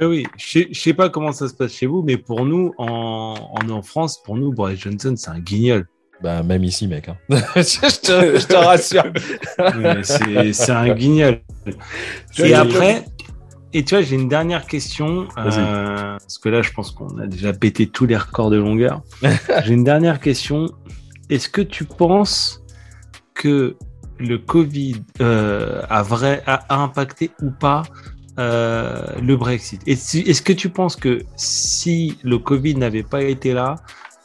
Oui, 0.00 0.26
je 0.36 0.66
ne 0.68 0.74
sais 0.74 0.94
pas 0.94 1.10
comment 1.10 1.30
ça 1.30 1.46
se 1.46 1.54
passe 1.54 1.74
chez 1.74 1.86
vous, 1.86 2.02
mais 2.02 2.16
pour 2.16 2.44
nous, 2.44 2.74
en, 2.76 3.36
en, 3.52 3.82
France, 3.82 4.20
pour 4.20 4.36
nous, 4.36 4.52
Boris 4.52 4.80
Johnson, 4.80 5.14
c'est 5.16 5.30
un 5.30 5.38
guignol. 5.38 5.86
Bah, 6.20 6.42
même 6.42 6.64
ici, 6.64 6.88
mec. 6.88 7.08
Hein. 7.08 7.16
je, 7.30 8.00
te, 8.00 8.36
je, 8.40 8.44
te, 8.44 8.54
rassure. 8.56 9.04
c'est 10.52 10.72
un 10.72 10.92
guignol. 10.92 11.40
Et 12.38 12.54
après, 12.54 13.04
et 13.72 13.84
tu 13.84 13.94
vois, 13.94 14.02
j'ai 14.02 14.16
une 14.16 14.28
dernière 14.28 14.66
question. 14.66 15.28
Euh, 15.38 16.18
parce 16.18 16.38
que 16.38 16.48
là, 16.48 16.62
je 16.62 16.72
pense 16.72 16.90
qu'on 16.90 17.16
a 17.18 17.28
déjà 17.28 17.52
pété 17.52 17.86
tous 17.86 18.06
les 18.06 18.16
records 18.16 18.50
de 18.50 18.56
longueur. 18.56 19.02
j'ai 19.22 19.72
une 19.72 19.84
dernière 19.84 20.18
question. 20.18 20.66
Est-ce 21.30 21.48
que 21.48 21.60
tu 21.60 21.84
penses 21.84 22.62
que 23.34 23.76
le 24.18 24.38
Covid 24.38 25.02
euh, 25.20 25.82
a, 25.88 26.82
impacté 26.82 27.30
ou 27.42 27.50
pas 27.50 27.82
euh, 28.38 29.14
le 29.20 29.36
Brexit? 29.36 29.82
Est-ce 29.86 30.42
que 30.42 30.52
tu 30.52 30.70
penses 30.70 30.96
que 30.96 31.22
si 31.36 32.18
le 32.22 32.38
Covid 32.38 32.76
n'avait 32.76 33.02
pas 33.02 33.22
été 33.22 33.52
là, 33.52 33.76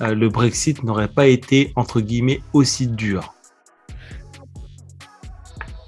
euh, 0.02 0.16
le 0.16 0.30
Brexit 0.30 0.84
n'aurait 0.84 1.10
pas 1.10 1.28
été, 1.28 1.74
entre 1.76 2.00
guillemets, 2.00 2.42
aussi 2.54 2.88
dur? 2.88 3.34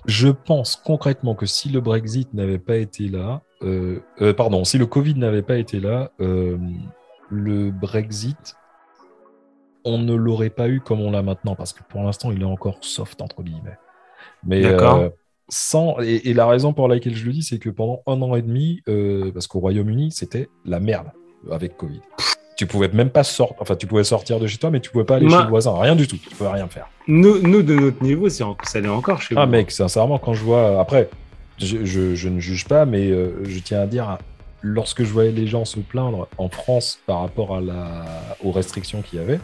Je 0.06 0.28
pense 0.28 0.76
concrètement 0.76 1.34
que 1.34 1.46
si 1.46 1.70
le 1.70 1.82
Brexit 1.82 2.32
n'avait 2.34 2.60
pas 2.60 2.76
été 2.76 3.08
là, 3.08 3.42
pardon, 4.38 4.64
si 4.64 4.78
le 4.78 4.86
Covid 4.86 5.16
n'avait 5.16 5.42
pas 5.42 5.58
été 5.58 5.80
là, 5.80 6.12
le 6.20 7.72
Brexit 7.72 8.56
on 9.86 10.00
ne 10.00 10.14
l'aurait 10.14 10.50
pas 10.50 10.68
eu 10.68 10.82
comme 10.82 11.00
on 11.00 11.12
l'a 11.12 11.22
maintenant, 11.22 11.56
parce 11.56 11.74
que 11.74 11.82
pour 11.88 12.04
l'instant, 12.04 12.32
il 12.32 12.42
est 12.42 12.46
encore 12.46 12.78
soft, 12.82 13.22
entre 13.22 13.44
guillemets. 13.44 13.78
Mais 14.44 14.66
euh, 14.66 15.10
sans. 15.48 15.98
Et, 16.02 16.34
la 16.34 16.48
raison 16.48 16.74
pour 16.74 16.88
laquelle 16.88 17.16
je 17.16 17.26
le 17.26 17.32
dis, 17.32 17.44
c'est 17.44 17.60
que 17.60 17.70
pendant 17.70 18.02
un 18.08 18.22
an 18.22 18.36
et 18.36 18.42
demi, 18.42 18.82
euh, 18.88 19.32
parce 19.32 19.48
qu'au 19.48 19.60
Royaume-Uni, 19.60 20.12
c'était 20.12 20.50
la 20.66 20.80
merde 20.80 21.08
avec 21.52 21.78
Covid. 21.78 22.02
Tu 22.58 22.68
pouvais 22.68 22.88
même 22.88 23.10
pas 23.10 23.24
sortir, 23.24 23.58
enfin, 23.60 23.76
tu 23.76 23.86
pouvais 23.86 24.06
sortir 24.06 24.40
de 24.40 24.48
chez 24.48 24.58
toi, 24.58 24.72
mais 24.72 24.80
tu 24.80 24.90
pouvais 24.90 25.04
pas 25.04 25.16
aller 25.16 25.30
chez 25.30 25.44
le 25.44 25.50
voisin, 25.50 25.78
rien 25.78 25.96
du 25.96 26.08
tout, 26.08 26.18
tu 26.18 26.30
pouvais 26.30 26.50
rien 26.50 26.68
faire. 26.68 26.88
Nous, 27.08 27.40
nous 27.40 27.62
de 27.62 27.76
notre 27.76 28.02
niveau, 28.02 28.30
ça 28.30 28.46
allait 28.74 28.88
encore 28.88 29.22
chez 29.22 29.36
Ah, 29.38 29.46
mec, 29.46 29.72
sincèrement, 29.72 30.18
quand 30.18 30.34
je 30.34 30.44
vois. 30.44 30.80
Après, 30.80 31.10
je, 31.58 32.28
ne 32.30 32.40
juge 32.40 32.66
pas, 32.66 32.86
mais 32.86 33.10
euh, 33.12 33.44
je 33.44 33.60
tiens 33.60 33.82
à 33.82 33.88
dire, 33.88 34.18
lorsque 34.62 35.04
je 35.04 35.12
voyais 35.12 35.32
les 35.32 35.48
gens 35.48 35.66
se 35.66 35.80
plaindre 35.80 36.28
en 36.38 36.50
France 36.50 37.00
par 37.06 37.20
rapport 37.20 37.58
à 37.58 37.62
la... 37.62 38.06
aux 38.44 38.52
restrictions 38.52 39.02
qu'il 39.02 39.20
y 39.20 39.22
avait, 39.22 39.40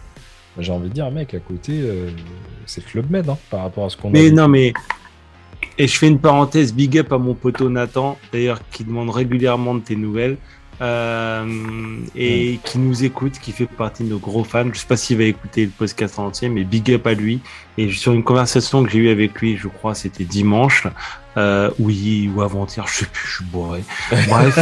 j'ai 0.60 0.72
envie 0.72 0.90
de 0.90 0.94
dire, 0.94 1.10
mec, 1.11 1.34
à 1.34 1.40
côté, 1.40 1.82
euh, 1.82 2.10
c'est 2.65 2.84
Club 2.86 3.10
Med 3.10 3.30
hein, 3.30 3.38
par 3.49 3.61
rapport 3.61 3.86
à 3.86 3.90
ce 3.90 3.98
qu'on 3.98 4.10
a 4.10 4.11
Mais 4.11 4.30
vu. 4.30 4.34
non, 4.34 4.48
mais. 4.48 4.73
Et 5.78 5.88
je 5.88 5.98
fais 5.98 6.07
une 6.07 6.19
parenthèse, 6.19 6.73
big 6.73 6.98
up 6.98 7.11
à 7.14 7.18
mon 7.18 7.34
poteau 7.34 7.69
Nathan, 7.69 8.18
d'ailleurs, 8.34 8.60
qui 8.72 8.84
demande 8.84 9.10
régulièrement 9.10 9.76
de 9.76 9.80
tes 9.82 9.95
nouvelles. 9.95 10.38
euh, 10.82 11.45
et 12.15 12.60
qui 12.64 12.80
nous 12.80 13.03
écoute, 13.03 13.34
qui 13.40 13.52
fait 13.52 13.68
partie 13.68 14.03
de 14.03 14.10
nos 14.10 14.18
gros 14.18 14.44
fans. 14.44 14.65
Je 14.73 14.80
sais 14.80 14.88
pas 14.88 14.98
s'il 14.98 15.18
va 15.18 15.26
écouter 15.26 15.65
le 15.65 15.69
podcast 15.72 16.18
en 16.18 16.26
entier, 16.26 16.49
mais 16.49 16.64
big 16.64 16.91
up 16.91 17.06
à 17.06 17.14
lui. 17.14 17.40
Et 17.78 17.91
sur 17.91 18.14
une 18.14 18.23
conversation 18.23 18.84
que 18.84 18.90
j'ai 18.90 18.98
eue 18.98 19.10
avec 19.10 19.40
lui, 19.40 19.57
je 19.57 19.68
crois 19.68 19.94
c'était 19.94 20.23
dimanche, 20.23 20.88
euh, 21.37 21.69
oui, 21.79 22.29
ou 22.35 22.41
avant-hier, 22.41 22.85
je 22.87 22.99
sais 22.99 23.05
plus, 23.05 23.27
je 23.27 23.35
suis 23.37 23.45
bourré. 23.45 23.83
Bref, 24.27 24.59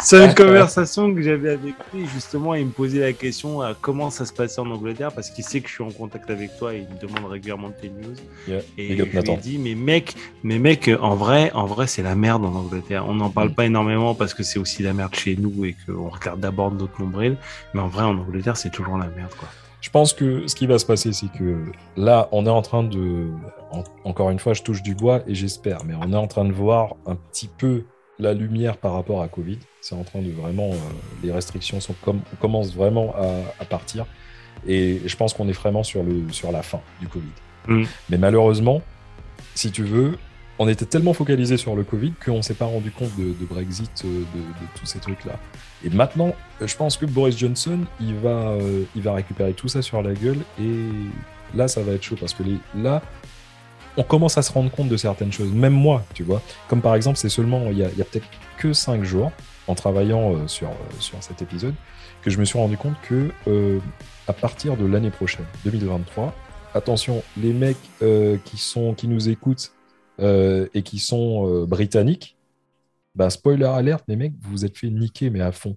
c'est 0.00 0.24
une 0.26 0.34
conversation 0.34 1.12
que 1.14 1.22
j'avais 1.22 1.50
avec 1.50 1.74
lui. 1.92 2.06
Justement, 2.14 2.54
il 2.54 2.66
me 2.66 2.70
posait 2.70 3.00
la 3.00 3.12
question 3.12 3.62
euh, 3.62 3.72
comment 3.80 4.10
ça 4.10 4.24
se 4.24 4.32
passait 4.32 4.60
en 4.60 4.70
Angleterre 4.70 5.12
parce 5.12 5.30
qu'il 5.30 5.44
sait 5.44 5.60
que 5.60 5.68
je 5.68 5.74
suis 5.74 5.84
en 5.84 5.90
contact 5.90 6.30
avec 6.30 6.56
toi 6.58 6.74
et 6.74 6.86
il 6.88 6.94
me 6.94 7.00
demande 7.00 7.30
régulièrement 7.30 7.70
tes 7.70 7.88
news. 7.88 8.14
Yeah. 8.46 8.60
Et 8.76 8.94
Big 8.94 9.10
je 9.12 9.18
lui 9.20 9.30
ai 9.32 9.36
dit, 9.36 9.58
mais 9.58 9.74
mec, 9.74 10.14
mais 10.42 10.58
mec, 10.58 10.90
en 11.00 11.14
vrai, 11.16 11.50
en 11.54 11.66
vrai, 11.66 11.86
c'est 11.86 12.02
la 12.02 12.14
merde 12.14 12.44
en 12.44 12.54
Angleterre. 12.54 13.04
On 13.08 13.14
n'en 13.14 13.28
Mm. 13.28 13.32
parle 13.32 13.54
pas 13.54 13.66
énormément 13.66 14.14
parce 14.14 14.34
que 14.34 14.42
c'est 14.42 14.58
aussi 14.58 14.82
la 14.82 14.92
merde 14.92 15.14
chez 15.14 15.36
nous 15.36 15.64
et 15.64 15.76
qu'on 15.86 16.08
regarde 16.08 16.40
d'abord 16.40 16.70
notre 16.72 17.00
nombril. 17.00 17.36
Mais 17.74 17.80
en 17.80 17.88
vrai, 17.88 18.04
en 18.04 18.16
Angleterre, 18.18 18.56
c'est 18.56 18.70
toujours 18.70 18.96
la 18.98 19.06
merde, 19.06 19.32
quoi. 19.38 19.48
Je 19.80 19.90
pense 19.90 20.12
que 20.12 20.46
ce 20.48 20.54
qui 20.54 20.66
va 20.66 20.78
se 20.78 20.84
passer, 20.86 21.12
c'est 21.12 21.30
que 21.32 21.64
là, 21.96 22.28
on 22.32 22.46
est 22.46 22.50
en 22.50 22.62
train 22.62 22.82
de. 22.82 23.28
en- 23.70 23.84
encore 24.04 24.30
une 24.30 24.38
fois, 24.38 24.52
je 24.54 24.62
touche 24.62 24.82
du 24.82 24.94
bois 24.94 25.22
et 25.26 25.34
j'espère, 25.34 25.84
mais 25.84 25.94
on 26.00 26.12
est 26.12 26.16
en 26.16 26.26
train 26.26 26.44
de 26.44 26.52
voir 26.52 26.96
un 27.06 27.14
petit 27.14 27.48
peu 27.48 27.84
la 28.18 28.34
lumière 28.34 28.76
par 28.78 28.94
rapport 28.94 29.22
à 29.22 29.28
Covid. 29.28 29.58
C'est 29.80 29.94
en 29.94 30.02
train 30.02 30.20
de 30.20 30.30
vraiment. 30.32 30.70
euh, 30.70 30.76
les 31.22 31.30
restrictions 31.30 31.80
sont 31.80 31.94
commencent 32.40 32.74
vraiment 32.74 33.14
à, 33.16 33.28
à 33.60 33.64
partir. 33.64 34.06
Et 34.66 35.00
je 35.06 35.16
pense 35.16 35.32
qu'on 35.34 35.48
est 35.48 35.52
vraiment 35.52 35.84
sur, 35.84 36.02
le, 36.02 36.24
sur 36.32 36.50
la 36.50 36.62
fin 36.62 36.80
du 37.00 37.06
Covid. 37.06 37.26
Mm. 37.68 37.84
Mais 38.10 38.18
malheureusement, 38.18 38.82
si 39.54 39.70
tu 39.70 39.84
veux, 39.84 40.18
on 40.58 40.66
était 40.68 40.86
tellement 40.86 41.12
focalisé 41.12 41.56
sur 41.56 41.76
le 41.76 41.84
Covid 41.84 42.12
qu'on 42.24 42.38
ne 42.38 42.42
s'est 42.42 42.54
pas 42.54 42.64
rendu 42.64 42.90
compte 42.90 43.14
de, 43.16 43.26
de 43.26 43.44
Brexit, 43.48 44.02
euh, 44.04 44.08
de, 44.08 44.38
de 44.40 44.68
tous 44.74 44.86
ces 44.86 44.98
trucs-là. 44.98 45.38
Et 45.84 45.90
maintenant, 45.90 46.34
je 46.60 46.74
pense 46.76 46.96
que 46.96 47.06
Boris 47.06 47.38
Johnson, 47.38 47.80
il 48.00 48.14
va, 48.16 48.50
euh, 48.50 48.84
il 48.96 49.02
va 49.02 49.12
récupérer 49.14 49.52
tout 49.52 49.68
ça 49.68 49.82
sur 49.82 50.02
la 50.02 50.12
gueule 50.12 50.38
et 50.60 50.88
là, 51.54 51.68
ça 51.68 51.82
va 51.82 51.92
être 51.92 52.02
chaud 52.02 52.16
parce 52.18 52.34
que 52.34 52.42
les, 52.42 52.58
là, 52.74 53.02
on 53.96 54.02
commence 54.02 54.38
à 54.38 54.42
se 54.42 54.52
rendre 54.52 54.70
compte 54.70 54.88
de 54.88 54.96
certaines 54.96 55.32
choses. 55.32 55.52
Même 55.52 55.72
moi, 55.72 56.04
tu 56.14 56.22
vois. 56.24 56.42
Comme 56.68 56.82
par 56.82 56.94
exemple, 56.94 57.16
c'est 57.16 57.28
seulement 57.28 57.66
il 57.70 57.78
y 57.78 57.84
a, 57.84 57.86
a 57.86 57.90
peut-être 57.90 58.26
que 58.58 58.72
cinq 58.72 59.04
jours 59.04 59.30
en 59.68 59.74
travaillant 59.74 60.34
euh, 60.34 60.48
sur, 60.48 60.68
euh, 60.68 60.72
sur 60.98 61.22
cet 61.22 61.42
épisode 61.42 61.74
que 62.22 62.30
je 62.30 62.38
me 62.38 62.44
suis 62.44 62.58
rendu 62.58 62.76
compte 62.76 62.96
que 63.02 63.30
à 64.26 64.32
partir 64.32 64.76
de 64.76 64.84
l'année 64.84 65.10
prochaine, 65.10 65.44
2023, 65.64 66.34
attention, 66.74 67.22
les 67.40 67.52
mecs 67.52 67.76
qui 68.44 68.56
sont 68.56 68.92
qui 68.92 69.06
nous 69.06 69.28
écoutent 69.28 69.72
et 70.18 70.82
qui 70.82 70.98
sont 70.98 71.64
britanniques, 71.64 72.36
bah, 73.18 73.30
spoiler 73.30 73.64
alerte, 73.64 74.04
les 74.06 74.14
mecs, 74.14 74.34
vous 74.40 74.50
vous 74.52 74.64
êtes 74.64 74.78
fait 74.78 74.90
niquer, 74.90 75.28
mais 75.28 75.40
à 75.40 75.50
fond. 75.50 75.74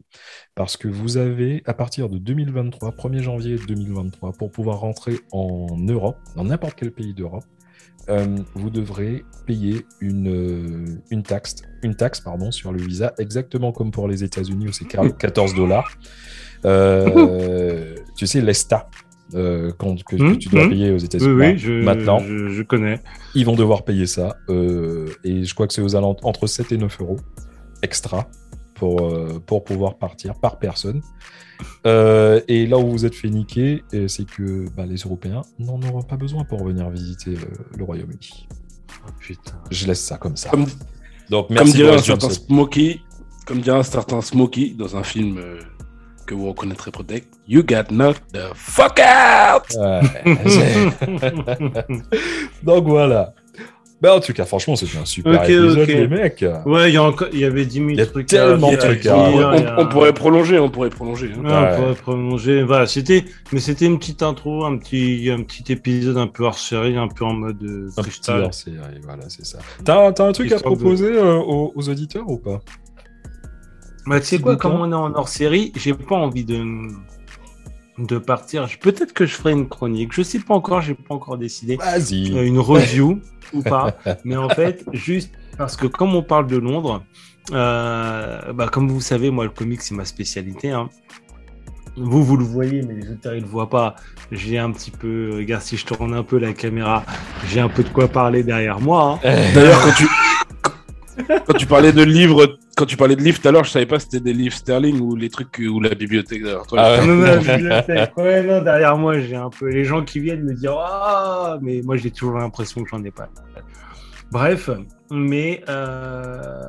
Parce 0.54 0.78
que 0.78 0.88
vous 0.88 1.18
avez, 1.18 1.64
à 1.66 1.74
partir 1.74 2.08
de 2.08 2.20
2023, 2.20 2.92
1er 2.92 3.22
janvier 3.24 3.58
2023, 3.68 4.34
pour 4.34 4.52
pouvoir 4.52 4.80
rentrer 4.82 5.16
en 5.32 5.66
Europe, 5.80 6.18
dans 6.36 6.44
n'importe 6.44 6.76
quel 6.78 6.92
pays 6.92 7.16
d'Europe, 7.16 7.44
euh, 8.10 8.38
vous 8.54 8.70
devrez 8.70 9.26
payer 9.48 9.88
une, 10.02 10.30
euh, 10.30 11.02
une 11.10 11.24
taxe, 11.24 11.56
une 11.82 11.96
taxe 11.96 12.20
pardon, 12.20 12.52
sur 12.52 12.72
le 12.72 12.80
visa, 12.80 13.16
exactement 13.18 13.72
comme 13.72 13.90
pour 13.90 14.08
les 14.08 14.24
États-Unis 14.24 14.68
où 14.68 14.72
c'est 14.72 14.86
14 14.86 15.56
dollars. 15.56 15.98
Euh, 16.66 17.96
tu 18.16 18.28
sais, 18.28 18.42
l'ESTA, 18.42 18.88
euh, 19.36 19.72
quand, 19.78 19.96
que, 20.04 20.16
que 20.16 20.22
Mmh, 20.24 20.38
tu 20.38 20.50
dois 20.50 20.66
mmh. 20.66 20.70
payer 20.70 20.92
aux 20.92 20.98
États-Unis. 20.98 21.32
oui, 21.32 21.54
Bah, 21.54 21.58
je, 21.58 21.72
Maintenant, 21.84 22.20
je, 22.20 22.50
je 22.50 22.64
connais. 22.64 23.00
ils 23.36 23.46
vont 23.46 23.56
devoir 23.56 23.84
payer 23.84 24.06
ça. 24.08 24.36
euh, 24.50 25.08
et 25.24 25.44
je 25.44 25.54
crois 25.54 25.68
que 25.68 25.74
c'est 25.74 25.82
aux 25.82 25.96
alentours 25.96 26.28
entre 26.28 26.48
7 26.48 26.72
et 26.72 26.78
9 26.78 27.02
euros 27.02 27.18
extra 27.82 28.28
pour, 28.76 29.02
euh, 29.08 29.42
pour 29.46 29.64
pouvoir 29.64 29.98
partir 29.98 30.36
par 30.40 30.60
personne. 30.60 31.02
Euh, 31.86 32.42
et 32.48 32.66
là 32.66 32.78
où 32.80 32.90
vous 32.90 33.06
êtes 33.06 33.16
fait 33.16 33.30
niquer, 33.30 33.84
c'est 34.08 34.26
que 34.26 34.66
bah, 34.76 34.86
les 34.86 34.98
Européens 34.98 35.42
n'en 35.60 35.80
auront 35.82 36.02
pas 36.02 36.18
besoin 36.18 36.44
pour 36.44 36.64
venir 36.64 36.90
visiter 36.90 37.36
le 37.78 37.84
Royaume-Uni. 37.84 38.48
Oh, 39.08 39.12
putain. 39.20 39.54
Je 39.70 39.88
laisse 39.88 40.02
ça 40.02 40.18
comme 40.18 40.36
ça. 40.36 40.50
Comme, 40.50 40.66
Donc 41.30 41.48
comme 41.48 41.56
merci 41.56 41.74
dirait 41.74 41.90
un 41.90 41.92
Boris 41.92 42.06
certain 42.06 42.28
Johnson. 42.30 42.44
Smokey, 42.48 43.02
comme 43.46 43.60
dirait 43.62 43.78
un 43.80 43.84
certain 43.84 44.22
Smokey 44.22 44.74
dans 44.78 44.96
un 44.98 45.04
film 45.04 45.38
euh, 45.38 45.60
que 46.32 46.36
vous 46.40 46.50
reconnaîtrez 46.50 46.90
peut-être, 46.92 47.28
You 47.48 47.62
got 47.64 47.92
knocked 47.92 48.24
the 48.34 48.52
fuck 48.56 49.00
out! 49.00 49.64
Ouais, 49.78 50.02
Donc 52.64 52.88
voilà. 52.88 53.34
Bah, 54.02 54.16
en 54.16 54.20
tout 54.20 54.34
cas, 54.34 54.46
franchement, 54.46 54.76
c'était 54.76 54.98
un 54.98 55.06
super 55.06 55.42
Ok, 55.44 55.50
épisode, 55.50 55.78
ok. 55.78 55.88
les 55.88 56.08
mecs. 56.08 56.44
Ouais, 56.66 56.90
il 56.90 56.94
y, 56.96 56.98
a 56.98 57.04
encore- 57.04 57.28
il 57.34 57.40
y 57.40 57.46
avait 57.46 57.66
10 57.66 57.78
000 57.78 57.90
Il 57.92 57.98
y 58.00 58.02
a 58.02 58.08
trucs 58.08 58.26
tellement 58.26 58.72
de 58.72 58.78
trucs 58.78 59.06
à 59.06 59.14
dire, 59.14 59.16
on, 59.16 59.80
a- 59.82 59.86
pourrait 59.86 60.14
prolonger, 60.14 60.58
on 60.58 60.72
pourrait 60.72 60.90
prolonger. 60.90 61.30
hein. 61.38 61.44
Ouais, 61.44 61.54
on 61.54 61.76
pourrait 61.84 61.96
prolonger. 61.96 62.64
Voilà, 62.64 62.88
c'était, 62.88 63.26
mais 63.52 63.60
c'était 63.60 63.86
une 63.86 64.00
petite 64.00 64.24
intro, 64.24 64.66
un 64.66 64.80
petit, 64.80 65.30
un 65.32 65.44
petit 65.44 65.72
épisode 65.72 66.18
un 66.18 66.26
peu 66.26 66.46
hors 66.46 66.58
série, 66.58 66.98
un 66.98 67.10
peu 67.10 67.26
en 67.26 67.34
mode 67.34 67.62
euh, 67.62 67.90
Un 67.96 68.02
petit 68.02 68.22
freestyle. 68.22 68.82
voilà, 69.04 69.24
c'est 69.28 69.46
ça. 69.46 69.60
T'as 69.86 70.12
t'as 70.14 70.26
un 70.26 70.32
truc 70.32 70.52
à 70.52 70.58
de- 70.58 70.64
proposer 70.64 71.12
euh, 71.14 71.36
aux, 71.36 71.72
aux 71.76 71.90
auditeurs 71.90 72.28
ou 72.28 72.38
pas? 72.38 72.60
Bah, 74.08 74.20
tu 74.20 74.26
sais 74.26 74.40
quoi, 74.40 74.56
comme 74.58 74.74
on 74.74 74.92
est 74.92 74.96
en 74.96 75.14
hors 75.16 75.28
série, 75.30 75.72
j'ai 75.76 75.94
pas 75.94 76.16
envie 76.16 76.44
de, 76.46 76.64
de 78.00 78.18
partir. 78.18 78.68
Peut-être 78.82 79.14
que 79.14 79.26
je 79.26 79.36
ferai 79.36 79.52
une 79.52 79.68
chronique. 79.68 80.12
Je 80.14 80.22
sais 80.24 80.40
pas 80.40 80.54
encore, 80.56 80.82
j'ai 80.82 80.96
pas 80.96 81.14
encore 81.16 81.38
décidé. 81.38 81.76
Vas-y. 81.78 82.36
Euh, 82.36 82.46
une 82.46 82.60
review 82.60 83.20
ou 83.54 83.62
pas. 83.62 83.96
Mais 84.26 84.36
en 84.38 84.50
fait, 84.50 84.86
juste 84.94 85.32
parce 85.58 85.76
que 85.78 85.86
comme 85.88 86.16
on 86.16 86.24
parle 86.24 86.48
de 86.48 86.58
Londres, 86.58 87.04
euh, 87.52 88.54
bah, 88.54 88.68
comme 88.70 88.90
vous 88.90 89.02
savez, 89.02 89.30
moi, 89.30 89.44
le 89.44 89.50
comic, 89.52 89.82
c'est 89.82 89.96
ma 89.96 90.06
spécialité. 90.06 90.72
hein. 90.72 90.90
Vous, 91.98 92.24
vous 92.24 92.38
le 92.38 92.46
voyez, 92.46 92.82
mais 92.84 92.94
les 92.96 93.10
auditeurs, 93.10 93.36
ils 93.36 93.42
le 93.42 93.48
voient 93.48 93.70
pas. 93.70 93.96
J'ai 94.32 94.58
un 94.58 94.72
petit 94.72 94.92
peu, 94.92 95.32
regarde, 95.36 95.62
si 95.62 95.76
je 95.76 95.86
tourne 95.86 96.14
un 96.14 96.24
peu 96.24 96.38
la 96.40 96.54
caméra, 96.54 97.04
j'ai 97.50 97.60
un 97.60 97.68
peu 97.68 97.84
de 97.84 97.90
quoi 97.90 98.08
parler 98.08 98.44
derrière 98.44 98.80
moi. 98.80 99.20
hein. 99.26 99.36
D'ailleurs, 99.54 99.82
quand 99.84 99.92
tu, 99.92 100.08
quand 101.46 101.54
tu 101.54 101.66
parlais 101.66 101.92
de 101.92 102.04
livres, 102.04 102.58
quand 102.78 102.86
tu 102.86 102.98
parlais 102.98 103.16
de 103.16 103.22
livres 103.22 103.40
tout 103.42 103.48
à 103.48 103.52
l'heure, 103.52 103.64
je 103.64 103.72
savais 103.72 103.86
pas 103.86 104.00
si 104.00 104.06
c'était 104.12 104.24
des 104.24 104.34
livres 104.34 104.56
sterling 104.56 105.00
ou 105.00 105.16
les 105.16 105.30
trucs 105.30 105.60
ou 105.60 105.80
la 105.80 105.90
bibliothèque. 105.96 106.42
derrière 106.44 106.66
toi. 106.68 106.80
Ah 106.82 107.00
ouais. 107.00 107.08
Non, 107.08 107.16
non, 107.16 107.22
la 107.24 107.38
bibliothèque. 107.58 108.18
Ouais, 108.18 108.44
non, 108.44 108.62
derrière 108.64 108.98
moi, 108.98 109.20
j'ai 109.20 109.36
un 109.36 109.50
peu 109.50 109.68
les 109.70 109.84
gens 109.84 110.04
qui 110.04 110.20
viennent 110.20 110.44
me 110.44 110.54
dire 110.54 110.76
Ah, 110.78 111.58
mais 111.62 111.82
moi, 111.84 111.98
j'ai 111.98 112.12
toujours 112.12 112.38
l'impression 112.38 112.84
que 112.84 112.90
j'en 112.90 113.04
ai 113.04 113.12
pas. 113.12 113.30
Bref, 114.32 114.70
mais 115.12 115.62
euh, 115.68 116.62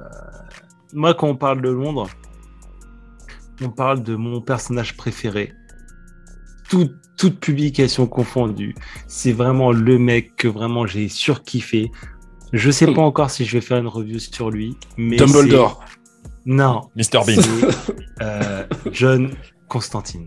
moi, 0.93 1.15
quand 1.15 1.29
on 1.29 1.37
parle 1.37 1.63
de 1.63 1.71
Londres, 1.71 2.09
on 3.63 3.71
parle 3.71 4.03
de 4.03 4.17
mon 4.17 4.41
personnage 4.41 4.97
préféré. 4.97 5.53
Tout- 6.69 6.91
toute 7.19 7.39
publication 7.39 8.07
confondue. 8.09 8.75
C'est 9.07 9.33
vraiment 9.33 9.71
le 9.71 9.99
mec 9.99 10.35
que 10.35 10.49
vraiment 10.49 10.87
j'ai 10.87 11.09
surkiffé. 11.09 11.91
Je 12.53 12.71
sais 12.71 12.87
pas 12.93 13.03
encore 13.03 13.31
si 13.31 13.45
je 13.45 13.53
vais 13.53 13.61
faire 13.61 13.79
une 13.79 13.87
review 13.89 14.19
sur 14.19 14.51
lui, 14.51 14.77
mais 14.97 15.17
Dumbledore. 15.17 15.81
Non, 16.45 16.83
Mr 16.97 17.21
Bean. 17.27 17.43
euh, 18.21 18.65
John 18.91 19.31
Constantine. 19.69 20.27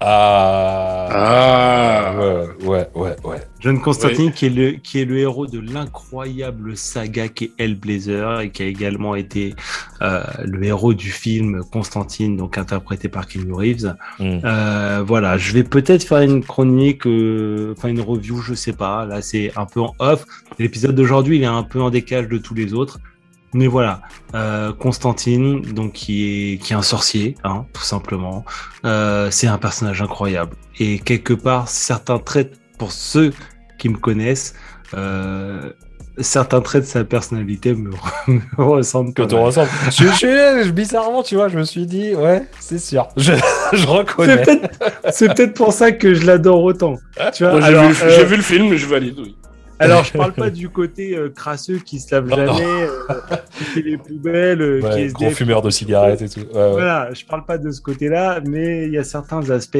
Ah. 0.00 1.08
Ah. 1.10 2.14
Ouais, 2.18 2.46
ouais, 2.64 2.88
ouais, 2.94 3.16
ouais. 3.24 3.42
John 3.60 3.80
Constantine, 3.80 4.32
qui, 4.32 4.46
est 4.46 4.50
le, 4.50 4.70
qui 4.72 5.00
est 5.00 5.04
le 5.04 5.18
héros 5.18 5.46
de 5.46 5.58
l'incroyable 5.58 6.76
saga 6.76 7.28
qui 7.28 7.44
est 7.44 7.52
Hellblazer 7.58 8.40
et 8.40 8.50
qui 8.50 8.62
a 8.62 8.66
également 8.66 9.16
été 9.16 9.54
euh, 10.00 10.22
le 10.44 10.62
héros 10.64 10.94
du 10.94 11.10
film 11.10 11.62
Constantine, 11.72 12.36
donc 12.36 12.58
interprété 12.58 13.08
par 13.08 13.26
Keanu 13.26 13.52
Reeves. 13.52 13.96
Mm. 14.20 14.38
Euh, 14.44 15.02
voilà, 15.04 15.38
je 15.38 15.52
vais 15.52 15.64
peut-être 15.64 16.04
faire 16.04 16.20
une 16.20 16.44
chronique, 16.44 17.06
euh, 17.06 17.74
enfin 17.76 17.88
une 17.88 18.00
review, 18.00 18.40
je 18.40 18.54
sais 18.54 18.72
pas. 18.72 19.04
Là, 19.04 19.22
c'est 19.22 19.52
un 19.56 19.66
peu 19.66 19.80
en 19.80 19.94
off. 19.98 20.24
L'épisode 20.58 20.94
d'aujourd'hui, 20.94 21.38
il 21.38 21.42
est 21.42 21.46
un 21.46 21.64
peu 21.64 21.80
en 21.80 21.90
décalage 21.90 22.28
de 22.28 22.38
tous 22.38 22.54
les 22.54 22.74
autres. 22.74 23.00
Mais 23.54 23.66
voilà, 23.66 24.02
euh, 24.34 24.72
Constantine, 24.74 25.62
donc 25.62 25.92
qui 25.94 26.52
est 26.54 26.58
qui 26.58 26.72
est 26.74 26.76
un 26.76 26.82
sorcier, 26.82 27.34
hein, 27.44 27.64
tout 27.72 27.82
simplement. 27.82 28.44
Euh, 28.84 29.30
c'est 29.30 29.46
un 29.46 29.58
personnage 29.58 30.02
incroyable. 30.02 30.54
Et 30.78 30.98
quelque 30.98 31.32
part, 31.32 31.68
certains 31.68 32.18
traits, 32.18 32.52
pour 32.78 32.92
ceux 32.92 33.32
qui 33.78 33.88
me 33.88 33.96
connaissent, 33.96 34.54
euh, 34.94 35.72
certains 36.18 36.60
traits 36.60 36.82
de 36.82 36.86
sa 36.88 37.04
personnalité 37.04 37.74
me, 37.74 37.90
me 38.28 38.40
ressemblent. 38.62 39.14
Que 39.14 39.22
tu 39.22 39.34
ressembles. 39.34 39.70
je, 39.90 40.04
je, 40.04 40.62
je- 40.66 40.70
bizarrement, 40.70 41.22
tu 41.22 41.36
vois, 41.36 41.48
je 41.48 41.58
me 41.58 41.64
suis 41.64 41.86
dit, 41.86 42.14
ouais, 42.14 42.44
c'est 42.60 42.78
sûr. 42.78 43.08
Je, 43.16 43.32
je 43.72 43.76
C'est 43.78 43.84
reconnais. 43.86 44.42
peut-être, 44.42 44.78
c'est 45.10 45.34
peut-être 45.34 45.54
pour 45.54 45.72
ça 45.72 45.92
que 45.92 46.12
je 46.14 46.26
l'adore 46.26 46.62
autant. 46.62 46.96
Tu 47.34 47.44
vois, 47.44 47.60
j'ai 47.60 47.72
vu, 47.72 47.78
euh, 47.78 48.10
j'ai 48.16 48.24
vu 48.24 48.36
le 48.36 48.42
film, 48.42 48.74
je 48.76 48.86
valide. 48.86 49.14
Oui. 49.18 49.36
Alors, 49.78 50.04
je 50.04 50.12
parle 50.12 50.32
pas 50.32 50.50
du 50.50 50.68
côté 50.68 51.16
euh, 51.16 51.30
crasseux 51.30 51.78
qui 51.78 52.00
se 52.00 52.14
lave 52.14 52.28
Non, 52.28 52.36
jamais, 52.36 52.64
euh, 52.64 53.20
qui 53.56 53.64
fait 53.64 53.82
les 53.82 53.96
poubelles, 53.96 54.62
euh, 54.62 54.80
qui 54.92 55.00
est 55.00 55.12
gros 55.12 55.30
fumeur 55.30 55.62
de 55.62 55.70
cigarettes 55.70 56.22
et 56.22 56.28
tout. 56.28 56.40
Ouais. 56.40 56.72
Voilà, 56.72 57.12
je 57.12 57.24
parle 57.24 57.44
pas 57.44 57.58
de 57.58 57.70
ce 57.70 57.80
côté-là, 57.80 58.40
mais 58.46 58.86
il 58.86 58.92
y 58.92 58.98
a 58.98 59.04
certains 59.04 59.48
aspects 59.50 59.78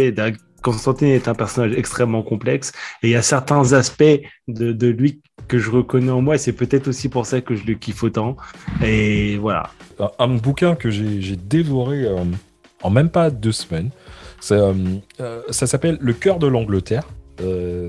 Constantine 0.60 1.08
est 1.08 1.28
un 1.28 1.34
personnage 1.34 1.72
extrêmement 1.76 2.22
complexe 2.22 2.72
et 3.04 3.08
il 3.08 3.10
y 3.10 3.16
a 3.16 3.22
certains 3.22 3.74
aspects 3.74 4.02
de, 4.48 4.72
de 4.72 4.88
lui 4.88 5.20
que 5.46 5.56
je 5.56 5.70
reconnais 5.70 6.10
en 6.10 6.20
moi 6.20 6.34
et 6.34 6.38
c'est 6.38 6.52
peut-être 6.52 6.88
aussi 6.88 7.08
pour 7.08 7.26
ça 7.26 7.40
que 7.40 7.54
je 7.54 7.64
le 7.64 7.74
kiffe 7.74 8.02
autant. 8.02 8.36
Et 8.82 9.36
voilà. 9.36 9.70
Un, 10.00 10.10
un 10.18 10.28
bouquin 10.34 10.74
que 10.74 10.90
j'ai 10.90 11.36
dévoré 11.36 12.08
en 12.82 12.90
même 12.90 13.08
pas 13.08 13.30
deux 13.30 13.52
semaines. 13.52 13.90
Ça, 14.40 14.72
ça 15.50 15.68
s'appelle 15.68 15.96
Le 16.00 16.12
cœur 16.12 16.40
de 16.40 16.48
l'Angleterre. 16.48 17.04
Euh, 17.40 17.88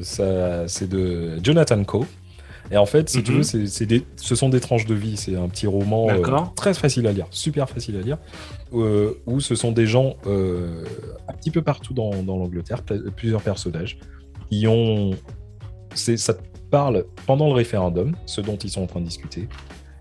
c'est 0.68 0.88
de 0.88 1.40
Jonathan 1.44 1.84
Coe. 1.84 2.06
Et 2.72 2.78
en 2.78 2.86
fait, 2.86 3.10
si 3.10 3.24
tu 3.24 3.32
Mhm. 3.32 3.42
veux, 3.42 3.86
des, 3.88 4.06
ce 4.16 4.36
sont 4.36 4.50
des 4.50 4.60
tranches 4.60 4.86
de 4.86 4.94
vie. 4.94 5.18
C'est 5.18 5.36
un 5.36 5.48
petit 5.50 5.66
roman 5.66 6.08
euh, 6.10 6.22
très 6.56 6.74
facile 6.76 7.08
à 7.08 7.12
lire, 7.12 7.26
super 7.32 7.68
facile 7.68 7.98
à 7.98 8.02
lire, 8.02 8.18
euh, 8.74 9.16
où 9.26 9.40
ce 9.40 9.56
sont 9.56 9.72
des 9.72 9.88
gens 9.88 10.18
euh, 10.28 10.84
un 11.28 11.34
petit 11.34 11.50
peu 11.50 11.64
partout 11.64 11.94
dans, 11.96 12.22
dans 12.22 12.38
l'Angleterre, 12.38 12.84
plusieurs 13.16 13.42
personnages, 13.42 13.98
qui 14.52 14.68
ont. 14.68 15.12
Ça 15.96 16.36
te 16.36 16.42
parle 16.70 17.06
pendant 17.26 17.48
le 17.48 17.54
référendum, 17.54 18.16
ce 18.28 18.42
dont 18.42 18.58
ils 18.58 18.70
sont 18.70 18.84
en 18.84 18.88
train 18.88 19.00
de 19.00 19.06
discuter, 19.06 19.48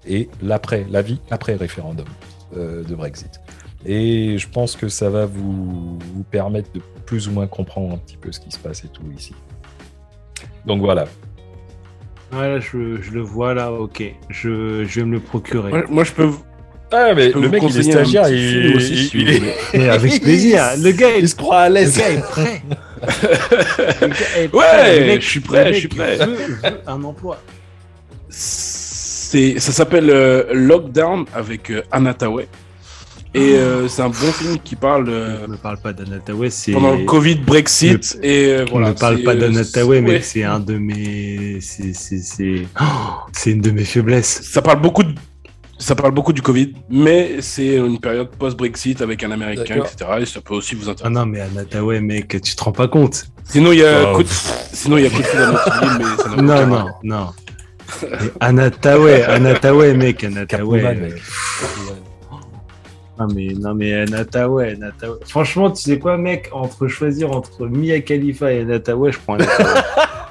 et 0.07 0.29
l'après, 0.43 0.85
la 0.91 1.01
vie 1.01 1.21
après 1.31 1.55
référendum 1.55 2.07
de 2.55 2.95
Brexit. 2.95 3.41
Et 3.87 4.37
je 4.37 4.49
pense 4.49 4.77
que 4.77 4.89
ça 4.89 5.09
va 5.09 5.25
vous, 5.25 5.99
vous 6.15 6.25
permettre 6.31 6.71
de 6.73 6.81
plus 7.09 7.27
ou 7.27 7.33
moins 7.33 7.47
comprendre 7.47 7.95
un 7.95 7.97
petit 7.97 8.19
peu 8.19 8.31
ce 8.31 8.39
qui 8.39 8.51
se 8.51 8.59
passe 8.59 8.85
et 8.85 8.89
tout 8.89 9.01
ici. 9.17 9.33
Donc 10.67 10.83
voilà. 10.83 11.07
Voilà, 12.31 12.61
je, 12.61 13.01
je 13.01 13.11
le 13.13 13.23
vois 13.23 13.55
là, 13.55 13.73
ok. 13.73 14.03
Je, 14.29 14.85
je 14.85 15.01
vais 15.01 15.07
me 15.07 15.13
le 15.15 15.21
procurer. 15.21 15.71
Moi, 15.71 15.85
moi, 15.89 16.05
je 16.05 16.13
peux. 16.13 16.29
Ah, 16.93 17.15
mais 17.15 17.31
peux 17.31 17.41
le 17.41 17.49
mec, 17.49 17.63
il 17.63 17.65
est 17.65 17.69
conseiller 17.69 17.95
un 17.95 18.05
stagiaire, 18.05 18.25
petit 18.25 18.35
il, 18.69 18.77
aussi, 18.77 19.11
il- 19.15 19.53
il- 19.81 19.89
avec 19.89 20.21
plaisir. 20.23 20.63
Le 20.83 20.91
gars, 20.93 21.17
il, 21.19 21.27
se 21.27 21.35
croit 21.35 21.61
à 21.61 21.69
le 21.71 21.77
l'aise. 21.77 21.97
gars 21.97 22.11
est 22.11 22.21
prêt. 22.21 22.63
Le 24.03 24.09
gars 24.09 24.17
est 24.37 24.55
Ouais, 24.55 24.65
prêt. 24.67 25.01
Le 25.01 25.07
mec- 25.07 25.23
je 25.23 25.29
suis 25.31 25.41
prêt, 25.41 25.73
je 25.73 25.79
suis 25.79 25.89
prêt. 25.89 26.17
veut- 26.17 26.35
veut 26.35 26.81
un 26.87 27.03
emploi. 27.05 27.41
C'est, 28.29 29.59
ça 29.59 29.73
s'appelle 29.73 30.11
euh, 30.11 30.45
Lockdown 30.53 31.25
avec 31.35 31.71
euh, 31.71 31.83
Anna 31.91 32.13
Tawai. 32.13 32.47
Et 33.39 33.55
euh, 33.57 33.89
c'est 33.89 34.03
un 34.03 34.09
bon 34.09 34.33
film 34.33 34.59
qui 34.63 34.75
parle 34.77 35.07
euh, 35.09 35.43
Ne 35.47 35.53
me 35.53 35.57
parle 35.57 35.79
pas 35.79 35.93
d'Anataway, 35.93 36.51
c'est. 36.51 36.73
pendant 36.73 36.95
le 36.97 37.05
Covid, 37.05 37.37
Brexit. 37.37 38.19
et 38.23 38.47
euh, 38.53 38.65
voilà. 38.71 38.89
ne 38.89 38.93
parle 38.95 39.23
pas 39.23 39.33
euh, 39.35 39.41
d'Anataway, 39.41 39.97
ouais. 39.99 40.01
mais 40.03 40.21
c'est 40.23 40.43
un 40.45 40.61
de 40.61 40.77
mes. 40.79 41.59
C'est 41.61 41.95
c'est- 41.95 42.19
c'est- 42.23 42.67
Oh, 42.81 42.85
c'est 43.33 43.51
une 43.53 43.61
de 43.61 43.71
mes 43.71 43.85
faiblesses. 43.85 44.41
Ça 44.43 44.61
parle 44.63 44.81
beaucoup 44.81 45.03
de. 45.05 45.15
Ça 45.81 45.95
parle 45.95 46.11
beaucoup 46.13 46.33
du 46.33 46.43
Covid, 46.43 46.73
mais 46.91 47.37
c'est 47.41 47.77
une 47.77 48.01
période 48.01 48.31
post-Brexit 48.37 49.01
avec 49.01 49.23
un 49.23 49.31
Américain, 49.31 49.77
etc. 49.77 50.11
Et 50.23 50.27
ça 50.27 50.41
peut 50.41 50.55
aussi 50.55 50.75
vous 50.75 50.89
Ah 50.89 50.91
intéresser. 50.91 51.15
non, 51.15 51.25
mais 51.27 51.41
Anataway, 51.41 52.01
mec, 52.01 52.29
tu 52.43 52.57
te 52.57 52.65
rends 52.65 52.73
pas 52.73 52.89
compte. 52.89 53.27
Sinon, 53.45 53.71
il 53.71 53.79
y 53.79 53.85
a 53.85 54.11
Oh. 54.11 54.17
coup 54.17 54.25
de... 54.25 54.29
Sinon, 54.73 54.99
il 54.99 55.05
y 55.05 55.07
a 55.07 55.11
coup 55.11 55.19
de 55.19 55.23
fil 55.23 55.39
à 55.39 55.53
notre 55.53 55.81
ville, 55.81 55.99
mais 55.99 56.23
ça 56.23 56.29
n'a 56.31 56.43
Non, 56.43 56.67
non, 56.67 56.87
non. 57.05 57.27
Anataway, 58.41 59.23
Anataway, 59.23 59.95
mec, 59.95 60.25
Anataway. 60.25 60.83
Non 63.19 63.27
mais, 63.35 63.49
non 63.59 63.75
mais 63.75 63.93
Anataway, 63.95 64.75
Anataway. 64.75 65.19
Franchement, 65.27 65.71
tu 65.71 65.83
sais 65.83 65.99
quoi, 65.99 66.17
mec, 66.17 66.49
entre 66.53 66.87
choisir 66.89 67.33
entre 67.33 67.67
Mia 67.67 68.01
Khalifa 68.01 68.53
et 68.53 68.61
Anataway, 68.61 69.13
je 69.13 69.19
prends 69.19 69.35
Anataway. 69.35 69.81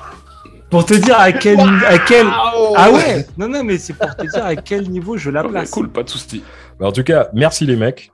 pour 0.69 0.85
te 0.85 0.93
dire 0.93 1.18
à 1.19 1.31
quel, 1.31 1.59
à 1.59 1.97
quel, 1.99 2.27
ah 2.30 2.91
ouais, 2.91 3.26
non 3.38 3.47
non 3.47 3.64
mais 3.64 3.77
c'est 3.77 3.93
pour 3.93 4.14
te 4.15 4.23
dire 4.30 4.45
à 4.45 4.55
quel 4.57 4.89
niveau 4.89 5.15
je 5.18 5.30
la 5.30 5.39
Ah, 5.41 5.47
place. 5.49 5.69
cool, 5.72 5.89
pas 5.89 6.03
de 6.03 6.09
soucis. 6.09 6.43
En 6.81 6.91
tout 6.91 7.03
cas, 7.03 7.30
merci 7.34 7.65
les 7.65 7.76
mecs. 7.77 8.11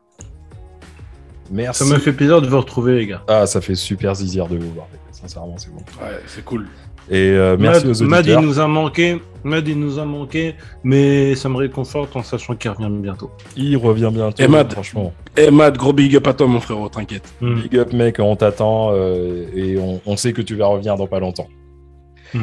Merci. 1.51 1.83
Ça 1.83 1.93
me 1.93 1.99
fait 1.99 2.13
plaisir 2.13 2.41
de 2.41 2.47
vous 2.47 2.57
retrouver 2.59 2.95
les 2.95 3.07
gars. 3.07 3.21
Ah, 3.27 3.45
ça 3.45 3.59
fait 3.61 3.75
super 3.75 4.15
zizir 4.15 4.47
de 4.47 4.57
vous 4.57 4.71
voir. 4.71 4.87
Sincèrement, 5.11 5.55
c'est 5.57 5.71
bon. 5.71 5.79
Ouais, 6.01 6.19
c'est 6.27 6.43
cool. 6.43 6.67
Et 7.09 7.15
euh, 7.31 7.57
merci 7.59 7.85
Mad, 7.85 8.01
aux 8.01 8.03
Mad, 8.05 8.25
il 8.25 8.31
auditeurs. 8.31 8.41
nous 8.41 8.59
a 8.59 8.67
manqué, 8.67 9.21
Mad 9.43 9.67
il 9.67 9.79
nous 9.79 9.99
a 9.99 10.05
manqué, 10.05 10.55
mais 10.83 11.35
ça 11.35 11.49
me 11.49 11.57
réconforte 11.57 12.15
en 12.15 12.23
sachant 12.23 12.55
qu'il 12.55 12.71
revient 12.71 12.89
bientôt. 12.89 13.29
Il 13.57 13.75
revient 13.77 14.09
bientôt. 14.13 14.41
Et 14.41 14.47
Mad. 14.47 14.71
Franchement. 14.71 15.13
Eh, 15.35 15.49
Matt, 15.51 15.77
gros 15.77 15.93
big 15.93 16.15
up 16.15 16.27
à 16.27 16.33
toi, 16.33 16.47
mon 16.47 16.59
frérot, 16.59 16.89
t'inquiète. 16.89 17.33
Mm. 17.41 17.61
Big 17.61 17.77
up, 17.77 17.93
mec, 17.93 18.19
on 18.19 18.35
t'attend 18.35 18.91
euh, 18.93 19.47
et 19.55 19.77
on, 19.77 19.99
on 20.05 20.15
sait 20.15 20.31
que 20.31 20.41
tu 20.41 20.55
vas 20.55 20.67
revenir 20.67 20.95
dans 20.95 21.07
pas 21.07 21.19
longtemps. 21.19 21.47
Mm. 22.33 22.39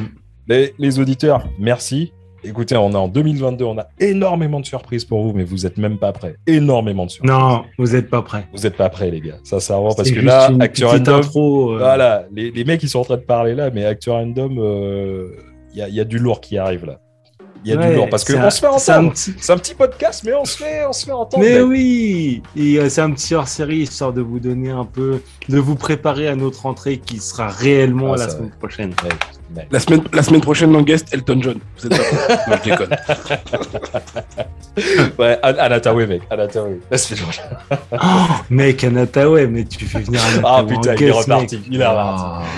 Les, 0.49 0.75
les 0.79 0.99
auditeurs, 0.99 1.45
merci. 1.59 2.13
Écoutez, 2.43 2.77
on 2.77 2.91
est 2.93 2.97
en 2.97 3.09
2022, 3.09 3.65
on 3.65 3.79
a 3.79 3.89
énormément 3.99 4.61
de 4.61 4.67
surprises 4.67 5.05
pour 5.05 5.23
vous, 5.23 5.33
mais 5.35 5.45
vous 5.45 5.67
êtes 5.67 5.77
même 5.77 5.99
pas 5.99 6.13
prêts. 6.13 6.37
Énormément 6.47 7.05
de 7.05 7.11
surprises. 7.11 7.31
Non, 7.31 7.65
vous 7.79 7.95
êtes 7.95 8.09
pas 8.09 8.23
prêts. 8.23 8.47
Vous 8.55 8.67
êtes 8.67 8.77
pas 8.77 8.89
prêts, 8.89 9.11
les 9.11 9.21
gars. 9.21 9.37
Ça, 9.45 9.61
ça 9.61 9.79
parce 9.95 10.09
C'est 10.09 10.15
que 10.15 10.21
là, 10.21 10.51
petite 10.51 10.85
Random, 10.85 11.15
intro. 11.17 11.73
euh, 11.75 11.79
voilà, 11.79 12.25
les, 12.33 12.51
les 12.51 12.65
mecs, 12.65 12.83
ils 12.83 12.89
sont 12.89 13.01
en 13.01 13.05
train 13.05 13.17
de 13.17 13.23
parler 13.23 13.55
là, 13.55 13.71
mais 13.71 13.85
Actu 13.85 14.09
Random, 14.11 14.57
euh, 14.59 15.29
il 15.73 15.79
y, 15.79 15.83
a, 15.83 15.89
y 15.89 16.01
a 16.01 16.05
du 16.05 16.19
lourd 16.19 16.41
qui 16.41 16.57
arrive 16.57 16.87
là. 16.87 16.99
Il 17.63 17.71
y 17.71 17.75
a 17.75 17.77
ouais, 17.79 17.91
du 17.91 17.97
lourd 17.97 18.09
parce 18.09 18.25
c'est 18.25 18.33
qu'on 18.33 18.41
un- 18.41 18.49
se 18.49 18.59
fait 18.61 18.67
c'est 18.79 18.93
un 18.93 18.97
entendre. 19.01 19.13
petit- 19.13 19.35
C'est 19.39 19.53
un 19.53 19.59
petit 19.59 19.75
podcast, 19.75 20.23
mais 20.25 20.33
on 20.33 20.47
se 20.47 20.57
fait, 20.57 20.87
on 20.89 20.95
se 20.95 21.05
fait 21.05 21.13
entendre. 21.13 21.45
Mais 21.45 21.61
oui, 21.61 22.43
Et, 22.57 22.79
euh, 22.79 22.89
c'est 22.89 23.03
un 23.03 23.11
petit 23.11 23.35
hors-série 23.35 23.81
histoire 23.81 24.15
de 24.15 24.23
vous 24.23 24.41
donner 24.41 24.71
un 24.71 24.87
peu, 24.87 25.21
de 25.51 25.59
vous 25.59 25.77
préparer 25.77 26.27
à 26.29 26.35
notre 26.37 26.65
entrée 26.65 26.97
qui 26.97 27.19
sera 27.19 27.49
réellement 27.49 28.15
Ah, 28.15 28.17
la 28.17 28.31
semaine 28.31 28.51
prochaine. 28.59 28.95
Mec. 29.05 29.13
La 29.73 29.81
semaine, 29.81 30.03
la 30.13 30.23
semaine 30.23 30.41
prochaine, 30.41 30.75
en 30.77 30.83
guest, 30.83 31.09
Elton 31.13 31.41
John. 31.43 31.59
Vous 31.79 31.87
êtes 31.87 31.97
pas 31.97 32.37
Non, 32.49 32.57
je 32.65 32.71
déconne. 32.71 32.97
Ouais, 35.19 35.39
An- 35.43 35.59
Anatawe, 35.59 36.07
mec. 36.07 36.23
Anatawe. 36.31 36.79
La 36.91 36.99
semaine 36.99 37.23
prochaine. 37.23 37.45
Oh, 37.93 37.97
mec, 38.49 38.85
Anatawe, 38.85 39.47
mais 39.49 39.65
tu 39.65 39.85
fais 39.85 40.01
venir. 40.01 40.21
Ah, 40.45 40.63
putain, 40.67 40.95
il 40.95 41.03
est 41.05 41.11
reparti, 41.11 41.57
mec. 41.57 41.65
il 41.71 41.81
est 41.81 41.87
reparti. 41.87 42.55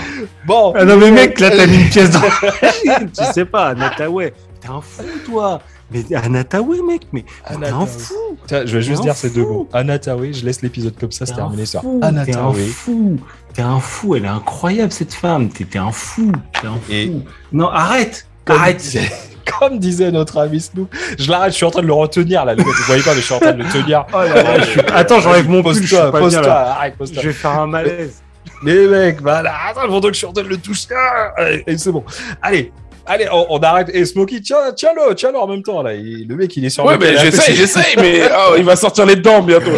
Bon. 0.46 0.74
Ah 0.76 0.84
non, 0.84 0.96
mais 0.98 1.10
mec, 1.10 1.40
là, 1.40 1.50
t'as 1.50 1.66
mis 1.66 1.82
une 1.82 1.88
pièce 1.88 2.10
dans 2.10 2.20
la 2.42 2.50
machine. 2.62 3.10
Tu 3.16 3.24
sais 3.32 3.44
pas, 3.46 3.68
Anatawe. 3.68 4.30
T'es 4.60 4.68
un 4.68 4.80
fou, 4.80 5.02
toi. 5.24 5.60
Mais 5.90 6.04
Anatawe, 6.14 6.82
mec, 6.86 7.02
mais 7.12 7.24
t'es 7.48 7.66
un 7.66 7.86
fou. 7.86 8.14
Tiens, 8.46 8.62
je 8.64 8.76
vais 8.78 8.82
juste 8.82 9.02
dire 9.02 9.14
ces 9.14 9.30
deux 9.30 9.42
mots. 9.44 9.68
Anatawe, 9.72 10.32
je 10.32 10.44
laisse 10.44 10.62
l'épisode 10.62 10.94
comme 10.98 11.12
ça 11.12 11.26
se 11.26 11.32
T'es 11.32 11.40
un 11.40 11.44
terminer 11.48 11.66
sur 11.66 11.82
fou, 11.82 13.18
T'es 13.54 13.62
un 13.62 13.80
fou. 13.80 14.16
Elle 14.16 14.24
est 14.24 14.28
incroyable, 14.28 14.92
cette 14.92 15.14
femme. 15.14 15.48
T'es 15.50 15.64
t'es 15.64 15.78
un 15.78 15.92
fou. 15.92 16.32
T'es 16.60 16.66
un 16.66 16.72
fou. 16.74 16.90
Et- 16.90 17.12
Non, 17.52 17.68
arrête. 17.68 18.26
Comme 18.44 18.56
Arrête. 18.56 18.78
disait, 18.78 19.10
comme 19.60 19.78
disait 19.78 20.10
notre 20.10 20.38
ami 20.38 20.60
Snoop, 20.60 20.92
je 21.18 21.30
l'arrête, 21.30 21.52
je 21.52 21.56
suis 21.56 21.66
en 21.66 21.70
train 21.70 21.82
de 21.82 21.86
le 21.86 21.92
retenir 21.92 22.44
là, 22.44 22.54
vous 22.56 22.64
voyez 22.86 23.02
pas, 23.02 23.10
mais 23.14 23.20
je 23.20 23.24
suis 23.26 23.34
en 23.34 23.38
train 23.40 23.52
de 23.52 23.62
le 23.62 23.68
tenir. 23.70 24.04
Oh 24.12 24.16
là 24.18 24.42
là, 24.42 24.58
je 24.60 24.64
suis- 24.64 24.80
Attends, 24.92 25.20
j'enlève 25.20 25.48
mon 25.48 25.62
pull, 25.62 25.74
je 25.74 25.78
suis 25.86 25.88
Pose-toi, 25.96 26.10
pas 26.12 26.18
bien, 26.18 26.28
pose-toi, 26.38 26.52
arrête, 26.52 26.96
pose-toi. 26.96 27.22
Je 27.22 27.28
vais 27.28 27.34
faire 27.34 27.52
un 27.60 27.66
malaise. 27.68 28.20
Mais 28.64 28.74
mec, 28.86 29.20
voilà, 29.20 29.52
attends, 29.68 29.86
pendant 29.86 30.00
que 30.08 30.14
je 30.14 30.18
suis 30.18 30.26
en 30.26 30.32
train 30.32 30.42
de 30.42 30.48
le 30.48 30.56
toucher, 30.56 30.88
ah, 30.96 31.32
allez, 31.36 31.62
et 31.66 31.78
c'est 31.78 31.92
bon. 31.92 32.04
Allez, 32.40 32.72
allez, 33.06 33.28
on, 33.32 33.46
on 33.50 33.58
arrête. 33.60 33.90
Et 33.94 34.04
Smokey, 34.04 34.40
tiens, 34.40 34.72
tiens-le, 34.74 35.14
tiens-le 35.14 35.38
en 35.38 35.46
même 35.46 35.62
temps 35.62 35.82
là. 35.82 35.94
Il- 35.94 36.26
le 36.28 36.36
mec, 36.36 36.56
il 36.56 36.64
est 36.64 36.70
sur 36.70 36.84
Ouais, 36.84 36.94
le 36.94 36.98
mais 37.00 37.16
j'essaye, 37.18 37.54
j'essaye, 37.54 37.94
mais 37.96 38.22
oh, 38.30 38.54
il 38.58 38.64
va 38.64 38.76
sortir 38.76 39.06
les 39.06 39.16
dents 39.16 39.42
bientôt. 39.42 39.70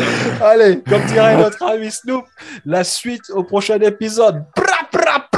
Allez, 0.43 0.81
comme 0.89 1.03
dirait 1.07 1.37
notre 1.37 1.63
ami 1.65 1.91
Snoop, 1.91 2.25
la 2.67 2.85
suite 2.85 3.31
au 3.31 3.43
prochain 3.45 3.79
épisode. 3.81 4.45
Pra, 4.55 4.79
pra, 4.91 5.29